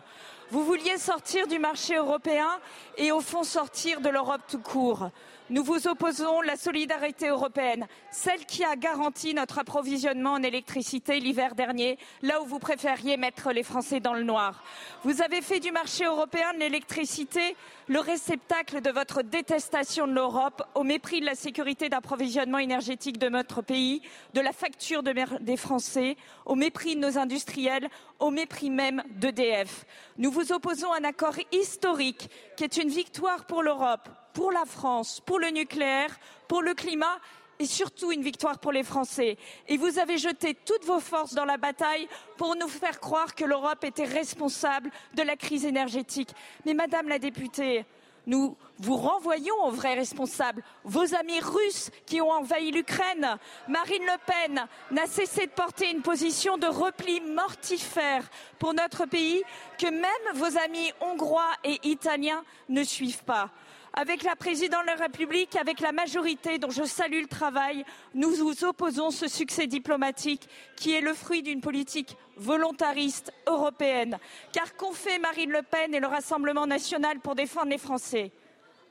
Vous 0.52 0.64
vouliez 0.64 0.98
sortir 0.98 1.48
du 1.48 1.58
marché 1.58 1.96
européen 1.96 2.48
et 2.96 3.10
au 3.10 3.20
fond 3.20 3.42
sortir 3.42 4.00
de 4.00 4.08
l'Europe 4.08 4.42
tout 4.48 4.60
court. 4.60 5.10
Nous 5.48 5.62
vous 5.62 5.86
opposons 5.86 6.40
la 6.40 6.56
solidarité 6.56 7.28
européenne, 7.28 7.86
celle 8.10 8.44
qui 8.46 8.64
a 8.64 8.74
garanti 8.74 9.32
notre 9.32 9.60
approvisionnement 9.60 10.32
en 10.32 10.42
électricité 10.42 11.20
l'hiver 11.20 11.54
dernier, 11.54 11.98
là 12.22 12.42
où 12.42 12.46
vous 12.46 12.58
préfériez 12.58 13.16
mettre 13.16 13.52
les 13.52 13.62
Français 13.62 14.00
dans 14.00 14.14
le 14.14 14.24
noir. 14.24 14.64
Vous 15.04 15.22
avez 15.22 15.42
fait 15.42 15.60
du 15.60 15.70
marché 15.70 16.04
européen 16.04 16.52
de 16.54 16.58
l'électricité 16.58 17.54
le 17.86 18.00
réceptacle 18.00 18.80
de 18.80 18.90
votre 18.90 19.22
détestation 19.22 20.08
de 20.08 20.14
l'Europe 20.14 20.64
au 20.74 20.82
mépris 20.82 21.20
de 21.20 21.26
la 21.26 21.36
sécurité 21.36 21.88
d'approvisionnement 21.88 22.58
énergétique 22.58 23.18
de 23.18 23.28
notre 23.28 23.62
pays, 23.62 24.02
de 24.34 24.40
la 24.40 24.52
facture 24.52 25.04
des 25.04 25.56
Français, 25.56 26.16
au 26.44 26.56
mépris 26.56 26.96
de 26.96 27.00
nos 27.00 27.18
industriels, 27.18 27.88
au 28.18 28.30
mépris 28.30 28.70
même 28.70 29.04
d'EDF. 29.10 29.84
Nous 30.18 30.32
vous 30.32 30.50
opposons 30.50 30.92
un 30.92 31.04
accord 31.04 31.36
historique 31.52 32.28
qui 32.56 32.64
est 32.64 32.78
une 32.78 32.88
victoire 32.88 33.44
pour 33.44 33.62
l'Europe, 33.62 34.08
pour 34.36 34.52
la 34.52 34.66
France, 34.66 35.22
pour 35.24 35.38
le 35.38 35.48
nucléaire, 35.48 36.14
pour 36.46 36.60
le 36.60 36.74
climat 36.74 37.18
et 37.58 37.64
surtout 37.64 38.12
une 38.12 38.20
victoire 38.20 38.58
pour 38.58 38.70
les 38.70 38.82
Français. 38.82 39.38
Et 39.66 39.78
vous 39.78 39.98
avez 39.98 40.18
jeté 40.18 40.52
toutes 40.52 40.84
vos 40.84 41.00
forces 41.00 41.32
dans 41.32 41.46
la 41.46 41.56
bataille 41.56 42.06
pour 42.36 42.54
nous 42.54 42.68
faire 42.68 43.00
croire 43.00 43.34
que 43.34 43.46
l'Europe 43.46 43.82
était 43.82 44.04
responsable 44.04 44.90
de 45.14 45.22
la 45.22 45.36
crise 45.36 45.64
énergétique. 45.64 46.28
Mais 46.66 46.74
Madame 46.74 47.08
la 47.08 47.18
députée, 47.18 47.86
nous 48.26 48.58
vous 48.78 48.96
renvoyons 48.96 49.54
aux 49.64 49.70
vrais 49.70 49.94
responsables, 49.94 50.62
vos 50.84 51.14
amis 51.14 51.40
russes 51.40 51.90
qui 52.04 52.20
ont 52.20 52.30
envahi 52.30 52.72
l'Ukraine. 52.72 53.38
Marine 53.68 54.02
Le 54.02 54.18
Pen 54.26 54.66
n'a 54.90 55.06
cessé 55.06 55.46
de 55.46 55.52
porter 55.52 55.90
une 55.90 56.02
position 56.02 56.58
de 56.58 56.66
repli 56.66 57.22
mortifère 57.22 58.28
pour 58.58 58.74
notre 58.74 59.06
pays 59.06 59.42
que 59.78 59.86
même 59.86 60.34
vos 60.34 60.58
amis 60.58 60.92
hongrois 61.00 61.52
et 61.64 61.78
italiens 61.84 62.44
ne 62.68 62.82
suivent 62.82 63.24
pas. 63.24 63.50
Avec 63.98 64.24
la 64.24 64.36
présidente 64.36 64.82
de 64.82 64.88
la 64.88 65.06
République, 65.06 65.56
avec 65.56 65.80
la 65.80 65.90
majorité 65.90 66.58
dont 66.58 66.68
je 66.68 66.84
salue 66.84 67.22
le 67.22 67.28
travail, 67.28 67.82
nous 68.12 68.30
vous 68.30 68.62
opposons 68.64 69.10
ce 69.10 69.26
succès 69.26 69.66
diplomatique 69.66 70.50
qui 70.76 70.94
est 70.94 71.00
le 71.00 71.14
fruit 71.14 71.42
d'une 71.42 71.62
politique 71.62 72.14
volontariste 72.36 73.32
européenne. 73.46 74.18
Car 74.52 74.76
qu'ont 74.76 74.92
fait 74.92 75.18
Marine 75.18 75.50
Le 75.50 75.62
Pen 75.62 75.94
et 75.94 76.00
le 76.00 76.08
Rassemblement 76.08 76.66
national 76.66 77.20
pour 77.20 77.34
défendre 77.34 77.70
les 77.70 77.78
Français? 77.78 78.32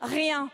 Rien. 0.01 0.49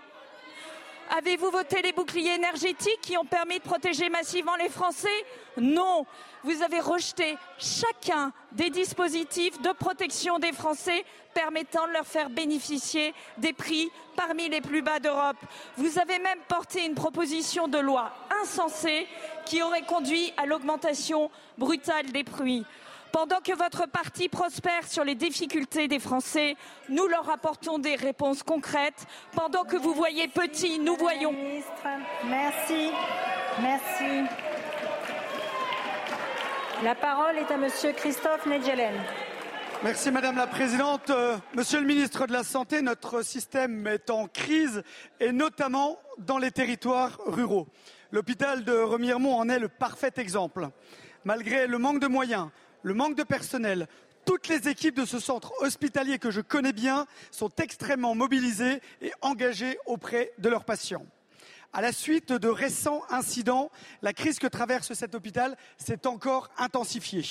Avez-vous 1.18 1.52
voté 1.52 1.82
les 1.82 1.92
boucliers 1.92 2.36
énergétiques 2.36 3.02
qui 3.02 3.18
ont 3.18 3.26
permis 3.26 3.58
de 3.58 3.64
protéger 3.64 4.08
massivement 4.10 4.56
les 4.56 4.70
Français? 4.70 5.10
Non. 5.58 6.06
Vous 6.42 6.64
avez 6.64 6.80
rejeté 6.80 7.38
chacun 7.58 8.32
des 8.54 8.70
dispositifs 8.70 9.62
de 9.62 9.74
protection 9.74 10.40
des 10.40 10.54
Français 10.54 11.04
permettant 11.34 11.86
de 11.86 11.92
leur 11.92 12.08
faire 12.08 12.30
bénéficier 12.30 13.14
des 13.38 13.52
prix 13.52 13.92
parmi 14.16 14.48
les 14.48 14.62
plus 14.62 14.82
bas 14.82 15.00
d'Europe. 15.02 15.36
Vous 15.76 16.00
avez 16.00 16.18
même 16.18 16.40
porté 16.48 16.86
une 16.86 16.96
proposition 16.96 17.68
de 17.68 17.78
loi 17.78 18.14
insensée 18.42 19.06
qui 19.46 19.62
aurait 19.62 19.82
conduit 19.82 20.34
à 20.38 20.46
l'augmentation 20.46 21.30
brutale 21.58 22.06
des 22.14 22.24
prix. 22.24 22.64
Pendant 23.12 23.42
que 23.42 23.56
votre 23.56 23.88
parti 23.88 24.30
prospère 24.30 24.88
sur 24.88 25.04
les 25.04 25.16
difficultés 25.16 25.88
des 25.88 26.00
Français, 26.00 26.56
nous 26.88 27.08
leur 27.08 27.30
apportons 27.30 27.78
des 27.78 27.96
réponses 27.96 28.42
concrètes. 28.42 29.06
Pendant 29.34 29.64
que 29.64 29.76
vous 29.76 29.94
voyez 29.94 30.28
petit, 30.30 30.80
nous 30.80 30.96
voyons. 30.96 31.34
Merci. 32.26 32.92
Merci. 33.62 34.30
La 36.84 36.96
parole 36.96 37.38
est 37.38 37.52
à 37.52 37.58
Monsieur 37.58 37.92
Christophe 37.92 38.46
Nedjelen. 38.46 38.96
Merci 39.84 40.12
Madame 40.12 40.38
la 40.38 40.48
Présidente. 40.48 41.10
Euh, 41.10 41.38
Monsieur 41.56 41.80
le 41.80 41.88
Ministre 41.88 42.28
de 42.28 42.34
la 42.34 42.44
Santé, 42.44 42.82
notre 42.82 43.24
système 43.24 43.88
est 43.88 44.10
en 44.10 44.28
crise 44.28 44.84
et 45.20 45.32
notamment 45.32 46.00
dans 46.18 46.38
les 46.38 46.52
territoires 46.52 47.20
ruraux. 47.26 47.68
L'hôpital 48.12 48.64
de 48.64 48.74
Remiremont 48.74 49.36
en 49.36 49.50
est 49.50 49.60
le 49.60 49.70
parfait 49.70 50.14
exemple. 50.18 50.70
Malgré 51.24 51.68
le 51.68 51.78
manque 51.78 52.00
de 52.00 52.08
moyens, 52.08 52.50
le 52.84 52.94
manque 52.94 53.16
de 53.16 53.24
personnel. 53.24 53.88
Toutes 54.26 54.48
les 54.48 54.68
équipes 54.68 54.96
de 54.96 55.06
ce 55.06 55.20
centre 55.20 55.52
hospitalier 55.62 56.20
que 56.20 56.32
je 56.32 56.42
connais 56.42 56.74
bien 56.74 57.08
sont 57.32 57.52
extrêmement 57.58 58.16
mobilisées 58.16 58.82
et 59.02 59.12
engagées 59.22 59.78
auprès 59.86 60.32
de 60.38 60.50
leurs 60.50 60.66
patients. 60.66 61.06
À 61.74 61.82
la 61.82 61.94
suite 61.94 62.34
de 62.34 62.50
récents 62.50 63.02
incidents, 63.10 63.72
la 64.02 64.12
crise 64.12 64.40
que 64.40 64.48
traverse 64.48 64.94
cet 64.94 65.16
hôpital 65.16 65.56
s'est 65.78 66.06
encore 66.06 66.50
intensifiée. 66.58 67.26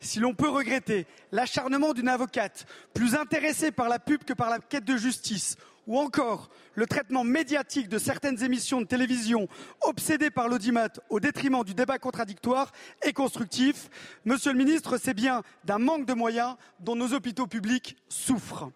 Si 0.00 0.20
l'on 0.20 0.34
peut 0.34 0.48
regretter 0.48 1.06
l'acharnement 1.32 1.92
d'une 1.92 2.08
avocate 2.08 2.66
plus 2.94 3.14
intéressée 3.14 3.72
par 3.72 3.90
la 3.90 3.98
pub 3.98 4.24
que 4.24 4.32
par 4.32 4.48
la 4.48 4.58
quête 4.58 4.86
de 4.86 4.96
justice, 4.96 5.56
ou 5.86 5.98
encore 5.98 6.50
le 6.74 6.86
traitement 6.86 7.24
médiatique 7.24 7.88
de 7.88 7.98
certaines 7.98 8.42
émissions 8.42 8.80
de 8.80 8.86
télévision 8.86 9.48
obsédées 9.82 10.30
par 10.30 10.48
l'audimat 10.48 10.88
au 11.10 11.20
détriment 11.20 11.64
du 11.64 11.74
débat 11.74 11.98
contradictoire 11.98 12.72
et 13.02 13.12
constructif, 13.12 13.90
Monsieur 14.24 14.52
le 14.52 14.58
ministre, 14.58 14.98
c'est 14.98 15.14
bien 15.14 15.42
d'un 15.64 15.78
manque 15.78 16.06
de 16.06 16.14
moyens 16.14 16.56
dont 16.80 16.96
nos 16.96 17.12
hôpitaux 17.12 17.46
publics 17.46 17.96
souffrent. 18.08 18.70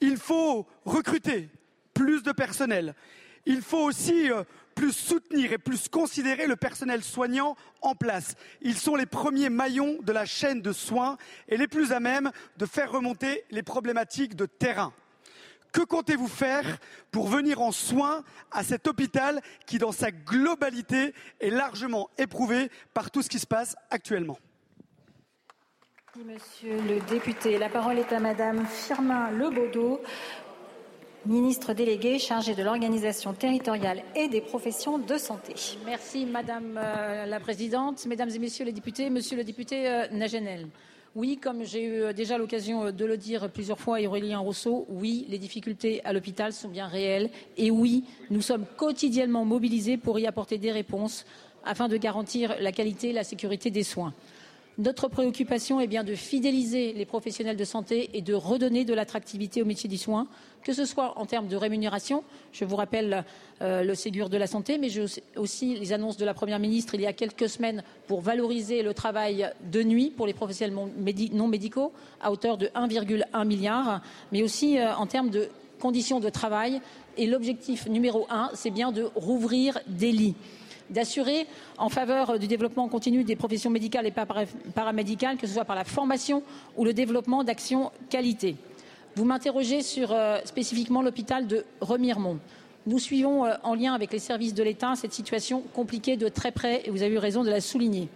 Il 0.00 0.16
faut 0.16 0.66
recruter 0.84 1.48
plus 1.94 2.22
de 2.22 2.32
personnel. 2.32 2.94
Il 3.46 3.60
faut 3.60 3.82
aussi 3.82 4.30
euh, 4.30 4.44
plus 4.74 4.92
soutenir 4.92 5.52
et 5.52 5.58
plus 5.58 5.88
considérer 5.88 6.46
le 6.46 6.56
personnel 6.56 7.02
soignant 7.02 7.56
en 7.80 7.94
place. 7.94 8.34
Ils 8.60 8.78
sont 8.78 8.96
les 8.96 9.06
premiers 9.06 9.50
maillons 9.50 9.98
de 10.02 10.12
la 10.12 10.24
chaîne 10.24 10.62
de 10.62 10.72
soins 10.72 11.16
et 11.48 11.56
les 11.56 11.68
plus 11.68 11.92
à 11.92 12.00
même 12.00 12.30
de 12.56 12.66
faire 12.66 12.92
remonter 12.92 13.44
les 13.50 13.62
problématiques 13.62 14.36
de 14.36 14.46
terrain. 14.46 14.92
Que 15.72 15.80
comptez-vous 15.80 16.28
faire 16.28 16.78
pour 17.10 17.28
venir 17.28 17.62
en 17.62 17.72
soins 17.72 18.22
à 18.50 18.62
cet 18.62 18.86
hôpital 18.86 19.40
qui, 19.66 19.78
dans 19.78 19.92
sa 19.92 20.10
globalité, 20.10 21.14
est 21.40 21.50
largement 21.50 22.10
éprouvé 22.18 22.70
par 22.92 23.10
tout 23.10 23.22
ce 23.22 23.30
qui 23.30 23.38
se 23.38 23.46
passe 23.46 23.74
actuellement? 23.90 24.38
Monsieur 26.26 26.76
le 26.82 27.00
député, 27.08 27.58
la 27.58 27.70
parole 27.70 27.98
est 27.98 28.12
à 28.12 28.20
Madame 28.20 28.66
Firmin 28.66 29.30
Lebaudot, 29.30 30.02
ministre 31.24 31.72
déléguée 31.72 32.18
chargée 32.18 32.54
de 32.54 32.62
l'organisation 32.62 33.32
territoriale 33.32 34.02
et 34.14 34.28
des 34.28 34.42
professions 34.42 34.98
de 34.98 35.16
santé. 35.16 35.54
Merci 35.86 36.26
Madame 36.26 36.76
euh, 36.76 37.24
la 37.24 37.40
Présidente, 37.40 38.04
Mesdames 38.04 38.28
et 38.28 38.38
Messieurs 38.38 38.66
les 38.66 38.72
députés, 38.72 39.08
Monsieur 39.08 39.38
le 39.38 39.44
député 39.44 39.88
euh, 39.88 40.06
Nagenel. 40.10 40.68
Oui, 41.14 41.36
comme 41.36 41.62
j'ai 41.62 41.84
eu 41.84 42.02
euh, 42.04 42.12
déjà 42.14 42.38
l'occasion 42.38 42.90
de 42.90 43.04
le 43.04 43.18
dire 43.18 43.50
plusieurs 43.50 43.78
fois, 43.78 44.00
Aurélien 44.00 44.38
Rousseau, 44.38 44.86
oui, 44.88 45.26
les 45.28 45.36
difficultés 45.36 46.02
à 46.04 46.14
l'hôpital 46.14 46.54
sont 46.54 46.70
bien 46.70 46.86
réelles. 46.86 47.28
Et 47.58 47.70
oui, 47.70 48.04
nous 48.30 48.40
sommes 48.40 48.64
quotidiennement 48.78 49.44
mobilisés 49.44 49.98
pour 49.98 50.18
y 50.18 50.26
apporter 50.26 50.56
des 50.56 50.72
réponses 50.72 51.26
afin 51.64 51.88
de 51.88 51.98
garantir 51.98 52.56
la 52.60 52.72
qualité 52.72 53.10
et 53.10 53.12
la 53.12 53.24
sécurité 53.24 53.70
des 53.70 53.82
soins. 53.82 54.14
Notre 54.78 55.08
préoccupation 55.08 55.80
est 55.80 55.86
bien 55.86 56.02
de 56.02 56.14
fidéliser 56.14 56.94
les 56.94 57.04
professionnels 57.04 57.58
de 57.58 57.64
santé 57.64 58.08
et 58.14 58.22
de 58.22 58.32
redonner 58.32 58.86
de 58.86 58.94
l'attractivité 58.94 59.60
au 59.60 59.66
métier 59.66 59.86
du 59.86 59.98
soin, 59.98 60.26
que 60.64 60.72
ce 60.72 60.86
soit 60.86 61.18
en 61.18 61.26
termes 61.26 61.46
de 61.46 61.56
rémunération. 61.56 62.24
Je 62.52 62.64
vous 62.64 62.76
rappelle 62.76 63.24
euh, 63.60 63.82
le 63.82 63.94
Ségur 63.94 64.30
de 64.30 64.38
la 64.38 64.46
santé, 64.46 64.78
mais 64.78 64.88
aussi 65.36 65.78
les 65.78 65.92
annonces 65.92 66.16
de 66.16 66.24
la 66.24 66.32
Première 66.32 66.58
ministre 66.58 66.94
il 66.94 67.02
y 67.02 67.06
a 67.06 67.12
quelques 67.12 67.50
semaines 67.50 67.82
pour 68.06 68.22
valoriser 68.22 68.82
le 68.82 68.94
travail 68.94 69.50
de 69.70 69.82
nuit 69.82 70.10
pour 70.10 70.26
les 70.26 70.32
professionnels 70.32 70.74
non 71.32 71.48
médicaux 71.48 71.92
à 72.22 72.32
hauteur 72.32 72.56
de 72.56 72.68
1,1 72.68 73.46
milliard, 73.46 74.00
mais 74.32 74.42
aussi 74.42 74.78
euh, 74.78 74.94
en 74.94 75.06
termes 75.06 75.28
de 75.28 75.48
conditions 75.80 76.18
de 76.18 76.30
travail. 76.30 76.80
Et 77.18 77.26
l'objectif 77.26 77.86
numéro 77.88 78.26
un, 78.30 78.50
c'est 78.54 78.70
bien 78.70 78.90
de 78.90 79.02
rouvrir 79.16 79.78
des 79.86 80.12
lits 80.12 80.34
d'assurer 80.92 81.46
en 81.78 81.88
faveur 81.88 82.38
du 82.38 82.46
développement 82.46 82.88
continu 82.88 83.24
des 83.24 83.36
professions 83.36 83.70
médicales 83.70 84.06
et 84.06 84.14
paramédicales, 84.74 85.36
que 85.36 85.46
ce 85.46 85.54
soit 85.54 85.64
par 85.64 85.76
la 85.76 85.84
formation 85.84 86.42
ou 86.76 86.84
le 86.84 86.92
développement 86.92 87.44
d'actions 87.44 87.90
qualité. 88.10 88.56
Vous 89.14 89.24
m'interrogez 89.24 89.82
sur 89.82 90.12
euh, 90.12 90.38
spécifiquement 90.44 91.02
l'hôpital 91.02 91.46
de 91.46 91.66
Remiremont. 91.80 92.38
Nous 92.86 92.98
suivons 92.98 93.44
euh, 93.44 93.54
en 93.62 93.74
lien 93.74 93.92
avec 93.92 94.12
les 94.12 94.18
services 94.18 94.54
de 94.54 94.62
l'État 94.62 94.94
cette 94.96 95.12
situation 95.12 95.62
compliquée 95.74 96.16
de 96.16 96.28
très 96.28 96.50
près 96.50 96.82
et 96.84 96.90
vous 96.90 97.02
avez 97.02 97.14
eu 97.14 97.18
raison 97.18 97.44
de 97.44 97.50
la 97.50 97.60
souligner. 97.60 98.08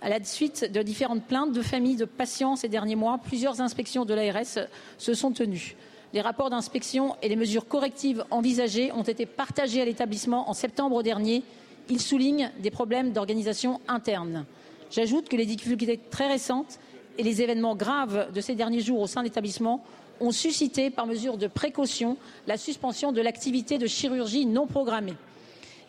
À 0.00 0.08
la 0.08 0.22
suite 0.24 0.70
de 0.70 0.82
différentes 0.82 1.24
plaintes 1.24 1.52
de 1.52 1.62
familles 1.62 1.96
de 1.96 2.04
patients 2.04 2.56
ces 2.56 2.68
derniers 2.68 2.96
mois, 2.96 3.18
plusieurs 3.18 3.60
inspections 3.60 4.04
de 4.04 4.14
l'ARS 4.14 4.68
se 4.98 5.14
sont 5.14 5.32
tenues. 5.32 5.76
Les 6.14 6.20
rapports 6.20 6.48
d'inspection 6.48 7.16
et 7.22 7.28
les 7.28 7.36
mesures 7.36 7.66
correctives 7.66 8.24
envisagées 8.30 8.92
ont 8.92 9.02
été 9.02 9.26
partagés 9.26 9.82
à 9.82 9.84
l'établissement 9.84 10.48
en 10.48 10.54
septembre 10.54 11.02
dernier 11.02 11.42
il 11.88 12.00
souligne 12.00 12.50
des 12.60 12.70
problèmes 12.70 13.12
d'organisation 13.12 13.80
interne. 13.88 14.44
J'ajoute 14.90 15.28
que 15.28 15.36
les 15.36 15.46
difficultés 15.46 15.98
très 16.10 16.28
récentes 16.28 16.78
et 17.18 17.22
les 17.22 17.42
événements 17.42 17.76
graves 17.76 18.32
de 18.32 18.40
ces 18.40 18.54
derniers 18.54 18.80
jours 18.80 19.00
au 19.00 19.06
sein 19.06 19.20
de 19.22 19.26
l'établissement 19.26 19.84
ont 20.20 20.30
suscité, 20.30 20.90
par 20.90 21.06
mesure 21.06 21.36
de 21.36 21.46
précaution, 21.46 22.16
la 22.46 22.56
suspension 22.56 23.12
de 23.12 23.20
l'activité 23.20 23.78
de 23.78 23.86
chirurgie 23.86 24.46
non 24.46 24.66
programmée. 24.66 25.14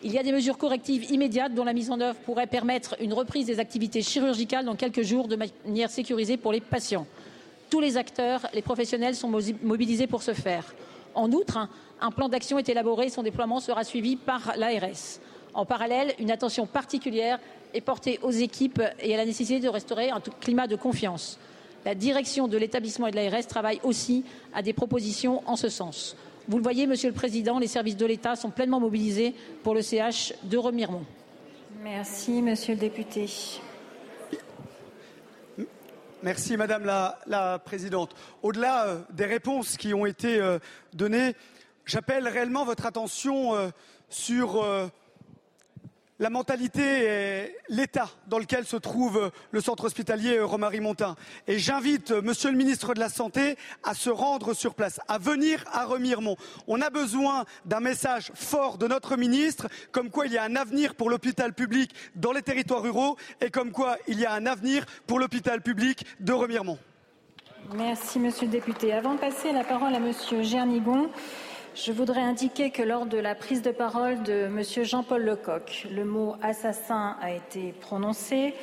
Il 0.04 0.12
y 0.12 0.18
a 0.18 0.24
des 0.24 0.32
mesures 0.32 0.58
correctives 0.58 1.10
immédiates 1.12 1.54
dont 1.54 1.64
la 1.64 1.74
mise 1.74 1.90
en 1.90 2.00
œuvre 2.00 2.20
pourrait 2.20 2.48
permettre 2.48 2.96
une 3.00 3.14
reprise 3.14 3.48
des 3.48 3.60
activités 3.60 4.02
chirurgicales 4.02 4.66
dans 4.66 4.76
quelques 4.76 5.04
jours 5.04 5.28
de 5.28 5.36
manière 5.36 5.90
sécurisée 5.90 6.38
pour 6.38 6.52
les 6.52 6.62
patients. 6.62 7.08
Tous 7.70 7.80
les 7.80 7.98
acteurs, 7.98 8.48
les 8.54 8.62
professionnels 8.62 9.16
sont 9.16 9.30
mobilisés 9.64 10.08
pour 10.08 10.22
ce 10.22 10.34
faire. 10.34 10.76
En 11.16 11.32
outre, 11.32 11.68
un 12.02 12.12
plan 12.12 12.30
d'action 12.30 12.60
est 12.60 12.70
élaboré 12.70 13.06
et 13.06 13.10
son 13.10 13.24
déploiement 13.24 13.60
sera 13.60 13.84
suivi 13.84 14.16
par 14.16 14.54
l'ARS. 14.58 15.20
En 15.56 15.66
parallèle, 15.66 16.14
une 16.20 16.32
attention 16.32 16.68
particulière 16.68 17.40
est 17.74 17.80
portée 17.80 18.20
aux 18.22 18.32
équipes 18.32 18.82
et 19.00 19.14
à 19.14 19.18
la 19.18 19.26
nécessité 19.26 19.62
de 19.62 19.70
restaurer 19.70 20.10
un 20.10 20.20
climat 20.42 20.68
de 20.68 20.76
confiance. 20.76 21.40
La 21.86 21.96
direction 21.96 22.50
de 22.50 22.58
l'établissement 22.58 23.08
et 23.08 23.12
de 23.12 23.16
l'ARS 23.16 23.48
travaille 23.48 23.80
aussi 23.84 24.26
à 24.54 24.62
des 24.62 24.74
propositions 24.74 25.42
en 25.48 25.56
ce 25.56 25.70
sens. 25.70 26.18
Vous 26.50 26.58
le 26.58 26.64
voyez, 26.64 26.88
Monsieur 26.88 27.08
le 27.08 27.16
Président, 27.16 27.58
les 27.58 27.68
services 27.68 27.96
de 27.96 28.06
l'État 28.06 28.36
sont 28.36 28.50
pleinement 28.50 28.82
mobilisés 28.82 29.34
pour 29.64 29.74
le 29.74 29.82
CH 29.82 30.34
de 30.44 30.58
Remiremont. 30.58 31.06
Merci, 31.82 32.42
Monsieur 32.42 32.74
le 32.74 32.80
député. 32.82 33.30
Merci, 36.22 36.58
Madame 36.58 36.84
la, 36.84 37.60
Présidente. 37.64 38.14
Au-delà 38.44 38.88
euh, 38.88 39.02
des 39.12 39.26
réponses 39.26 39.78
qui 39.78 39.94
ont 39.94 40.06
été 40.06 40.40
euh, 40.42 40.60
données, 40.94 41.34
j'appelle 41.86 42.28
réellement 42.28 42.66
votre 42.66 42.86
attention 42.86 43.56
euh, 43.56 43.70
sur 44.10 44.66
la 46.20 46.30
mentalité 46.30 46.82
et 46.82 47.56
l'état 47.70 48.10
dans 48.28 48.40
lequel 48.40 48.66
se 48.66 48.78
trouve 48.78 49.32
le 49.52 49.62
centre 49.62 49.86
hospitalier 49.86 50.40
Romary 50.40 50.80
Montin. 50.80 51.16
Et 51.48 51.60
j'invite 51.60 52.12
Monsieur 52.12 52.52
le 52.52 52.58
ministre 52.58 52.94
de 52.94 53.00
la 53.00 53.10
Santé 53.10 53.58
à 53.84 53.94
se 53.94 54.10
rendre 54.10 54.54
sur 54.54 54.76
place, 54.76 55.00
à 55.08 55.18
venir 55.18 55.64
à 55.72 55.86
Remiremont. 55.86 56.38
On 56.68 56.82
a 56.82 56.90
besoin 56.90 57.46
d'un 57.66 57.82
message 57.82 58.32
fort 58.34 58.78
de 58.78 58.88
notre 58.88 59.18
ministre, 59.18 59.68
comme 59.92 60.10
quoi 60.10 60.26
il 60.28 60.34
y 60.34 60.38
a 60.38 60.44
un 60.44 60.56
avenir 60.56 60.96
pour 60.96 61.10
l'hôpital 61.10 61.54
public 61.54 61.92
dans 62.16 62.32
les 62.32 62.42
territoires 62.42 62.82
ruraux 62.82 63.18
et 63.42 63.50
comme 63.50 63.72
quoi 63.72 63.98
il 64.08 64.20
y 64.20 64.26
a 64.26 64.34
un 64.34 64.46
avenir 64.46 64.86
pour 65.08 65.20
l'hôpital 65.20 65.62
public 65.62 66.06
de 66.22 66.32
Remiremont. 66.32 66.80
Merci 67.74 68.20
Monsieur 68.20 68.46
le 68.46 68.52
député. 68.52 68.94
Avant 68.94 69.16
de 69.16 69.20
passer 69.20 69.52
la 69.52 69.64
parole 69.64 69.96
à 69.96 70.00
Monsieur 70.00 70.44
Gernigon, 70.44 71.10
je 71.76 71.92
voudrais 71.92 72.22
indiquer 72.22 72.72
que 72.72 72.82
lors 72.82 73.06
de 73.06 73.18
la 73.18 73.36
prise 73.36 73.62
de 73.62 73.72
parole 73.72 74.24
de 74.24 74.46
M. 74.46 74.64
Jean-Paul 74.84 75.24
Lecoq, 75.24 75.88
le 75.92 76.06
mot 76.06 76.36
assassin 76.42 77.18
a 77.22 77.32
été 77.32 77.74
prononcé, 77.82 78.54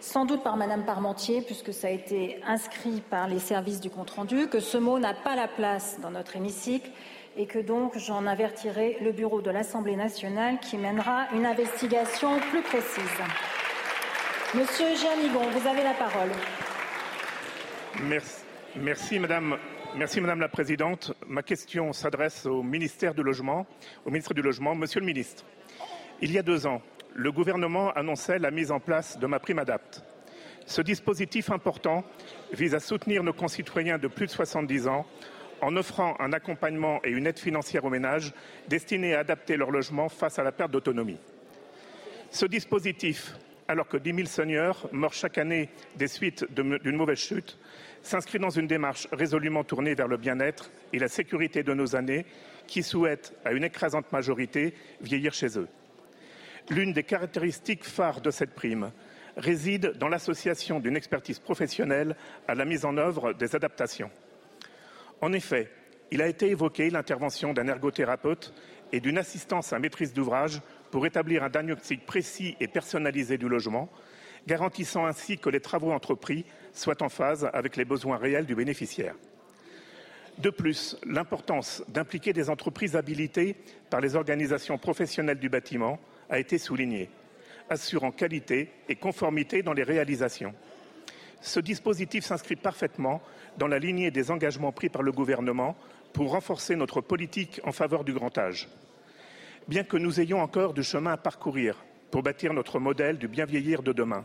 sans 0.00 0.24
doute 0.24 0.42
par 0.42 0.56
Mme 0.56 0.84
Parmentier, 0.84 1.40
puisque 1.42 1.72
ça 1.72 1.86
a 1.86 1.90
été 1.90 2.40
inscrit 2.46 3.00
par 3.08 3.28
les 3.28 3.38
services 3.38 3.80
du 3.80 3.90
compte-rendu, 3.90 4.48
que 4.48 4.58
ce 4.58 4.76
mot 4.76 4.98
n'a 4.98 5.14
pas 5.14 5.36
la 5.36 5.46
place 5.46 5.98
dans 6.02 6.10
notre 6.10 6.36
hémicycle 6.36 6.90
et 7.36 7.46
que 7.46 7.60
donc 7.60 7.96
j'en 7.96 8.26
avertirai 8.26 8.98
le 9.02 9.12
bureau 9.12 9.40
de 9.40 9.50
l'Assemblée 9.50 9.96
nationale 9.96 10.58
qui 10.60 10.76
mènera 10.76 11.28
une 11.34 11.46
investigation 11.46 12.40
plus 12.50 12.62
précise. 12.62 13.04
Monsieur 14.54 14.96
Gernigon, 14.96 15.48
vous 15.52 15.68
avez 15.68 15.84
la 15.84 15.94
parole. 15.94 16.30
Merci, 18.02 18.42
merci 18.74 19.18
Madame 19.18 19.58
Merci 19.96 20.20
Madame 20.20 20.40
la 20.40 20.48
Présidente. 20.48 21.12
Ma 21.26 21.42
question 21.42 21.92
s'adresse 21.92 22.46
au 22.46 22.62
ministère 22.62 23.14
du 23.14 23.22
Logement, 23.22 23.66
au 24.04 24.10
ministre 24.10 24.34
du 24.34 24.42
Logement. 24.42 24.74
Monsieur 24.74 25.00
le 25.00 25.06
ministre, 25.06 25.44
il 26.20 26.30
y 26.30 26.38
a 26.38 26.42
deux 26.42 26.66
ans, 26.66 26.82
le 27.14 27.32
gouvernement 27.32 27.90
annonçait 27.92 28.38
la 28.38 28.50
mise 28.50 28.70
en 28.70 28.80
place 28.80 29.18
de 29.18 29.26
ma 29.26 29.40
prime 29.40 29.58
adapte. 29.58 30.02
Ce 30.66 30.82
dispositif 30.82 31.50
important 31.50 32.04
vise 32.52 32.74
à 32.74 32.80
soutenir 32.80 33.22
nos 33.24 33.32
concitoyens 33.32 33.98
de 33.98 34.08
plus 34.08 34.26
de 34.26 34.30
70 34.30 34.88
ans 34.88 35.06
en 35.62 35.74
offrant 35.76 36.16
un 36.20 36.32
accompagnement 36.32 37.00
et 37.02 37.10
une 37.10 37.26
aide 37.26 37.38
financière 37.38 37.84
aux 37.84 37.90
ménages 37.90 38.34
destinés 38.68 39.14
à 39.14 39.20
adapter 39.20 39.56
leur 39.56 39.70
logement 39.70 40.08
face 40.08 40.38
à 40.38 40.44
la 40.44 40.52
perte 40.52 40.70
d'autonomie. 40.70 41.18
Ce 42.30 42.46
dispositif, 42.46 43.34
alors 43.66 43.88
que 43.88 43.96
10 43.96 44.14
000 44.14 44.26
seniors 44.26 44.88
meurent 44.92 45.14
chaque 45.14 45.38
année 45.38 45.70
des 45.96 46.08
suites 46.08 46.46
d'une 46.54 46.96
mauvaise 46.96 47.18
chute, 47.18 47.58
s'inscrit 48.08 48.38
dans 48.38 48.50
une 48.50 48.66
démarche 48.66 49.06
résolument 49.12 49.64
tournée 49.64 49.94
vers 49.94 50.08
le 50.08 50.16
bien-être 50.16 50.70
et 50.92 50.98
la 50.98 51.08
sécurité 51.08 51.62
de 51.62 51.74
nos 51.74 51.88
aînés 51.88 52.24
qui 52.66 52.82
souhaitent, 52.82 53.34
à 53.44 53.52
une 53.52 53.64
écrasante 53.64 54.10
majorité, 54.12 54.74
vieillir 55.00 55.34
chez 55.34 55.58
eux. 55.58 55.68
L'une 56.70 56.92
des 56.92 57.02
caractéristiques 57.02 57.84
phares 57.84 58.20
de 58.20 58.30
cette 58.30 58.54
prime 58.54 58.92
réside 59.36 59.92
dans 59.98 60.08
l'association 60.08 60.80
d'une 60.80 60.96
expertise 60.96 61.38
professionnelle 61.38 62.16
à 62.48 62.54
la 62.54 62.64
mise 62.64 62.84
en 62.84 62.96
œuvre 62.96 63.32
des 63.34 63.54
adaptations. 63.54 64.10
En 65.20 65.32
effet, 65.32 65.70
il 66.10 66.22
a 66.22 66.28
été 66.28 66.48
évoqué 66.48 66.90
l'intervention 66.90 67.52
d'un 67.52 67.68
ergothérapeute 67.68 68.54
et 68.92 69.00
d'une 69.00 69.18
assistance 69.18 69.72
à 69.72 69.78
maîtrise 69.78 70.14
d'ouvrage 70.14 70.60
pour 70.90 71.06
établir 71.06 71.42
un 71.42 71.50
diagnostic 71.50 72.06
précis 72.06 72.56
et 72.60 72.68
personnalisé 72.68 73.36
du 73.36 73.48
logement, 73.48 73.90
garantissant 74.48 75.06
ainsi 75.06 75.38
que 75.38 75.50
les 75.50 75.60
travaux 75.60 75.92
entrepris 75.92 76.44
soient 76.72 77.02
en 77.02 77.08
phase 77.08 77.48
avec 77.52 77.76
les 77.76 77.84
besoins 77.84 78.16
réels 78.16 78.46
du 78.46 78.56
bénéficiaire. 78.56 79.14
De 80.38 80.50
plus, 80.50 80.96
l'importance 81.04 81.84
d'impliquer 81.88 82.32
des 82.32 82.48
entreprises 82.48 82.96
habilitées 82.96 83.56
par 83.90 84.00
les 84.00 84.16
organisations 84.16 84.78
professionnelles 84.78 85.38
du 85.38 85.48
bâtiment 85.48 86.00
a 86.30 86.38
été 86.38 86.58
soulignée, 86.58 87.10
assurant 87.68 88.12
qualité 88.12 88.70
et 88.88 88.96
conformité 88.96 89.62
dans 89.62 89.72
les 89.72 89.82
réalisations. 89.82 90.54
Ce 91.40 91.60
dispositif 91.60 92.24
s'inscrit 92.24 92.56
parfaitement 92.56 93.20
dans 93.58 93.68
la 93.68 93.78
lignée 93.78 94.10
des 94.10 94.30
engagements 94.30 94.72
pris 94.72 94.88
par 94.88 95.02
le 95.02 95.12
gouvernement 95.12 95.76
pour 96.12 96.30
renforcer 96.30 96.74
notre 96.74 97.00
politique 97.00 97.60
en 97.64 97.72
faveur 97.72 98.04
du 98.04 98.12
grand 98.12 98.36
âge. 98.38 98.68
Bien 99.68 99.84
que 99.84 99.96
nous 99.96 100.20
ayons 100.20 100.40
encore 100.40 100.72
du 100.72 100.82
chemin 100.82 101.12
à 101.12 101.16
parcourir 101.16 101.84
pour 102.10 102.22
bâtir 102.22 102.54
notre 102.54 102.78
modèle 102.78 103.18
du 103.18 103.28
bien 103.28 103.44
vieillir 103.44 103.82
de 103.82 103.92
demain, 103.92 104.24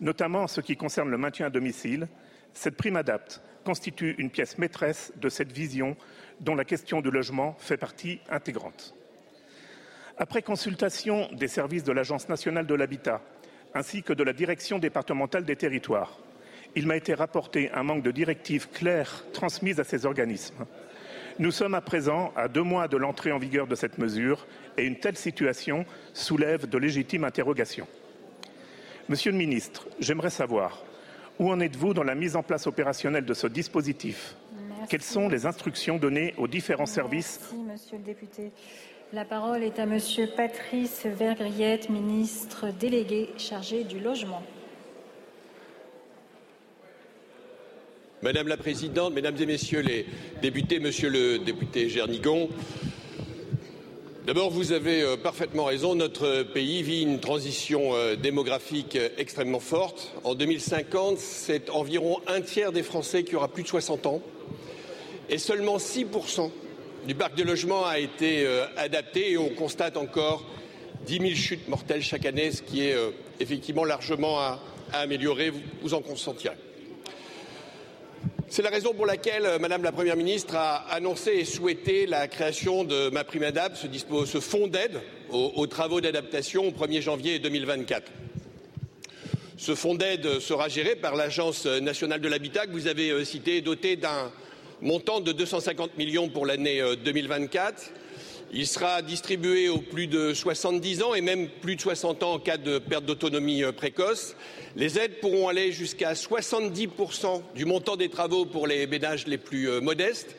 notamment 0.00 0.42
en 0.42 0.48
ce 0.48 0.60
qui 0.60 0.76
concerne 0.76 1.10
le 1.10 1.18
maintien 1.18 1.46
à 1.46 1.50
domicile, 1.50 2.08
cette 2.54 2.76
prime 2.76 2.96
adapte 2.96 3.40
constitue 3.64 4.14
une 4.18 4.30
pièce 4.30 4.58
maîtresse 4.58 5.12
de 5.16 5.28
cette 5.28 5.52
vision 5.52 5.96
dont 6.40 6.54
la 6.54 6.64
question 6.64 7.00
du 7.00 7.10
logement 7.10 7.56
fait 7.58 7.76
partie 7.76 8.20
intégrante. 8.30 8.94
Après 10.16 10.42
consultation 10.42 11.28
des 11.32 11.48
services 11.48 11.84
de 11.84 11.92
l'Agence 11.92 12.28
nationale 12.28 12.66
de 12.66 12.74
l'habitat 12.74 13.20
ainsi 13.74 14.02
que 14.02 14.12
de 14.12 14.24
la 14.24 14.32
direction 14.32 14.78
départementale 14.78 15.44
des 15.44 15.56
territoires, 15.56 16.18
il 16.74 16.86
m'a 16.86 16.96
été 16.96 17.14
rapporté 17.14 17.70
un 17.72 17.82
manque 17.82 18.02
de 18.02 18.10
directives 18.10 18.68
claires 18.70 19.24
transmises 19.32 19.80
à 19.80 19.84
ces 19.84 20.06
organismes. 20.06 20.66
Nous 21.38 21.52
sommes 21.52 21.74
à 21.74 21.80
présent 21.80 22.32
à 22.34 22.48
deux 22.48 22.62
mois 22.62 22.88
de 22.88 22.96
l'entrée 22.96 23.30
en 23.30 23.38
vigueur 23.38 23.66
de 23.66 23.74
cette 23.74 23.98
mesure 23.98 24.46
et 24.76 24.84
une 24.84 24.98
telle 24.98 25.16
situation 25.16 25.84
soulève 26.12 26.68
de 26.68 26.78
légitimes 26.78 27.24
interrogations. 27.24 27.86
Monsieur 29.08 29.32
le 29.32 29.38
ministre, 29.38 29.86
j'aimerais 30.00 30.28
savoir 30.28 30.84
où 31.38 31.50
en 31.50 31.60
êtes-vous 31.60 31.94
dans 31.94 32.02
la 32.02 32.14
mise 32.14 32.36
en 32.36 32.42
place 32.42 32.66
opérationnelle 32.66 33.24
de 33.24 33.32
ce 33.32 33.46
dispositif? 33.46 34.36
Quelles 34.90 35.02
sont 35.02 35.30
les 35.30 35.46
instructions 35.46 35.96
données 35.96 36.34
aux 36.36 36.46
différents 36.46 36.84
services? 36.84 37.40
Merci, 37.40 37.64
Monsieur 37.64 37.96
le 37.96 38.04
député. 38.04 38.50
La 39.14 39.24
parole 39.24 39.62
est 39.62 39.78
à 39.78 39.86
Monsieur 39.86 40.26
Patrice 40.36 41.06
Vergriette, 41.06 41.88
ministre 41.88 42.66
délégué 42.78 43.30
chargé 43.38 43.84
du 43.84 43.98
logement. 43.98 44.42
Madame 48.20 48.48
la 48.48 48.58
Présidente, 48.58 49.14
Mesdames 49.14 49.36
et 49.40 49.46
Messieurs 49.46 49.80
les 49.80 50.04
députés, 50.42 50.80
Monsieur 50.80 51.08
le 51.08 51.38
député 51.38 51.88
Gernigon, 51.88 52.50
D'abord, 54.28 54.50
vous 54.50 54.72
avez 54.72 55.00
euh, 55.00 55.16
parfaitement 55.16 55.64
raison. 55.64 55.94
Notre 55.94 56.42
pays 56.42 56.82
vit 56.82 57.00
une 57.00 57.18
transition 57.18 57.94
euh, 57.94 58.14
démographique 58.14 58.94
euh, 58.94 59.08
extrêmement 59.16 59.58
forte. 59.58 60.12
En 60.22 60.34
2050, 60.34 61.16
c'est 61.16 61.70
environ 61.70 62.18
un 62.26 62.42
tiers 62.42 62.70
des 62.70 62.82
Français 62.82 63.24
qui 63.24 63.36
aura 63.36 63.48
plus 63.48 63.62
de 63.62 63.68
60 63.68 64.04
ans 64.04 64.20
et 65.30 65.38
seulement 65.38 65.78
6% 65.78 66.50
du 67.06 67.14
parc 67.14 67.36
de 67.36 67.42
logement 67.42 67.86
a 67.86 68.00
été 68.00 68.46
adapté 68.76 69.30
et 69.30 69.38
on 69.38 69.48
constate 69.48 69.96
encore 69.96 70.44
10 71.06 71.20
000 71.20 71.30
chutes 71.30 71.68
mortelles 71.68 72.02
chaque 72.02 72.26
année, 72.26 72.50
ce 72.50 72.60
qui 72.60 72.82
est 72.82 72.96
effectivement 73.40 73.86
largement 73.86 74.40
à, 74.40 74.60
améliorer. 74.92 75.48
Vous, 75.48 75.60
vous 75.80 75.94
en 75.94 76.02
consentirez. 76.02 76.67
C'est 78.50 78.62
la 78.62 78.70
raison 78.70 78.94
pour 78.94 79.04
laquelle 79.04 79.44
euh, 79.44 79.58
Madame 79.58 79.82
la 79.82 79.92
Première 79.92 80.16
ministre 80.16 80.56
a 80.56 80.76
annoncé 80.90 81.32
et 81.32 81.44
souhaité 81.44 82.06
la 82.06 82.28
création 82.28 82.82
de 82.82 83.10
ma 83.10 83.22
prime 83.22 83.44
ce, 83.74 84.40
fonds 84.40 84.68
d'aide 84.68 85.02
aux, 85.30 85.52
aux, 85.56 85.66
travaux 85.66 86.00
d'adaptation 86.00 86.66
au 86.66 86.70
1er 86.70 87.02
janvier 87.02 87.38
2024. 87.40 88.10
Ce 89.58 89.74
fonds 89.74 89.94
d'aide 89.94 90.40
sera 90.40 90.70
géré 90.70 90.96
par 90.96 91.14
l'Agence 91.14 91.66
nationale 91.66 92.22
de 92.22 92.28
l'habitat 92.28 92.66
que 92.66 92.72
vous 92.72 92.86
avez 92.86 93.10
euh, 93.10 93.22
cité, 93.22 93.60
doté 93.60 93.96
d'un 93.96 94.32
montant 94.80 95.20
de 95.20 95.32
250 95.32 95.98
millions 95.98 96.30
pour 96.30 96.46
l'année 96.46 96.82
2024 97.04 97.74
euh, 97.74 98.07
il 98.52 98.66
sera 98.66 99.02
distribué 99.02 99.68
aux 99.68 99.80
plus 99.80 100.06
de 100.06 100.32
70 100.32 101.02
ans 101.02 101.14
et 101.14 101.20
même 101.20 101.48
plus 101.48 101.76
de 101.76 101.80
60 101.80 102.22
ans 102.22 102.32
en 102.34 102.38
cas 102.38 102.56
de 102.56 102.78
perte 102.78 103.04
d'autonomie 103.04 103.62
euh, 103.62 103.72
précoce. 103.72 104.36
Les 104.74 104.98
aides 104.98 105.20
pourront 105.20 105.48
aller 105.48 105.70
jusqu'à 105.70 106.14
70% 106.14 107.42
du 107.54 107.66
montant 107.66 107.96
des 107.96 108.08
travaux 108.08 108.46
pour 108.46 108.66
les 108.66 108.86
ménages 108.86 109.26
les 109.26 109.38
plus 109.38 109.68
euh, 109.68 109.80
modestes. 109.80 110.34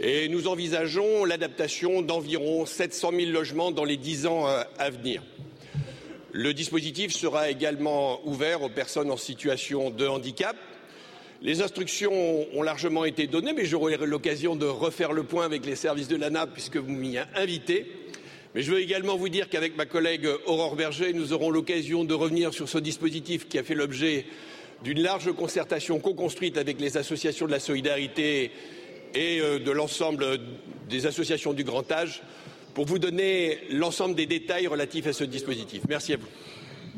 Et 0.00 0.28
nous 0.28 0.48
envisageons 0.48 1.24
l'adaptation 1.24 2.02
d'environ 2.02 2.66
700 2.66 3.10
000 3.16 3.30
logements 3.30 3.70
dans 3.70 3.84
les 3.84 3.96
10 3.96 4.26
ans 4.26 4.48
euh, 4.48 4.62
à 4.78 4.90
venir. 4.90 5.22
Le 6.32 6.52
dispositif 6.52 7.12
sera 7.12 7.48
également 7.50 8.20
ouvert 8.26 8.62
aux 8.62 8.68
personnes 8.68 9.12
en 9.12 9.16
situation 9.16 9.90
de 9.90 10.08
handicap 10.08 10.56
les 11.44 11.60
instructions 11.60 12.10
ont 12.56 12.62
largement 12.62 13.04
été 13.04 13.26
données, 13.26 13.52
mais 13.52 13.66
j'aurai 13.66 13.98
l'occasion 13.98 14.56
de 14.56 14.64
refaire 14.64 15.12
le 15.12 15.24
point 15.24 15.44
avec 15.44 15.66
les 15.66 15.76
services 15.76 16.08
de 16.08 16.16
l'ANA 16.16 16.46
puisque 16.46 16.78
vous 16.78 16.90
m'y 16.90 17.18
invité. 17.36 17.86
Mais 18.54 18.62
je 18.62 18.72
veux 18.72 18.80
également 18.80 19.16
vous 19.16 19.28
dire 19.28 19.50
qu'avec 19.50 19.76
ma 19.76 19.84
collègue 19.84 20.26
Aurore 20.46 20.74
Berger, 20.74 21.12
nous 21.12 21.34
aurons 21.34 21.50
l'occasion 21.50 22.04
de 22.04 22.14
revenir 22.14 22.54
sur 22.54 22.70
ce 22.70 22.78
dispositif 22.78 23.46
qui 23.46 23.58
a 23.58 23.62
fait 23.62 23.74
l'objet 23.74 24.24
d'une 24.82 25.02
large 25.02 25.32
concertation 25.34 26.00
co-construite 26.00 26.56
avec 26.56 26.80
les 26.80 26.96
associations 26.96 27.44
de 27.44 27.50
la 27.50 27.60
solidarité 27.60 28.50
et 29.14 29.40
euh, 29.40 29.58
de 29.58 29.70
l'ensemble 29.70 30.38
des 30.88 31.04
associations 31.04 31.52
du 31.52 31.62
grand 31.62 31.90
âge 31.92 32.22
pour 32.72 32.86
vous 32.86 32.98
donner 32.98 33.58
l'ensemble 33.70 34.14
des 34.14 34.26
détails 34.26 34.66
relatifs 34.66 35.06
à 35.08 35.12
ce 35.12 35.24
dispositif. 35.24 35.82
Merci 35.90 36.14
à 36.14 36.16
vous. 36.16 36.26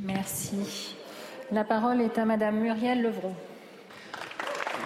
Merci. 0.04 0.94
La 1.50 1.64
parole 1.64 2.00
est 2.00 2.16
à 2.16 2.24
Madame 2.24 2.60
Muriel 2.60 3.02
Levron. 3.02 3.34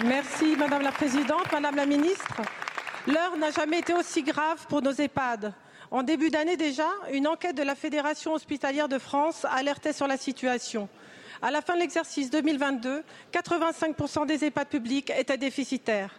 Merci 0.05 0.57
Madame 0.57 0.81
la 0.81 0.93
Présidente, 0.93 1.53
Madame 1.53 1.77
la 1.77 1.85
Ministre. 1.85 2.41
L'heure 3.07 3.37
n'a 3.37 3.51
jamais 3.51 3.81
été 3.81 3.93
aussi 3.93 4.23
grave 4.23 4.67
pour 4.67 4.81
nos 4.81 4.93
EHPAD. 4.93 5.53
En 5.91 6.03
début 6.03 6.31
d'année 6.31 6.57
déjà, 6.57 6.89
une 7.13 7.27
enquête 7.27 7.55
de 7.55 7.63
la 7.63 7.75
Fédération 7.75 8.33
hospitalière 8.33 8.89
de 8.89 8.99
France 8.99 9.45
alertait 9.51 9.93
sur 9.93 10.07
la 10.07 10.17
situation. 10.17 10.89
À 11.43 11.51
la 11.51 11.61
fin 11.61 11.75
de 11.75 11.81
l'exercice 11.81 12.31
2022, 12.31 13.03
85% 13.31 14.27
des 14.27 14.47
EHPAD 14.47 14.69
publics 14.69 15.13
étaient 15.19 15.37
déficitaires. 15.37 16.19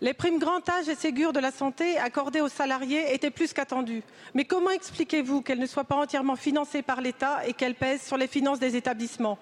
Les 0.00 0.14
primes 0.14 0.38
grand 0.38 0.68
âge 0.68 0.88
et 0.88 0.94
Ségur 0.94 1.32
de 1.32 1.40
la 1.40 1.50
santé 1.50 1.98
accordées 1.98 2.40
aux 2.40 2.48
salariés 2.48 3.12
étaient 3.12 3.32
plus 3.32 3.52
qu'attendues. 3.52 4.04
Mais 4.34 4.44
comment 4.44 4.70
expliquez-vous 4.70 5.42
qu'elles 5.42 5.58
ne 5.58 5.66
soient 5.66 5.82
pas 5.82 5.96
entièrement 5.96 6.36
financées 6.36 6.82
par 6.82 7.00
l'État 7.00 7.44
et 7.48 7.52
qu'elles 7.52 7.74
pèsent 7.74 8.06
sur 8.06 8.16
les 8.16 8.28
finances 8.28 8.60
des 8.60 8.76
établissements? 8.76 9.38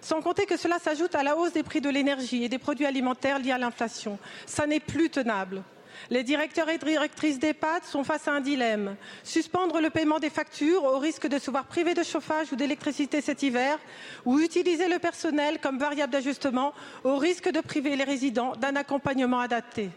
Sans 0.00 0.20
compter 0.20 0.46
que 0.46 0.56
cela 0.56 0.78
s'ajoute 0.78 1.14
à 1.14 1.22
la 1.22 1.36
hausse 1.36 1.52
des 1.52 1.62
prix 1.62 1.80
de 1.80 1.90
l'énergie 1.90 2.44
et 2.44 2.48
des 2.48 2.58
produits 2.58 2.86
alimentaires 2.86 3.38
liés 3.38 3.52
à 3.52 3.58
l'inflation. 3.58 4.18
Ça 4.46 4.66
n'est 4.66 4.80
plus 4.80 5.10
tenable. 5.10 5.62
Les 6.10 6.22
directeurs 6.22 6.68
et 6.68 6.78
directrices 6.78 7.38
d'EHPAD 7.38 7.84
sont 7.84 8.04
face 8.04 8.28
à 8.28 8.32
un 8.32 8.40
dilemme. 8.40 8.96
Suspendre 9.24 9.80
le 9.80 9.90
paiement 9.90 10.18
des 10.18 10.30
factures 10.30 10.84
au 10.84 10.98
risque 10.98 11.26
de 11.26 11.38
se 11.38 11.50
voir 11.50 11.64
privés 11.64 11.94
de 11.94 12.02
chauffage 12.02 12.52
ou 12.52 12.56
d'électricité 12.56 13.20
cet 13.20 13.42
hiver, 13.42 13.78
ou 14.24 14.38
utiliser 14.38 14.88
le 14.88 14.98
personnel 14.98 15.58
comme 15.60 15.78
variable 15.78 16.12
d'ajustement 16.12 16.72
au 17.04 17.16
risque 17.16 17.50
de 17.50 17.60
priver 17.60 17.96
les 17.96 18.04
résidents 18.04 18.52
d'un 18.56 18.76
accompagnement 18.76 19.40
adapté. 19.40 19.90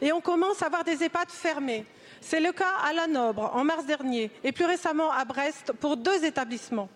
Et 0.00 0.12
on 0.12 0.20
commence 0.20 0.62
à 0.62 0.68
voir 0.68 0.84
des 0.84 1.04
EHPAD 1.04 1.28
fermés. 1.28 1.84
C'est 2.20 2.40
le 2.40 2.52
cas 2.52 2.72
à 2.84 2.92
La 2.92 3.06
Nobre 3.06 3.52
en 3.54 3.62
mars 3.62 3.86
dernier 3.86 4.30
et 4.42 4.52
plus 4.52 4.64
récemment 4.64 5.12
à 5.12 5.24
Brest 5.24 5.72
pour 5.72 5.96
deux 5.96 6.24
établissements. 6.24 6.88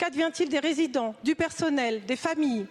Qu'advient-il 0.00 0.48
des 0.48 0.60
résidents, 0.60 1.14
du 1.22 1.34
personnel, 1.34 2.06
des 2.06 2.16
familles? 2.16 2.66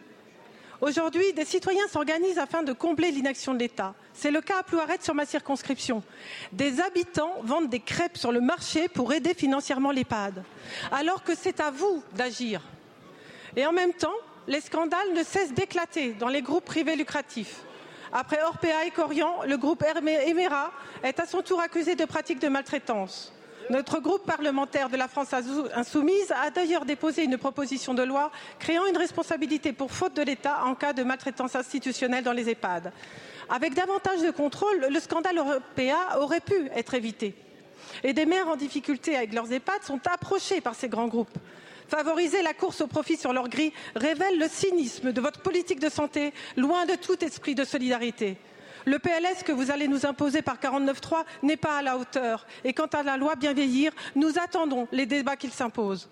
Aujourd'hui, 0.82 1.32
des 1.34 1.46
citoyens 1.46 1.88
s'organisent 1.88 2.40
afin 2.40 2.64
de 2.64 2.74
combler 2.74 3.12
l'inaction 3.12 3.54
de 3.54 3.60
l'État. 3.60 3.94
C'est 4.16 4.32
le 4.32 4.42
cas 4.42 4.62
à 4.62 4.64
Plouaret 4.64 4.98
sur 5.00 5.14
ma 5.14 5.28
circonscription. 5.28 6.02
Des 6.52 6.82
habitants 6.82 7.36
vendent 7.44 7.70
des 7.70 7.82
crêpes 7.82 8.18
sur 8.18 8.32
le 8.32 8.42
marché 8.42 8.88
pour 8.88 9.14
aider 9.14 9.36
financièrement 9.36 9.92
l'EHPAD, 9.92 10.44
alors 10.92 11.24
que 11.24 11.36
c'est 11.36 11.60
à 11.60 11.70
vous 11.70 12.02
d'agir. 12.16 12.64
Et 13.56 13.64
en 13.68 13.74
même 13.74 13.94
temps, 13.94 14.18
les 14.48 14.62
scandales 14.62 15.14
ne 15.16 15.22
cessent 15.22 15.54
d'éclater 15.54 16.14
dans 16.14 16.30
les 16.30 16.42
groupes 16.42 16.66
privés 16.66 16.96
lucratifs. 16.96 17.62
Après 18.12 18.42
Orpea 18.42 18.88
et 18.88 18.90
Corian, 18.92 19.44
le 19.46 19.58
groupe 19.58 19.84
Emera 19.84 20.72
est 21.04 21.20
à 21.20 21.28
son 21.28 21.44
tour 21.44 21.62
accusé 21.62 21.94
de 21.94 22.06
pratiques 22.06 22.42
de 22.42 22.48
maltraitance. 22.48 23.32
Notre 23.70 24.00
groupe 24.00 24.26
parlementaire 24.26 24.90
de 24.90 24.98
la 24.98 25.08
France 25.08 25.32
insoumise 25.76 26.32
a 26.32 26.50
d'ailleurs 26.50 26.86
déposé 26.86 27.24
une 27.24 27.38
proposition 27.38 27.94
de 27.94 28.02
loi 28.02 28.32
créant 28.58 28.88
une 28.88 28.98
responsabilité 28.98 29.74
pour 29.74 29.92
faute 29.92 30.16
de 30.16 30.24
l'État 30.24 30.66
en 30.66 30.74
cas 30.74 30.92
de 30.92 31.04
maltraitance 31.04 31.56
institutionnelle 31.56 32.24
dans 32.24 32.34
les 32.34 32.50
EHPAD. 32.50 32.92
Avec 33.48 33.76
davantage 33.76 34.22
de 34.22 34.32
contrôle, 34.32 34.88
le 34.90 35.00
scandale 35.00 35.38
européen 35.38 36.00
aurait 36.20 36.40
pu 36.40 36.56
être 36.76 36.96
évité. 36.96 37.36
Et 38.04 38.14
des 38.14 38.26
maires 38.26 38.48
en 38.48 38.56
difficulté 38.56 39.16
avec 39.16 39.34
leurs 39.34 39.52
EHPAD 39.52 39.84
sont 39.84 40.02
approchés 40.12 40.62
par 40.62 40.74
ces 40.74 40.90
grands 40.90 41.08
groupes. 41.08 41.38
Favoriser 41.88 42.42
la 42.42 42.56
course 42.56 42.82
au 42.82 42.88
profit 42.88 43.18
sur 43.18 43.34
leur 43.34 43.50
grille 43.50 43.74
révèle 43.96 44.40
le 44.40 44.48
cynisme 44.48 45.12
de 45.12 45.22
votre 45.22 45.42
politique 45.42 45.80
de 45.80 45.90
santé, 45.90 46.34
loin 46.58 46.88
de 46.88 46.96
tout 46.96 47.24
esprit 47.24 47.54
de 47.54 47.64
solidarité. 47.64 48.38
Le 48.86 49.00
PLS 49.00 49.44
que 49.46 49.52
vous 49.52 49.72
allez 49.72 49.88
nous 49.88 50.06
imposer 50.06 50.42
par 50.42 50.58
49.3 50.58 51.24
n'est 51.44 51.58
pas 51.58 51.78
à 51.78 51.82
la 51.82 51.98
hauteur. 51.98 52.46
Et 52.64 52.74
quant 52.74 52.88
à 52.88 53.04
la 53.04 53.18
loi 53.18 53.36
bien 53.36 53.54
vieillir, 53.54 53.92
nous 54.16 54.38
attendons 54.38 54.88
les 54.92 55.06
débats 55.06 55.36
qu'il 55.36 55.52
s'impose. 55.52 56.10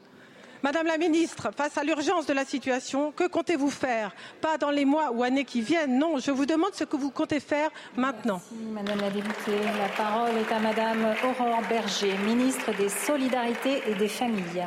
Madame 0.64 0.88
la 0.88 0.98
ministre, 0.98 1.52
face 1.56 1.77
à 1.77 1.84
l'urgence 1.84 2.26
de 2.26 2.34
la 2.34 2.44
situation, 2.44 3.11
que 3.11 3.27
comptez-vous 3.27 3.69
faire? 3.69 4.15
Pas 4.41 4.57
dans 4.57 4.72
les 4.72 4.85
mois 4.85 5.11
ou 5.11 5.23
années 5.23 5.45
qui 5.45 5.61
viennent, 5.61 5.99
non, 5.99 6.18
je 6.18 6.31
vous 6.31 6.48
demande 6.48 6.73
ce 6.73 6.84
que 6.84 6.98
vous 6.98 7.11
comptez 7.11 7.39
faire 7.39 7.69
maintenant. 7.95 8.41
Madame 8.72 8.99
la 8.99 9.11
députée, 9.11 9.60
la 9.80 9.89
parole 9.95 10.31
est 10.35 10.52
à 10.52 10.60
Madame 10.60 11.14
Aurore 11.23 11.61
Berger, 11.69 12.18
ministre 12.26 12.76
des 12.76 12.89
Solidarités 12.89 13.84
et 13.88 13.94
des 13.94 14.07
Familles. 14.07 14.65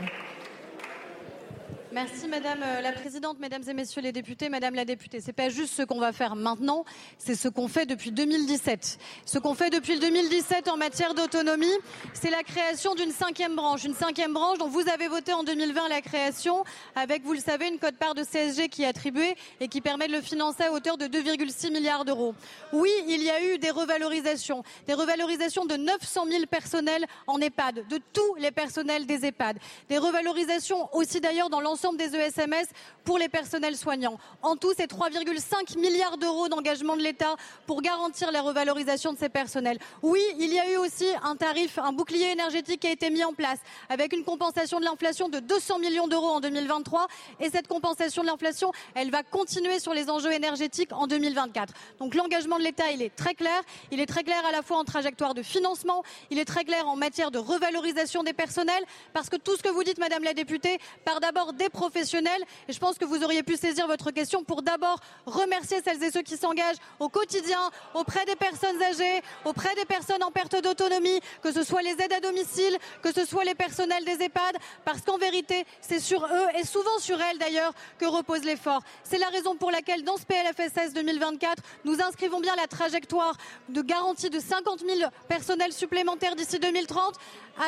Merci 1.93 2.29
Madame 2.29 2.63
euh, 2.63 2.81
la 2.83 2.93
Présidente, 2.93 3.41
Mesdames 3.41 3.65
et 3.69 3.75
Messieurs 3.75 4.01
les 4.01 4.13
députés, 4.13 4.49
Madame 4.49 4.77
la 4.77 4.85
députée. 4.85 5.21
C'est 5.21 5.33
pas 5.33 5.49
juste 5.49 5.75
ce 5.75 5.83
qu'on 5.83 5.99
va 5.99 6.13
faire 6.13 6.37
maintenant, 6.37 6.85
c'est 7.19 7.35
ce 7.35 7.49
qu'on 7.49 7.67
fait 7.67 7.85
depuis 7.85 8.13
2017. 8.13 8.97
Ce 9.27 9.39
qu'on 9.41 9.55
fait 9.55 9.71
depuis 9.71 9.99
2017 9.99 10.69
en 10.69 10.77
matière 10.77 11.15
d'autonomie, 11.15 11.67
c'est 12.13 12.31
la 12.31 12.45
création 12.45 12.95
d'une 12.95 13.11
cinquième 13.11 13.57
branche, 13.57 13.83
une 13.83 13.97
cinquième 13.97 14.33
branche 14.33 14.59
dont 14.59 14.69
vous 14.69 14.89
avez 14.89 15.09
voté 15.09 15.33
en 15.33 15.43
2020 15.43 15.89
la 15.89 16.01
création, 16.01 16.63
avec, 16.95 17.25
vous 17.25 17.33
le 17.33 17.41
savez, 17.41 17.67
une 17.67 17.81
cote-part 17.81 18.15
de 18.15 18.23
CSG 18.23 18.69
qui 18.69 18.85
est 18.85 18.87
attribuée 18.87 19.35
et 19.59 19.67
qui 19.67 19.81
permet 19.81 20.07
de 20.07 20.13
le 20.13 20.21
financer 20.21 20.63
à 20.63 20.73
hauteur 20.73 20.97
de 20.97 21.07
2,6 21.07 21.73
milliards 21.73 22.05
d'euros. 22.05 22.37
Oui, 22.73 22.93
il 23.09 23.21
y 23.21 23.31
a 23.31 23.43
eu 23.43 23.59
des 23.59 23.71
revalorisations, 23.73 24.63
des 24.87 24.95
revalorisations 24.95 25.65
de 25.65 25.75
900 25.75 26.27
000 26.31 26.47
personnels 26.47 27.05
en 27.27 27.41
EHPAD, 27.41 27.89
de 27.89 27.99
tous 28.13 28.37
les 28.37 28.53
personnels 28.53 29.07
des 29.07 29.27
EHPAD, 29.27 29.59
des 29.89 29.99
revalorisations 29.99 30.89
aussi 30.95 31.21
d'ailleurs 31.21 31.51
dans 31.51 31.61
l'ensemble 31.61 31.80
des 31.97 32.15
ESMS 32.15 32.67
pour 33.05 33.19
les 33.19 33.29
personnels 33.29 33.77
soignants. 33.77 34.19
En 34.43 34.57
tout, 34.57 34.73
c'est 34.77 34.91
3,5 34.91 35.79
milliards 35.79 36.19
d'euros 36.19 36.49
d'engagement 36.49 36.97
de 36.97 37.03
l'État 37.03 37.35
pour 37.67 37.83
garantir 37.83 38.31
la 38.31 38.43
revalorisation 38.43 39.13
de 39.13 39.19
ces 39.19 39.29
personnels. 39.29 39.79
Oui, 40.03 40.23
il 40.39 40.53
y 40.53 40.59
a 40.59 40.71
eu 40.71 40.77
aussi 40.77 41.07
un 41.23 41.37
tarif, 41.37 41.79
un 41.79 41.93
bouclier 41.93 42.33
énergétique 42.33 42.81
qui 42.81 42.87
a 42.87 42.93
été 42.93 43.11
mis 43.11 43.25
en 43.25 43.33
place 43.33 43.59
avec 43.89 44.13
une 44.13 44.25
compensation 44.25 44.79
de 44.79 44.85
l'inflation 44.85 45.29
de 45.29 45.41
200 45.41 45.79
millions 45.79 46.09
d'euros 46.09 46.29
en 46.29 46.41
2023 46.41 47.09
et 47.41 47.51
cette 47.51 47.67
compensation 47.67 48.23
de 48.23 48.29
l'inflation, 48.29 48.73
elle 48.95 49.11
va 49.11 49.23
continuer 49.23 49.81
sur 49.81 49.95
les 49.95 50.11
enjeux 50.11 50.33
énergétiques 50.33 50.93
en 50.93 51.07
2024. 51.07 51.73
Donc 51.99 52.15
l'engagement 52.15 52.59
de 52.59 52.65
l'État, 52.65 52.91
il 52.93 53.03
est 53.03 53.15
très 53.15 53.35
clair. 53.35 53.63
Il 53.91 54.01
est 54.01 54.07
très 54.07 54.23
clair 54.23 54.45
à 54.47 54.53
la 54.53 54.63
fois 54.63 54.77
en 54.77 54.85
trajectoire 54.85 55.35
de 55.35 55.43
financement, 55.43 56.03
il 56.31 56.39
est 56.39 56.45
très 56.45 56.65
clair 56.65 56.87
en 56.87 56.97
matière 56.97 57.31
de 57.31 57.39
revalorisation 57.39 58.23
des 58.23 58.33
personnels 58.33 58.85
parce 59.13 59.29
que 59.29 59.37
tout 59.37 59.57
ce 59.57 59.63
que 59.63 59.69
vous 59.69 59.85
dites, 59.85 59.99
Madame 59.99 60.23
la 60.23 60.35
députée, 60.35 60.79
part 61.05 61.21
d'abord 61.21 61.53
des 61.55 61.70
professionnelle. 61.71 62.43
Et 62.69 62.73
je 62.73 62.79
pense 62.79 62.99
que 62.99 63.05
vous 63.05 63.23
auriez 63.25 63.43
pu 63.43 63.57
saisir 63.57 63.87
votre 63.87 64.11
question 64.11 64.45
pour 64.45 64.63
d'abord 64.63 64.99
remercier 65.27 65.79
celles 65.83 66.03
et 66.03 66.11
ceux 66.11 66.23
qui 66.23 66.37
s'engagent 66.37 66.77
au 66.99 67.09
quotidien 67.09 67.71
auprès 67.95 68.25
des 68.25 68.37
personnes 68.37 68.83
âgées, 68.83 69.23
auprès 69.45 69.75
des 69.75 69.85
personnes 69.85 70.23
en 70.23 70.31
perte 70.31 70.63
d'autonomie, 70.63 71.21
que 71.43 71.53
ce 71.53 71.63
soit 71.63 71.83
les 71.83 71.93
aides 71.93 72.13
à 72.13 72.21
domicile, 72.21 72.77
que 73.03 73.13
ce 73.13 73.25
soit 73.25 73.45
les 73.45 73.55
personnels 73.55 74.05
des 74.05 74.23
EHPAD, 74.23 74.57
parce 74.85 75.01
qu'en 75.03 75.19
vérité, 75.19 75.65
c'est 75.81 76.01
sur 76.01 76.25
eux 76.25 76.59
et 76.59 76.67
souvent 76.67 76.99
sur 76.99 77.21
elles 77.21 77.39
d'ailleurs 77.39 77.73
que 77.99 78.07
repose 78.07 78.45
l'effort. 78.45 78.83
C'est 79.05 79.19
la 79.19 79.29
raison 79.29 79.57
pour 79.57 79.71
laquelle 79.71 80.05
dans 80.05 80.17
ce 80.17 80.25
PLFSS 80.25 80.93
2024, 80.95 81.63
nous 81.85 82.01
inscrivons 82.03 82.41
bien 82.41 82.57
la 82.57 82.67
trajectoire 82.67 83.37
de 83.69 83.83
garantie 83.83 84.31
de 84.31 84.41
50 84.41 84.81
000 84.81 85.11
personnels 85.29 85.73
supplémentaires 85.73 86.37
d'ici 86.37 86.59
2030 86.59 87.15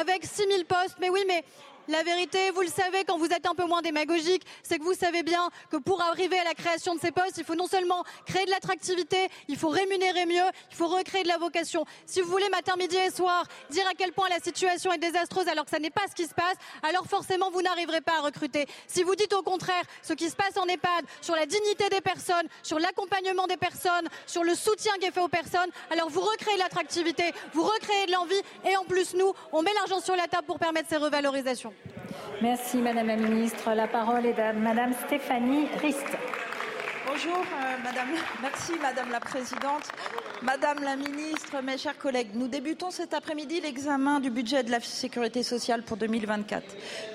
avec 0.01 0.25
6 0.25 0.47
000 0.49 0.65
postes. 0.65 0.97
Mais 1.01 1.11
oui, 1.11 1.25
mais 1.27 1.45
la 1.89 2.03
vérité, 2.03 2.51
vous 2.51 2.63
le 2.63 2.69
savez, 2.69 3.05
quand 3.05 3.19
vous 3.19 3.27
êtes 3.27 3.47
un 3.47 3.55
peu 3.55 3.65
moins 3.65 3.83
démagogique, 3.83 4.43
c'est 4.63 4.79
que 4.79 4.85
vous 4.85 4.95
savez 4.95 5.23
bien 5.23 5.49
que 5.71 5.77
pour 5.77 6.01
arriver 6.03 6.39
à 6.39 6.45
la 6.45 6.55
création 6.55 6.95
de 6.95 7.01
ces 7.01 7.11
postes, 7.11 7.39
il 7.39 7.45
faut 7.45 7.55
non 7.55 7.67
seulement 7.67 8.05
créer 8.27 8.45
de 8.45 8.51
l'attractivité, 8.51 9.29
il 9.49 9.57
faut 9.57 9.69
rémunérer 9.69 10.27
mieux, 10.27 10.45
il 10.71 10.77
faut 10.77 10.89
recréer 10.89 11.23
de 11.23 11.29
la 11.29 11.39
vocation. 11.39 11.85
Si 12.07 12.21
vous 12.21 12.31
voulez 12.31 12.49
matin, 12.51 12.75
midi 12.77 12.97
et 12.97 13.11
soir 13.11 13.45
dire 13.71 13.87
à 13.89 13.95
quel 13.95 14.13
point 14.13 14.29
la 14.29 14.39
situation 14.39 14.93
est 14.93 14.99
désastreuse 14.99 15.49
alors 15.49 15.65
que 15.65 15.71
ça 15.71 15.79
n'est 15.79 15.91
pas 15.91 16.03
ce 16.09 16.15
qui 16.15 16.27
se 16.27 16.35
passe, 16.35 16.57
alors 16.83 17.07
forcément 17.07 17.51
vous 17.51 17.63
n'arriverez 17.63 18.01
pas 18.01 18.19
à 18.19 18.21
recruter. 18.21 18.67
Si 18.87 19.03
vous 19.03 19.15
dites 19.15 19.33
au 19.33 19.43
contraire 19.43 19.85
ce 20.03 20.13
qui 20.13 20.31
se 20.31 20.37
passe 20.37 20.57
en 20.57 20.67
EHPAD, 20.67 21.05
sur 21.21 21.35
la 21.35 21.47
dignité 21.47 21.89
des 21.89 22.01
personnes, 22.01 22.47
sur 22.63 22.79
l'accompagnement 22.79 23.47
des 23.47 23.57
personnes, 23.57 24.09
sur 24.27 24.45
le 24.45 24.55
soutien 24.55 24.93
qui 25.01 25.07
est 25.07 25.11
fait 25.11 25.21
aux 25.21 25.29
personnes, 25.29 25.71
alors 25.91 26.09
vous 26.09 26.21
recréez 26.21 26.55
de 26.55 26.61
l'attractivité, 26.61 27.33
vous 27.53 27.65
recréez 27.65 28.07
de 28.07 28.13
l'envie 28.13 28.43
et 28.65 28.77
en 28.77 28.85
plus 28.85 29.15
nous, 29.15 29.33
on 29.53 29.63
met 29.63 29.73
l'argent 29.75 30.01
sur 30.01 30.17
la 30.17 30.27
table 30.29 30.47
pour 30.47 30.59
permettre 30.59 30.89
ces 30.89 30.97
revalorisations. 30.97 31.72
Merci 32.41 32.79
Madame 32.79 33.07
la 33.07 33.17
Ministre. 33.17 33.73
La 33.75 33.87
parole 33.87 34.27
est 34.27 34.39
à 34.39 34.53
Madame 34.53 34.93
Stéphanie 35.07 35.69
Rist. 35.81 36.07
Bonjour, 37.13 37.37
euh, 37.37 37.77
madame, 38.83 39.11
la 39.11 39.21
Présidente. 39.21 39.83
Madame 40.41 40.83
la 40.83 40.97
Ministre, 40.97 41.61
mes 41.63 41.77
chers 41.77 41.99
collègues, 41.99 42.31
nous 42.33 42.49
débutons 42.49 42.91
cet 42.91 43.13
après-midi 43.13 43.61
l'examen 43.61 44.19
du 44.19 44.31
budget 44.31 44.63
de 44.63 44.71
la 44.71 44.81
sécurité 44.81 45.43
sociale 45.43 45.83
pour 45.83 45.99
2024. 45.99 46.65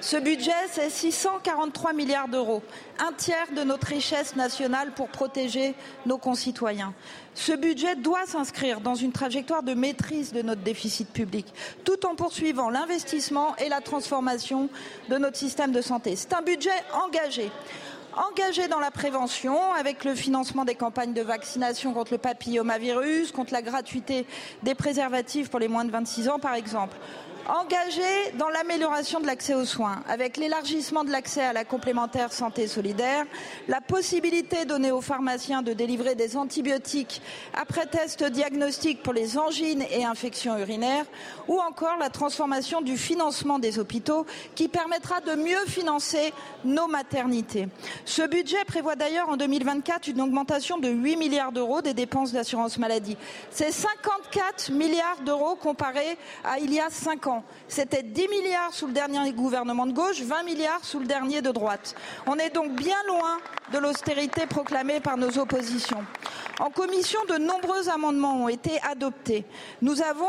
Ce 0.02 0.18
budget, 0.18 0.52
c'est 0.72 0.92
643 0.92 1.94
milliards 1.94 2.28
d'euros, 2.28 2.62
un 3.00 3.12
tiers 3.12 3.52
de 3.56 3.64
notre 3.64 3.88
richesse 3.88 4.36
nationale 4.36 4.92
pour 4.92 5.08
protéger 5.08 5.74
nos 6.06 6.20
concitoyens. 6.20 6.94
Ce 7.34 7.54
budget 7.54 7.96
doit 7.96 8.28
s'inscrire 8.28 8.82
dans 8.82 8.96
une 8.96 9.12
trajectoire 9.12 9.64
de 9.64 9.74
maîtrise 9.74 10.32
de 10.32 10.44
notre 10.44 10.62
déficit 10.62 11.12
public, 11.12 11.48
tout 11.84 12.06
en 12.06 12.14
poursuivant 12.14 12.70
l'investissement 12.70 13.56
et 13.56 13.68
la 13.68 13.82
transformation 13.82 14.70
de 15.10 15.18
notre 15.18 15.38
système 15.38 15.72
de 15.72 15.82
santé. 15.82 16.16
C'est 16.16 16.34
un 16.34 16.44
budget 16.44 16.70
engagé 16.94 17.50
engagé 18.18 18.68
dans 18.68 18.80
la 18.80 18.92
prévention 18.92 19.74
avec 19.74 20.04
le 20.04 20.16
financement 20.16 20.66
des 20.66 20.76
campagnes 20.76 21.14
de 21.14 21.22
vaccination 21.22 21.94
contre 21.94 22.14
le 22.14 22.18
papillomavirus, 22.18 23.32
contre 23.32 23.54
la 23.54 23.62
gratuité 23.62 24.26
des 24.64 24.76
préservatifs 24.76 25.50
pour 25.50 25.60
les 25.60 25.68
moins 25.68 25.86
de 25.86 25.92
26 25.92 26.30
ans 26.30 26.40
par 26.40 26.56
exemple 26.56 26.98
engagé 27.50 28.32
dans 28.38 28.50
l'amélioration 28.50 29.20
de 29.20 29.26
l'accès 29.26 29.54
aux 29.54 29.66
soins, 29.66 30.04
avec 30.08 30.38
l'élargissement 30.38 31.04
de 31.04 31.12
l'accès 31.12 31.42
à 31.42 31.54
la 31.54 31.66
complémentaire 31.66 32.34
santé 32.34 32.68
solidaire, 32.68 33.26
la 33.68 33.82
possibilité 33.82 34.66
donnée 34.66 34.92
aux 34.92 35.02
pharmaciens 35.02 35.62
de 35.62 35.74
délivrer 35.74 36.16
des 36.16 36.36
antibiotiques 36.36 37.22
après 37.54 37.86
test 37.86 38.24
diagnostic 38.24 39.02
pour 39.02 39.14
les 39.14 39.38
angines 39.38 39.84
et 39.92 40.04
infections 40.04 40.58
urinaires, 40.58 41.06
ou 41.48 41.60
encore 41.60 41.98
la 42.00 42.10
transformation 42.10 42.82
du 42.82 42.98
financement 42.98 43.60
des 43.60 43.80
hôpitaux 43.80 44.26
qui 44.56 44.68
permettra 44.68 45.22
de 45.22 45.36
mieux 45.36 45.66
financer 45.68 46.34
nos 46.66 46.88
maternités. 46.88 47.68
Ce 48.06 48.28
budget 48.28 48.64
prévoit 48.66 48.96
d'ailleurs 48.96 49.30
en 49.30 49.38
2024 49.38 50.08
une 50.08 50.22
augmentation 50.22 50.78
de 50.78 50.90
8 50.90 51.16
milliards 51.18 51.52
d'euros 51.52 51.82
des 51.82 51.94
dépenses 51.94 52.32
d'assurance 52.32 52.78
maladie. 52.78 53.18
C'est 53.52 53.72
54 53.72 54.72
milliards 54.72 55.22
d'euros 55.26 55.56
comparé 55.56 56.18
à 56.44 56.60
il 56.60 56.74
y 56.74 56.80
a 56.80 56.90
5 56.90 57.28
ans. 57.28 57.37
C'était 57.68 58.04
10 58.04 58.28
milliards 58.28 58.74
sous 58.74 58.88
le 58.88 58.94
dernier 58.94 59.32
gouvernement 59.34 59.86
de 59.86 59.94
gauche, 59.94 60.22
20 60.22 60.44
milliards 60.44 60.84
sous 60.84 61.00
le 61.00 61.06
dernier 61.06 61.42
de 61.42 61.52
droite. 61.52 61.96
On 62.26 62.38
est 62.38 62.50
donc 62.50 62.74
bien 62.74 62.98
loin 63.08 63.38
de 63.74 63.78
l'austérité 63.78 64.46
proclamée 64.46 65.00
par 65.00 65.18
nos 65.18 65.38
oppositions. 65.38 66.04
En 66.60 66.70
commission, 66.70 67.20
de 67.30 67.38
nombreux 67.38 67.90
amendements 67.90 68.44
ont 68.44 68.48
été 68.48 68.80
adoptés. 68.82 69.46
Nous 69.82 70.02
avons 70.02 70.26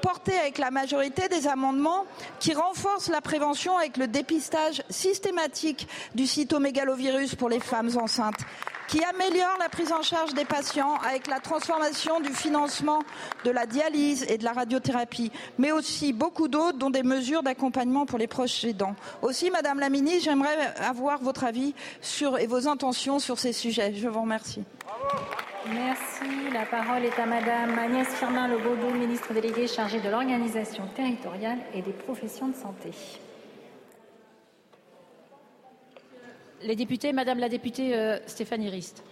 porté 0.00 0.38
avec 0.38 0.58
la 0.58 0.70
majorité 0.70 1.28
des 1.28 1.46
amendements 1.46 2.04
qui 2.38 2.54
renforcent 2.54 3.08
la 3.08 3.20
prévention 3.20 3.76
avec 3.76 3.96
le 3.96 4.06
dépistage 4.06 4.82
systématique 4.88 5.88
du 6.14 6.26
cytomégalovirus 6.26 7.34
pour 7.34 7.48
les 7.48 7.60
femmes 7.60 7.90
enceintes 7.96 8.40
qui 8.88 9.02
améliore 9.04 9.56
la 9.58 9.68
prise 9.68 9.92
en 9.92 10.02
charge 10.02 10.34
des 10.34 10.44
patients 10.44 10.94
avec 11.08 11.26
la 11.26 11.40
transformation 11.40 12.20
du 12.20 12.30
financement 12.30 13.00
de 13.44 13.50
la 13.50 13.66
dialyse 13.66 14.24
et 14.28 14.38
de 14.38 14.44
la 14.44 14.52
radiothérapie, 14.52 15.32
mais 15.58 15.72
aussi 15.72 16.12
beaucoup 16.12 16.48
d'autres, 16.48 16.78
dont 16.78 16.90
des 16.90 17.02
mesures 17.02 17.42
d'accompagnement 17.42 18.06
pour 18.06 18.18
les 18.18 18.26
proches 18.26 18.64
aidants. 18.64 18.94
Aussi, 19.22 19.50
Madame 19.50 19.80
la 19.80 19.88
Ministre, 19.88 20.24
j'aimerais 20.24 20.74
avoir 20.80 21.20
votre 21.20 21.44
avis 21.44 21.74
sur, 22.00 22.38
et 22.38 22.46
vos 22.46 22.68
intentions 22.68 23.18
sur 23.18 23.38
ces 23.38 23.52
sujets. 23.52 23.94
Je 23.94 24.08
vous 24.08 24.20
remercie. 24.20 24.62
Merci. 25.72 26.50
La 26.52 26.64
parole 26.64 27.04
est 27.04 27.18
à 27.18 27.26
Madame 27.26 27.76
Agnès 27.78 28.06
Firmin-Lebaudot, 28.06 28.94
ministre 28.94 29.32
déléguée 29.34 29.66
chargée 29.66 30.00
de 30.00 30.08
l'organisation 30.08 30.84
territoriale 30.94 31.58
et 31.74 31.82
des 31.82 31.92
professions 31.92 32.48
de 32.48 32.54
santé. 32.54 32.90
Les 36.62 36.76
députés, 36.76 37.12
Madame 37.12 37.38
la 37.38 37.48
députée 37.48 37.94
euh, 37.94 38.18
Stéphanie 38.26 38.68
Rist, 38.68 39.04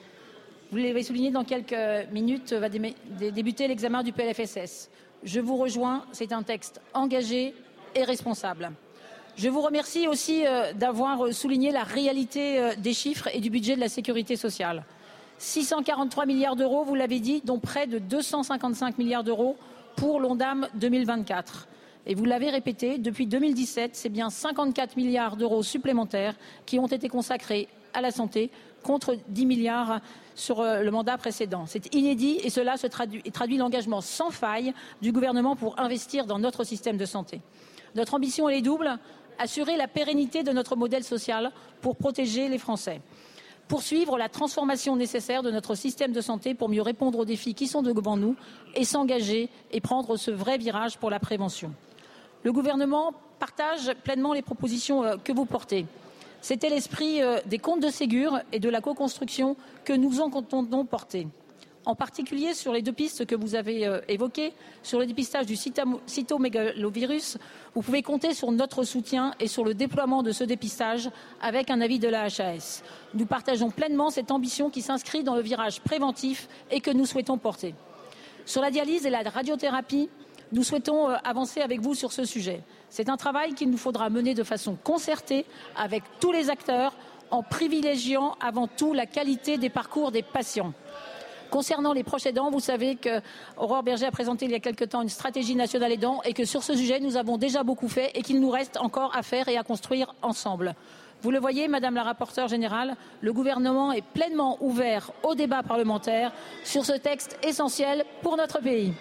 vous 0.71 0.79
l'avez 0.79 1.03
souligné, 1.03 1.31
dans 1.31 1.45
quelques 1.45 1.77
minutes 2.11 2.53
va 2.53 2.69
débuter 2.69 3.69
l'examen 3.69 4.03
du 4.03 4.13
PLFSS. 4.13 4.91
Je 5.23 5.41
vous 5.41 5.57
rejoins, 5.57 6.05
c'est 6.13 6.33
un 6.33 6.43
texte 6.43 6.81
engagé 6.95 7.55
et 7.95 8.03
responsable. 8.03 8.73
Je 9.37 9.49
vous 9.49 9.61
remercie 9.61 10.09
aussi 10.09 10.47
euh, 10.47 10.73
d'avoir 10.73 11.33
souligné 11.33 11.71
la 11.71 11.83
réalité 11.83 12.59
euh, 12.59 12.75
des 12.77 12.93
chiffres 12.93 13.29
et 13.33 13.41
du 13.41 13.51
budget 13.51 13.77
de 13.77 13.81
la 13.81 13.89
sécurité 13.89 14.37
sociale. 14.37 14.85
643 15.39 16.27
milliards 16.27 16.57
d'euros, 16.57 16.85
vous 16.85 16.95
l'avez 16.95 17.21
dit, 17.21 17.43
dont 17.45 17.59
près 17.59 17.87
de 17.87 17.99
255 17.99 18.99
milliards 18.99 19.25
d'euros 19.25 19.57
pour 19.97 20.21
l'ONDAM 20.21 20.69
2024. 20.75 21.69
Et 22.07 22.15
vous 22.15 22.25
l'avez 22.25 22.51
répété, 22.51 22.99
depuis 22.99 23.27
2017, 23.27 23.95
c'est 23.95 24.09
bien 24.09 24.29
54 24.29 24.97
milliards 24.97 25.37
d'euros 25.37 25.63
supplémentaires 25.63 26.35
qui 26.67 26.79
ont 26.79 26.87
été 26.87 27.09
consacrés 27.09 27.69
à 27.95 28.01
la 28.01 28.11
santé 28.11 28.51
contre 28.83 29.17
10 29.29 29.47
milliards 29.47 30.01
sur 30.35 30.61
euh, 30.61 30.83
le 30.83 30.91
mandat 30.91 31.17
précédent. 31.17 31.65
C'est 31.67 31.95
inédit 31.95 32.39
et 32.43 32.51
cela 32.51 32.77
se 32.77 32.87
traduit, 32.87 33.23
traduit 33.33 33.57
l'engagement 33.57 34.03
sans 34.03 34.31
faille 34.31 34.75
du 35.01 35.13
gouvernement 35.13 35.57
pour 35.57 35.79
investir 35.79 36.27
dans 36.27 36.39
notre 36.39 36.65
système 36.65 36.99
de 36.99 37.07
santé. 37.07 37.41
Notre 37.95 38.15
ambition 38.15 38.49
est 38.49 38.61
double 38.61 38.99
assurer 39.39 39.77
la 39.77 39.89
pérennité 39.89 40.43
de 40.43 40.53
notre 40.53 40.77
modèle 40.77 41.05
social 41.05 41.53
pour 41.81 41.97
protéger 41.97 42.49
les 42.49 42.59
Français 42.59 43.01
poursuivre 43.69 44.19
la 44.19 44.29
transformation 44.29 44.97
nécessaire 44.97 45.43
de 45.43 45.51
notre 45.51 45.75
système 45.75 46.13
de 46.13 46.21
santé 46.21 46.55
pour 46.55 46.69
mieux 46.69 46.83
répondre 46.83 47.19
aux 47.19 47.25
défis 47.25 47.55
qui 47.55 47.67
sont 47.67 47.83
devant 47.83 48.17
nous 48.17 48.37
et 48.75 48.85
s'engager 48.85 49.49
et 49.73 49.81
prendre 49.81 50.17
ce 50.17 50.31
vrai 50.31 50.59
virage 50.59 50.99
pour 50.99 51.11
la 51.11 51.19
prévention. 51.19 51.73
Le 52.45 52.53
gouvernement 52.53 53.15
partage 53.39 53.95
pleinement 54.05 54.35
les 54.35 54.43
propositions 54.43 55.03
euh, 55.03 55.17
que 55.17 55.33
vous 55.33 55.47
portez. 55.47 55.87
C'était 56.43 56.69
l'esprit 56.69 57.23
euh, 57.23 57.39
des 57.47 57.59
comptes 57.59 57.81
de 57.81 57.89
Ségur 57.89 58.39
et 58.53 58.61
de 58.61 58.69
la 58.69 58.83
co-construction 58.83 59.57
que 59.83 59.95
nous 59.95 60.21
entendons 60.21 60.85
porter. 60.85 61.27
En 61.87 61.95
particulier 61.95 62.53
sur 62.53 62.75
les 62.75 62.83
deux 62.83 62.93
pistes 62.93 63.25
que 63.25 63.35
vous 63.35 63.55
avez 63.55 63.87
euh, 63.87 64.01
évoquées, 64.09 64.53
sur 64.83 64.99
le 64.99 65.07
dépistage 65.07 65.47
du 65.47 65.57
cytomégalovirus, 65.57 67.39
vous 67.75 67.81
pouvez 67.81 68.03
compter 68.03 68.35
sur 68.35 68.53
notre 68.53 68.85
soutien 68.85 69.35
et 69.41 69.49
sur 69.49 69.65
le 69.65 69.73
déploiement 69.73 70.23
de 70.23 70.33
ce 70.33 70.45
dépistage 70.45 71.09
avec 71.41 71.71
un 71.71 71.81
avis 71.81 71.99
de 71.99 72.09
la 72.09 72.25
HAS. 72.25 72.83
Nous 73.15 73.25
partageons 73.25 73.71
pleinement 73.71 74.11
cette 74.11 74.31
ambition 74.31 74.69
qui 74.69 74.83
s'inscrit 74.83 75.25
dans 75.25 75.35
le 75.35 75.41
virage 75.41 75.81
préventif 75.81 76.47
et 76.71 76.81
que 76.81 76.91
nous 76.91 77.07
souhaitons 77.07 77.39
porter. 77.39 77.75
Sur 78.45 78.61
la 78.61 78.71
dialyse 78.71 79.07
et 79.07 79.11
la 79.11 79.23
radiothérapie, 79.23 80.11
nous 80.53 80.63
souhaitons 80.63 81.11
euh, 81.11 81.17
avancer 81.25 81.61
avec 81.61 81.81
vous 81.81 81.95
sur 81.95 82.13
ce 82.13 82.25
sujet. 82.25 82.63
C'est 82.91 83.09
un 83.09 83.17
travail 83.17 83.55
qu'il 83.55 83.71
nous 83.71 83.77
faudra 83.77 84.11
mener 84.11 84.35
de 84.35 84.43
façon 84.43 84.77
concertée 84.83 85.47
avec 85.77 86.03
tous 86.21 86.33
les 86.33 86.51
acteurs 86.51 86.95
en 87.31 87.43
privilégiant 87.43 88.37
avant 88.41 88.69
tout 88.69 88.93
la 88.93 89.07
qualité 89.07 89.59
des 89.59 89.71
parcours 89.71 90.13
des 90.13 90.23
patients. 90.23 90.73
Concernant 91.51 91.93
les 91.93 92.03
proches 92.03 92.27
aidants, 92.27 92.51
vous 92.51 92.61
savez 92.61 92.97
qu'Aurore 92.97 93.83
Berger 93.83 94.07
a 94.07 94.11
présenté 94.11 94.47
il 94.47 94.51
y 94.51 94.57
a 94.57 94.61
quelque 94.61 94.85
temps 94.85 95.03
une 95.03 95.09
stratégie 95.09 95.55
nationale 95.55 95.93
aidant 95.93 96.21
et 96.25 96.33
que 96.33 96.45
sur 96.45 96.63
ce 96.63 96.75
sujet, 96.75 96.99
nous 97.01 97.17
avons 97.17 97.37
déjà 97.39 97.63
beaucoup 97.63 97.89
fait 97.89 98.11
et 98.15 98.23
qu'il 98.23 98.41
nous 98.41 98.51
reste 98.51 98.77
encore 98.79 99.15
à 99.17 99.23
faire 99.23 99.49
et 99.49 99.57
à 99.57 99.63
construire 99.63 100.15
ensemble. 100.23 100.75
Vous 101.23 101.31
le 101.31 101.39
voyez, 101.39 101.69
Madame 101.69 101.95
la 101.95 102.03
rapporteure 102.03 102.49
générale, 102.49 102.97
le 103.21 103.33
gouvernement 103.33 103.93
est 103.93 104.05
pleinement 104.05 104.59
ouvert 104.61 105.11
au 105.23 105.35
débat 105.35 105.63
parlementaire 105.63 106.33
sur 106.65 106.85
ce 106.85 106.93
texte 106.93 107.39
essentiel 107.43 108.05
pour 108.23 108.37
notre 108.37 108.61
pays. 108.61 108.93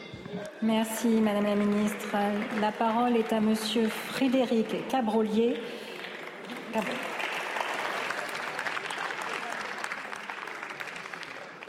Merci, 0.61 1.07
Madame 1.07 1.45
la 1.45 1.55
Ministre. 1.55 2.15
La 2.61 2.71
parole 2.71 3.17
est 3.17 3.33
à 3.33 3.39
Monsieur 3.39 3.87
Frédéric 3.87 4.87
Cabrolier. 4.87 5.57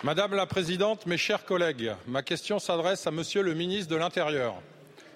Madame 0.02 0.34
la 0.34 0.46
Présidente, 0.46 1.06
mes 1.06 1.16
chers 1.16 1.44
collègues, 1.44 1.92
ma 2.06 2.22
question 2.22 2.58
s'adresse 2.58 3.06
à 3.06 3.10
Monsieur 3.10 3.42
le 3.42 3.54
ministre 3.54 3.90
de 3.90 3.96
l'Intérieur. 3.96 4.54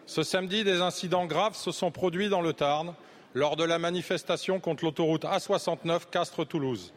Ce 0.06 0.22
samedi, 0.22 0.64
des 0.64 0.80
incidents 0.80 1.26
graves 1.26 1.54
se 1.54 1.70
sont 1.70 1.90
produits 1.90 2.30
dans 2.30 2.40
le 2.40 2.54
Tarn 2.54 2.94
lors 3.34 3.56
de 3.56 3.64
la 3.64 3.78
manifestation 3.78 4.60
contre 4.60 4.84
l'autoroute 4.84 5.24
A69 5.24 6.08
Castres-Toulouse. 6.10 6.94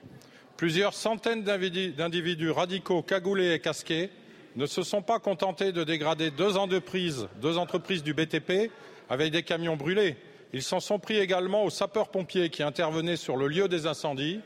Plusieurs 0.56 0.94
centaines 0.94 1.44
d'individus 1.44 2.52
radicaux 2.52 3.02
cagoulés 3.02 3.54
et 3.54 3.60
casqués 3.60 4.10
ne 4.56 4.66
se 4.66 4.84
sont 4.84 5.02
pas 5.02 5.20
contentés 5.20 5.72
de 5.72 5.84
dégrader 5.84 6.32
deux 6.32 6.58
entreprises, 6.58 7.28
deux 7.42 7.58
entreprises 7.58 8.04
du 8.04 8.14
BTP 8.14 8.72
avec 9.10 9.32
des 9.32 9.44
camions 9.44 9.76
brûlés. 9.76 10.18
Ils 10.54 10.64
s'en 10.64 10.80
sont 10.80 11.00
pris 11.00 11.18
également 11.18 11.64
aux 11.64 11.70
sapeurs-pompiers 11.70 12.50
qui 12.50 12.64
intervenaient 12.64 13.16
sur 13.16 13.38
le 13.38 13.48
lieu 13.48 13.68
des 13.68 13.88
incendies, 13.88 14.42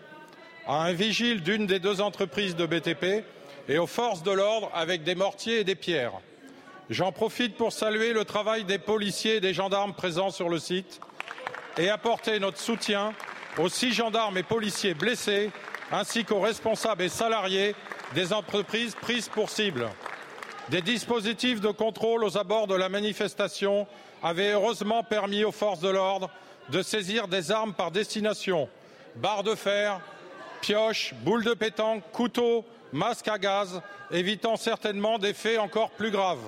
à 0.67 0.83
un 0.83 0.93
vigile 0.93 1.41
d'une 1.41 1.65
des 1.65 1.79
deux 1.79 2.01
entreprises 2.01 2.55
de 2.55 2.65
BTP 2.65 3.23
et 3.67 3.77
aux 3.77 3.87
forces 3.87 4.23
de 4.23 4.31
l'ordre 4.31 4.69
avec 4.73 5.03
des 5.03 5.15
mortiers 5.15 5.59
et 5.59 5.63
des 5.63 5.75
pierres. 5.75 6.13
J'en 6.89 7.11
profite 7.11 7.55
pour 7.55 7.73
saluer 7.73 8.13
le 8.13 8.25
travail 8.25 8.63
des 8.63 8.77
policiers 8.77 9.37
et 9.37 9.41
des 9.41 9.53
gendarmes 9.53 9.93
présents 9.93 10.29
sur 10.29 10.49
le 10.49 10.59
site 10.59 10.99
et 11.77 11.89
apporter 11.89 12.39
notre 12.39 12.59
soutien 12.59 13.13
aux 13.57 13.69
six 13.69 13.93
gendarmes 13.93 14.37
et 14.37 14.43
policiers 14.43 14.93
blessés 14.93 15.49
ainsi 15.91 16.25
qu'aux 16.25 16.41
responsables 16.41 17.03
et 17.03 17.09
salariés 17.09 17.75
des 18.13 18.33
entreprises 18.33 18.95
prises 18.95 19.29
pour 19.29 19.49
cible. 19.49 19.89
Des 20.69 20.81
dispositifs 20.81 21.61
de 21.61 21.69
contrôle 21.69 22.23
aux 22.23 22.37
abords 22.37 22.67
de 22.67 22.75
la 22.75 22.89
manifestation 22.89 23.87
avaient 24.23 24.51
heureusement 24.51 25.03
permis 25.03 25.43
aux 25.43 25.51
forces 25.51 25.79
de 25.79 25.89
l'ordre 25.89 26.29
de 26.69 26.81
saisir 26.81 27.27
des 27.27 27.51
armes 27.51 27.73
par 27.73 27.91
destination 27.91 28.67
barres 29.15 29.43
de 29.43 29.55
fer, 29.55 30.01
pioches, 30.61 31.13
boules 31.21 31.43
de 31.43 31.53
pétanque, 31.53 32.03
couteaux, 32.11 32.65
masques 32.91 33.27
à 33.27 33.37
gaz, 33.37 33.81
évitant 34.11 34.57
certainement 34.57 35.17
des 35.17 35.33
faits 35.33 35.59
encore 35.59 35.91
plus 35.91 36.11
graves. 36.11 36.43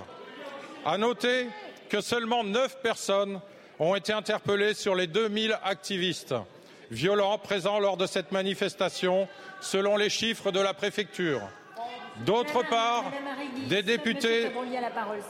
À 0.85 0.97
noter 0.97 1.47
que 1.89 2.01
seulement 2.01 2.43
neuf 2.43 2.77
personnes 2.81 3.39
ont 3.79 3.95
été 3.95 4.11
interpellées 4.13 4.73
sur 4.73 4.95
les 4.95 5.07
2000 5.07 5.57
activistes 5.63 6.35
violents 6.91 7.38
présents 7.38 7.80
lors 7.80 7.97
de 7.97 8.05
cette 8.05 8.31
manifestation, 8.31 9.27
selon 9.61 9.97
les 9.97 10.09
chiffres 10.09 10.51
de 10.51 10.59
la 10.59 10.73
préfecture. 10.73 11.41
D'autre 12.26 12.64
part, 12.68 13.05
des 13.69 13.84
députés, 13.84 14.51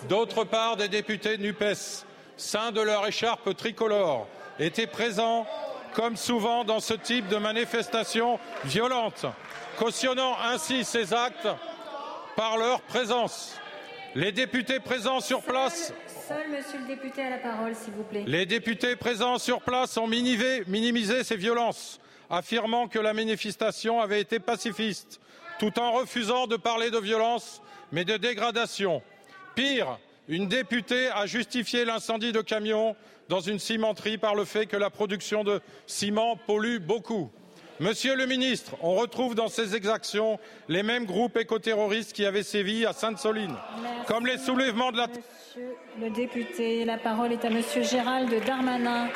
d'autre 0.07 0.43
part, 0.45 0.77
des 0.77 0.87
députés 0.87 1.37
NUPES, 1.37 2.05
saints 2.37 2.71
de 2.71 2.81
leur 2.81 3.05
écharpe 3.05 3.55
tricolore, 3.55 4.27
étaient 4.59 4.87
présents, 4.87 5.45
comme 5.93 6.15
souvent 6.15 6.63
dans 6.63 6.79
ce 6.79 6.93
type 6.93 7.27
de 7.27 7.37
manifestation 7.37 8.39
violente, 8.63 9.25
cautionnant 9.77 10.37
ainsi 10.51 10.83
ces 10.83 11.13
actes 11.13 11.47
par 12.35 12.57
leur 12.57 12.81
présence. 12.81 13.59
Les 14.15 14.31
députés 14.31 14.79
présents 14.79 15.19
sur 15.19 15.41
place 15.41 15.93
Les 18.25 18.45
députés 18.45 18.95
présents 18.95 19.37
sur 19.37 19.61
place 19.61 19.97
ont 19.97 20.07
minimisé 20.07 21.23
ces 21.23 21.37
violences, 21.37 21.99
affirmant 22.29 22.87
que 22.87 22.99
la 22.99 23.13
manifestation 23.13 24.01
avait 24.01 24.21
été 24.21 24.39
pacifiste, 24.39 25.19
tout 25.59 25.79
en 25.79 25.91
refusant 25.91 26.47
de 26.47 26.55
parler 26.55 26.91
de 26.91 26.99
violence, 26.99 27.61
mais 27.91 28.05
de 28.05 28.17
dégradation. 28.17 29.01
Pire, 29.55 29.99
une 30.27 30.47
députée 30.47 31.07
a 31.07 31.25
justifié 31.25 31.85
l'incendie 31.85 32.31
de 32.31 32.41
camions 32.41 32.95
dans 33.29 33.39
une 33.39 33.59
cimenterie 33.59 34.17
par 34.17 34.35
le 34.35 34.45
fait 34.45 34.65
que 34.65 34.77
la 34.77 34.89
production 34.89 35.43
de 35.43 35.61
ciment 35.85 36.35
pollue 36.35 36.79
beaucoup. 36.79 37.31
Monsieur 37.79 38.15
le 38.15 38.25
ministre, 38.25 38.75
on 38.81 38.95
retrouve 38.95 39.35
dans 39.35 39.49
ces 39.49 39.75
exactions 39.75 40.39
les 40.67 40.81
mêmes 40.81 41.05
groupes 41.05 41.37
écoterroristes 41.37 42.11
qui 42.11 42.25
avaient 42.25 42.41
sévi 42.41 42.87
à 42.87 42.93
Sainte-Soline, 42.93 43.55
comme 44.07 44.25
les 44.25 44.39
soulèvements 44.39 44.91
de 44.91 44.97
la 44.97 45.07
Monsieur 45.07 45.75
le 46.01 46.09
député, 46.09 46.85
la 46.85 46.97
parole 46.97 47.33
est 47.33 47.45
à 47.45 47.51
monsieur 47.51 47.83
Gérald 47.83 48.33
Darmanin, 48.45 49.09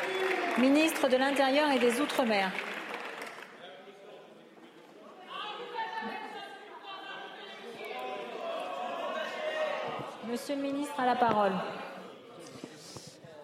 ministre 0.58 1.08
de 1.08 1.16
l'Intérieur 1.16 1.70
et 1.72 1.80
des 1.80 2.00
Outre-mer. 2.00 2.52
Monsieur 10.28 10.54
le 10.54 10.62
ministre 10.62 10.94
a 10.98 11.06
la 11.06 11.16
parole. 11.16 11.52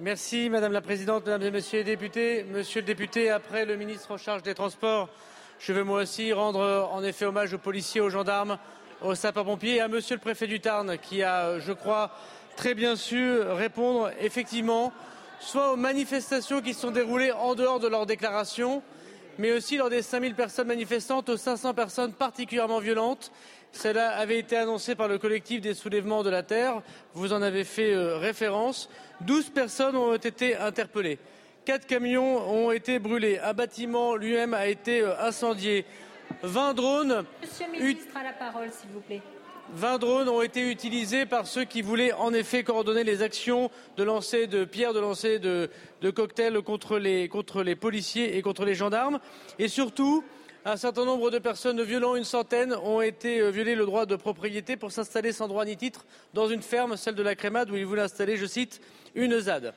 Merci 0.01 0.49
Madame 0.49 0.73
la 0.73 0.81
Présidente, 0.81 1.27
Mesdames 1.27 1.43
et 1.43 1.51
Messieurs 1.51 1.79
les 1.79 1.85
députés. 1.85 2.45
Monsieur 2.45 2.83
le 2.83 2.87
député, 2.87 3.31
après 3.31 3.65
le 3.65 3.75
ministre 3.75 4.13
en 4.13 4.17
charge 4.17 4.45
des 4.45 4.55
Transports, 4.55 5.09
je 5.59 5.73
veux 5.73 5.83
moi 5.83 6.03
aussi 6.03 6.33
rendre 6.33 6.89
en 6.93 7.03
effet 7.03 7.25
hommage 7.25 7.53
aux 7.53 7.59
policiers, 7.59 8.01
aux 8.01 8.09
gendarmes, 8.09 8.59
aux 9.03 9.17
sapeurs-pompiers 9.17 9.75
et 9.75 9.81
à 9.81 9.89
Monsieur 9.89 10.15
le 10.15 10.21
préfet 10.21 10.47
du 10.47 10.61
Tarn 10.61 10.99
qui 10.99 11.25
a, 11.25 11.59
je 11.59 11.73
crois, 11.73 12.13
très 12.55 12.75
bien 12.75 12.95
su 12.95 13.41
répondre 13.41 14.13
effectivement 14.21 14.93
soit 15.41 15.73
aux 15.73 15.77
manifestations 15.77 16.63
qui 16.63 16.75
se 16.75 16.83
sont 16.83 16.93
déroulées 16.93 17.33
en 17.33 17.57
dehors 17.57 17.81
de 17.81 17.89
leurs 17.89 18.07
déclarations, 18.07 18.85
mais 19.37 19.51
aussi 19.51 19.79
lors 19.79 19.91
des 19.91 20.03
5000 20.03 20.37
personnes 20.37 20.69
manifestantes 20.69 21.29
aux 21.29 21.37
500 21.37 21.75
personnes 21.75 22.13
particulièrement 22.13 22.79
violentes. 22.79 23.33
Cela 23.73 24.11
avait 24.17 24.39
été 24.39 24.57
annoncé 24.57 24.95
par 24.95 25.09
le 25.09 25.19
collectif 25.19 25.61
des 25.61 25.75
soulèvements 25.75 26.23
de 26.23 26.31
la 26.31 26.43
Terre. 26.43 26.83
Vous 27.15 27.33
en 27.33 27.43
avez 27.43 27.65
fait 27.65 27.93
euh, 27.93 28.17
référence. 28.17 28.89
12 29.21 29.51
personnes 29.51 29.97
ont 29.97 30.15
été 30.15 30.57
interpellées. 30.57 31.19
Quatre 31.65 31.87
camions 31.87 32.49
ont 32.51 32.71
été 32.73 32.99
brûlés. 32.99 33.39
Un 33.39 33.53
bâtiment 33.53 34.17
lui-même 34.17 34.55
a 34.55 34.67
été 34.67 35.03
euh, 35.03 35.21
incendié. 35.21 35.85
20 36.43 36.75
drones, 36.75 37.25
Monsieur 37.41 37.67
le 37.67 37.79
ministre 37.79 38.07
la 38.23 38.33
parole, 38.33 38.71
s'il 38.71 38.91
vous 38.91 39.01
plaît. 39.01 39.23
20 39.73 39.99
drones 39.99 40.29
ont 40.29 40.41
été 40.41 40.71
utilisés 40.71 41.27
par 41.27 41.47
ceux 41.47 41.65
qui 41.65 41.83
voulaient 41.83 42.13
en 42.13 42.33
effet 42.33 42.65
coordonner 42.65 43.05
les 43.05 43.23
actions 43.23 43.71
de 43.99 44.03
lancer 44.03 44.47
de 44.47 44.65
pierres, 44.65 44.95
de 44.95 45.01
lancer 45.01 45.39
de, 45.39 45.71
de 46.01 46.11
cocktails 46.11 46.63
contre 46.63 46.99
les, 46.99 47.29
contre 47.29 47.63
les 47.63 47.77
policiers 47.77 48.37
et 48.37 48.43
contre 48.43 48.65
les 48.65 48.75
gendarmes. 48.75 49.21
Et 49.59 49.69
surtout, 49.69 50.25
un 50.71 50.77
certain 50.77 51.07
nombre 51.07 51.31
de 51.31 51.39
personnes 51.39 51.83
violentes, 51.83 52.19
une 52.19 52.25
centaine, 52.25 52.75
ont 52.75 53.01
été 53.01 53.41
euh, 53.41 53.51
violées 53.51 53.75
le 53.75 53.87
droit 53.87 54.05
de 54.05 54.17
propriété 54.17 54.77
pour 54.77 54.93
s'installer 54.93 55.33
sans 55.33 55.49
droit 55.49 55.65
ni 55.65 55.79
titre 55.79 56.05
dans 56.35 56.47
une 56.47 56.61
ferme, 56.61 56.97
celle 56.99 57.15
de 57.15 57.23
la 57.23 57.35
Crémade, 57.35 57.71
où 57.71 57.77
ils 57.77 57.87
voulaient 57.87 58.03
installer, 58.03 58.37
je 58.37 58.45
cite, 58.45 58.83
une 59.15 59.41
ZAD. 59.41 59.73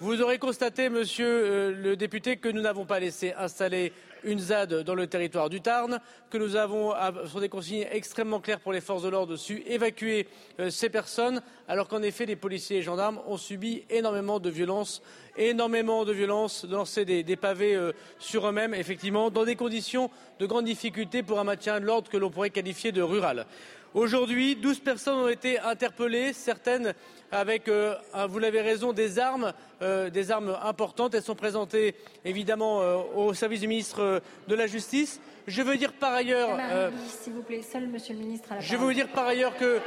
Vous 0.00 0.20
aurez 0.20 0.38
constaté, 0.38 0.90
monsieur 0.90 1.26
euh, 1.26 1.72
le 1.72 1.96
député, 1.96 2.36
que 2.36 2.50
nous 2.50 2.60
n'avons 2.60 2.84
pas 2.84 3.00
laissé 3.00 3.32
installer 3.38 3.94
une 4.24 4.38
ZAD 4.38 4.82
dans 4.82 4.94
le 4.94 5.06
territoire 5.06 5.50
du 5.50 5.60
Tarn, 5.60 6.00
que 6.30 6.38
nous 6.38 6.56
avons, 6.56 6.92
sur 7.26 7.40
des 7.40 7.48
consignes 7.48 7.86
extrêmement 7.90 8.40
claires 8.40 8.60
pour 8.60 8.72
les 8.72 8.80
forces 8.80 9.02
de 9.02 9.08
l'ordre, 9.08 9.36
su 9.36 9.62
évacuer 9.66 10.26
euh, 10.60 10.70
ces 10.70 10.88
personnes, 10.88 11.42
alors 11.68 11.88
qu'en 11.88 12.02
effet, 12.02 12.26
les 12.26 12.36
policiers 12.36 12.76
et 12.76 12.78
les 12.80 12.84
gendarmes 12.84 13.20
ont 13.26 13.36
subi 13.36 13.84
énormément 13.90 14.40
de 14.40 14.50
violences, 14.50 15.02
énormément 15.36 16.04
de 16.04 16.12
violences, 16.12 16.64
de 16.64 16.74
lancer 16.74 17.04
des, 17.04 17.22
des 17.22 17.36
pavés 17.36 17.74
euh, 17.74 17.92
sur 18.18 18.46
eux-mêmes, 18.48 18.74
effectivement, 18.74 19.30
dans 19.30 19.44
des 19.44 19.56
conditions 19.56 20.10
de 20.38 20.46
grande 20.46 20.64
difficulté 20.64 21.22
pour 21.22 21.38
un 21.38 21.44
maintien 21.44 21.80
de 21.80 21.84
l'ordre 21.84 22.10
que 22.10 22.16
l'on 22.16 22.30
pourrait 22.30 22.50
qualifier 22.50 22.92
de 22.92 23.02
rural. 23.02 23.46
Aujourd'hui, 23.94 24.56
12 24.56 24.80
personnes 24.80 25.18
ont 25.18 25.28
été 25.28 25.60
interpellées, 25.60 26.32
certaines 26.32 26.94
avec, 27.30 27.68
euh, 27.68 27.94
vous 28.28 28.40
l'avez 28.40 28.60
raison, 28.60 28.92
des 28.92 29.20
armes, 29.20 29.52
euh, 29.82 30.10
des 30.10 30.32
armes 30.32 30.58
importantes. 30.64 31.14
Elles 31.14 31.22
sont 31.22 31.36
présentées 31.36 31.94
évidemment 32.24 32.82
euh, 32.82 32.96
au 33.14 33.34
service 33.34 33.60
du 33.60 33.68
ministre 33.68 34.20
de 34.48 34.54
la 34.56 34.66
Justice. 34.66 35.20
Je 35.46 35.62
veux 35.62 35.76
dire 35.76 35.92
par 35.92 36.12
ailleurs, 36.12 36.58
s'il 37.06 37.34
vous 37.34 37.42
plaît. 37.42 37.62
Seul 37.62 37.86
monsieur 37.86 38.14
le 38.14 38.20
ministre 38.20 38.48
la 38.50 38.58
je 38.58 38.76
veux 38.76 38.84
vous 38.84 38.92
dire 38.92 39.08
par 39.12 39.26
ailleurs 39.26 39.56
que 39.56 39.78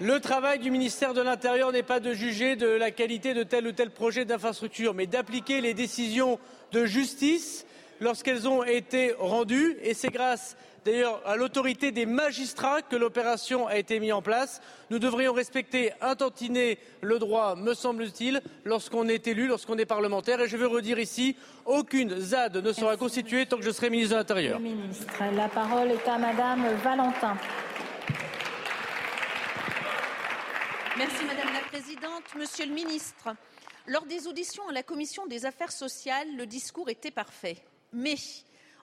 le 0.00 0.18
travail 0.18 0.58
du 0.58 0.72
ministère 0.72 1.14
de 1.14 1.20
l'Intérieur 1.20 1.70
n'est 1.70 1.84
pas 1.84 2.00
de 2.00 2.12
juger 2.14 2.56
de 2.56 2.66
la 2.66 2.90
qualité 2.90 3.32
de 3.32 3.44
tel 3.44 3.68
ou 3.68 3.72
tel 3.72 3.90
projet 3.90 4.24
d'infrastructure, 4.24 4.92
mais 4.92 5.06
d'appliquer 5.06 5.60
les 5.60 5.72
décisions 5.72 6.40
de 6.72 6.84
justice 6.84 7.64
lorsqu'elles 8.04 8.46
ont 8.46 8.62
été 8.62 9.14
rendues. 9.18 9.76
Et 9.82 9.94
c'est 9.94 10.10
grâce 10.10 10.56
d'ailleurs 10.84 11.22
à 11.26 11.36
l'autorité 11.36 11.90
des 11.90 12.04
magistrats 12.04 12.82
que 12.82 12.94
l'opération 12.94 13.66
a 13.66 13.78
été 13.78 13.98
mise 13.98 14.12
en 14.12 14.22
place. 14.22 14.60
Nous 14.90 14.98
devrions 14.98 15.32
respecter 15.32 15.92
un 16.02 16.14
tantinet 16.14 16.78
le 17.00 17.18
droit, 17.18 17.56
me 17.56 17.72
semble-t-il, 17.72 18.42
lorsqu'on 18.64 19.08
est 19.08 19.26
élu, 19.26 19.46
lorsqu'on 19.46 19.78
est 19.78 19.86
parlementaire. 19.86 20.40
Et 20.42 20.48
je 20.48 20.58
veux 20.58 20.66
redire 20.66 20.98
ici, 20.98 21.36
aucune 21.64 22.20
ZAD 22.20 22.58
ne 22.58 22.72
sera 22.72 22.96
constituée 22.96 23.46
tant 23.46 23.56
que 23.56 23.64
je 23.64 23.70
serai 23.70 23.88
ministre 23.88 24.12
de 24.12 24.18
l'Intérieur. 24.18 24.60
Ministre, 24.60 25.06
La 25.34 25.48
parole 25.48 25.90
est 25.90 26.06
à 26.06 26.18
madame 26.18 26.66
Valentin. 26.84 27.36
Merci 30.96 31.24
Madame 31.24 31.52
la 31.52 31.68
Présidente. 31.70 32.22
Monsieur 32.36 32.66
le 32.66 32.72
Ministre, 32.72 33.30
lors 33.86 34.04
des 34.04 34.28
auditions 34.28 34.68
à 34.68 34.72
la 34.72 34.82
Commission 34.82 35.26
des 35.26 35.46
affaires 35.46 35.72
sociales, 35.72 36.28
le 36.36 36.46
discours 36.46 36.88
était 36.88 37.10
parfait. 37.10 37.56
Mais 37.94 38.16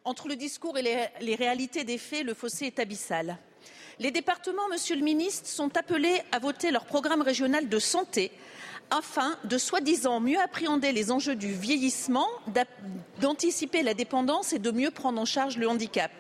entre 0.06 0.30
le 0.30 0.38
discours 0.38 0.78
et 0.78 1.12
les, 1.20 1.36
réalités 1.36 1.84
des 1.84 1.98
faits, 1.98 2.26
le 2.26 2.34
fossé 2.34 2.66
est 2.66 2.80
abyssal. 2.80 3.38
Les 4.00 4.10
départements, 4.10 4.70
Monsieur 4.70 4.96
le 4.96 5.04
Ministre, 5.04 5.48
sont 5.48 5.76
appelés 5.78 6.22
à 6.32 6.40
voter 6.40 6.72
leur 6.72 6.86
programme 6.86 7.22
régional 7.22 7.68
de 7.68 7.78
santé 7.78 8.32
afin 8.90 9.38
de 9.44 9.58
soi-disant 9.58 10.20
mieux 10.20 10.40
appréhender 10.40 10.92
les 10.92 11.12
enjeux 11.12 11.36
du 11.36 11.52
vieillissement, 11.54 12.28
d'anticiper 13.20 13.84
la 13.84 13.94
dépendance 13.94 14.54
et 14.54 14.60
de 14.60 14.72
mieux 14.72 14.92
prendre 14.92 15.22
en 15.22 15.26
charge 15.26 15.58
le 15.58 15.68
handicap. 15.68 16.12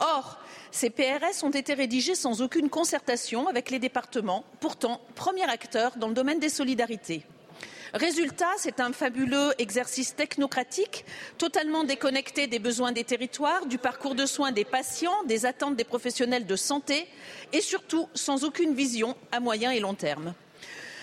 Or, 0.00 0.38
ces 0.70 0.90
PRS 0.90 1.42
ont 1.42 1.50
été 1.50 1.74
rédigés 1.74 2.14
sans 2.14 2.42
aucune 2.42 2.68
concertation 2.68 3.46
avec 3.46 3.70
les 3.70 3.78
départements, 3.78 4.44
pourtant 4.60 5.00
premier 5.14 5.44
acteur 5.44 5.96
dans 5.96 6.08
le 6.08 6.14
domaine 6.14 6.40
des 6.40 6.48
solidarités. 6.48 7.24
Résultat, 7.96 8.50
c'est 8.58 8.80
un 8.80 8.92
fabuleux 8.92 9.52
exercice 9.56 10.14
technocratique, 10.14 11.06
totalement 11.38 11.82
déconnecté 11.82 12.46
des 12.46 12.58
besoins 12.58 12.92
des 12.92 13.04
territoires, 13.04 13.64
du 13.64 13.78
parcours 13.78 14.14
de 14.14 14.26
soins 14.26 14.52
des 14.52 14.66
patients, 14.66 15.24
des 15.24 15.46
attentes 15.46 15.76
des 15.76 15.84
professionnels 15.84 16.44
de 16.44 16.56
santé 16.56 17.08
et 17.54 17.62
surtout 17.62 18.06
sans 18.12 18.44
aucune 18.44 18.74
vision 18.74 19.16
à 19.32 19.40
moyen 19.40 19.70
et 19.70 19.80
long 19.80 19.94
terme. 19.94 20.34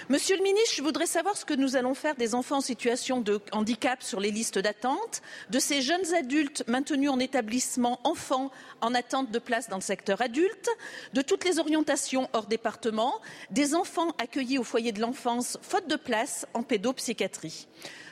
Monsieur 0.09 0.35
le 0.35 0.43
ministre, 0.43 0.75
je 0.75 0.81
voudrais 0.81 1.05
savoir 1.05 1.37
ce 1.37 1.45
que 1.45 1.53
nous 1.53 1.77
allons 1.77 1.93
faire 1.93 2.15
des 2.15 2.35
enfants 2.35 2.57
en 2.57 2.61
situation 2.61 3.21
de 3.21 3.39
handicap 3.53 4.03
sur 4.03 4.19
les 4.19 4.31
listes 4.31 4.59
d'attente, 4.59 5.21
de 5.49 5.59
ces 5.59 5.81
jeunes 5.81 6.13
adultes 6.13 6.65
maintenus 6.67 7.09
en 7.09 7.19
établissement 7.19 8.01
enfants 8.03 8.51
en 8.81 8.93
attente 8.95 9.31
de 9.31 9.39
place 9.39 9.69
dans 9.69 9.77
le 9.77 9.81
secteur 9.81 10.21
adulte, 10.21 10.69
de 11.13 11.21
toutes 11.21 11.45
les 11.45 11.57
orientations 11.57 12.29
hors 12.33 12.47
département, 12.47 13.21
des 13.49 13.75
enfants 13.75 14.09
accueillis 14.17 14.57
au 14.57 14.65
foyer 14.65 14.91
de 14.91 14.99
l'enfance 14.99 15.57
faute 15.61 15.87
de 15.87 15.95
place 15.95 16.45
en 16.53 16.63
pédopsychiatrie. 16.63 17.67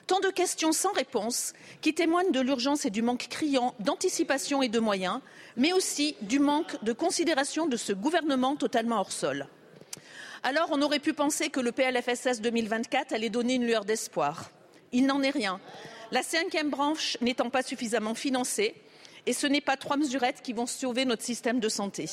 Tant 0.08 0.22
de 0.22 0.30
questions 0.30 0.72
sans 0.72 0.94
réponse 0.94 1.52
qui 1.82 1.94
témoignent 1.94 2.32
de 2.32 2.40
l'urgence 2.40 2.86
et 2.86 2.90
du 2.90 3.02
manque 3.02 3.28
criant 3.30 3.76
d'anticipation 3.80 4.62
et 4.62 4.70
de 4.70 4.80
moyens, 4.80 5.20
mais 5.58 5.74
aussi 5.74 6.16
du 6.22 6.40
manque 6.40 6.82
de 6.86 6.94
considération 6.94 7.66
de 7.68 7.76
ce 7.76 7.92
gouvernement 7.92 8.56
totalement 8.56 9.02
hors 9.02 9.12
sol. 9.12 9.46
Alors 10.44 10.70
on 10.72 10.82
aurait 10.82 11.00
pu 11.00 11.14
penser 11.14 11.50
que 11.50 11.60
le 11.60 11.72
PLFSS 11.72 12.42
2024 12.42 13.14
allait 13.14 13.30
donner 13.30 13.56
une 13.56 13.66
lueur 13.66 13.86
d'espoir. 13.86 14.50
Il 14.92 15.06
n'en 15.06 15.22
est 15.22 15.30
rien. 15.30 15.60
La 16.12 16.24
cinquième 16.24 16.72
branche 16.72 17.16
n'étant 17.22 17.52
pas 17.52 17.62
suffisamment 17.62 18.16
financée, 18.16 18.74
et 19.28 19.34
ce 19.34 19.46
n'est 19.46 19.62
pas 19.62 19.78
trois 19.78 19.98
mesurettes 19.98 20.42
qui 20.42 20.54
vont 20.54 20.66
sauver 20.66 21.06
notre 21.06 21.22
système 21.22 21.60
de 21.60 21.70
santé. 21.70 22.10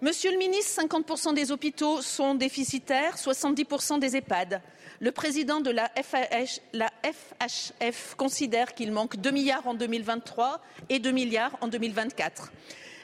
Monsieur 0.00 0.32
le 0.32 0.38
ministre, 0.38 0.82
50% 0.82 1.34
des 1.34 1.52
hôpitaux 1.52 2.00
sont 2.00 2.34
déficitaires, 2.34 3.16
70% 3.16 3.98
des 3.98 4.16
EHPAD. 4.16 4.62
Le 5.00 5.12
président 5.12 5.60
de 5.60 5.70
la 5.70 5.90
FHF, 7.02 8.14
considère 8.16 8.74
qu'il 8.74 8.92
manque 8.92 9.16
2 9.16 9.30
milliards 9.30 9.66
en 9.66 9.74
2023 9.74 10.62
et 10.88 11.00
2 11.00 11.10
milliards 11.10 11.56
en 11.60 11.68
2024. 11.68 12.50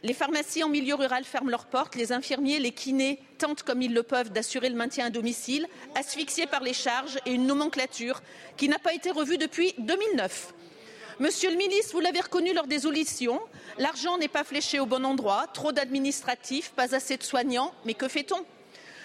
Les 0.06 0.14
pharmacies 0.14 0.62
en 0.62 0.68
milieu 0.68 0.94
rural 0.94 1.24
ferment 1.24 1.50
leurs 1.50 1.66
portes, 1.66 1.96
les 1.96 2.12
infirmiers, 2.12 2.60
les 2.60 2.70
kinés 2.70 3.18
tentent 3.38 3.64
comme 3.64 3.82
ils 3.82 3.92
le 3.92 4.04
peuvent 4.04 4.30
d'assurer 4.30 4.68
le 4.68 4.76
maintien 4.76 5.06
à 5.06 5.10
domicile, 5.10 5.66
asphyxiés 5.96 6.46
par 6.46 6.62
les 6.62 6.74
charges 6.74 7.18
et 7.26 7.32
une 7.32 7.44
nomenclature 7.44 8.22
qui 8.56 8.68
n'a 8.68 8.78
pas 8.78 8.94
été 8.94 9.10
revue 9.10 9.36
depuis 9.36 9.74
2009. 9.78 10.54
Monsieur 11.18 11.50
le 11.50 11.56
ministre, 11.56 11.90
vous 11.92 11.98
l'avez 11.98 12.20
reconnu 12.20 12.54
lors 12.54 12.68
des 12.68 12.86
auditions, 12.86 13.40
l'argent 13.78 14.16
n'est 14.16 14.28
pas 14.28 14.44
fléché 14.44 14.78
au 14.78 14.86
bon 14.86 15.04
endroit, 15.04 15.48
trop 15.52 15.72
d'administratifs, 15.72 16.70
pas 16.70 16.94
assez 16.94 17.16
de 17.16 17.24
soignants, 17.24 17.74
mais 17.84 17.94
que 17.94 18.06
fait-on? 18.06 18.38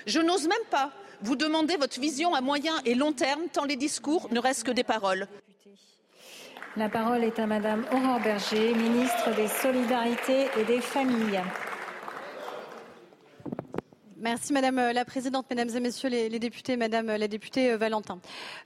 Je 0.06 0.20
n'ose 0.20 0.48
même 0.48 0.68
pas 0.70 0.92
vous 1.24 1.36
demander 1.36 1.78
votre 1.78 2.00
vision 2.00 2.36
à 2.36 2.42
moyen 2.42 2.76
et 2.86 2.94
long 2.94 3.12
terme, 3.12 3.48
tant 3.52 3.66
les 3.66 3.76
discours 3.76 4.28
ne 4.32 4.40
restent 4.40 4.66
que 4.66 4.72
des 4.72 4.84
paroles. 4.84 5.28
La 6.78 6.88
parole 6.88 7.26
est 7.26 7.38
à 7.38 7.46
Madame 7.48 7.84
Aurore 7.92 8.22
Berger, 8.22 8.74
ministre 8.74 9.36
des 9.36 9.50
Solidarités 9.50 10.48
et 10.58 10.64
des 10.64 10.80
Familles. 10.80 11.42
Merci 14.22 14.54
Madame 14.54 14.78
euh, 14.78 14.94
la 14.94 15.04
Présidente, 15.04 15.48
Mesdames 15.50 15.76
et 15.76 15.80
Messieurs 15.80 16.10
les, 16.10 16.38
députés, 16.38 16.78
Madame 16.78 17.08
la 17.08 17.28
députée 17.28 17.72
euh, 17.72 17.78
Valentin. 17.78 18.20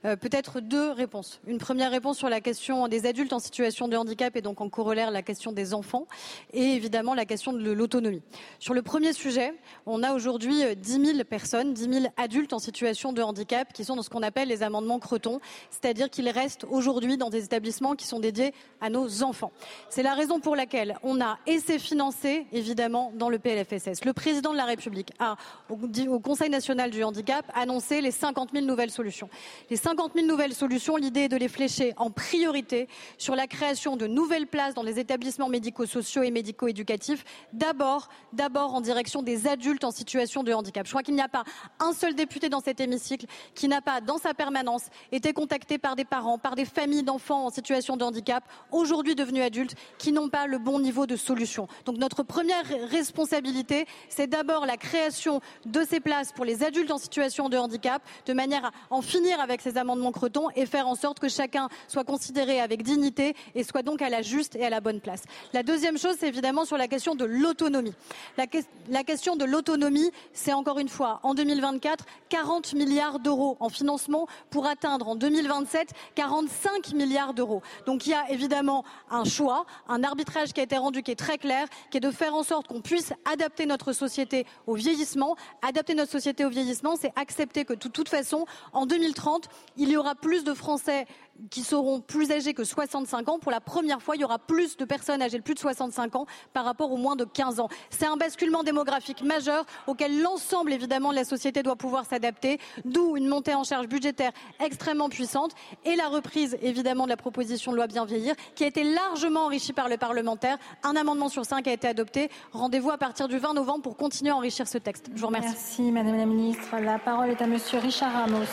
Euh, 0.04 0.14
peut-être 0.14 0.60
deux 0.60 0.90
réponses. 0.90 1.40
Une 1.46 1.56
première 1.56 1.90
réponse 1.90 2.18
sur 2.18 2.28
la 2.28 2.42
question 2.42 2.88
des 2.88 3.06
adultes 3.06 3.32
en 3.32 3.38
situation 3.38 3.88
de 3.88 3.96
handicap 3.96 4.36
et 4.36 4.42
donc 4.42 4.60
en 4.60 4.68
corollaire 4.68 5.10
la 5.10 5.22
question 5.22 5.52
des 5.52 5.72
enfants 5.72 6.08
et 6.52 6.74
évidemment 6.74 7.14
la 7.14 7.24
question 7.24 7.54
de 7.54 7.72
l'autonomie. 7.72 8.20
Sur 8.58 8.74
le 8.74 8.82
premier 8.82 9.14
sujet, 9.14 9.54
on 9.86 10.02
a 10.02 10.12
aujourd'hui 10.12 10.62
10 10.76 11.04
000 11.06 11.24
personnes, 11.24 11.72
10 11.72 12.00
000 12.02 12.06
adultes 12.18 12.52
en 12.52 12.58
situation 12.58 13.14
de 13.14 13.22
handicap 13.22 13.72
qui 13.72 13.86
sont 13.86 13.96
dans 13.96 14.02
ce 14.02 14.10
qu'on 14.10 14.22
appelle 14.22 14.48
les 14.48 14.62
amendements 14.62 14.98
cretons, 14.98 15.40
c'est-à-dire 15.70 16.10
qu'ils 16.10 16.28
restent 16.28 16.66
aujourd'hui 16.68 17.16
dans 17.16 17.30
des 17.30 17.44
établissements 17.44 17.94
qui 17.94 18.06
sont 18.06 18.20
dédiés 18.20 18.52
à 18.82 18.90
nos 18.90 19.22
enfants. 19.22 19.52
C'est 19.88 20.02
la 20.02 20.12
raison 20.12 20.38
pour 20.38 20.54
laquelle 20.54 20.98
on 21.02 21.22
a, 21.22 21.38
et 21.46 21.60
c'est 21.60 21.78
financé 21.78 22.46
évidemment 22.52 23.10
dans 23.14 23.30
le 23.30 23.38
PLFSS. 23.38 24.04
Le 24.04 24.12
président 24.12 24.52
de 24.52 24.58
la 24.58 24.66
République 24.66 25.12
a 25.18 25.36
au, 25.68 26.20
Conseil 26.20 26.50
national 26.50 26.90
du 26.90 27.02
handicap 27.02 27.50
annoncer 27.54 28.00
les 28.00 28.10
50 28.10 28.50
000 28.52 28.64
nouvelles 28.64 28.90
solutions. 28.90 29.28
Les 29.70 29.76
50 29.76 30.12
000 30.14 30.26
nouvelles 30.26 30.54
solutions, 30.54 30.96
l'idée 30.96 31.22
est 31.22 31.28
de 31.28 31.36
les 31.36 31.48
flécher 31.48 31.94
en 31.96 32.10
priorité 32.10 32.88
sur 33.18 33.36
la 33.36 33.46
création 33.46 33.96
de 33.96 34.06
nouvelles 34.06 34.46
places 34.46 34.74
dans 34.74 34.82
les 34.82 34.98
établissements 34.98 35.48
médico-sociaux 35.48 36.22
et 36.22 36.30
médico-éducatifs, 36.30 37.24
d'abord, 37.52 38.08
d'abord 38.32 38.74
en 38.74 38.80
direction 38.80 39.22
des 39.22 39.46
adultes 39.46 39.84
en 39.84 39.90
situation 39.90 40.42
de 40.42 40.52
handicap. 40.52 40.86
Je 40.86 40.90
crois 40.90 41.02
qu'il 41.02 41.14
n'y 41.14 41.20
a 41.20 41.28
pas 41.28 41.44
un 41.80 41.92
seul 41.92 42.14
député 42.14 42.48
dans 42.48 42.60
cet 42.60 42.80
hémicycle 42.80 43.26
qui 43.54 43.68
n'a 43.68 43.80
pas, 43.80 44.00
dans 44.00 44.18
sa 44.18 44.34
permanence, 44.34 44.84
été 45.12 45.32
contacté 45.32 45.78
par 45.78 45.96
des 45.96 46.04
parents, 46.04 46.38
par 46.38 46.54
des 46.54 46.64
familles 46.64 47.02
d'enfants 47.02 47.46
en 47.46 47.50
situation 47.50 47.96
de 47.96 48.04
handicap, 48.04 48.44
aujourd'hui 48.72 49.14
devenus 49.14 49.42
adultes, 49.42 49.74
qui 49.98 50.12
n'ont 50.12 50.28
pas 50.28 50.46
le 50.46 50.58
bon 50.58 50.80
niveau 50.80 51.06
de 51.06 51.16
solution. 51.16 51.68
Donc 51.84 51.98
notre 51.98 52.22
première 52.22 52.64
responsabilité, 52.90 53.86
c'est 54.08 54.26
d'abord 54.26 54.66
la 54.66 54.76
création 54.76 55.35
de 55.64 55.82
ces 55.88 56.00
places 56.00 56.32
pour 56.32 56.44
les 56.44 56.64
adultes 56.64 56.90
en 56.90 56.98
situation 56.98 57.48
de 57.48 57.56
handicap, 57.56 58.02
de 58.26 58.32
manière 58.32 58.66
à 58.66 58.70
en 58.90 59.02
finir 59.02 59.40
avec 59.40 59.60
ces 59.60 59.76
amendements 59.76 60.12
cretons 60.12 60.48
et 60.56 60.66
faire 60.66 60.88
en 60.88 60.94
sorte 60.94 61.18
que 61.18 61.28
chacun 61.28 61.68
soit 61.88 62.04
considéré 62.04 62.60
avec 62.60 62.82
dignité 62.82 63.34
et 63.54 63.64
soit 63.64 63.82
donc 63.82 64.02
à 64.02 64.08
la 64.08 64.22
juste 64.22 64.56
et 64.56 64.64
à 64.64 64.70
la 64.70 64.80
bonne 64.80 65.00
place. 65.00 65.22
La 65.52 65.62
deuxième 65.62 65.98
chose, 65.98 66.16
c'est 66.18 66.28
évidemment 66.28 66.64
sur 66.64 66.76
la 66.76 66.88
question 66.88 67.14
de 67.14 67.24
l'autonomie. 67.24 67.94
La, 68.36 68.46
la, 68.88 69.04
question 69.04 69.36
de 69.36 69.44
l'autonomie, 69.44 70.10
c'est 70.32 70.52
encore 70.52 70.78
une 70.78 70.88
fois, 70.88 71.20
en 71.22 71.34
2024, 71.34 72.04
40 72.28 72.74
milliards 72.74 73.18
d'euros 73.18 73.56
en 73.60 73.68
financement 73.68 74.26
pour 74.50 74.66
atteindre 74.66 75.08
en 75.08 75.16
2027 75.16 75.92
45 76.14 76.92
milliards 76.92 77.34
d'euros. 77.34 77.62
Donc 77.86 78.06
il 78.06 78.10
y 78.10 78.14
a 78.14 78.30
évidemment 78.30 78.84
un 79.10 79.24
choix, 79.24 79.66
un 79.88 80.02
arbitrage 80.02 80.52
qui 80.52 80.60
a 80.60 80.62
été 80.62 80.76
rendu 80.76 81.02
qui 81.02 81.10
est 81.10 81.16
très 81.16 81.38
clair, 81.38 81.66
qui 81.90 81.98
est 81.98 82.00
de 82.00 82.10
faire 82.10 82.34
en 82.34 82.42
sorte 82.42 82.66
qu'on 82.68 82.80
puisse 82.80 83.12
adapter 83.30 83.66
notre 83.66 83.92
société 83.92 84.46
au 84.66 84.74
vieillissement 84.74 85.25
Adapter 85.62 85.94
notre 85.94 86.12
société 86.12 86.44
au 86.44 86.48
vieillissement, 86.48 86.96
c'est 86.96 87.12
accepter 87.16 87.64
que 87.64 87.72
de 87.72 87.88
toute 87.88 88.08
façon, 88.08 88.46
en 88.72 88.86
2030, 88.86 89.48
il 89.76 89.88
y 89.88 89.96
aura 89.96 90.14
plus 90.14 90.44
de 90.44 90.54
Français 90.54 91.06
qui 91.50 91.62
seront 91.62 92.00
plus 92.00 92.30
âgés 92.30 92.54
que 92.54 92.64
65 92.64 93.28
ans. 93.28 93.38
Pour 93.38 93.50
la 93.50 93.60
première 93.60 94.02
fois, 94.02 94.16
il 94.16 94.20
y 94.20 94.24
aura 94.24 94.38
plus 94.38 94.76
de 94.76 94.84
personnes 94.84 95.22
âgées 95.22 95.38
de 95.38 95.42
plus 95.42 95.54
de 95.54 95.58
65 95.58 96.16
ans 96.16 96.26
par 96.52 96.64
rapport 96.64 96.92
aux 96.92 96.96
moins 96.96 97.16
de 97.16 97.24
15 97.24 97.60
ans. 97.60 97.68
C'est 97.90 98.06
un 98.06 98.16
basculement 98.16 98.62
démographique 98.62 99.22
majeur 99.22 99.64
auquel 99.86 100.20
l'ensemble, 100.20 100.72
évidemment, 100.72 101.10
de 101.10 101.16
la 101.16 101.24
société 101.24 101.62
doit 101.62 101.76
pouvoir 101.76 102.04
s'adapter, 102.04 102.58
d'où 102.84 103.16
une 103.16 103.28
montée 103.28 103.54
en 103.54 103.64
charge 103.64 103.88
budgétaire 103.88 104.32
extrêmement 104.60 105.08
puissante 105.08 105.52
et 105.84 105.96
la 105.96 106.08
reprise, 106.08 106.56
évidemment, 106.62 107.04
de 107.04 107.10
la 107.10 107.16
proposition 107.16 107.72
de 107.72 107.76
loi 107.76 107.86
Bien 107.86 108.04
vieillir, 108.04 108.34
qui 108.54 108.64
a 108.64 108.66
été 108.66 108.82
largement 108.82 109.44
enrichie 109.44 109.72
par 109.72 109.88
le 109.88 109.96
parlementaire. 109.96 110.58
Un 110.82 110.96
amendement 110.96 111.28
sur 111.28 111.44
cinq 111.44 111.68
a 111.68 111.72
été 111.72 111.86
adopté. 111.86 112.30
Rendez-vous 112.52 112.90
à 112.90 112.98
partir 112.98 113.28
du 113.28 113.38
20 113.38 113.54
novembre 113.54 113.82
pour 113.82 113.96
continuer 113.96 114.30
à 114.32 114.36
enrichir 114.36 114.66
ce 114.66 114.78
texte. 114.78 115.06
Je 115.14 115.20
vous 115.20 115.28
remercie. 115.28 115.48
Merci, 115.48 115.82
Madame 115.92 116.16
la 116.16 116.26
Ministre. 116.26 116.76
La 116.80 116.98
parole 116.98 117.30
est 117.30 117.40
à 117.40 117.46
Monsieur 117.46 117.78
Richard 117.78 118.12
Ramos. 118.12 118.46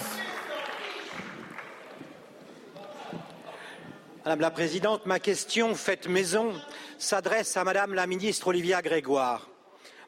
Madame 4.25 4.39
la 4.39 4.51
Présidente, 4.51 5.05
ma 5.05 5.19
question 5.19 5.75
faite 5.75 6.07
maison 6.07 6.53
s'adresse 6.97 7.57
à 7.57 7.65
Madame 7.65 7.93
la 7.93 8.07
Ministre 8.07 8.47
Olivia 8.47 8.81
Grégoire. 8.81 9.49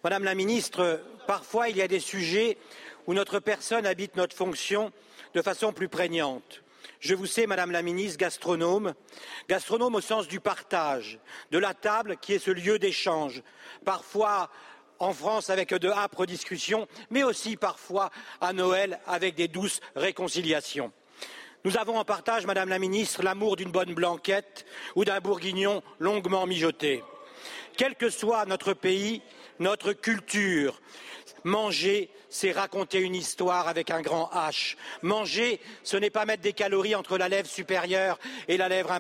Madame 0.06 0.24
la 0.24 0.36
Ministre, 0.36 1.04
parfois 1.28 1.68
il 1.68 1.76
y 1.76 1.82
a 1.82 1.90
des 1.90 2.00
sujets 2.00 2.58
où 3.08 3.14
notre 3.14 3.40
personne 3.40 3.86
habite 3.86 4.16
notre 4.16 4.34
fonction 4.34 4.94
de 5.34 5.42
façon 5.42 5.74
plus 5.74 5.90
prégnante. 5.90 6.64
Je 7.02 7.14
vous 7.14 7.26
sais, 7.26 7.46
Madame 7.46 7.72
la 7.72 7.82
Ministre, 7.82 8.18
gastronome, 8.18 8.94
gastronome 9.50 9.96
au 9.96 10.02
sens 10.02 10.30
du 10.30 10.40
partage, 10.40 11.20
de 11.52 11.58
la 11.58 11.74
table 11.74 12.16
qui 12.16 12.32
est 12.32 12.40
ce 12.40 12.52
lieu 12.52 12.80
d'échange, 12.80 13.44
parfois 13.84 14.50
en 14.98 15.12
France 15.12 15.50
avec 15.50 15.74
de 15.74 15.90
âpres 15.90 16.26
discussions, 16.26 16.88
mais 17.10 17.24
aussi 17.24 17.58
parfois 17.58 18.12
à 18.40 18.54
Noël 18.54 19.02
avec 19.08 19.36
des 19.36 19.50
douces 19.50 19.82
réconciliations. 19.94 20.94
Nous 21.66 21.78
avons 21.78 21.98
en 21.98 22.06
partage, 22.06 22.46
Madame 22.46 22.70
la 22.70 22.78
Ministre, 22.78 23.24
l'amour 23.24 23.56
d'une 23.56 23.72
bonne 23.72 23.96
blanquette 23.96 24.68
ou 24.96 25.04
d'un 25.04 25.20
bourguignon 25.20 25.82
longuement 25.98 26.46
mijoté. 26.46 27.04
Quel 27.76 27.96
que 27.96 28.12
soit 28.12 28.46
notre 28.46 28.74
pays, 28.74 29.24
notre 29.58 29.92
culture, 29.92 30.80
manger, 31.44 32.12
c'est 32.30 32.52
raconter 32.52 33.00
une 33.00 33.16
histoire 33.16 33.68
avec 33.68 33.90
un 33.90 34.02
grand 34.02 34.30
H. 34.32 34.76
Manger, 35.02 35.60
ce 35.84 35.98
n'est 35.98 36.12
pas 36.12 36.26
mettre 36.26 36.44
des 36.44 36.54
calories 36.54 36.94
entre 36.94 37.18
la 37.18 37.30
lèvre 37.30 37.50
supérieure 37.50 38.20
et 38.48 38.58
la 38.58 38.70
lèvre 38.70 38.92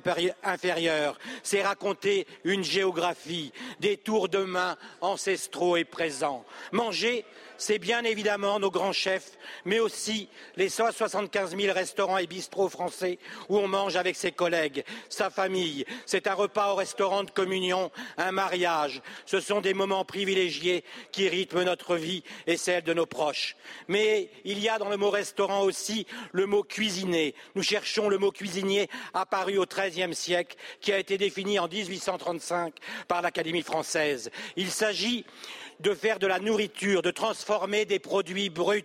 inférieure. 0.41 1.19
C'est 1.43 1.61
raconter 1.61 2.25
une 2.45 2.63
géographie, 2.63 3.51
des 3.79 3.97
tours 3.97 4.27
de 4.27 4.39
main 4.39 4.75
ancestraux 5.01 5.77
et 5.77 5.85
présents. 5.85 6.45
Manger, 6.71 7.25
c'est 7.57 7.79
bien 7.79 8.03
évidemment 8.03 8.59
nos 8.59 8.71
grands 8.71 8.93
chefs, 8.93 9.37
mais 9.65 9.79
aussi 9.79 10.29
les 10.55 10.69
175 10.69 11.55
000 11.57 11.73
restaurants 11.73 12.17
et 12.17 12.27
bistrots 12.27 12.69
français 12.69 13.19
où 13.49 13.57
on 13.57 13.67
mange 13.67 13.95
avec 13.95 14.15
ses 14.15 14.31
collègues, 14.31 14.83
sa 15.09 15.29
famille. 15.29 15.85
C'est 16.05 16.27
un 16.27 16.33
repas 16.33 16.71
au 16.71 16.75
restaurant 16.75 17.23
de 17.23 17.31
communion, 17.31 17.91
un 18.17 18.31
mariage. 18.31 19.01
Ce 19.25 19.39
sont 19.39 19.61
des 19.61 19.73
moments 19.73 20.05
privilégiés 20.05 20.83
qui 21.11 21.27
rythment 21.29 21.63
notre 21.63 21.95
vie 21.95 22.23
et 22.47 22.57
celle 22.57 22.83
de 22.83 22.93
nos 22.93 23.05
proches. 23.05 23.55
Mais 23.87 24.29
il 24.43 24.59
y 24.59 24.69
a 24.69 24.77
dans 24.77 24.89
le 24.89 24.97
mot 24.97 25.09
restaurant 25.09 25.61
aussi 25.61 26.05
le 26.31 26.45
mot 26.45 26.63
cuisiner. 26.63 27.35
Nous 27.55 27.63
cherchons 27.63 28.09
le 28.09 28.17
mot 28.17 28.31
cuisinier 28.31 28.89
apparu 29.13 29.57
au 29.57 29.65
XIIIe 29.65 30.13
siècle, 30.15 30.57
qui 30.81 30.91
a 30.91 30.99
été 30.99 31.17
défini 31.17 31.59
en 31.59 31.67
1835 31.67 32.73
par 33.07 33.21
l'Académie 33.21 33.61
française. 33.61 34.31
Il 34.55 34.71
s'agit 34.71 35.25
de 35.79 35.93
faire 35.93 36.19
de 36.19 36.27
la 36.27 36.39
nourriture, 36.39 37.01
de 37.01 37.11
transformer 37.11 37.85
des 37.85 37.99
produits 37.99 38.49
bruts. 38.49 38.83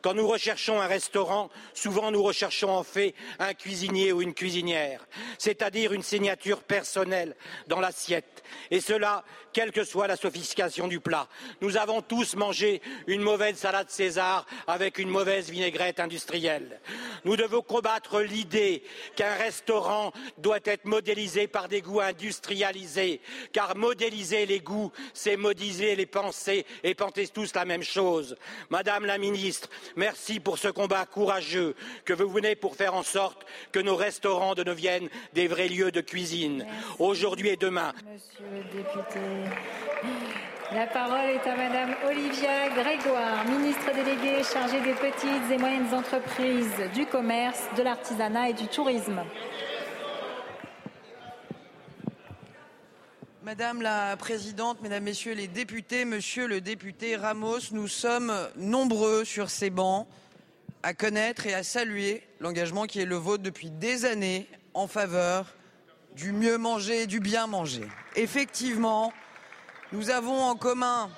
Quand 0.00 0.14
nous 0.14 0.26
recherchons 0.26 0.80
un 0.80 0.86
restaurant, 0.86 1.50
souvent 1.74 2.10
nous 2.10 2.22
recherchons 2.22 2.70
en 2.70 2.82
fait 2.82 3.14
un 3.38 3.54
cuisinier 3.54 4.12
ou 4.12 4.22
une 4.22 4.34
cuisinière, 4.34 5.06
c'est-à-dire 5.38 5.92
une 5.92 6.02
signature 6.02 6.62
personnelle 6.62 7.36
dans 7.66 7.80
l'assiette. 7.80 8.42
Et 8.70 8.80
cela, 8.80 9.24
quelle 9.52 9.72
que 9.72 9.84
soit 9.84 10.06
la 10.06 10.16
sophistication 10.16 10.88
du 10.88 11.00
plat. 11.00 11.28
Nous 11.60 11.76
avons 11.76 12.00
tous 12.00 12.36
mangé 12.36 12.80
une 13.06 13.20
mauvaise 13.20 13.56
salade 13.56 13.90
César 13.90 14.46
avec 14.66 14.98
une 14.98 15.10
mauvaise 15.10 15.50
vinaigrette 15.50 16.00
industrielle. 16.00 16.80
Nous 17.24 17.36
devons 17.36 17.60
combattre 17.60 18.20
l'idée 18.20 18.82
qu'un 19.14 19.34
restaurant 19.34 20.12
doit 20.38 20.60
être 20.64 20.86
modélisé 20.86 21.46
par 21.46 21.68
des 21.68 21.82
goûts 21.82 22.00
industrialisés, 22.00 23.20
car 23.52 23.76
modéliser 23.76 24.46
les 24.46 24.60
goûts, 24.60 24.90
c'est 25.12 25.36
modéliser 25.36 25.94
les 25.96 26.06
pensées 26.06 26.21
et 26.84 26.94
penser 26.94 27.28
tous 27.28 27.54
la 27.54 27.64
même 27.64 27.82
chose. 27.82 28.36
Madame 28.70 29.06
la 29.06 29.18
ministre, 29.18 29.68
merci 29.96 30.40
pour 30.40 30.58
ce 30.58 30.68
combat 30.68 31.04
courageux 31.06 31.74
que 32.04 32.12
vous 32.12 32.28
venez 32.28 32.54
pour 32.54 32.76
faire 32.76 32.94
en 32.94 33.02
sorte 33.02 33.44
que 33.72 33.80
nos 33.80 33.96
restaurants 33.96 34.54
deviennent 34.54 35.08
des 35.32 35.48
vrais 35.48 35.68
lieux 35.68 35.90
de 35.90 36.00
cuisine, 36.00 36.66
aujourd'hui 36.98 37.48
et 37.48 37.56
demain. 37.56 37.92
Monsieur 38.12 38.44
le 38.52 38.62
député. 38.76 39.20
La 40.72 40.86
parole 40.86 41.28
est 41.28 41.46
à 41.46 41.54
Madame 41.54 41.94
Olivia 42.08 42.70
Grégoire, 42.70 43.44
ministre 43.44 43.92
déléguée 43.94 44.42
chargée 44.42 44.80
des 44.80 44.94
petites 44.94 45.50
et 45.50 45.58
moyennes 45.58 45.92
entreprises, 45.92 46.90
du 46.94 47.04
commerce, 47.04 47.60
de 47.76 47.82
l'artisanat 47.82 48.50
et 48.50 48.54
du 48.54 48.68
tourisme. 48.68 49.22
Madame 53.44 53.82
la 53.82 54.16
Présidente, 54.16 54.78
Mesdames, 54.82 55.02
Messieurs 55.02 55.34
les 55.34 55.48
députés, 55.48 56.04
Monsieur 56.04 56.46
le 56.46 56.60
député 56.60 57.16
Ramos, 57.16 57.72
nous 57.72 57.88
sommes 57.88 58.32
nombreux 58.56 59.24
sur 59.24 59.50
ces 59.50 59.68
bancs 59.68 60.06
à 60.84 60.94
connaître 60.94 61.44
et 61.48 61.54
à 61.54 61.64
saluer 61.64 62.22
l'engagement 62.38 62.86
qui 62.86 63.00
est 63.00 63.04
le 63.04 63.16
vôtre 63.16 63.42
depuis 63.42 63.70
des 63.70 64.04
années 64.04 64.46
en 64.74 64.86
faveur 64.86 65.56
du 66.14 66.30
mieux 66.30 66.56
manger 66.56 67.02
et 67.02 67.06
du 67.08 67.18
bien 67.18 67.48
manger. 67.48 67.82
Effectivement, 68.14 69.12
nous 69.90 70.10
avons 70.10 70.40
en 70.40 70.54
commun 70.54 71.10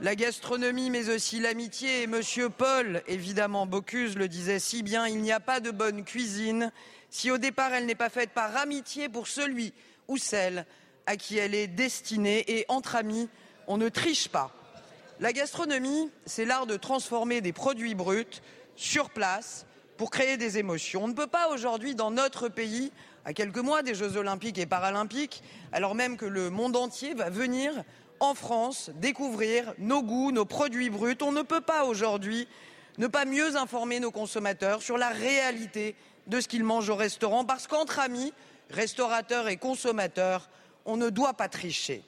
la 0.00 0.14
gastronomie, 0.14 0.90
mais 0.90 1.08
aussi 1.08 1.40
l'amitié. 1.40 2.02
Et 2.02 2.06
Monsieur 2.06 2.50
Paul, 2.50 3.02
évidemment, 3.06 3.64
Bocuse 3.64 4.18
le 4.18 4.28
disait 4.28 4.58
si 4.58 4.82
bien, 4.82 5.06
il 5.06 5.22
n'y 5.22 5.32
a 5.32 5.40
pas 5.40 5.60
de 5.60 5.70
bonne 5.70 6.04
cuisine 6.04 6.70
si 7.08 7.30
au 7.30 7.38
départ 7.38 7.72
elle 7.72 7.86
n'est 7.86 7.94
pas 7.94 8.10
faite 8.10 8.32
par 8.32 8.54
amitié 8.58 9.08
pour 9.08 9.26
celui 9.26 9.72
ou 10.06 10.18
celle 10.18 10.66
à 11.06 11.16
qui 11.16 11.38
elle 11.38 11.54
est 11.54 11.66
destinée. 11.66 12.44
Et 12.48 12.64
entre 12.68 12.96
amis, 12.96 13.28
on 13.66 13.76
ne 13.76 13.88
triche 13.88 14.28
pas. 14.28 14.50
La 15.20 15.32
gastronomie, 15.32 16.10
c'est 16.26 16.44
l'art 16.44 16.66
de 16.66 16.76
transformer 16.76 17.40
des 17.40 17.52
produits 17.52 17.94
bruts 17.94 18.42
sur 18.76 19.10
place 19.10 19.66
pour 19.96 20.10
créer 20.10 20.36
des 20.36 20.58
émotions. 20.58 21.04
On 21.04 21.08
ne 21.08 21.14
peut 21.14 21.26
pas 21.26 21.48
aujourd'hui, 21.48 21.94
dans 21.94 22.10
notre 22.10 22.48
pays, 22.48 22.92
à 23.24 23.32
quelques 23.32 23.58
mois 23.58 23.82
des 23.82 23.94
Jeux 23.94 24.16
olympiques 24.16 24.58
et 24.58 24.66
paralympiques, 24.66 25.42
alors 25.72 25.94
même 25.94 26.16
que 26.16 26.26
le 26.26 26.50
monde 26.50 26.76
entier 26.76 27.14
va 27.14 27.30
venir 27.30 27.72
en 28.20 28.34
France 28.34 28.90
découvrir 28.96 29.74
nos 29.78 30.02
goûts, 30.02 30.32
nos 30.32 30.44
produits 30.44 30.90
bruts. 30.90 31.18
On 31.22 31.32
ne 31.32 31.42
peut 31.42 31.60
pas 31.60 31.84
aujourd'hui 31.84 32.46
ne 32.98 33.06
pas 33.06 33.24
mieux 33.24 33.56
informer 33.56 34.00
nos 34.00 34.10
consommateurs 34.10 34.82
sur 34.82 34.96
la 34.96 35.08
réalité 35.08 35.96
de 36.26 36.40
ce 36.40 36.48
qu'ils 36.48 36.64
mangent 36.64 36.88
au 36.88 36.96
restaurant, 36.96 37.44
parce 37.44 37.66
qu'entre 37.66 37.98
amis, 37.98 38.32
restaurateurs 38.70 39.48
et 39.48 39.56
consommateurs, 39.56 40.48
on 40.86 40.96
ne 40.96 41.10
doit 41.10 41.34
pas 41.34 41.48
tricher. 41.48 42.02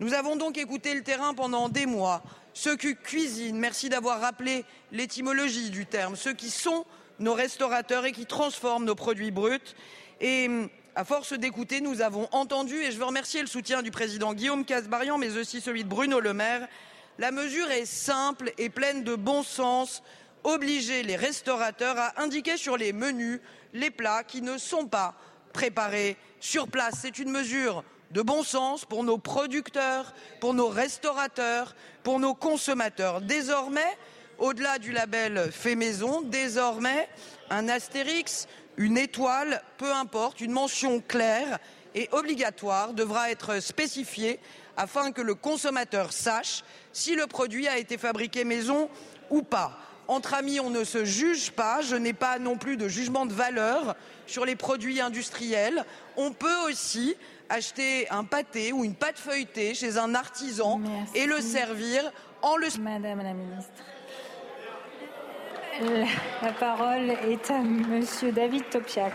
Nous 0.00 0.14
avons 0.14 0.36
donc 0.36 0.58
écouté 0.58 0.94
le 0.94 1.02
terrain 1.02 1.34
pendant 1.34 1.68
des 1.68 1.86
mois, 1.86 2.22
ceux 2.54 2.76
qui 2.76 2.96
cuisinent, 2.96 3.58
merci 3.58 3.88
d'avoir 3.88 4.20
rappelé 4.20 4.64
l'étymologie 4.90 5.70
du 5.70 5.86
terme, 5.86 6.16
ceux 6.16 6.32
qui 6.32 6.50
sont 6.50 6.84
nos 7.18 7.34
restaurateurs 7.34 8.04
et 8.04 8.12
qui 8.12 8.26
transforment 8.26 8.84
nos 8.84 8.94
produits 8.94 9.30
bruts. 9.30 9.74
Et 10.20 10.50
à 10.94 11.04
force 11.04 11.32
d'écouter, 11.32 11.80
nous 11.80 12.02
avons 12.02 12.28
entendu, 12.32 12.82
et 12.82 12.90
je 12.90 12.98
veux 12.98 13.04
remercier 13.04 13.40
le 13.40 13.46
soutien 13.46 13.80
du 13.82 13.90
président 13.90 14.34
Guillaume 14.34 14.64
Casbarian, 14.64 15.18
mais 15.18 15.36
aussi 15.38 15.60
celui 15.60 15.84
de 15.84 15.88
Bruno 15.88 16.20
Le 16.20 16.34
Maire, 16.34 16.68
la 17.18 17.30
mesure 17.30 17.70
est 17.70 17.86
simple 17.86 18.52
et 18.58 18.68
pleine 18.68 19.04
de 19.04 19.14
bon 19.14 19.42
sens, 19.42 20.02
obliger 20.44 21.02
les 21.02 21.16
restaurateurs 21.16 21.98
à 21.98 22.20
indiquer 22.20 22.56
sur 22.56 22.76
les 22.76 22.92
menus 22.92 23.40
les 23.72 23.90
plats 23.90 24.24
qui 24.24 24.42
ne 24.42 24.58
sont 24.58 24.86
pas 24.86 25.14
préparés 25.52 26.16
sur 26.40 26.68
place. 26.68 26.96
C'est 27.00 27.18
une 27.18 27.30
mesure 27.30 27.84
de 28.12 28.22
bon 28.22 28.42
sens 28.42 28.84
pour 28.84 29.04
nos 29.04 29.18
producteurs, 29.18 30.14
pour 30.40 30.54
nos 30.54 30.68
restaurateurs, 30.68 31.74
pour 32.02 32.20
nos 32.20 32.34
consommateurs. 32.34 33.20
Désormais, 33.20 33.98
au-delà 34.38 34.78
du 34.78 34.92
label 34.92 35.50
fait 35.50 35.74
maison, 35.74 36.20
désormais, 36.22 37.08
un 37.50 37.68
astérix, 37.68 38.48
une 38.76 38.98
étoile, 38.98 39.62
peu 39.78 39.92
importe, 39.92 40.40
une 40.40 40.52
mention 40.52 41.00
claire 41.00 41.58
et 41.94 42.08
obligatoire 42.12 42.92
devra 42.92 43.30
être 43.30 43.60
spécifiée 43.60 44.40
afin 44.76 45.12
que 45.12 45.20
le 45.20 45.34
consommateur 45.34 46.12
sache 46.12 46.64
si 46.92 47.14
le 47.14 47.26
produit 47.26 47.68
a 47.68 47.78
été 47.78 47.98
fabriqué 47.98 48.44
maison 48.44 48.88
ou 49.30 49.42
pas. 49.42 49.78
Entre 50.08 50.34
amis, 50.34 50.60
on 50.60 50.70
ne 50.70 50.84
se 50.84 51.04
juge 51.04 51.52
pas. 51.52 51.80
Je 51.80 51.96
n'ai 51.96 52.12
pas 52.12 52.38
non 52.38 52.56
plus 52.56 52.76
de 52.76 52.88
jugement 52.88 53.24
de 53.24 53.32
valeur 53.32 53.94
sur 54.26 54.44
les 54.44 54.56
produits 54.56 55.00
industriels. 55.00 55.84
On 56.16 56.32
peut 56.32 56.68
aussi 56.68 57.16
acheter 57.52 58.08
un 58.10 58.24
pâté 58.24 58.72
ou 58.72 58.82
une 58.84 58.94
pâte 58.94 59.18
feuilletée 59.18 59.74
chez 59.74 59.98
un 59.98 60.14
artisan 60.14 60.78
Merci. 60.78 61.18
et 61.18 61.26
le 61.26 61.40
servir 61.40 62.02
en 62.40 62.56
le 62.56 62.66
Madame 62.80 63.22
la 63.22 63.34
ministre. 63.34 63.70
La, 65.80 66.06
la 66.42 66.52
parole 66.52 67.10
est 67.10 67.50
à 67.50 67.58
Monsieur 67.58 68.32
David 68.32 68.68
Topiac. 68.70 69.12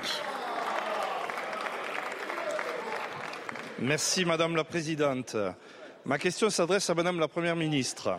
Merci 3.80 4.26
Madame 4.26 4.56
la 4.56 4.64
Présidente. 4.64 5.36
Ma 6.06 6.18
question 6.18 6.50
s'adresse 6.50 6.90
à 6.90 6.96
Madame 6.96 7.20
la 7.20 7.28
Première 7.28 7.56
ministre. 7.56 8.18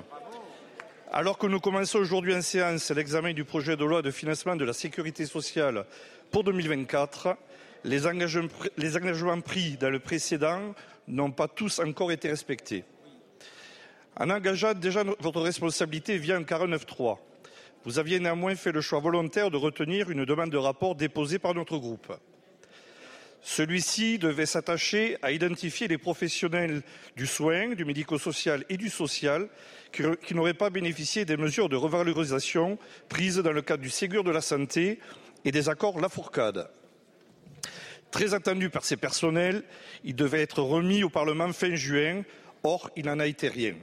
Alors 1.12 1.39
que 1.39 1.47
nous 1.47 1.61
commençons 1.61 1.99
aujourd'hui 1.99 2.35
en 2.35 2.43
séance 2.43 2.90
l'examen 2.90 3.32
du 3.32 3.45
projet 3.45 3.77
de 3.77 3.85
loi 3.85 4.03
de 4.03 4.11
financement 4.11 4.57
de 4.57 4.65
la 4.65 4.73
sécurité 4.73 5.27
sociale 5.27 5.85
pour 6.31 6.45
2024, 6.45 7.36
les 7.84 8.06
engagements, 8.06 9.40
pris 9.40 9.76
dans 9.76 9.90
le 9.90 9.98
précédent 9.98 10.74
n'ont 11.06 11.30
pas 11.30 11.48
tous 11.48 11.78
encore 11.78 12.12
été 12.12 12.28
respectés. 12.28 12.84
En 14.16 14.30
engageant 14.30 14.74
déjà 14.74 15.05
votre 15.20 15.40
responsabilité 15.40 16.18
via 16.18 16.36
un 16.36 16.42
49.3, 16.42 17.18
vous 17.84 17.98
aviez 17.98 18.18
néanmoins 18.18 18.56
fait 18.56 18.72
le 18.72 18.80
choix 18.80 18.98
volontaire 18.98 19.50
de 19.50 19.56
retenir 19.56 20.10
une 20.10 20.24
demande 20.24 20.50
de 20.50 20.56
rapport 20.56 20.94
déposée 20.94 21.38
par 21.38 21.55
notre 21.55 21.78
groupe. 21.78 22.12
Celui-ci 23.40 24.18
devait 24.18 24.46
s'attacher 24.46 25.16
à 25.22 25.30
identifier 25.30 25.86
les 25.86 25.96
professionnels 25.96 26.82
du 27.16 27.26
soin, 27.26 27.74
du 27.74 27.84
médico-social 27.84 28.64
et 28.68 28.76
du 28.76 28.88
social 28.88 29.48
qui, 29.92 30.02
qui 30.26 30.34
n'auraient 30.34 30.55
pas 30.55 30.70
bénéficié 30.70 31.24
des 31.24 31.36
mesures 31.36 31.68
de 31.68 31.76
revalorisation 31.76 32.78
prises 33.09 33.38
dans 33.38 33.52
le 33.52 33.62
cadre 33.62 33.82
du 33.82 33.90
Ségur 33.90 34.24
de 34.24 34.32
la 34.32 34.40
santé 34.40 34.98
et 35.44 35.52
des 35.52 35.68
accords 35.68 36.00
Lafourcade. 36.00 36.68
Très 38.10 38.35
attendu 38.35 38.70
par 38.70 38.85
ces 38.85 38.97
personnels, 38.97 39.62
il 40.05 40.14
devait 40.14 40.43
être 40.43 40.62
remis 40.62 41.05
au 41.05 41.10
Parlement 41.10 41.52
fin 41.52 41.74
juin. 41.74 42.22
Or, 42.62 42.90
il 42.97 43.06
n'en 43.06 43.18
a 43.18 43.26
été 43.26 43.48
rien. 43.48 43.74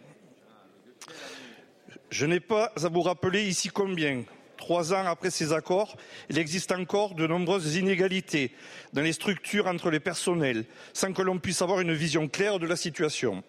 Je 2.09 2.25
n'ai 2.25 2.39
pas 2.39 2.71
à 2.81 2.89
vous 2.89 3.01
rappeler 3.01 3.43
ici 3.47 3.69
combien, 3.69 4.23
trois 4.57 4.93
ans 4.93 5.05
après 5.05 5.31
ces 5.31 5.53
accords, 5.53 5.97
il 6.29 6.37
existe 6.37 6.71
encore 6.71 7.13
de 7.13 7.27
nombreuses 7.27 7.75
inégalités 7.75 8.51
dans 8.93 9.01
les 9.01 9.13
structures 9.13 9.67
entre 9.67 9.89
les 9.89 9.99
personnels, 9.99 10.65
sans 10.93 11.13
que 11.13 11.21
l'on 11.21 11.39
puisse 11.39 11.61
avoir 11.61 11.81
une 11.81 11.93
vision 11.93 12.27
claire 12.27 12.59
de 12.59 12.67
la 12.67 12.75
situation. 12.75 13.43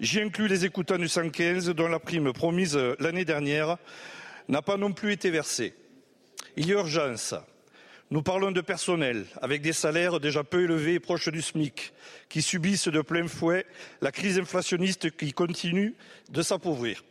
J'y 0.00 0.20
inclus 0.20 0.48
les 0.48 0.64
écoutants 0.64 0.98
du 0.98 1.08
115, 1.08 1.68
dont 1.70 1.88
la 1.88 2.00
prime 2.00 2.32
promise 2.32 2.76
l'année 2.98 3.24
dernière 3.24 3.76
n'a 4.48 4.62
pas 4.62 4.76
non 4.76 4.92
plus 4.92 5.12
été 5.12 5.30
versée. 5.30 5.74
Il 6.56 6.66
y 6.66 6.72
a 6.72 6.76
urgence. 6.76 7.34
Nous 8.12 8.22
parlons 8.22 8.50
de 8.50 8.60
personnel 8.60 9.24
avec 9.40 9.62
des 9.62 9.72
salaires 9.72 10.18
déjà 10.18 10.42
peu 10.42 10.64
élevés 10.64 10.94
et 10.94 11.00
proches 11.00 11.28
du 11.28 11.40
SMIC, 11.40 11.92
qui 12.28 12.42
subissent 12.42 12.88
de 12.88 13.02
plein 13.02 13.28
fouet 13.28 13.64
la 14.00 14.10
crise 14.10 14.36
inflationniste 14.36 15.16
qui 15.16 15.32
continue 15.32 15.94
de 16.28 16.42
s'appauvrir. 16.42 17.04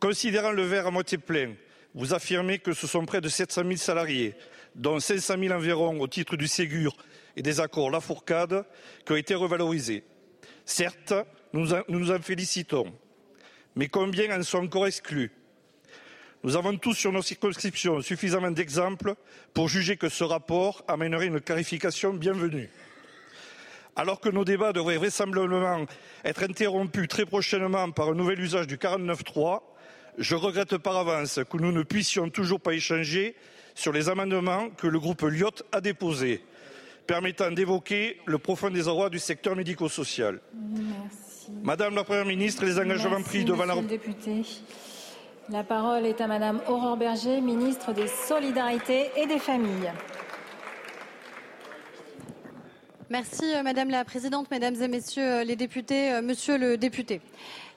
Considérant 0.00 0.50
le 0.50 0.64
verre 0.64 0.88
à 0.88 0.90
moitié 0.90 1.18
plein, 1.18 1.54
vous 1.94 2.14
affirmez 2.14 2.58
que 2.58 2.72
ce 2.72 2.88
sont 2.88 3.06
près 3.06 3.20
de 3.20 3.28
700 3.28 3.62
000 3.62 3.76
salariés, 3.76 4.34
dont 4.74 4.98
500 4.98 5.36
000 5.38 5.54
environ 5.54 6.00
au 6.00 6.08
titre 6.08 6.36
du 6.36 6.48
Ségur 6.48 6.96
et 7.36 7.42
des 7.42 7.60
accords 7.60 7.92
Lafourcade, 7.92 8.64
qui 9.04 9.12
ont 9.12 9.16
été 9.16 9.36
revalorisés. 9.36 10.02
Certes, 10.64 11.14
nous 11.52 11.68
nous 11.88 12.10
en 12.10 12.18
félicitons. 12.18 12.92
Mais 13.76 13.86
combien 13.86 14.36
en 14.36 14.42
sont 14.42 14.64
encore 14.64 14.88
exclus? 14.88 15.30
Nous 16.46 16.54
avons 16.54 16.76
tous 16.76 16.94
sur 16.94 17.10
nos 17.10 17.22
circonscriptions 17.22 18.02
suffisamment 18.02 18.52
d'exemples 18.52 19.16
pour 19.52 19.68
juger 19.68 19.96
que 19.96 20.08
ce 20.08 20.22
rapport 20.22 20.84
amènerait 20.86 21.26
une 21.26 21.40
clarification 21.40 22.14
bienvenue. 22.14 22.70
Alors 23.96 24.20
que 24.20 24.28
nos 24.28 24.44
débats 24.44 24.72
devraient 24.72 24.96
vraisemblablement 24.96 25.86
être 26.24 26.44
interrompus 26.44 27.08
très 27.08 27.26
prochainement 27.26 27.90
par 27.90 28.10
un 28.10 28.14
nouvel 28.14 28.38
usage 28.38 28.68
du 28.68 28.76
49.3, 28.76 29.60
je 30.18 30.36
regrette 30.36 30.78
par 30.78 30.96
avance 30.98 31.40
que 31.50 31.56
nous 31.56 31.72
ne 31.72 31.82
puissions 31.82 32.30
toujours 32.30 32.60
pas 32.60 32.74
échanger 32.74 33.34
sur 33.74 33.90
les 33.90 34.08
amendements 34.08 34.70
que 34.70 34.86
le 34.86 35.00
groupe 35.00 35.22
Lyot 35.22 35.50
a 35.72 35.80
déposés, 35.80 36.44
permettant 37.08 37.50
d'évoquer 37.50 38.20
le 38.24 38.38
profond 38.38 38.70
désarroi 38.70 39.10
du 39.10 39.18
secteur 39.18 39.56
médico-social. 39.56 40.38
Madame 41.64 41.96
la 41.96 42.04
Première 42.04 42.24
ministre, 42.24 42.64
les 42.64 42.78
engagements 42.78 43.18
Merci, 43.18 43.24
pris 43.24 43.44
devant 43.44 43.64
la... 43.64 43.82
député. 43.82 44.42
La 45.48 45.62
parole 45.62 46.06
est 46.06 46.20
à 46.20 46.26
Madame 46.26 46.60
Aurore 46.68 46.96
Berger, 46.96 47.40
ministre 47.40 47.92
des 47.92 48.08
Solidarités 48.08 49.10
et 49.16 49.26
des 49.26 49.38
Familles. 49.38 49.92
Merci 53.10 53.54
euh, 53.54 53.62
Madame 53.62 53.90
la 53.90 54.04
Présidente, 54.04 54.50
Mesdames 54.50 54.74
et 54.82 54.88
Messieurs 54.88 55.22
euh, 55.22 55.44
les 55.44 55.54
députés, 55.54 56.12
euh, 56.14 56.22
Monsieur 56.22 56.58
le 56.58 56.76
député. 56.76 57.20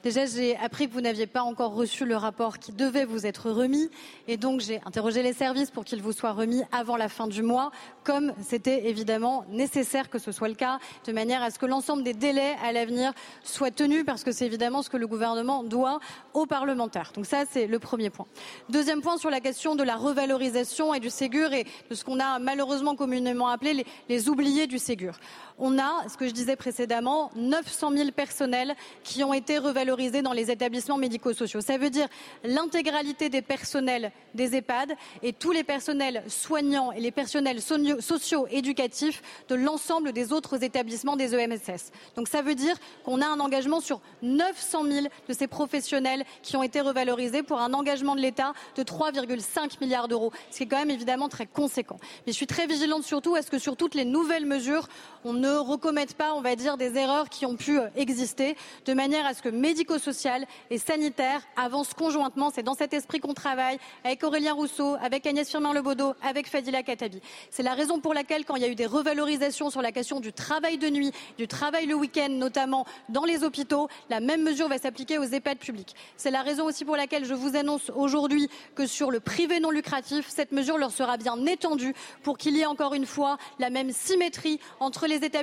Déjà, 0.03 0.26
j'ai 0.26 0.55
appris 0.57 0.88
que 0.88 0.93
vous 0.93 1.01
n'aviez 1.01 1.27
pas 1.27 1.41
encore 1.41 1.73
reçu 1.73 2.05
le 2.05 2.15
rapport 2.15 2.59
qui 2.59 2.71
devait 2.71 3.03
vous 3.03 3.26
être 3.26 3.51
remis 3.51 3.89
et 4.27 4.38
donc 4.38 4.61
j'ai 4.61 4.80
interrogé 4.85 5.21
les 5.21 5.34
services 5.34 5.71
pour 5.71 5.84
qu'il 5.84 6.01
vous 6.01 6.13
soit 6.13 6.31
remis 6.31 6.63
avant 6.71 6.95
la 6.95 7.09
fin 7.09 7.27
du 7.27 7.43
mois, 7.43 7.71
comme 8.05 8.34
c'était 8.41 8.88
évidemment 8.88 9.43
nécessaire 9.49 10.09
que 10.09 10.17
ce 10.17 10.31
soit 10.31 10.47
le 10.47 10.55
cas, 10.55 10.80
de 11.05 11.11
manière 11.11 11.43
à 11.43 11.51
ce 11.51 11.59
que 11.59 11.65
l'ensemble 11.65 12.03
des 12.03 12.13
délais 12.13 12.55
à 12.63 12.71
l'avenir 12.71 13.11
soient 13.43 13.71
tenus, 13.71 14.05
parce 14.05 14.23
que 14.23 14.31
c'est 14.31 14.45
évidemment 14.45 14.81
ce 14.81 14.89
que 14.89 14.97
le 14.97 15.07
gouvernement 15.07 15.63
doit 15.63 15.99
aux 16.34 16.45
parlementaires. 16.45 17.11
Donc 17.13 17.26
ça, 17.26 17.43
c'est 17.49 17.67
le 17.67 17.80
premier 17.80 18.09
point. 18.09 18.26
Deuxième 18.69 19.01
point 19.01 19.17
sur 19.17 19.30
la 19.30 19.41
question 19.41 19.76
de 19.76 19.84
la 19.84 19.95
revalorisation 19.97 20.93
et 20.93 20.99
du 20.99 21.09
Ségur 21.09 21.51
et 21.51 21.65
de 21.89 21.95
ce 21.95 22.05
qu'on 22.05 22.19
a 22.19 22.39
malheureusement 22.39 22.95
communément 22.95 23.49
appelé 23.49 23.85
les, 24.07 24.30
oubliés 24.30 24.67
du 24.67 24.80
Ségur. 24.80 25.19
On 25.60 25.77
a, 25.77 26.07
ce 26.07 26.15
que 26.15 26.27
je 26.27 26.31
disais 26.31 26.56
précédemment, 26.56 27.31
900 27.36 27.91
000 27.91 28.11
personnels 28.11 28.76
qui 29.03 29.23
ont 29.23 29.34
été 29.34 29.57
revalorisés 29.57 30.22
dans 30.22 30.31
les 30.31 30.52
établissements 30.52 30.98
médico-sociaux. 30.98 31.60
Ça 31.60 31.77
veut 31.77 31.90
dire 31.90 32.07
l'intégralité 32.45 33.27
des 33.30 33.41
personnels 33.41 34.11
des 34.36 34.56
EHPAD 34.56 34.94
et 35.22 35.34
tous 35.34 35.52
les 35.52 35.64
personnels 35.64 36.23
soignants 36.27 36.91
et 36.94 37.02
les 37.02 37.11
personnels 37.11 37.61
socio-éducatifs 37.61 39.22
de 39.49 39.56
l'ensemble 39.56 40.14
des 40.14 40.31
autres 40.31 40.64
établissements 40.64 41.18
des 41.18 41.36
EMSS. 41.36 41.91
Donc 42.15 42.30
ça 42.30 42.41
veut 42.41 42.56
dire 42.56 42.77
qu'on 43.03 43.22
a 43.22 43.27
un 43.27 43.40
engagement 43.40 43.81
sur 43.81 43.99
900 44.22 44.84
000 44.90 45.07
de 45.27 45.34
ces 45.34 45.48
professionnels 45.48 46.23
qui 46.41 46.56
ont 46.56 46.64
été 46.64 46.80
revalorisés 46.80 47.44
pour 47.44 47.60
un 47.60 47.73
engagement 47.73 48.15
de 48.15 48.22
l'État 48.22 48.53
de 48.77 48.84
3,5 48.84 49.81
milliards 49.81 50.07
d'euros, 50.07 50.31
ce 50.52 50.57
qui 50.57 50.64
est 50.64 50.68
quand 50.68 50.80
même 50.80 50.91
évidemment 50.91 51.27
très 51.27 51.48
conséquent. 51.48 51.98
Mais 52.26 52.31
je 52.31 52.38
suis 52.38 52.48
très 52.48 52.65
vigilante 52.65 53.03
surtout 53.03 53.36
à 53.36 53.41
ce 53.41 53.52
que 53.52 53.60
sur 53.60 53.76
toutes 53.76 53.95
les 53.95 54.06
nouvelles 54.06 54.45
mesures, 54.45 54.88
on 55.26 55.34
ne 55.34 55.48
recommette 55.49 56.15
pas, 56.15 56.34
on 56.34 56.41
va 56.41 56.55
dire, 56.55 56.77
des 56.77 56.97
erreurs 56.97 57.30
qui 57.30 57.45
ont 57.45 57.55
pu 57.55 57.80
euh, 57.80 57.88
exister, 57.95 58.55
de 58.85 58.93
manière 58.93 59.26
à 59.26 59.34
ce 59.34 59.41
que 59.41 59.49
médico-social 59.49 60.45
et 60.69 60.77
sanitaire 60.77 61.41
avancent 61.55 61.93
conjointement. 61.93 62.51
C'est 62.53 62.63
dans 62.63 62.73
cet 62.73 62.93
esprit 62.93 63.19
qu'on 63.19 63.34
travaille 63.34 63.80
avec 64.03 64.23
Aurélien 64.23 64.53
Rousseau, 64.53 64.95
avec 65.01 65.26
Agnès 65.26 65.49
Firmin-Lebaudot, 65.49 66.13
avec 66.21 66.49
Fadila 66.49 66.84
Katabi. 66.84 67.21
C'est 67.49 67.63
la 67.63 67.73
raison 67.73 67.99
pour 67.99 68.13
laquelle, 68.13 68.45
quand 68.45 68.55
il 68.55 68.61
y 68.61 68.65
a 68.65 68.69
eu 68.69 68.76
des 68.76 68.85
revalorisations 68.85 69.69
sur 69.69 69.81
la 69.81 69.91
question 69.91 70.19
du 70.19 70.34
travail 70.34 70.77
de 70.77 70.89
nuit, 70.89 71.11
du 71.38 71.47
travail 71.47 71.85
le 71.85 71.95
week-end, 71.95 72.30
notamment 72.30 72.85
dans 73.09 73.26
les 73.26 73.43
hôpitaux, 73.43 73.88
la 74.09 74.19
même 74.19 74.43
mesure 74.43 74.67
va 74.67 74.77
s'appliquer 74.77 75.17
aux 75.17 75.23
EHPAD 75.23 75.57
publics. 75.57 75.95
C'est 76.17 76.31
la 76.31 76.41
raison 76.41 76.65
aussi 76.65 76.85
pour 76.85 76.95
laquelle 76.95 77.26
je 77.26 77.34
vous 77.34 77.55
annonce 77.55 77.91
aujourd'hui 77.95 78.49
que 78.76 78.85
sur 78.85 79.11
le 79.11 79.19
privé 79.19 79.59
non 79.59 79.71
lucratif, 79.71 80.27
cette 80.30 80.51
mesure 80.51 80.77
leur 80.77 80.91
sera 80.91 81.17
bien 81.17 81.45
étendue 81.45 81.93
pour 82.23 82.38
qu'il 82.38 82.55
y 82.55 82.61
ait 82.61 82.65
encore 82.65 82.93
une 82.93 83.05
fois 83.05 83.38
la 83.59 83.69
même 83.69 83.91
symétrie 83.91 84.59
entre 84.80 85.07
les 85.07 85.17
établissements 85.17 85.39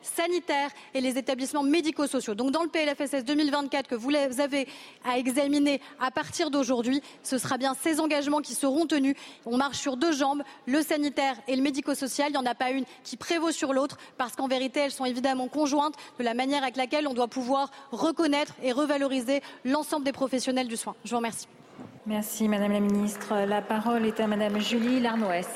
sanitaires 0.00 0.70
et 0.94 1.00
les 1.00 1.18
établissements 1.18 1.62
médico-sociaux. 1.62 2.34
Donc 2.34 2.50
dans 2.50 2.62
le 2.62 2.68
PLFSS 2.68 3.24
2024 3.24 3.88
que 3.88 3.94
vous 3.94 4.10
avez 4.38 4.68
à 5.04 5.18
examiner 5.18 5.80
à 6.00 6.10
partir 6.10 6.50
d'aujourd'hui, 6.50 7.02
ce 7.22 7.38
sera 7.38 7.58
bien 7.58 7.74
ces 7.74 8.00
engagements 8.00 8.40
qui 8.40 8.54
seront 8.54 8.86
tenus. 8.86 9.16
On 9.46 9.56
marche 9.56 9.78
sur 9.78 9.96
deux 9.96 10.12
jambes, 10.12 10.42
le 10.66 10.82
sanitaire 10.82 11.36
et 11.48 11.56
le 11.56 11.62
médico-social. 11.62 12.28
Il 12.30 12.32
n'y 12.32 12.38
en 12.38 12.46
a 12.46 12.54
pas 12.54 12.70
une 12.70 12.84
qui 13.04 13.16
prévaut 13.16 13.52
sur 13.52 13.72
l'autre 13.72 13.98
parce 14.18 14.36
qu'en 14.36 14.48
vérité, 14.48 14.80
elles 14.80 14.92
sont 14.92 15.04
évidemment 15.04 15.48
conjointes 15.48 15.94
de 16.18 16.24
la 16.24 16.34
manière 16.34 16.62
avec 16.62 16.76
laquelle 16.76 17.06
on 17.06 17.14
doit 17.14 17.28
pouvoir 17.28 17.70
reconnaître 17.90 18.54
et 18.62 18.72
revaloriser 18.72 19.42
l'ensemble 19.64 20.04
des 20.04 20.12
professionnels 20.12 20.68
du 20.68 20.76
soin. 20.76 20.94
Je 21.04 21.10
vous 21.10 21.16
remercie. 21.16 21.48
Merci 22.06 22.48
Madame 22.48 22.72
la 22.72 22.80
Ministre. 22.80 23.46
La 23.46 23.62
parole 23.62 24.06
est 24.06 24.20
à 24.20 24.26
Madame 24.26 24.60
Julie 24.60 25.00
Larnoès. 25.00 25.48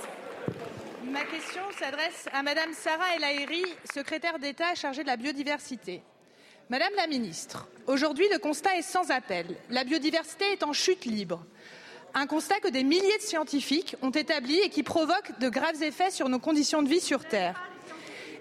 Ma 1.11 1.25
question 1.25 1.63
s'adresse 1.79 2.27
à 2.33 2.43
Madame 2.43 2.73
Sarah 2.73 3.15
El 3.15 3.23
secrétaire 3.95 4.41
d'État 4.41 4.75
chargée 4.75 5.03
de 5.03 5.07
la 5.07 5.17
biodiversité. 5.17 6.03
Madame 6.69 6.93
la 6.97 7.07
Ministre, 7.07 7.69
aujourd'hui 7.87 8.27
le 8.33 8.39
constat 8.39 8.77
est 8.77 8.83
sans 8.83 9.11
appel. 9.13 9.47
La 9.71 9.85
biodiversité 9.85 10.53
est 10.53 10.65
en 10.65 10.73
chute 10.73 11.05
libre. 11.05 11.45
Un 12.15 12.27
constat 12.27 12.59
que 12.59 12.69
des 12.69 12.83
milliers 12.83 13.19
de 13.19 13.23
scientifiques 13.23 13.95
ont 14.03 14.11
établi 14.11 14.59
et 14.59 14.69
qui 14.69 14.83
provoque 14.83 15.39
de 15.39 15.49
graves 15.49 15.81
effets 15.83 16.11
sur 16.11 16.29
nos 16.29 16.41
conditions 16.41 16.83
de 16.83 16.89
vie 16.89 17.01
sur 17.01 17.25
Terre. 17.25 17.63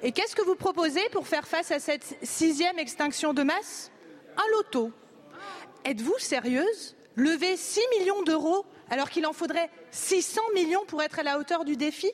Et 0.01 0.11
qu'est-ce 0.11 0.35
que 0.35 0.41
vous 0.41 0.55
proposez 0.55 1.07
pour 1.09 1.27
faire 1.27 1.47
face 1.47 1.71
à 1.71 1.79
cette 1.79 2.17
sixième 2.23 2.79
extinction 2.79 3.33
de 3.33 3.43
masse? 3.43 3.91
Un 4.37 4.57
loto. 4.57 4.91
Êtes-vous 5.83 6.17
sérieuse? 6.17 6.95
Lever 7.15 7.57
6 7.57 7.81
millions 7.99 8.23
d'euros 8.23 8.65
alors 8.89 9.09
qu'il 9.09 9.25
en 9.25 9.33
faudrait 9.33 9.69
600 9.91 10.41
millions 10.53 10.85
pour 10.85 11.01
être 11.01 11.19
à 11.19 11.23
la 11.23 11.39
hauteur 11.39 11.65
du 11.65 11.77
défi 11.77 12.11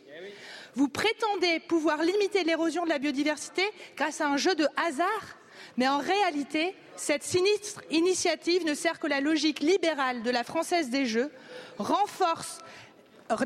Vous 0.75 0.87
prétendez 0.87 1.59
pouvoir 1.59 2.01
limiter 2.03 2.43
l'érosion 2.43 2.83
de 2.83 2.89
la 2.89 2.99
biodiversité 2.99 3.63
grâce 3.95 4.21
à 4.21 4.27
un 4.27 4.37
jeu 4.37 4.55
de 4.55 4.67
hasard 4.75 5.37
mais 5.77 5.87
en 5.87 5.99
réalité, 5.99 6.75
cette 6.95 7.23
sinistre 7.23 7.81
initiative 7.89 8.65
ne 8.65 8.73
sert 8.73 8.99
que 8.99 9.07
la 9.07 9.21
logique 9.21 9.61
libérale 9.61 10.23
de 10.23 10.29
la 10.29 10.43
Française 10.43 10.89
des 10.89 11.05
Jeux, 11.05 11.31
renforce 11.77 12.59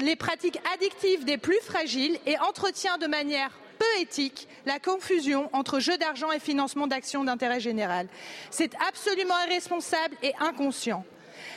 les 0.01 0.15
pratiques 0.15 0.59
addictives 0.73 1.25
des 1.25 1.37
plus 1.37 1.59
fragiles 1.61 2.17
et 2.25 2.37
entretient 2.39 2.97
de 2.97 3.07
manière 3.07 3.51
peu 3.77 4.01
éthique 4.01 4.47
la 4.65 4.79
confusion 4.79 5.49
entre 5.53 5.79
jeu 5.79 5.97
d'argent 5.97 6.31
et 6.31 6.39
financement 6.39 6.87
d'actions 6.87 7.23
d'intérêt 7.23 7.59
général. 7.59 8.07
C'est 8.49 8.73
absolument 8.87 9.35
irresponsable 9.47 10.15
et 10.23 10.33
inconscient. 10.39 11.05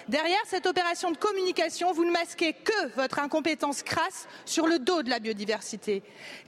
Derrière 0.09 0.41
cette 0.47 0.65
opération 0.65 1.11
de 1.11 1.19
communication, 1.19 1.93
vous 1.93 2.07
ne 2.07 2.11
masquez 2.11 2.55
que 2.55 2.95
votre 2.97 3.19
incompétence 3.19 3.83
crasse 3.83 4.27
sur 4.47 4.67
le 4.67 4.79
dos 4.79 5.03
de 5.03 5.11
la 5.11 5.19
biodiversité. 5.19 6.03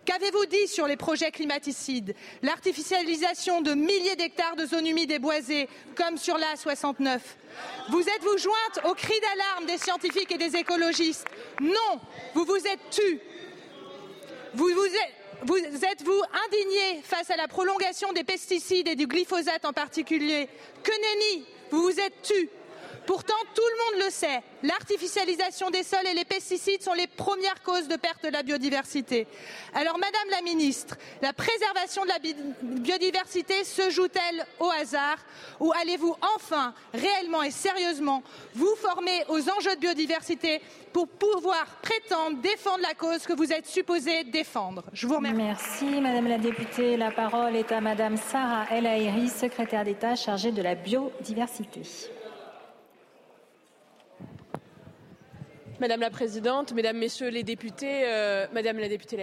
Qu'avez-vous 0.07 0.47
dit 0.47 0.67
sur 0.67 0.87
les 0.87 0.97
projets 0.97 1.31
climaticides, 1.31 2.15
l'artificialisation 2.41 3.61
de 3.61 3.75
milliers 3.75 4.17
d'hectares 4.17 4.57
de 4.57 4.65
zones 4.65 4.87
humides 4.87 5.11
et 5.11 5.19
boisées, 5.19 5.69
comme 5.95 6.17
sur 6.17 6.39
la 6.39 6.57
69 6.57 7.37
Vous 7.91 8.01
êtes-vous 8.01 8.39
jointe 8.39 8.81
aux 8.85 8.95
cris 8.95 9.21
d'alarme 9.21 9.67
des 9.67 9.77
scientifiques 9.77 10.33
et 10.33 10.39
des 10.39 10.57
écologistes. 10.57 11.27
Non, 11.61 12.01
vous 12.35 12.47
vous 12.47 12.57
êtes. 12.57 13.03
Vous 14.55 14.69
vous 14.69 14.87
êtes 14.87 15.15
vous 15.43 15.57
êtes-vous 15.57 16.23
indigné 16.47 17.01
face 17.03 17.31
à 17.31 17.37
la 17.37 17.49
prolongation 17.49 18.13
des 18.13 18.25
pesticides 18.25 18.89
et 18.89 18.95
du 18.95 19.07
glyphosate 19.07 19.65
en 19.65 19.73
particulier. 19.73 20.51
Que 20.83 20.91
nenni 20.91 21.47
Vous 21.71 21.83
vous 21.83 21.99
êtes 21.99 22.21
tu 22.23 22.51
Pourtant, 23.07 23.35
tout 23.55 23.63
le 23.63 23.97
monde 23.97 24.05
le 24.07 24.11
sait, 24.11 24.43
l'artificialisation 24.63 25.71
des 25.71 25.83
sols 25.83 26.07
et 26.07 26.15
les 26.15 26.25
pesticides 26.25 26.83
sont 26.83 26.93
les 26.93 27.07
premières 27.07 27.63
causes 27.63 27.89
de 27.89 27.97
perte 27.97 28.23
de 28.25 28.29
la 28.29 28.43
biodiversité. 28.43 29.27
Alors, 29.75 29.99
Madame 29.99 30.31
la 30.31 30.43
Ministre, 30.43 30.97
la 31.23 31.33
préservation 31.33 32.05
de 32.05 32.09
la 32.09 32.19
biodiversité 32.63 33.65
se 33.65 33.91
joue-t-elle 33.91 34.47
au 34.59 34.71
hasard 34.71 35.19
ou 35.59 35.73
allez-vous 35.81 36.15
enfin, 36.37 36.75
réellement 36.95 37.43
et 37.43 37.51
sérieusement, 37.51 38.23
vous 38.55 38.75
former 38.77 39.25
aux 39.29 39.49
enjeux 39.51 39.75
de 39.75 39.81
biodiversité 39.81 40.61
pour 40.93 41.09
pouvoir 41.09 41.67
prétendre 41.83 42.39
défendre 42.41 42.83
la 42.83 42.95
cause 42.95 43.27
que 43.27 43.33
vous 43.33 43.53
êtes 43.53 43.67
supposée 43.67 44.25
défendre? 44.25 44.85
Je 44.93 45.07
vous 45.07 45.17
remercie. 45.17 45.37
Merci 45.37 46.01
Madame 46.01 46.29
la 46.29 46.39
députée. 46.39 46.97
La 46.97 47.11
parole 47.11 47.57
est 47.57 47.73
à 47.73 47.81
Madame 47.81 48.17
Sarah 48.17 48.67
El 48.71 48.87
Haïry, 48.87 49.29
secrétaire 49.29 49.85
d'État 49.85 50.17
chargée 50.17 50.53
de 50.53 50.63
la 50.63 50.75
biodiversité. 50.75 51.83
Madame 55.81 56.01
la 56.01 56.11
Présidente, 56.11 56.73
Mesdames, 56.73 56.99
Messieurs 56.99 57.31
les 57.31 57.43
députés, 57.43 58.03
euh, 58.05 58.47
Madame 58.53 58.79
la 58.79 58.89
députée 58.89 59.17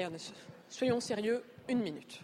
soyons 0.70 1.00
sérieux 1.00 1.44
une 1.70 1.84
minute. 1.84 2.22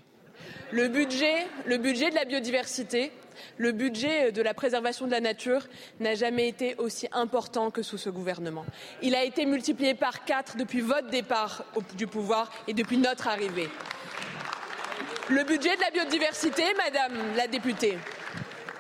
Le 0.72 0.88
budget, 0.88 1.46
le 1.68 1.78
budget 1.78 2.10
de 2.10 2.16
la 2.16 2.26
biodiversité 2.26 3.12
Le 3.58 3.72
budget 3.72 4.32
de 4.32 4.42
la 4.42 4.56
préservation 4.56 5.06
de 5.06 5.12
la 5.12 5.20
nature 5.20 5.68
n'a 6.00 6.16
jamais 6.16 6.48
été 6.48 6.76
aussi 6.78 7.08
important 7.12 7.70
que 7.70 7.84
sous 7.84 8.00
ce 8.00 8.10
gouvernement. 8.10 8.66
Il 9.04 9.14
a 9.14 9.24
été 9.24 9.46
multiplié 9.46 9.94
par 9.94 10.26
quatre 10.26 10.58
depuis 10.58 10.82
votre 10.82 11.10
départ 11.10 11.64
du 11.96 12.08
pouvoir 12.08 12.52
et 12.68 12.74
depuis 12.74 12.98
notre 12.98 13.28
arrivée. 13.28 13.70
Le 15.30 15.44
budget 15.44 15.76
de 15.76 15.82
la 15.82 15.92
biodiversité, 15.92 16.64
Madame 16.78 17.36
la 17.36 17.48
députée, 17.48 17.98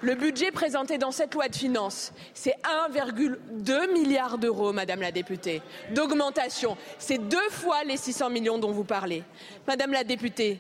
le 0.04 0.16
budget 0.16 0.52
présenté 0.52 0.98
dans 0.98 1.12
cette 1.12 1.34
loi 1.34 1.48
de 1.48 1.56
finances, 1.56 2.12
c'est 2.34 2.56
1,2 2.90 3.94
milliard 3.94 4.38
d'euros, 4.38 4.74
Madame 4.74 5.00
la 5.00 5.12
députée, 5.12 5.62
d'augmentation. 5.92 6.78
C'est 7.00 7.18
deux 7.18 7.50
fois 7.50 7.84
les 7.86 7.96
600 7.96 8.30
millions 8.30 8.58
dont 8.58 8.72
vous 8.72 8.84
parlez. 8.84 9.24
Madame 9.66 9.94
la 9.94 10.04
députée, 10.04 10.60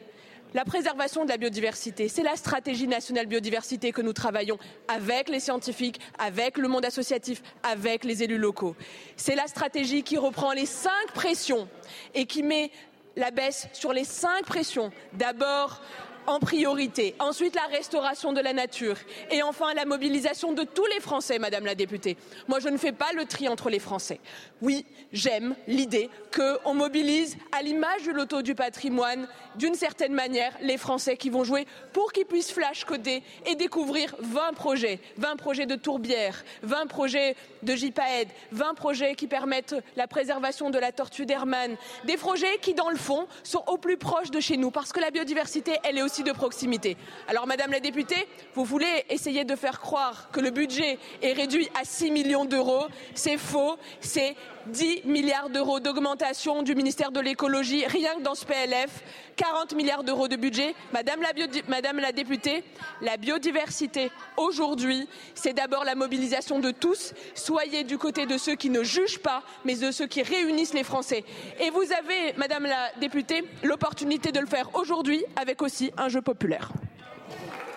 la 0.53 0.63
préservation 0.63 1.25
de 1.25 1.29
la 1.29 1.37
biodiversité, 1.37 2.07
c'est 2.07 2.23
la 2.23 2.37
stratégie 2.37 2.87
nationale 2.87 3.25
biodiversité 3.25 3.91
que 3.91 4.01
nous 4.01 4.13
travaillons 4.13 4.57
avec 4.87 5.27
les 5.27 5.41
scientifiques, 5.41 5.99
avec 6.17 6.57
le 6.57 6.69
monde 6.69 6.85
associatif, 6.85 7.41
avec 7.63 8.05
les 8.05 8.23
élus 8.23 8.37
locaux. 8.37 8.77
C'est 9.17 9.35
la 9.35 9.47
stratégie 9.47 10.03
qui 10.03 10.17
reprend 10.17 10.53
les 10.53 10.67
cinq 10.67 11.11
pressions 11.13 11.67
et 12.13 12.25
qui 12.25 12.43
met 12.43 12.71
la 13.17 13.31
baisse 13.31 13.67
sur 13.73 13.91
les 13.91 14.05
cinq 14.05 14.45
pressions. 14.45 14.91
D'abord, 15.13 15.81
en 16.27 16.39
priorité. 16.39 17.15
Ensuite, 17.19 17.55
la 17.55 17.67
restauration 17.75 18.33
de 18.33 18.41
la 18.41 18.53
nature. 18.53 18.97
Et 19.31 19.43
enfin, 19.43 19.73
la 19.73 19.85
mobilisation 19.85 20.53
de 20.53 20.63
tous 20.63 20.85
les 20.87 20.99
Français, 20.99 21.39
Madame 21.39 21.65
la 21.65 21.75
députée. 21.75 22.17
Moi, 22.47 22.59
je 22.59 22.69
ne 22.69 22.77
fais 22.77 22.91
pas 22.91 23.11
le 23.15 23.25
tri 23.25 23.47
entre 23.47 23.69
les 23.69 23.79
Français. 23.79 24.19
Oui, 24.61 24.85
j'aime 25.11 25.55
l'idée 25.67 26.09
qu'on 26.35 26.73
mobilise, 26.73 27.37
à 27.51 27.61
l'image 27.61 28.03
de 28.05 28.11
l'auto 28.11 28.41
du 28.41 28.55
patrimoine, 28.55 29.27
d'une 29.55 29.75
certaine 29.75 30.13
manière, 30.13 30.53
les 30.61 30.77
Français 30.77 31.17
qui 31.17 31.29
vont 31.29 31.43
jouer 31.43 31.65
pour 31.91 32.11
qu'ils 32.11 32.25
puissent 32.25 32.51
flash 32.51 32.85
coder 32.85 33.23
et 33.45 33.55
découvrir 33.55 34.15
20 34.19 34.53
projets. 34.53 34.99
20 35.17 35.35
projets 35.35 35.65
de 35.65 35.75
tourbière, 35.75 36.43
20 36.63 36.87
projets 36.87 37.35
de 37.61 37.75
JPAED, 37.75 38.27
20 38.51 38.73
projets 38.73 39.15
qui 39.15 39.27
permettent 39.27 39.75
la 39.95 40.07
préservation 40.07 40.69
de 40.69 40.79
la 40.79 40.91
tortue 40.91 41.25
d'Hermann. 41.25 41.75
Des 42.05 42.17
projets 42.17 42.57
qui, 42.61 42.73
dans 42.73 42.89
le 42.89 42.97
fond, 42.97 43.27
sont 43.43 43.63
au 43.67 43.77
plus 43.77 43.97
proche 43.97 44.31
de 44.31 44.39
chez 44.39 44.57
nous 44.57 44.71
parce 44.71 44.91
que 44.91 44.99
la 44.99 45.11
biodiversité, 45.11 45.77
elle 45.83 45.97
est 45.97 46.03
aussi 46.03 46.23
de 46.23 46.31
proximité. 46.31 46.97
Alors, 47.27 47.47
Madame 47.47 47.71
la 47.71 47.79
députée, 47.79 48.27
vous 48.53 48.63
voulez 48.63 49.05
essayer 49.09 49.45
de 49.45 49.55
faire 49.55 49.79
croire 49.79 50.29
que 50.31 50.39
le 50.39 50.49
budget 50.49 50.97
est 51.21 51.33
réduit 51.33 51.69
à 51.79 51.85
6 51.85 52.11
millions 52.11 52.45
d'euros. 52.45 52.85
C'est 53.15 53.37
faux. 53.37 53.77
C'est 53.99 54.35
10 54.67 55.03
milliards 55.05 55.49
d'euros 55.49 55.79
d'augmentation 55.79 56.63
du 56.63 56.75
ministère 56.75 57.11
de 57.11 57.19
l'écologie, 57.19 57.85
rien 57.85 58.15
que 58.15 58.21
dans 58.21 58.35
ce 58.35 58.45
PLF, 58.45 59.03
40 59.35 59.73
milliards 59.75 60.03
d'euros 60.03 60.27
de 60.27 60.35
budget. 60.35 60.75
Madame 60.93 61.21
la, 61.21 61.31
Madame 61.67 61.97
la 61.97 62.11
députée, 62.11 62.63
la 63.01 63.17
biodiversité 63.17 64.11
aujourd'hui, 64.37 65.07
c'est 65.35 65.53
d'abord 65.53 65.83
la 65.83 65.95
mobilisation 65.95 66.59
de 66.59 66.71
tous. 66.71 67.13
Soyez 67.35 67.83
du 67.83 67.97
côté 67.97 68.25
de 68.25 68.37
ceux 68.37 68.55
qui 68.55 68.69
ne 68.69 68.83
jugent 68.83 69.19
pas, 69.19 69.43
mais 69.65 69.75
de 69.75 69.91
ceux 69.91 70.07
qui 70.07 70.21
réunissent 70.21 70.73
les 70.73 70.83
Français. 70.83 71.23
Et 71.59 71.69
vous 71.69 71.91
avez, 71.91 72.33
Madame 72.37 72.63
la 72.63 72.91
députée, 72.99 73.43
l'opportunité 73.63 74.31
de 74.31 74.39
le 74.39 74.47
faire 74.47 74.69
aujourd'hui 74.75 75.23
avec 75.35 75.61
aussi 75.61 75.91
un 75.97 76.09
jeu 76.09 76.21
populaire. 76.21 76.71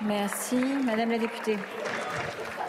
Merci. 0.03 0.57
Madame 0.85 1.11
la 1.11 1.19
députée. 1.19 1.57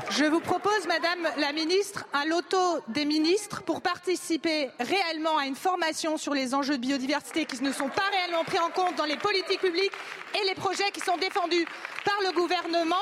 Je 0.09 0.23
vous 0.23 0.39
propose, 0.39 0.87
Madame 0.87 1.27
la 1.37 1.51
Ministre, 1.51 2.05
un 2.13 2.25
loto 2.25 2.79
des 2.87 3.03
ministres 3.03 3.61
pour 3.63 3.81
participer 3.81 4.69
réellement 4.79 5.37
à 5.37 5.45
une 5.45 5.55
formation 5.55 6.17
sur 6.17 6.33
les 6.33 6.55
enjeux 6.55 6.77
de 6.77 6.81
biodiversité 6.81 7.45
qui 7.45 7.61
ne 7.61 7.73
sont 7.73 7.89
pas 7.89 8.05
réellement 8.11 8.45
pris 8.45 8.59
en 8.59 8.69
compte 8.69 8.95
dans 8.95 9.03
les 9.03 9.17
politiques 9.17 9.59
publiques 9.59 9.91
et 10.33 10.47
les 10.47 10.55
projets 10.55 10.89
qui 10.93 11.01
sont 11.01 11.17
défendus 11.17 11.65
par 12.05 12.15
le 12.23 12.33
gouvernement 12.33 12.95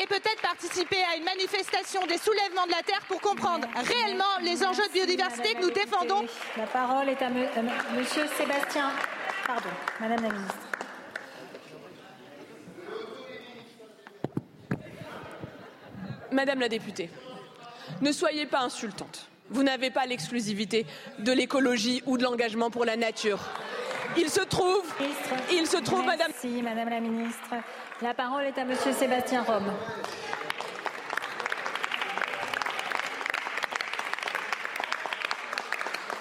et 0.00 0.06
peut-être 0.06 0.40
participer 0.42 0.98
à 1.12 1.16
une 1.16 1.24
manifestation 1.24 2.06
des 2.06 2.18
soulèvements 2.18 2.66
de 2.66 2.72
la 2.72 2.82
Terre 2.82 3.02
pour 3.08 3.20
comprendre 3.20 3.66
réellement 3.74 4.38
les 4.42 4.64
enjeux 4.64 4.86
de 4.88 4.92
biodiversité 4.92 5.54
que 5.54 5.62
nous 5.62 5.70
défendons. 5.70 6.24
La 6.56 6.66
parole 6.66 7.08
est 7.08 7.20
à 7.20 7.26
euh, 7.26 7.62
Monsieur 7.96 8.26
Sébastien. 8.38 8.92
Pardon, 9.46 9.70
Madame 10.00 10.22
la 10.22 10.28
Ministre. 10.30 10.83
Madame 16.34 16.60
la 16.60 16.68
députée, 16.68 17.08
ne 18.00 18.10
soyez 18.10 18.46
pas 18.46 18.60
insultante. 18.60 19.28
Vous 19.50 19.62
n'avez 19.62 19.90
pas 19.90 20.04
l'exclusivité 20.04 20.84
de 21.20 21.30
l'écologie 21.30 22.02
ou 22.06 22.18
de 22.18 22.24
l'engagement 22.24 22.70
pour 22.70 22.84
la 22.84 22.96
nature. 22.96 23.38
Il 24.16 24.28
se 24.28 24.40
trouve, 24.40 24.84
il 25.52 25.66
se 25.66 25.76
trouve, 25.76 26.04
Madame. 26.04 26.30
Merci, 26.30 26.62
Madame 26.62 26.88
la 26.88 27.00
Ministre. 27.00 27.54
La 28.02 28.14
parole 28.14 28.44
est 28.44 28.58
à 28.58 28.64
Monsieur 28.64 28.92
Sébastien 28.92 29.42
Rome. 29.42 29.70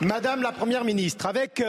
Madame 0.06 0.42
la 0.42 0.52
Première 0.52 0.84
ministre, 0.84 1.28
avec 1.28 1.64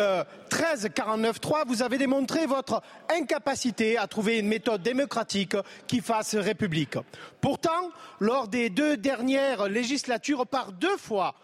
13 0.51 0.89
49.3, 0.89 1.67
vous 1.67 1.83
avez 1.83 1.99
démontré 1.99 2.47
votre 2.47 2.83
incapacité 3.09 3.97
à 3.97 4.09
trouver 4.09 4.39
une 4.39 4.49
méthode 4.49 4.83
démocratique 4.83 5.57
qui 5.87 6.01
fasse 6.01 6.35
République. 6.35 6.99
Pourtant, 7.41 7.91
lors 8.19 8.49
des 8.49 8.71
deux 8.71 8.97
dernières 8.97 9.69
législatures, 9.69 10.47
par 10.47 10.73
deux 10.73 10.97
fois, 10.97 11.35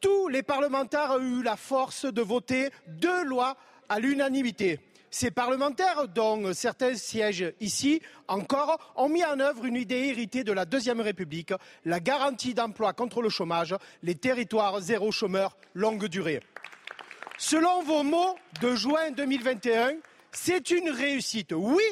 tous 0.00 0.28
les 0.28 0.42
parlementaires 0.42 1.12
ont 1.12 1.20
eu 1.20 1.42
la 1.42 1.56
force 1.56 2.04
de 2.04 2.22
voter 2.22 2.70
deux 2.86 3.24
lois 3.24 3.56
à 3.88 3.98
l'unanimité. 3.98 4.80
Ces 5.10 5.30
parlementaires, 5.30 6.08
dont 6.08 6.52
certains 6.52 6.94
siègent 6.94 7.52
ici 7.60 8.00
encore, 8.28 8.92
ont 8.96 9.08
mis 9.08 9.24
en 9.24 9.40
œuvre 9.40 9.64
une 9.64 9.76
idée 9.76 10.08
héritée 10.08 10.44
de 10.44 10.52
la 10.52 10.64
Deuxième 10.64 11.00
République, 11.00 11.52
la 11.84 12.00
garantie 12.00 12.54
d'emploi 12.54 12.92
contre 12.92 13.22
le 13.22 13.28
chômage, 13.28 13.74
les 14.02 14.14
territoires 14.14 14.80
zéro 14.80 15.12
chômeur 15.12 15.56
longue 15.74 16.06
durée. 16.06 16.40
Selon 17.38 17.82
vos 17.82 18.02
mots 18.02 18.36
de 18.60 18.74
juin 18.74 19.10
2021, 19.10 19.96
c'est 20.32 20.70
une 20.70 20.90
réussite. 20.90 21.52
Oui, 21.52 21.84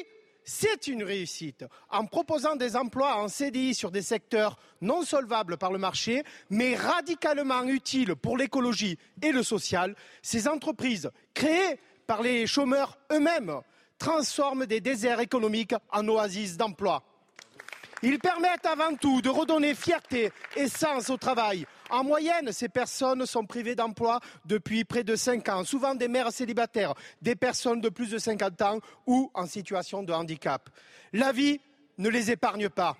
c'est 0.43 0.87
une 0.87 1.03
réussite. 1.03 1.65
En 1.89 2.05
proposant 2.05 2.55
des 2.55 2.75
emplois 2.75 3.17
en 3.17 3.27
CDI 3.27 3.73
sur 3.73 3.91
des 3.91 4.01
secteurs 4.01 4.57
non 4.81 5.03
solvables 5.03 5.57
par 5.57 5.71
le 5.71 5.79
marché, 5.79 6.23
mais 6.49 6.75
radicalement 6.75 7.63
utiles 7.63 8.15
pour 8.15 8.37
l'écologie 8.37 8.97
et 9.21 9.31
le 9.31 9.43
social, 9.43 9.95
ces 10.21 10.47
entreprises 10.47 11.09
créées 11.33 11.79
par 12.05 12.21
les 12.21 12.47
chômeurs 12.47 12.97
eux-mêmes 13.11 13.61
transforment 13.97 14.65
des 14.65 14.81
déserts 14.81 15.19
économiques 15.19 15.75
en 15.91 16.07
oasis 16.07 16.57
d'emploi. 16.57 17.03
Ils 18.03 18.19
permettent 18.19 18.65
avant 18.65 18.95
tout 18.95 19.21
de 19.21 19.29
redonner 19.29 19.73
fierté 19.73 20.31
et 20.55 20.67
sens 20.67 21.09
au 21.09 21.17
travail. 21.17 21.65
En 21.89 22.03
moyenne, 22.03 22.51
ces 22.51 22.69
personnes 22.69 23.25
sont 23.25 23.45
privées 23.45 23.75
d'emploi 23.75 24.19
depuis 24.45 24.83
près 24.83 25.03
de 25.03 25.15
cinq 25.15 25.49
ans, 25.49 25.63
souvent 25.63 25.95
des 25.95 26.07
mères 26.07 26.31
célibataires, 26.31 26.93
des 27.21 27.35
personnes 27.35 27.81
de 27.81 27.89
plus 27.89 28.09
de 28.09 28.17
50 28.17 28.61
ans 28.61 28.79
ou 29.07 29.31
en 29.33 29.47
situation 29.47 30.03
de 30.03 30.11
handicap. 30.11 30.69
La 31.13 31.31
vie 31.31 31.59
ne 31.97 32.09
les 32.09 32.31
épargne 32.31 32.69
pas. 32.69 32.97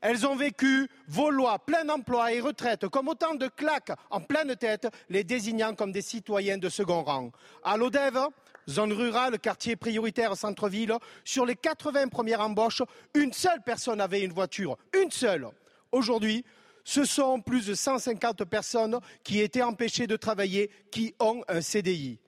Elles 0.00 0.26
ont 0.26 0.34
vécu 0.34 0.88
vos 1.08 1.30
lois, 1.30 1.58
plein 1.58 1.88
emploi 1.88 2.32
et 2.32 2.40
retraite, 2.40 2.88
comme 2.88 3.08
autant 3.08 3.34
de 3.34 3.48
claques 3.48 3.92
en 4.10 4.20
pleine 4.20 4.56
tête, 4.56 4.88
les 5.10 5.24
désignant 5.24 5.74
comme 5.74 5.92
des 5.92 6.02
citoyens 6.02 6.56
de 6.56 6.68
second 6.68 7.02
rang. 7.02 7.30
À 7.62 7.76
l'ODEV, 7.76 8.28
zone 8.68 8.92
rurale, 8.92 9.38
quartier 9.38 9.76
prioritaire, 9.76 10.36
centre-ville, 10.36 10.94
sur 11.24 11.44
les 11.44 11.56
80 11.56 12.08
premières 12.08 12.40
embauches, 12.40 12.82
une 13.14 13.32
seule 13.32 13.62
personne 13.62 14.00
avait 14.00 14.22
une 14.22 14.32
voiture. 14.32 14.78
Une 14.98 15.10
seule. 15.10 15.48
Aujourd'hui, 15.92 16.44
ce 16.84 17.04
sont 17.04 17.40
plus 17.40 17.66
de 17.66 17.74
150 17.74 18.44
personnes 18.44 18.98
qui 19.22 19.40
étaient 19.40 19.62
empêchées 19.62 20.06
de 20.06 20.16
travailler, 20.16 20.70
qui 20.90 21.14
ont 21.20 21.42
un 21.48 21.60
CDI. 21.60 22.18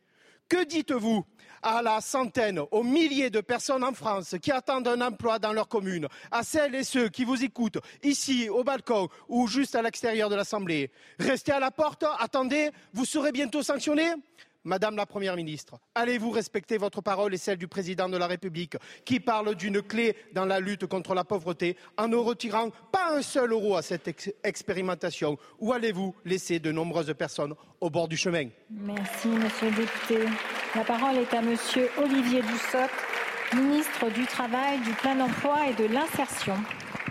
Que 0.49 0.65
dites-vous 0.65 1.25
à 1.63 1.83
la 1.83 2.01
centaine, 2.01 2.61
aux 2.71 2.83
milliers 2.83 3.31
de 3.31 3.41
personnes 3.41 3.85
en 3.85 3.93
France 3.93 4.35
qui 4.41 4.51
attendent 4.51 4.89
un 4.89 5.01
emploi 5.01 5.39
dans 5.39 5.53
leur 5.53 5.69
commune, 5.69 6.09
à 6.31 6.43
celles 6.43 6.75
et 6.75 6.85
ceux 6.85 7.09
qui 7.09 7.25
vous 7.25 7.45
écoutent 7.45 7.79
ici, 8.03 8.49
au 8.49 8.65
balcon 8.65 9.09
ou 9.29 9.47
juste 9.47 9.75
à 9.75 9.83
l'extérieur 9.83 10.29
de 10.29 10.35
l'Assemblée. 10.35 10.91
Restez 11.19 11.53
à 11.53 11.61
la 11.61 11.71
porte, 11.71 12.05
attendez, 12.19 12.71
vous 12.93 13.05
serez 13.05 13.33
bientôt 13.33 13.63
sanctionnés 13.63 14.13
Madame 14.65 14.95
la 14.95 15.07
Première 15.07 15.35
ministre, 15.35 15.81
allez-vous 15.97 16.31
respecter 16.31 16.79
votre 16.79 17.01
parole 17.01 17.35
et 17.35 17.39
celle 17.39 17.59
du 17.59 17.67
Président 17.67 18.09
de 18.09 18.17
la 18.17 18.29
République 18.29 18.77
qui 19.05 19.19
parle 19.19 19.57
d'une 19.57 19.83
clé 19.83 20.15
dans 20.35 20.45
la 20.45 20.61
lutte 20.61 20.87
contre 20.87 21.15
la 21.15 21.25
pauvreté 21.25 21.77
en 21.97 22.07
ne 22.07 22.15
retirant 22.15 22.71
pas 22.93 23.17
un 23.17 23.23
seul 23.23 23.51
euro 23.51 23.77
à 23.77 23.83
cette 23.83 24.37
expérimentation? 24.45 25.37
Ou 25.59 25.73
allez-vous 25.73 26.15
laisser 26.25 26.61
de 26.61 26.71
nombreuses 26.71 27.13
personnes 27.15 27.55
au 27.81 27.91
bord 27.91 28.07
du 28.07 28.17
chemin? 28.17 28.51
Merci, 28.71 29.29
Monsieur 29.29 29.71
le 29.71 29.77
député. 29.77 30.31
La 30.77 30.85
parole 30.85 31.17
est 31.17 31.35
à 31.35 31.43
Monsieur 31.43 31.89
Olivier 31.99 32.43
Dussopt, 32.43 32.95
ministre 33.57 34.11
du 34.11 34.25
Travail, 34.27 34.79
du 34.83 34.93
Plein 34.93 35.19
Emploi 35.19 35.71
et 35.71 35.75
de 35.75 35.93
l'Insertion. 35.93 36.55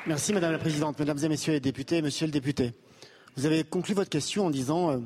Merci, 0.08 0.32
Madame 0.32 0.54
la 0.54 0.58
Présidente. 0.58 0.98
Mesdames 0.98 1.20
et 1.22 1.28
Messieurs 1.28 1.54
les 1.54 1.60
députés, 1.60 2.02
Monsieur 2.02 2.28
le 2.28 2.32
député, 2.32 2.72
vous 3.36 3.46
avez 3.46 3.66
conclu 3.66 3.94
votre 3.94 4.10
question 4.10 4.46
en 4.46 4.50
disant 4.50 4.92
euh, 4.92 5.00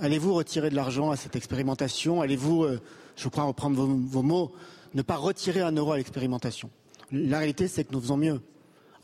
Allez-vous 0.00 0.34
retirer 0.34 0.70
de 0.70 0.74
l'argent 0.74 1.12
à 1.12 1.16
cette 1.16 1.36
expérimentation? 1.36 2.20
Allez-vous, 2.20 2.64
euh, 2.64 2.80
je 3.14 3.28
crois 3.28 3.44
reprendre 3.44 3.80
vos, 3.80 4.22
mots, 4.22 4.52
ne 4.92 5.02
pas 5.02 5.14
retirer 5.14 5.60
un 5.60 5.70
euro 5.70 5.92
à 5.92 5.98
l'expérimentation? 5.98 6.68
La 7.12 7.38
réalité, 7.38 7.68
c'est 7.68 7.84
que 7.84 7.92
nous 7.92 8.00
faisons 8.00 8.16
mieux. 8.16 8.40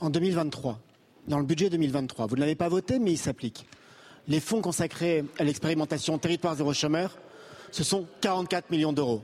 en 0.00 0.10
2023, 0.10 0.80
dans 1.28 1.38
le 1.38 1.44
budget 1.44 1.70
2023, 1.70 2.26
vous 2.26 2.34
ne 2.34 2.40
l'avez 2.40 2.56
pas 2.56 2.68
voté, 2.68 2.98
mais 2.98 3.12
il 3.12 3.18
s'applique. 3.18 3.66
Les 4.26 4.40
fonds 4.40 4.62
consacrés 4.62 5.24
à 5.38 5.44
l'expérimentation 5.44 6.18
territoire 6.18 6.56
zéro 6.56 6.72
chômeur, 6.72 7.18
ce 7.70 7.84
sont 7.84 8.06
44 8.20 8.70
millions 8.70 8.92
d'euros. 8.92 9.22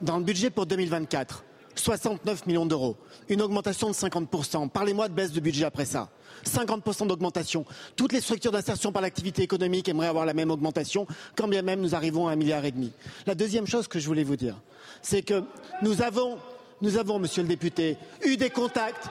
Dans 0.00 0.16
le 0.16 0.24
budget 0.24 0.48
pour 0.48 0.64
2024, 0.64 1.44
69 1.74 2.46
millions 2.46 2.64
d'euros, 2.64 2.96
une 3.28 3.42
augmentation 3.42 3.88
de 3.88 3.94
50%. 3.94 4.70
Parlez-moi 4.70 5.08
de 5.08 5.14
baisse 5.14 5.32
de 5.32 5.40
budget 5.40 5.64
après 5.64 5.84
ça. 5.84 6.08
50% 6.48 7.06
d'augmentation. 7.06 7.64
Toutes 7.96 8.12
les 8.12 8.20
structures 8.20 8.52
d'insertion 8.52 8.92
par 8.92 9.02
l'activité 9.02 9.42
économique 9.42 9.88
aimeraient 9.88 10.06
avoir 10.08 10.26
la 10.26 10.34
même 10.34 10.50
augmentation, 10.50 11.06
quand 11.36 11.48
bien 11.48 11.62
même 11.62 11.80
nous 11.80 11.94
arrivons 11.94 12.28
à 12.28 12.32
un 12.32 12.36
milliard 12.36 12.64
et 12.64 12.70
demi. 12.70 12.92
La 13.26 13.34
deuxième 13.34 13.66
chose 13.66 13.88
que 13.88 13.98
je 13.98 14.06
voulais 14.06 14.24
vous 14.24 14.36
dire, 14.36 14.56
c'est 15.02 15.22
que 15.22 15.42
nous 15.82 16.02
avons, 16.02 16.38
monsieur 16.80 17.42
le 17.42 17.48
député, 17.48 17.96
eu 18.24 18.36
des 18.36 18.50
contacts. 18.50 19.08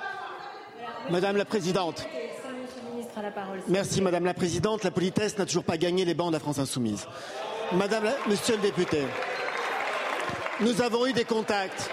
Madame 1.10 1.36
la 1.36 1.46
Présidente. 1.46 2.06
Merci 3.68 4.02
Madame 4.02 4.26
la 4.26 4.34
Présidente. 4.34 4.84
La 4.84 4.92
politesse 4.92 5.38
n'a 5.38 5.46
toujours 5.46 5.64
pas 5.66 5.78
gagné 5.78 6.06
les 6.06 6.14
bancs 6.14 6.32
de 6.32 6.40
France 6.40 6.60
Insoumise. 6.60 7.06
Madame. 7.74 8.10
Monsieur 8.28 8.56
le 8.56 8.62
député, 8.62 9.04
nous 10.62 10.82
avons 10.82 11.06
eu 11.08 11.14
des 11.14 11.26
contacts 11.26 11.90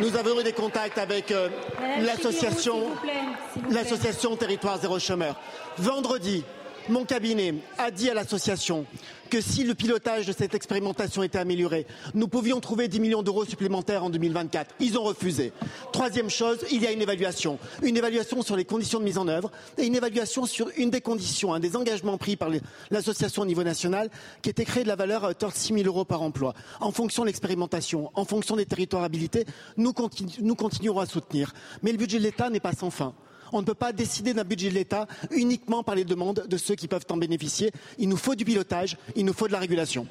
nous 0.00 0.16
avons 0.16 0.40
eu 0.40 0.44
des 0.44 0.52
contacts 0.52 0.98
avec 0.98 1.30
euh, 1.30 1.48
l'association 2.00 2.86
l'association 3.70 4.36
Territoire 4.36 4.78
Zéro 4.78 4.98
Chômeur. 4.98 5.38
Vendredi, 5.78 6.44
mon 6.88 7.04
cabinet 7.04 7.54
a 7.78 7.90
dit 7.90 8.10
à 8.10 8.14
l'association 8.14 8.86
que 9.32 9.40
si 9.40 9.64
le 9.64 9.74
pilotage 9.74 10.26
de 10.26 10.32
cette 10.32 10.54
expérimentation 10.54 11.22
était 11.22 11.38
amélioré, 11.38 11.86
nous 12.12 12.28
pouvions 12.28 12.60
trouver 12.60 12.86
10 12.86 13.00
millions 13.00 13.22
d'euros 13.22 13.46
supplémentaires 13.46 14.04
en 14.04 14.10
2024. 14.10 14.74
Ils 14.78 14.98
ont 14.98 15.04
refusé. 15.04 15.54
Troisième 15.90 16.28
chose, 16.28 16.58
il 16.70 16.82
y 16.82 16.86
a 16.86 16.92
une 16.92 17.00
évaluation. 17.00 17.58
Une 17.82 17.96
évaluation 17.96 18.42
sur 18.42 18.56
les 18.56 18.66
conditions 18.66 18.98
de 18.98 19.04
mise 19.04 19.16
en 19.16 19.28
œuvre 19.28 19.50
et 19.78 19.86
une 19.86 19.94
évaluation 19.94 20.44
sur 20.44 20.68
une 20.76 20.90
des 20.90 21.00
conditions, 21.00 21.54
un 21.54 21.60
des 21.60 21.78
engagements 21.78 22.18
pris 22.18 22.36
par 22.36 22.50
l'association 22.90 23.40
au 23.40 23.46
niveau 23.46 23.62
national 23.62 24.10
qui 24.42 24.50
était 24.50 24.66
créé 24.66 24.82
de 24.82 24.88
la 24.88 24.96
valeur 24.96 25.24
à 25.24 25.30
hauteur 25.30 25.50
de 25.50 25.56
6 25.56 25.72
000 25.72 25.86
euros 25.86 26.04
par 26.04 26.20
emploi. 26.20 26.52
En 26.80 26.92
fonction 26.92 27.22
de 27.22 27.28
l'expérimentation, 27.28 28.10
en 28.12 28.26
fonction 28.26 28.54
des 28.54 28.66
territoires 28.66 29.02
habilités, 29.02 29.46
nous 29.78 29.94
continuerons 29.94 31.00
à 31.00 31.06
soutenir. 31.06 31.54
Mais 31.82 31.92
le 31.92 31.96
budget 31.96 32.18
de 32.18 32.24
l'État 32.24 32.50
n'est 32.50 32.60
pas 32.60 32.74
sans 32.74 32.90
fin. 32.90 33.14
On 33.52 33.60
ne 33.60 33.66
peut 33.66 33.74
pas 33.74 33.92
décider 33.92 34.34
d'un 34.34 34.44
budget 34.44 34.70
de 34.70 34.74
l'État 34.74 35.06
uniquement 35.30 35.82
par 35.82 35.94
les 35.94 36.04
demandes 36.04 36.46
de 36.48 36.56
ceux 36.56 36.74
qui 36.74 36.88
peuvent 36.88 37.06
en 37.10 37.16
bénéficier. 37.16 37.70
Il 37.98 38.08
nous 38.08 38.16
faut 38.16 38.34
du 38.34 38.44
pilotage, 38.44 38.96
il 39.14 39.24
nous 39.24 39.32
faut 39.34 39.46
de 39.46 39.52
la 39.52 39.58
régulation. 39.58 40.06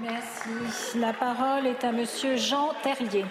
Merci. 0.00 0.98
La 0.98 1.12
parole 1.12 1.66
est 1.66 1.84
à 1.84 1.92
Monsieur 1.92 2.36
Jean 2.36 2.70
Terrier. 2.82 3.24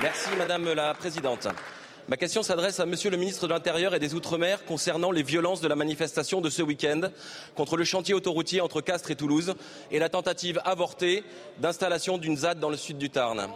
Merci 0.00 0.30
Madame 0.36 0.72
la 0.72 0.94
Présidente. 0.94 1.48
Ma 2.08 2.16
question 2.16 2.42
s'adresse 2.42 2.80
à 2.80 2.86
Monsieur 2.86 3.10
le 3.10 3.16
ministre 3.16 3.46
de 3.46 3.52
l'Intérieur 3.52 3.94
et 3.94 4.00
des 4.00 4.14
Outre-mer 4.14 4.64
concernant 4.64 5.12
les 5.12 5.22
violences 5.22 5.60
de 5.60 5.68
la 5.68 5.76
manifestation 5.76 6.40
de 6.40 6.50
ce 6.50 6.60
week-end 6.60 7.02
contre 7.54 7.76
le 7.76 7.84
chantier 7.84 8.12
autoroutier 8.12 8.60
entre 8.60 8.80
Castres 8.80 9.12
et 9.12 9.16
Toulouse 9.16 9.54
et 9.92 10.00
la 10.00 10.08
tentative 10.08 10.60
avortée 10.64 11.22
d'installation 11.60 12.18
d'une 12.18 12.36
ZAD 12.36 12.58
dans 12.58 12.70
le 12.70 12.76
sud 12.76 12.98
du 12.98 13.08
Tarn. 13.08 13.48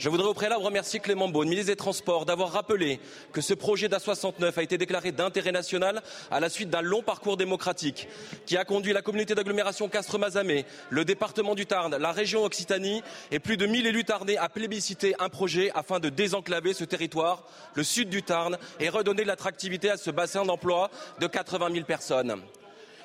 Je 0.00 0.08
voudrais 0.08 0.28
au 0.28 0.32
préalable 0.32 0.62
remercier 0.62 0.98
Clément 0.98 1.28
Beaune, 1.28 1.50
ministre 1.50 1.70
des 1.70 1.76
Transports, 1.76 2.24
d'avoir 2.24 2.52
rappelé 2.52 3.00
que 3.34 3.42
ce 3.42 3.52
projet 3.52 3.86
d'A69 3.86 4.58
a 4.58 4.62
été 4.62 4.78
déclaré 4.78 5.12
d'intérêt 5.12 5.52
national 5.52 6.02
à 6.30 6.40
la 6.40 6.48
suite 6.48 6.70
d'un 6.70 6.80
long 6.80 7.02
parcours 7.02 7.36
démocratique 7.36 8.08
qui 8.46 8.56
a 8.56 8.64
conduit 8.64 8.94
la 8.94 9.02
communauté 9.02 9.34
d'agglomération 9.34 9.90
Castres-Mazamet, 9.90 10.64
le 10.88 11.04
département 11.04 11.54
du 11.54 11.66
Tarn, 11.66 11.94
la 11.94 12.12
région 12.12 12.44
Occitanie 12.44 13.02
et 13.30 13.40
plus 13.40 13.58
de 13.58 13.66
1000 13.66 13.88
élus 13.88 14.06
tarnais 14.06 14.38
à 14.38 14.48
plébisciter 14.48 15.14
un 15.18 15.28
projet 15.28 15.70
afin 15.74 16.00
de 16.00 16.08
désenclaver 16.08 16.72
ce 16.72 16.84
territoire, 16.84 17.44
le 17.74 17.84
sud 17.84 18.08
du 18.08 18.22
Tarn, 18.22 18.56
et 18.78 18.88
redonner 18.88 19.24
de 19.24 19.28
l'attractivité 19.28 19.90
à 19.90 19.98
ce 19.98 20.10
bassin 20.10 20.46
d'emploi 20.46 20.90
de 21.18 21.26
80 21.26 21.74
000 21.74 21.84
personnes. 21.84 22.40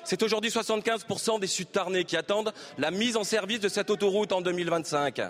C'est 0.02 0.22
aujourd'hui 0.22 0.50
75% 0.50 1.40
des 1.40 1.46
Sud-Tarnais 1.46 2.04
qui 2.04 2.16
attendent 2.16 2.54
la 2.78 2.90
mise 2.90 3.18
en 3.18 3.24
service 3.24 3.60
de 3.60 3.68
cette 3.68 3.90
autoroute 3.90 4.32
en 4.32 4.40
2025. 4.40 5.20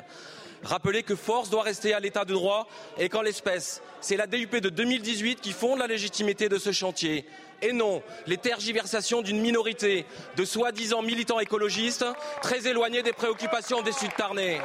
Rappelez 0.63 1.03
que 1.03 1.15
force 1.15 1.51
doit 1.51 1.63
rester 1.63 1.95
à 1.95 2.01
l'état 2.01 2.25
de 2.25 2.33
droit 2.33 2.67
et 2.99 3.09
qu'en 3.09 3.23
l'espèce, 3.23 3.83
c'est 4.01 4.17
la 4.17 4.27
DUP 4.27 4.57
de 4.57 4.69
2018 4.69 5.41
qui 5.41 5.53
fonde 5.53 5.79
la 5.79 5.87
légitimité 5.87 6.49
de 6.49 6.59
ce 6.59 6.73
chantier. 6.73 7.25
Et 7.63 7.73
non, 7.73 8.03
les 8.27 8.37
tergiversations 8.37 9.23
d'une 9.23 9.41
minorité 9.41 10.07
de 10.37 10.45
soi-disant 10.45 11.03
militants 11.03 11.41
écologistes 11.41 12.05
très 12.43 12.67
éloignés 12.67 13.03
des 13.03 13.13
préoccupations 13.13 13.83
des 13.83 13.93
Sud-Tarnais. 13.93 14.61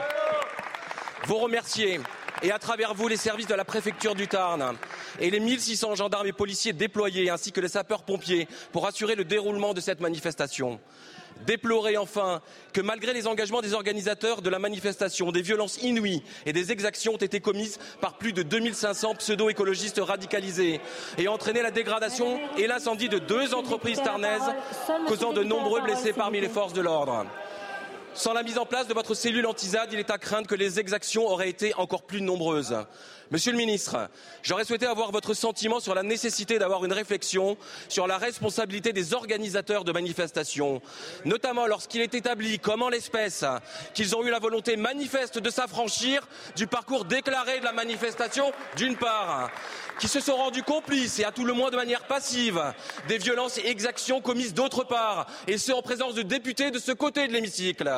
Vous 1.25 1.37
remerciez 1.37 1.99
et 2.41 2.51
à 2.51 2.59
travers 2.59 2.93
vous 2.93 3.07
les 3.07 3.17
services 3.17 3.47
de 3.47 3.53
la 3.53 3.65
préfecture 3.65 4.15
du 4.15 4.27
Tarn 4.27 4.75
et 5.19 5.29
les 5.29 5.39
1600 5.39 5.95
gendarmes 5.95 6.27
et 6.27 6.33
policiers 6.33 6.73
déployés 6.73 7.29
ainsi 7.29 7.51
que 7.51 7.61
les 7.61 7.67
sapeurs-pompiers 7.67 8.47
pour 8.71 8.87
assurer 8.87 9.15
le 9.15 9.23
déroulement 9.23 9.73
de 9.73 9.81
cette 9.81 9.99
manifestation. 9.99 10.79
Déplorer 11.45 11.97
enfin 11.97 12.41
que 12.71 12.81
malgré 12.81 13.13
les 13.13 13.27
engagements 13.27 13.61
des 13.61 13.73
organisateurs 13.73 14.41
de 14.41 14.49
la 14.49 14.59
manifestation, 14.59 15.31
des 15.31 15.41
violences 15.41 15.81
inouïes 15.81 16.23
et 16.45 16.53
des 16.53 16.71
exactions 16.71 17.13
ont 17.13 17.17
été 17.17 17.39
commises 17.39 17.79
par 17.99 18.17
plus 18.17 18.31
de 18.31 18.43
2500 18.43 19.15
pseudo-écologistes 19.15 19.99
radicalisés 19.99 20.79
et 21.17 21.27
entraîné 21.27 21.61
la 21.61 21.71
dégradation 21.71 22.39
et 22.57 22.67
l'incendie 22.67 23.09
de 23.09 23.17
deux 23.17 23.53
entreprises 23.53 24.01
tarnaises, 24.03 24.53
causant 25.07 25.33
de 25.33 25.43
nombreux 25.43 25.81
blessés 25.81 26.13
parmi 26.13 26.41
les 26.41 26.49
forces 26.49 26.73
de 26.73 26.81
l'ordre. 26.81 27.25
Sans 28.13 28.33
la 28.33 28.43
mise 28.43 28.57
en 28.57 28.65
place 28.65 28.87
de 28.87 28.93
votre 28.93 29.13
cellule 29.13 29.45
anti-ZAD, 29.47 29.93
il 29.93 29.99
est 29.99 30.09
à 30.09 30.17
craindre 30.17 30.47
que 30.47 30.55
les 30.55 30.79
exactions 30.79 31.27
auraient 31.27 31.49
été 31.49 31.73
encore 31.75 32.03
plus 32.03 32.21
nombreuses. 32.21 32.75
Monsieur 33.31 33.53
le 33.53 33.57
ministre, 33.57 34.09
j'aurais 34.43 34.65
souhaité 34.65 34.85
avoir 34.85 35.13
votre 35.13 35.33
sentiment 35.33 35.79
sur 35.79 35.95
la 35.95 36.03
nécessité 36.03 36.59
d'avoir 36.59 36.83
une 36.83 36.91
réflexion 36.91 37.55
sur 37.87 38.05
la 38.05 38.17
responsabilité 38.17 38.91
des 38.91 39.13
organisateurs 39.13 39.85
de 39.85 39.93
manifestations, 39.93 40.81
notamment 41.23 41.65
lorsqu'il 41.65 42.01
est 42.01 42.13
établi, 42.13 42.59
comme 42.59 42.81
en 42.81 42.89
l'espèce, 42.89 43.45
qu'ils 43.93 44.17
ont 44.17 44.23
eu 44.25 44.29
la 44.29 44.39
volonté 44.39 44.75
manifeste 44.75 45.39
de 45.39 45.49
s'affranchir 45.49 46.27
du 46.57 46.67
parcours 46.67 47.05
déclaré 47.05 47.61
de 47.61 47.63
la 47.63 47.71
manifestation, 47.71 48.51
d'une 48.75 48.97
part, 48.97 49.49
qui 49.97 50.09
se 50.09 50.19
sont 50.19 50.35
rendus 50.35 50.63
complices, 50.63 51.19
et 51.19 51.23
à 51.23 51.31
tout 51.31 51.45
le 51.45 51.53
moins 51.53 51.71
de 51.71 51.77
manière 51.77 52.03
passive, 52.07 52.61
des 53.07 53.17
violences 53.17 53.59
et 53.59 53.67
exactions 53.67 54.19
commises 54.19 54.53
d'autre 54.53 54.83
part, 54.83 55.25
et 55.47 55.57
ce 55.57 55.71
en 55.71 55.81
présence 55.81 56.15
de 56.15 56.21
députés 56.21 56.69
de 56.69 56.79
ce 56.79 56.91
côté 56.91 57.29
de 57.29 57.31
l'hémicycle, 57.31 57.89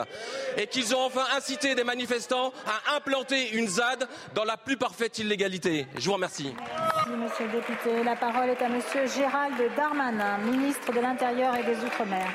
et 0.58 0.68
qu'ils 0.68 0.94
ont 0.94 1.02
enfin 1.02 1.26
incité 1.36 1.74
des 1.74 1.84
manifestants 1.84 2.54
à 2.68 2.98
implanter 2.98 3.50
une 3.54 3.68
ZAD 3.68 4.08
dans 4.36 4.44
la 4.44 4.58
plus 4.58 4.78
parfaite 4.78 5.23
illégalité. 5.24 5.88
Je 5.98 6.06
vous 6.06 6.14
remercie. 6.14 6.54
Merci, 6.54 7.10
monsieur 7.12 7.46
le 7.46 7.52
député. 7.60 8.04
La 8.04 8.16
parole 8.16 8.50
est 8.50 8.62
à 8.62 8.70
monsieur 8.70 9.08
Gérald 9.08 9.56
Darmanin, 9.76 10.38
ministre 10.40 10.94
de 10.94 11.00
l'Intérieur 11.00 11.56
et 11.56 11.64
des 11.64 11.78
Outre-mer. 11.84 12.28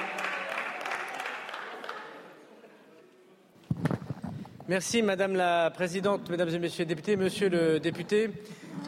Merci 4.68 5.00
Madame 5.02 5.34
la 5.34 5.70
Présidente, 5.70 6.28
Mesdames 6.28 6.50
et 6.50 6.58
Messieurs 6.58 6.84
les 6.84 6.94
députés. 6.94 7.16
Monsieur 7.16 7.48
le 7.48 7.80
député, 7.80 8.30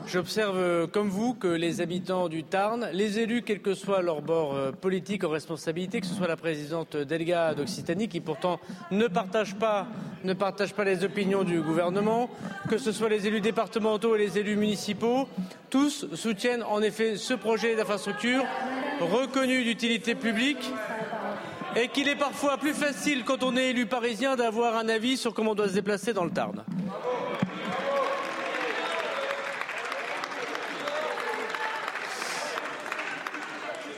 j'observe 0.07 0.89
comme 0.89 1.09
vous 1.09 1.35
que 1.35 1.49
les 1.49 1.81
habitants 1.81 2.29
du 2.29 2.45
Tarn, 2.45 2.89
les 2.93 3.19
élus, 3.19 3.43
quel 3.43 3.61
que 3.61 3.75
soit 3.75 4.03
leur 4.03 4.23
bord 4.23 4.55
euh, 4.55 4.73
politique 4.73 5.25
en 5.25 5.31
responsabilité, 5.31 6.01
que 6.01 6.07
ce 6.07 6.15
soit 6.15 6.29
la 6.29 6.37
présidente 6.37 6.97
Delga 6.97 7.55
d'Occitanie, 7.55 8.09
qui 8.09 8.21
pourtant 8.21 8.61
ne 8.91 9.07
partage 9.07 9.55
pas, 9.57 9.87
ne 10.25 10.33
partage 10.33 10.75
pas 10.75 10.85
les 10.85 11.05
opinions 11.05 11.45
du 11.45 11.61
gouvernement, 11.61 12.31
que 12.69 12.79
ce 12.79 12.93
soit 12.93 13.09
les 13.09 13.27
élus 13.27 13.41
départementaux 13.41 14.17
et 14.17 14.19
les 14.19 14.39
élus 14.39 14.57
municipaux, 14.57 15.29
tous 15.71 16.07
soutiennent 16.15 16.63
en 16.65 16.83
effet 16.83 17.17
ce 17.17 17.35
projet 17.35 17.77
d'infrastructure 17.77 18.45
reconnu 19.01 19.65
d'utilité 19.65 20.15
publique 20.15 20.73
et 21.77 21.89
qu'il 21.89 22.09
est 22.09 22.17
parfois 22.17 22.59
plus 22.59 22.75
facile 22.75 23.25
quand 23.25 23.43
on 23.43 23.57
est 23.57 23.71
élu 23.71 23.87
parisien 23.87 24.37
d'avoir 24.37 24.77
un 24.77 24.89
avis 24.89 25.17
sur 25.17 25.33
comment 25.35 25.53
on 25.53 25.55
doit 25.55 25.69
se 25.69 25.75
déplacer 25.75 26.13
dans 26.13 26.25
le 26.25 26.31
Tarn. 26.31 26.65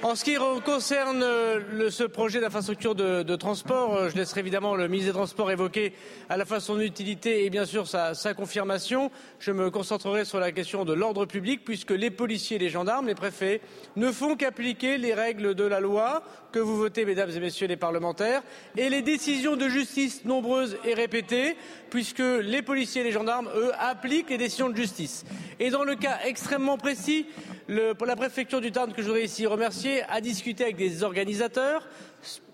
En 0.05 0.17
ce 0.17 0.25
qui 0.25 0.35
concerne 0.65 1.25
le, 1.71 1.89
ce 1.89 2.03
projet 2.03 2.41
d'infrastructure 2.41 2.97
de, 2.97 3.23
de, 3.23 3.37
transport, 3.37 3.95
euh, 3.95 4.09
je 4.09 4.17
laisserai 4.17 4.41
évidemment 4.41 4.75
le 4.75 4.89
ministre 4.89 5.13
des 5.13 5.17
Transports 5.17 5.53
évoquer 5.53 5.93
à 6.29 6.37
la 6.37 6.45
fois 6.45 6.59
son 6.59 6.81
utilité 6.81 7.45
et 7.45 7.51
bien 7.51 7.65
sûr 7.65 7.87
sa, 7.87 8.15
sa 8.15 8.35
confirmation. 8.35 9.13
Je 9.39 9.53
me 9.53 9.71
concentrerai 9.71 10.25
sur 10.25 10.41
la 10.41 10.51
question 10.51 10.85
de 10.85 10.93
l'ordre 10.93 11.25
public 11.25 11.65
puisque 11.65 11.93
les 11.93 12.11
policiers, 12.11 12.59
les 12.59 12.69
gendarmes, 12.69 13.07
les 13.07 13.15
préfets 13.15 13.61
ne 13.95 14.11
font 14.11 14.35
qu'appliquer 14.35 14.99
les 14.99 15.15
règles 15.15 15.55
de 15.55 15.65
la 15.65 15.79
loi 15.79 16.25
que 16.51 16.59
vous 16.59 16.77
votez, 16.77 17.05
mesdames 17.05 17.31
et 17.31 17.41
messieurs 17.41 17.69
les 17.69 17.77
parlementaires, 17.77 18.43
et 18.77 18.89
les 18.89 19.03
décisions 19.03 19.55
de 19.55 19.69
justice 19.69 20.25
nombreuses 20.25 20.79
et 20.85 20.95
répétées, 20.95 21.57
puisque 21.93 22.21
les 22.21 22.63
policiers 22.63 23.03
et 23.03 23.05
les 23.05 23.13
gendarmes, 23.13 23.51
eux, 23.55 23.71
appliquent 23.79 24.31
les 24.31 24.39
décisions 24.39 24.71
de 24.71 24.75
justice. 24.75 25.27
Et 25.61 25.69
dans 25.69 25.85
le 25.85 25.95
cas 25.95 26.21
extrêmement 26.25 26.79
précis, 26.79 27.27
la 27.69 28.17
préfecture 28.17 28.63
du 28.63 28.73
Tarn, 28.73 28.95
que 28.95 29.03
je 29.03 29.09
voudrais 29.09 29.25
ici 29.25 29.45
remercier, 29.47 30.03
à 30.09 30.23
discuter 30.23 30.65
avec 30.65 30.77
des 30.77 31.03
organisateurs. 31.03 31.87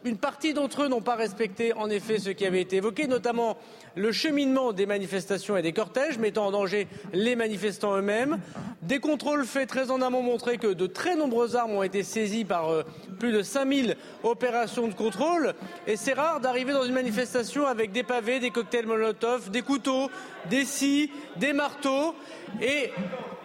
Une 0.05 0.17
partie 0.17 0.55
d'entre 0.55 0.85
eux 0.85 0.89
n'ont 0.89 1.01
pas 1.01 1.17
respecté 1.17 1.73
en 1.73 1.91
effet 1.91 2.19
ce 2.19 2.31
qui 2.31 2.47
avait 2.47 2.61
été 2.61 2.77
évoqué, 2.77 3.07
notamment 3.07 3.59
le 3.97 4.13
cheminement 4.13 4.73
des 4.73 4.87
manifestations 4.87 5.57
et 5.57 5.63
des 5.63 5.73
cortèges, 5.73 6.19
mettant 6.19 6.47
en 6.47 6.51
danger 6.53 6.87
les 7.13 7.35
manifestants 7.35 7.97
eux-mêmes. 7.97 8.39
Des 8.83 9.01
contrôles 9.01 9.45
faits 9.45 9.69
très 9.69 9.91
en 9.91 10.01
amont 10.01 10.23
montraient 10.23 10.57
que 10.57 10.73
de 10.73 10.87
très 10.87 11.17
nombreuses 11.17 11.57
armes 11.57 11.73
ont 11.73 11.83
été 11.83 12.05
saisies 12.05 12.45
par 12.45 12.71
euh, 12.71 12.85
plus 13.19 13.33
de 13.33 13.43
5000 13.43 13.97
opérations 14.23 14.87
de 14.87 14.95
contrôle. 14.95 15.55
Et 15.87 15.97
c'est 15.97 16.15
rare 16.15 16.41
d'arriver 16.41 16.73
dans 16.73 16.85
une 16.85 16.95
manifestation 16.95 17.67
avec 17.67 17.91
des 17.91 18.05
pavés, 18.05 18.39
des 18.39 18.51
cocktails 18.51 18.87
Molotov, 18.87 19.51
des 19.51 19.63
couteaux, 19.63 20.11
des 20.49 20.65
scies, 20.65 21.11
des 21.37 21.53
marteaux 21.53 22.15
et 22.63 22.91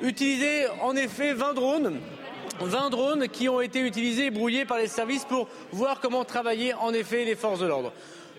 utiliser 0.02 0.68
en 0.82 0.95
effet 0.95 1.34
20 1.34 1.54
drones 1.54 2.00
20 2.60 2.90
drones 2.90 3.28
qui 3.28 3.50
ont 3.50 3.62
été 3.62 3.80
utilisés 3.80 4.28
et 4.28 4.32
brouillés 4.32 4.66
par 4.66 4.78
les 4.78 4.88
services 4.88 5.26
pour 5.26 5.48
voir 5.72 6.00
comment 6.00 6.24
travailler 6.24 6.74
en 6.74 6.94
effet 6.94 7.26
les 7.26 7.36
forces 7.36 7.60
de 7.60 7.66
l'ordre. 7.66 7.92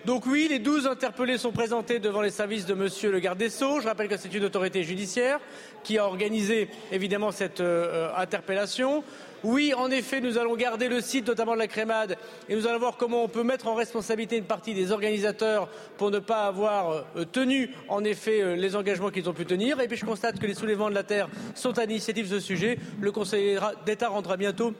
Donc 0.05 0.27
oui, 0.27 0.47
les 0.47 0.59
12 0.59 0.85
interpellés 0.85 1.39
sont 1.39 1.51
présentés 1.51 1.97
devant 1.97 2.21
les 2.21 2.29
services 2.29 2.67
de 2.67 2.75
Monsieur 2.75 3.11
le 3.11 3.19
garde 3.19 3.39
des 3.39 3.49
Sceaux. 3.49 3.79
Je 3.79 3.87
rappelle 3.87 4.07
que 4.07 4.17
c'est 4.17 4.33
une 4.33 4.45
autorité 4.45 4.83
judiciaire 4.83 5.39
qui 5.83 5.97
a 5.97 6.05
organisé 6.05 6.69
évidemment 6.91 7.31
cette 7.31 7.59
euh, 7.59 8.11
interpellation. 8.15 9.03
Oui, 9.45 9.75
en 9.75 9.91
effet, 9.91 10.21
nous 10.21 10.39
allons 10.39 10.55
garder 10.55 10.89
le 10.89 11.01
site, 11.01 11.27
notamment 11.27 11.53
de 11.53 11.59
la 11.59 11.67
crémade, 11.67 12.17
et 12.49 12.55
nous 12.55 12.65
allons 12.65 12.79
voir 12.79 12.97
comment 12.97 13.23
on 13.23 13.27
peut 13.27 13.43
mettre 13.43 13.67
en 13.67 13.75
responsabilité 13.75 14.37
une 14.37 14.45
partie 14.45 14.73
des 14.73 14.91
organisateurs 14.91 15.69
pour 15.97 16.09
ne 16.09 16.17
pas 16.17 16.47
avoir 16.47 17.05
euh, 17.15 17.25
tenu, 17.25 17.69
en 17.87 18.03
effet, 18.03 18.41
euh, 18.41 18.55
les 18.55 18.75
engagements 18.75 19.11
qu'ils 19.11 19.29
ont 19.29 19.33
pu 19.33 19.45
tenir. 19.45 19.79
Et 19.81 19.87
puis 19.87 19.97
je 19.97 20.05
constate 20.05 20.39
que 20.39 20.47
les 20.47 20.55
soulèvements 20.55 20.89
de 20.89 20.95
la 20.95 21.03
terre 21.03 21.29
sont 21.53 21.77
à 21.77 21.85
l'initiative 21.85 22.27
de 22.27 22.39
ce 22.39 22.45
sujet. 22.45 22.79
Le 22.99 23.11
Conseil 23.11 23.59
d'État 23.85 24.09
rendra 24.09 24.35
bientôt 24.35 24.73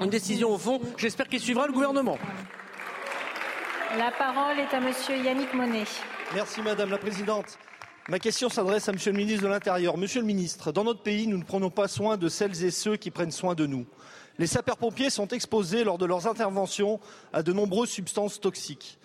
une 0.00 0.08
décision 0.08 0.50
au 0.50 0.56
fond. 0.56 0.80
J'espère 0.96 1.28
qu'il 1.28 1.40
suivra 1.40 1.66
le 1.66 1.74
gouvernement. 1.74 2.16
La 3.98 4.12
parole 4.12 4.58
est 4.58 4.74
à 4.74 4.80
Monsieur 4.80 5.16
Yannick 5.18 5.52
Monet. 5.52 5.84
Merci 6.34 6.62
Madame 6.62 6.90
la 6.90 6.98
Présidente. 6.98 7.58
Ma 8.08 8.20
question 8.20 8.48
s'adresse 8.48 8.88
à 8.88 8.92
Monsieur 8.92 9.10
le 9.10 9.18
ministre 9.18 9.42
de 9.42 9.48
l'Intérieur. 9.48 9.98
Monsieur 9.98 10.20
le 10.20 10.28
ministre, 10.28 10.70
dans 10.70 10.84
notre 10.84 11.02
pays, 11.02 11.26
nous 11.26 11.38
ne 11.38 11.42
prenons 11.42 11.70
pas 11.70 11.88
soin 11.88 12.16
de 12.16 12.28
celles 12.28 12.62
et 12.62 12.70
ceux 12.70 12.96
qui 12.96 13.10
prennent 13.10 13.32
soin 13.32 13.56
de 13.56 13.66
nous. 13.66 13.84
Les 14.38 14.46
sapeurs-pompiers 14.46 15.10
sont 15.10 15.26
exposés 15.26 15.82
lors 15.82 15.98
de 15.98 16.06
leurs 16.06 16.28
interventions 16.28 17.00
à 17.32 17.42
de 17.42 17.52
nombreuses 17.52 17.88
substances 17.88 18.40
toxiques. 18.40 19.00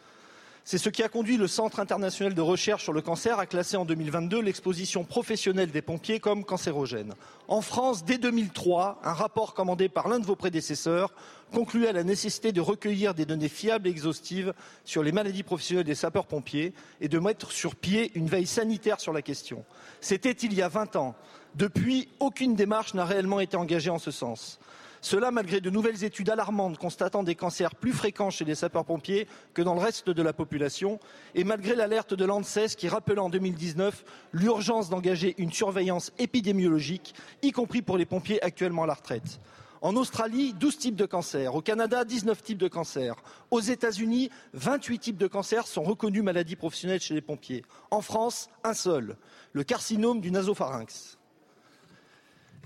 C'est 0.63 0.77
ce 0.77 0.89
qui 0.89 1.01
a 1.01 1.09
conduit 1.09 1.37
le 1.37 1.47
Centre 1.47 1.79
international 1.79 2.35
de 2.35 2.41
recherche 2.41 2.83
sur 2.83 2.93
le 2.93 3.01
cancer 3.01 3.39
à 3.39 3.47
classer 3.47 3.77
en 3.77 3.85
2022 3.85 4.41
l'exposition 4.41 5.03
professionnelle 5.03 5.71
des 5.71 5.81
pompiers 5.81 6.19
comme 6.19 6.45
cancérogène. 6.45 7.15
En 7.47 7.61
France, 7.61 8.05
dès 8.05 8.19
2003, 8.19 8.99
un 9.03 9.13
rapport 9.13 9.55
commandé 9.55 9.89
par 9.89 10.07
l'un 10.07 10.19
de 10.19 10.25
vos 10.25 10.35
prédécesseurs 10.35 11.13
concluait 11.51 11.87
à 11.87 11.93
la 11.93 12.03
nécessité 12.03 12.51
de 12.51 12.61
recueillir 12.61 13.15
des 13.15 13.25
données 13.25 13.49
fiables 13.49 13.87
et 13.87 13.91
exhaustives 13.91 14.53
sur 14.85 15.01
les 15.01 15.11
maladies 15.11 15.43
professionnelles 15.43 15.85
des 15.85 15.95
sapeurs-pompiers 15.95 16.73
et 17.01 17.09
de 17.09 17.19
mettre 17.19 17.51
sur 17.51 17.75
pied 17.75 18.11
une 18.13 18.27
veille 18.27 18.47
sanitaire 18.47 18.99
sur 18.99 19.13
la 19.13 19.23
question. 19.23 19.65
C'était 19.99 20.31
il 20.31 20.53
y 20.53 20.61
a 20.61 20.69
20 20.69 20.95
ans. 20.95 21.15
Depuis, 21.55 22.07
aucune 22.19 22.55
démarche 22.55 22.93
n'a 22.93 23.03
réellement 23.03 23.39
été 23.39 23.57
engagée 23.57 23.89
en 23.89 23.99
ce 23.99 24.11
sens. 24.11 24.59
Cela 25.03 25.31
malgré 25.31 25.61
de 25.61 25.71
nouvelles 25.71 26.03
études 26.03 26.29
alarmantes 26.29 26.77
constatant 26.77 27.23
des 27.23 27.33
cancers 27.33 27.73
plus 27.73 27.91
fréquents 27.91 28.29
chez 28.29 28.45
les 28.45 28.53
sapeurs-pompiers 28.53 29.27
que 29.55 29.63
dans 29.63 29.73
le 29.73 29.81
reste 29.81 30.11
de 30.11 30.21
la 30.21 30.31
population 30.31 30.99
et 31.33 31.43
malgré 31.43 31.75
l'alerte 31.75 32.13
de 32.13 32.23
l'ANSES 32.23 32.75
qui 32.77 32.87
rappelait 32.87 33.17
en 33.17 33.29
2019 33.29 34.05
l'urgence 34.31 34.89
d'engager 34.89 35.33
une 35.39 35.51
surveillance 35.51 36.11
épidémiologique, 36.19 37.15
y 37.41 37.51
compris 37.51 37.81
pour 37.81 37.97
les 37.97 38.05
pompiers 38.05 38.43
actuellement 38.43 38.83
à 38.83 38.87
la 38.87 38.93
retraite. 38.93 39.39
En 39.81 39.95
Australie, 39.95 40.53
12 40.53 40.77
types 40.77 40.95
de 40.95 41.07
cancers. 41.07 41.55
Au 41.55 41.61
Canada, 41.61 42.05
19 42.05 42.43
types 42.43 42.59
de 42.59 42.67
cancers. 42.67 43.15
Aux 43.49 43.59
États-Unis, 43.59 44.29
28 44.53 44.99
types 44.99 45.17
de 45.17 45.25
cancers 45.25 45.65
sont 45.65 45.81
reconnus 45.81 46.21
maladies 46.21 46.55
professionnelles 46.55 47.01
chez 47.01 47.15
les 47.15 47.21
pompiers. 47.21 47.65
En 47.89 48.01
France, 48.01 48.49
un 48.63 48.75
seul, 48.75 49.17
le 49.53 49.63
carcinome 49.63 50.21
du 50.21 50.29
nasopharynx 50.29 51.17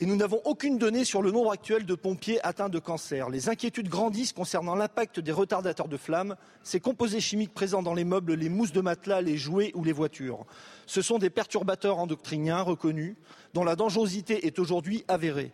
et 0.01 0.05
nous 0.05 0.17
n'avons 0.17 0.41
aucune 0.43 0.77
donnée 0.77 1.05
sur 1.05 1.21
le 1.21 1.31
nombre 1.31 1.51
actuel 1.51 1.85
de 1.85 1.95
pompiers 1.95 2.45
atteints 2.45 2.67
de 2.67 2.79
cancer. 2.79 3.29
Les 3.29 3.47
inquiétudes 3.47 3.87
grandissent 3.87 4.33
concernant 4.33 4.75
l'impact 4.75 5.21
des 5.21 5.31
retardateurs 5.31 5.87
de 5.87 5.95
flammes, 5.95 6.35
ces 6.63 6.81
composés 6.81 7.21
chimiques 7.21 7.53
présents 7.53 7.81
dans 7.81 7.93
les 7.93 8.03
meubles, 8.03 8.33
les 8.33 8.49
mousses 8.49 8.73
de 8.73 8.81
matelas, 8.81 9.21
les 9.21 9.37
jouets 9.37 9.71
ou 9.73 9.85
les 9.85 9.93
voitures. 9.93 10.45
Ce 10.85 11.01
sont 11.01 11.17
des 11.17 11.29
perturbateurs 11.29 11.97
endocriniens 11.97 12.61
reconnus 12.61 13.15
dont 13.53 13.63
la 13.63 13.77
dangerosité 13.77 14.45
est 14.45 14.59
aujourd'hui 14.59 15.05
avérée. 15.07 15.53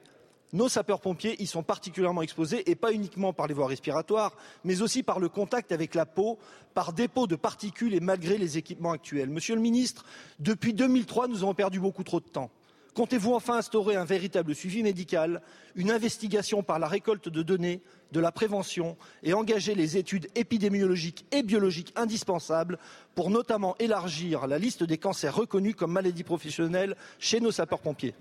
Nos 0.53 0.67
sapeurs-pompiers 0.67 1.41
y 1.41 1.45
sont 1.45 1.63
particulièrement 1.63 2.23
exposés 2.23 2.69
et 2.69 2.75
pas 2.75 2.91
uniquement 2.91 3.31
par 3.31 3.47
les 3.47 3.53
voies 3.53 3.67
respiratoires, 3.67 4.35
mais 4.65 4.81
aussi 4.81 5.01
par 5.01 5.19
le 5.19 5.29
contact 5.29 5.71
avec 5.71 5.95
la 5.95 6.05
peau, 6.05 6.39
par 6.73 6.91
dépôt 6.91 7.25
de 7.25 7.37
particules 7.37 7.93
et 7.93 8.01
malgré 8.01 8.37
les 8.37 8.57
équipements 8.57 8.91
actuels. 8.91 9.29
Monsieur 9.29 9.55
le 9.55 9.61
ministre, 9.61 10.03
depuis 10.39 10.73
2003, 10.73 11.27
nous 11.27 11.43
avons 11.43 11.53
perdu 11.53 11.79
beaucoup 11.79 12.03
trop 12.03 12.19
de 12.19 12.27
temps. 12.27 12.49
Comptez-vous 12.93 13.33
enfin 13.33 13.55
instaurer 13.55 13.95
un 13.95 14.03
véritable 14.03 14.53
suivi 14.53 14.83
médical, 14.83 15.41
une 15.75 15.91
investigation 15.91 16.61
par 16.61 16.77
la 16.77 16.87
récolte 16.87 17.29
de 17.29 17.41
données, 17.41 17.81
de 18.11 18.19
la 18.19 18.33
prévention 18.33 18.97
et 19.23 19.33
engager 19.33 19.75
les 19.75 19.95
études 19.95 20.27
épidémiologiques 20.35 21.25
et 21.31 21.41
biologiques 21.41 21.93
indispensables 21.95 22.77
pour 23.15 23.29
notamment 23.29 23.77
élargir 23.79 24.45
la 24.45 24.59
liste 24.59 24.83
des 24.83 24.97
cancers 24.97 25.33
reconnus 25.33 25.75
comme 25.75 25.93
maladies 25.93 26.23
professionnelles 26.23 26.97
chez 27.17 27.39
nos 27.39 27.51
sapeurs-pompiers 27.51 28.13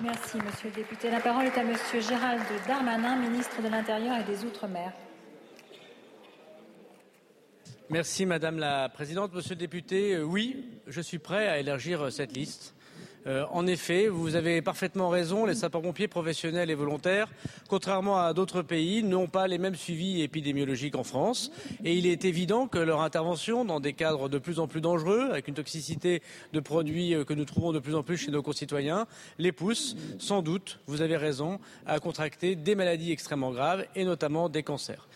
Merci, 0.00 0.38
monsieur 0.38 0.68
le 0.68 0.76
député. 0.76 1.10
La 1.10 1.18
parole 1.18 1.46
est 1.46 1.58
à 1.58 1.64
monsieur 1.64 2.00
Gérald 2.00 2.40
Darmanin, 2.68 3.16
ministre 3.16 3.60
de 3.60 3.68
l'Intérieur 3.68 4.16
et 4.18 4.22
des 4.22 4.44
Outre-mer. 4.44 4.92
Merci, 7.90 8.24
madame 8.24 8.58
la 8.58 8.88
présidente. 8.88 9.34
Monsieur 9.34 9.54
le 9.54 9.60
député, 9.60 10.14
euh, 10.14 10.22
oui, 10.22 10.66
je 10.86 11.00
suis 11.00 11.18
prêt 11.18 11.48
à 11.48 11.58
élargir 11.58 12.12
cette 12.12 12.36
liste. 12.36 12.76
Euh, 13.28 13.44
en 13.50 13.66
effet, 13.66 14.08
vous 14.08 14.36
avez 14.36 14.62
parfaitement 14.62 15.10
raison, 15.10 15.44
les 15.44 15.54
sapeurs-pompiers 15.54 16.08
professionnels 16.08 16.70
et 16.70 16.74
volontaires, 16.74 17.28
contrairement 17.68 18.18
à 18.18 18.32
d'autres 18.32 18.62
pays, 18.62 19.02
n'ont 19.02 19.26
pas 19.26 19.46
les 19.46 19.58
mêmes 19.58 19.74
suivis 19.74 20.22
épidémiologiques 20.22 20.96
en 20.96 21.04
France. 21.04 21.50
Et 21.84 21.94
il 21.94 22.06
est 22.06 22.24
évident 22.24 22.66
que 22.68 22.78
leur 22.78 23.02
intervention 23.02 23.66
dans 23.66 23.80
des 23.80 23.92
cadres 23.92 24.30
de 24.30 24.38
plus 24.38 24.60
en 24.60 24.66
plus 24.66 24.80
dangereux, 24.80 25.28
avec 25.30 25.46
une 25.46 25.54
toxicité 25.54 26.22
de 26.54 26.60
produits 26.60 27.14
euh, 27.14 27.24
que 27.24 27.34
nous 27.34 27.44
trouvons 27.44 27.72
de 27.72 27.80
plus 27.80 27.94
en 27.94 28.02
plus 28.02 28.16
chez 28.16 28.30
nos 28.30 28.42
concitoyens, 28.42 29.06
les 29.38 29.52
pousse, 29.52 29.94
sans 30.18 30.40
doute, 30.40 30.80
vous 30.86 31.02
avez 31.02 31.18
raison, 31.18 31.60
à 31.86 32.00
contracter 32.00 32.56
des 32.56 32.74
maladies 32.74 33.12
extrêmement 33.12 33.52
graves 33.52 33.84
et 33.94 34.04
notamment 34.04 34.48
des 34.48 34.62
cancers. 34.62 35.06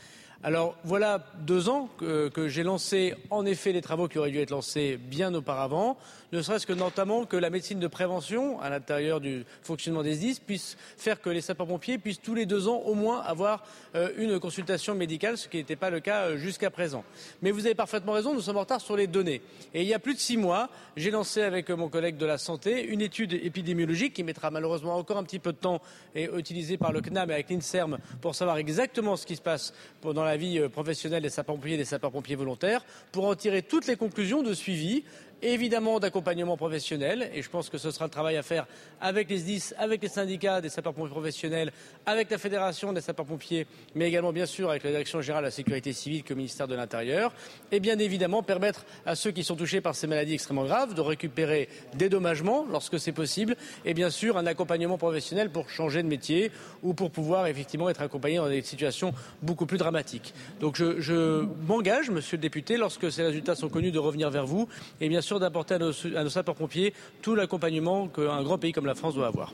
Alors 0.44 0.76
voilà 0.82 1.24
deux 1.38 1.68
ans 1.68 1.88
que, 1.98 2.28
que 2.28 2.48
j'ai 2.48 2.64
lancé 2.64 3.14
en 3.30 3.46
effet 3.46 3.70
les 3.70 3.80
travaux 3.80 4.08
qui 4.08 4.18
auraient 4.18 4.32
dû 4.32 4.40
être 4.40 4.50
lancés 4.50 4.96
bien 4.96 5.32
auparavant 5.34 5.96
ne 6.32 6.40
serait-ce 6.40 6.66
que 6.66 6.72
notamment 6.72 7.26
que 7.26 7.36
la 7.36 7.50
médecine 7.50 7.78
de 7.78 7.86
prévention 7.86 8.60
à 8.60 8.70
l'intérieur 8.70 9.20
du 9.20 9.44
fonctionnement 9.62 10.02
des 10.02 10.14
SDIS 10.14 10.40
puisse 10.44 10.76
faire 10.96 11.20
que 11.20 11.28
les 11.28 11.42
sapeurs-pompiers 11.42 11.98
puissent 11.98 12.22
tous 12.22 12.34
les 12.34 12.46
deux 12.46 12.68
ans 12.68 12.78
au 12.86 12.94
moins 12.94 13.20
avoir 13.20 13.64
euh, 13.94 14.10
une 14.16 14.40
consultation 14.40 14.94
médicale, 14.94 15.36
ce 15.36 15.48
qui 15.48 15.58
n'était 15.58 15.76
pas 15.76 15.90
le 15.90 16.00
cas 16.00 16.22
euh, 16.22 16.36
jusqu'à 16.38 16.70
présent. 16.70 17.04
Mais 17.42 17.50
vous 17.50 17.66
avez 17.66 17.74
parfaitement 17.74 18.12
raison, 18.12 18.32
nous 18.32 18.40
sommes 18.40 18.56
en 18.56 18.60
retard 18.60 18.80
sur 18.80 18.96
les 18.96 19.06
données. 19.06 19.42
Et 19.74 19.82
il 19.82 19.86
y 19.86 19.94
a 19.94 19.98
plus 19.98 20.14
de 20.14 20.18
six 20.18 20.38
mois, 20.38 20.70
j'ai 20.96 21.10
lancé 21.10 21.42
avec 21.42 21.68
mon 21.68 21.88
collègue 21.88 22.16
de 22.16 22.26
la 22.26 22.38
santé 22.38 22.82
une 22.84 23.02
étude 23.02 23.34
épidémiologique 23.34 24.14
qui 24.14 24.24
mettra 24.24 24.50
malheureusement 24.50 24.96
encore 24.96 25.18
un 25.18 25.24
petit 25.24 25.38
peu 25.38 25.52
de 25.52 25.58
temps 25.58 25.82
et 26.14 26.30
utilisée 26.34 26.78
par 26.78 26.92
le 26.92 27.02
CNAM 27.02 27.30
et 27.30 27.34
avec 27.34 27.50
l'INSERM 27.50 27.98
pour 28.22 28.34
savoir 28.34 28.56
exactement 28.56 29.16
ce 29.16 29.26
qui 29.26 29.36
se 29.36 29.42
passe 29.42 29.74
dans 30.02 30.24
la 30.24 30.36
vie 30.36 30.58
euh, 30.58 30.68
professionnelle 30.68 31.22
des 31.22 31.28
sapeurs-pompiers 31.28 31.74
et 31.74 31.78
des 31.78 31.84
sapeurs-pompiers 31.84 32.36
volontaires, 32.36 32.84
pour 33.10 33.26
en 33.26 33.34
tirer 33.34 33.62
toutes 33.62 33.86
les 33.86 33.96
conclusions 33.96 34.42
de 34.42 34.54
suivi 34.54 35.04
évidemment 35.42 36.00
d'accompagnement 36.00 36.56
professionnel. 36.56 37.30
Et 37.34 37.42
je 37.42 37.50
pense 37.50 37.68
que 37.68 37.78
ce 37.78 37.90
sera 37.90 38.06
le 38.06 38.10
travail 38.10 38.36
à 38.36 38.42
faire 38.42 38.66
avec 39.00 39.28
les 39.28 39.38
SDIS, 39.38 39.74
avec 39.76 40.02
les 40.02 40.08
syndicats 40.08 40.60
des 40.60 40.68
sapeurs-pompiers 40.68 41.10
professionnels, 41.10 41.72
avec 42.06 42.30
la 42.30 42.38
fédération 42.38 42.92
des 42.92 43.00
sapeurs-pompiers, 43.00 43.66
mais 43.94 44.08
également 44.08 44.32
bien 44.32 44.46
sûr 44.46 44.70
avec 44.70 44.84
la 44.84 44.90
direction 44.90 45.20
générale 45.20 45.44
de 45.44 45.48
la 45.48 45.50
sécurité 45.50 45.92
civile 45.92 46.22
que 46.22 46.30
le 46.30 46.36
ministère 46.36 46.68
de 46.68 46.74
l'Intérieur. 46.74 47.32
Et 47.70 47.80
bien 47.80 47.98
évidemment 47.98 48.42
permettre 48.42 48.84
à 49.04 49.14
ceux 49.14 49.30
qui 49.30 49.44
sont 49.44 49.56
touchés 49.56 49.80
par 49.80 49.94
ces 49.94 50.06
maladies 50.06 50.34
extrêmement 50.34 50.64
graves 50.64 50.94
de 50.94 51.00
récupérer 51.00 51.68
des 51.94 52.08
dommagements 52.08 52.64
lorsque 52.70 52.98
c'est 52.98 53.12
possible 53.12 53.56
et 53.84 53.94
bien 53.94 54.10
sûr 54.10 54.36
un 54.36 54.46
accompagnement 54.46 54.98
professionnel 54.98 55.50
pour 55.50 55.68
changer 55.68 56.02
de 56.02 56.08
métier 56.08 56.50
ou 56.82 56.94
pour 56.94 57.10
pouvoir 57.10 57.46
effectivement 57.46 57.88
être 57.88 58.02
accompagné 58.02 58.36
dans 58.36 58.48
des 58.48 58.62
situations 58.62 59.12
beaucoup 59.42 59.66
plus 59.66 59.78
dramatiques. 59.78 60.34
Donc 60.60 60.76
je, 60.76 61.00
je 61.00 61.44
m'engage, 61.66 62.10
monsieur 62.10 62.36
le 62.36 62.42
député, 62.42 62.76
lorsque 62.76 63.10
ces 63.10 63.22
résultats 63.22 63.54
sont 63.54 63.68
connus, 63.68 63.92
de 63.92 63.98
revenir 63.98 64.30
vers 64.30 64.46
vous. 64.46 64.68
Et 65.00 65.08
bien 65.08 65.20
sûr 65.20 65.31
d'apporter 65.40 65.74
à 65.74 65.78
nos, 65.78 65.92
sapeurs-pompiers 65.92 66.94
tout 67.20 67.34
l'accompagnement 67.34 68.08
qu'un 68.08 68.42
grand 68.42 68.58
pays 68.58 68.72
comme 68.72 68.86
la 68.86 68.94
France 68.94 69.14
doit 69.14 69.26
avoir. 69.26 69.52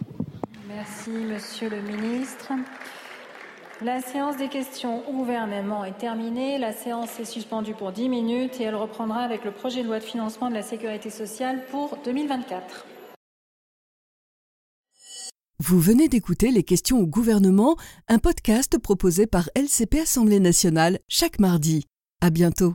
Merci, 0.68 1.10
Monsieur 1.10 1.70
le 1.70 1.80
Ministre. 1.80 2.52
La 3.80 4.00
séance 4.00 4.36
des 4.36 4.48
questions 4.48 5.08
au 5.08 5.12
gouvernement 5.12 5.84
est 5.84 5.96
terminée. 5.98 6.58
La 6.58 6.72
séance 6.72 7.20
est 7.20 7.24
suspendue 7.24 7.74
pour 7.74 7.92
10 7.92 8.08
minutes 8.08 8.60
et 8.60 8.64
elle 8.64 8.74
reprendra 8.74 9.20
avec 9.20 9.44
le 9.44 9.52
projet 9.52 9.82
de 9.82 9.86
loi 9.86 10.00
de 10.00 10.04
financement 10.04 10.48
de 10.48 10.54
la 10.54 10.62
sécurité 10.62 11.10
sociale 11.10 11.64
pour 11.70 11.96
2024. 12.04 12.86
Vous 15.60 15.78
venez 15.78 16.08
d'écouter 16.08 16.50
Les 16.50 16.64
questions 16.64 16.98
au 16.98 17.06
gouvernement, 17.06 17.76
un 18.08 18.18
podcast 18.18 18.78
proposé 18.78 19.26
par 19.26 19.48
LCP 19.54 20.00
Assemblée 20.00 20.40
nationale 20.40 20.98
chaque 21.08 21.38
mardi. 21.38 21.84
À 22.20 22.30
bientôt. 22.30 22.74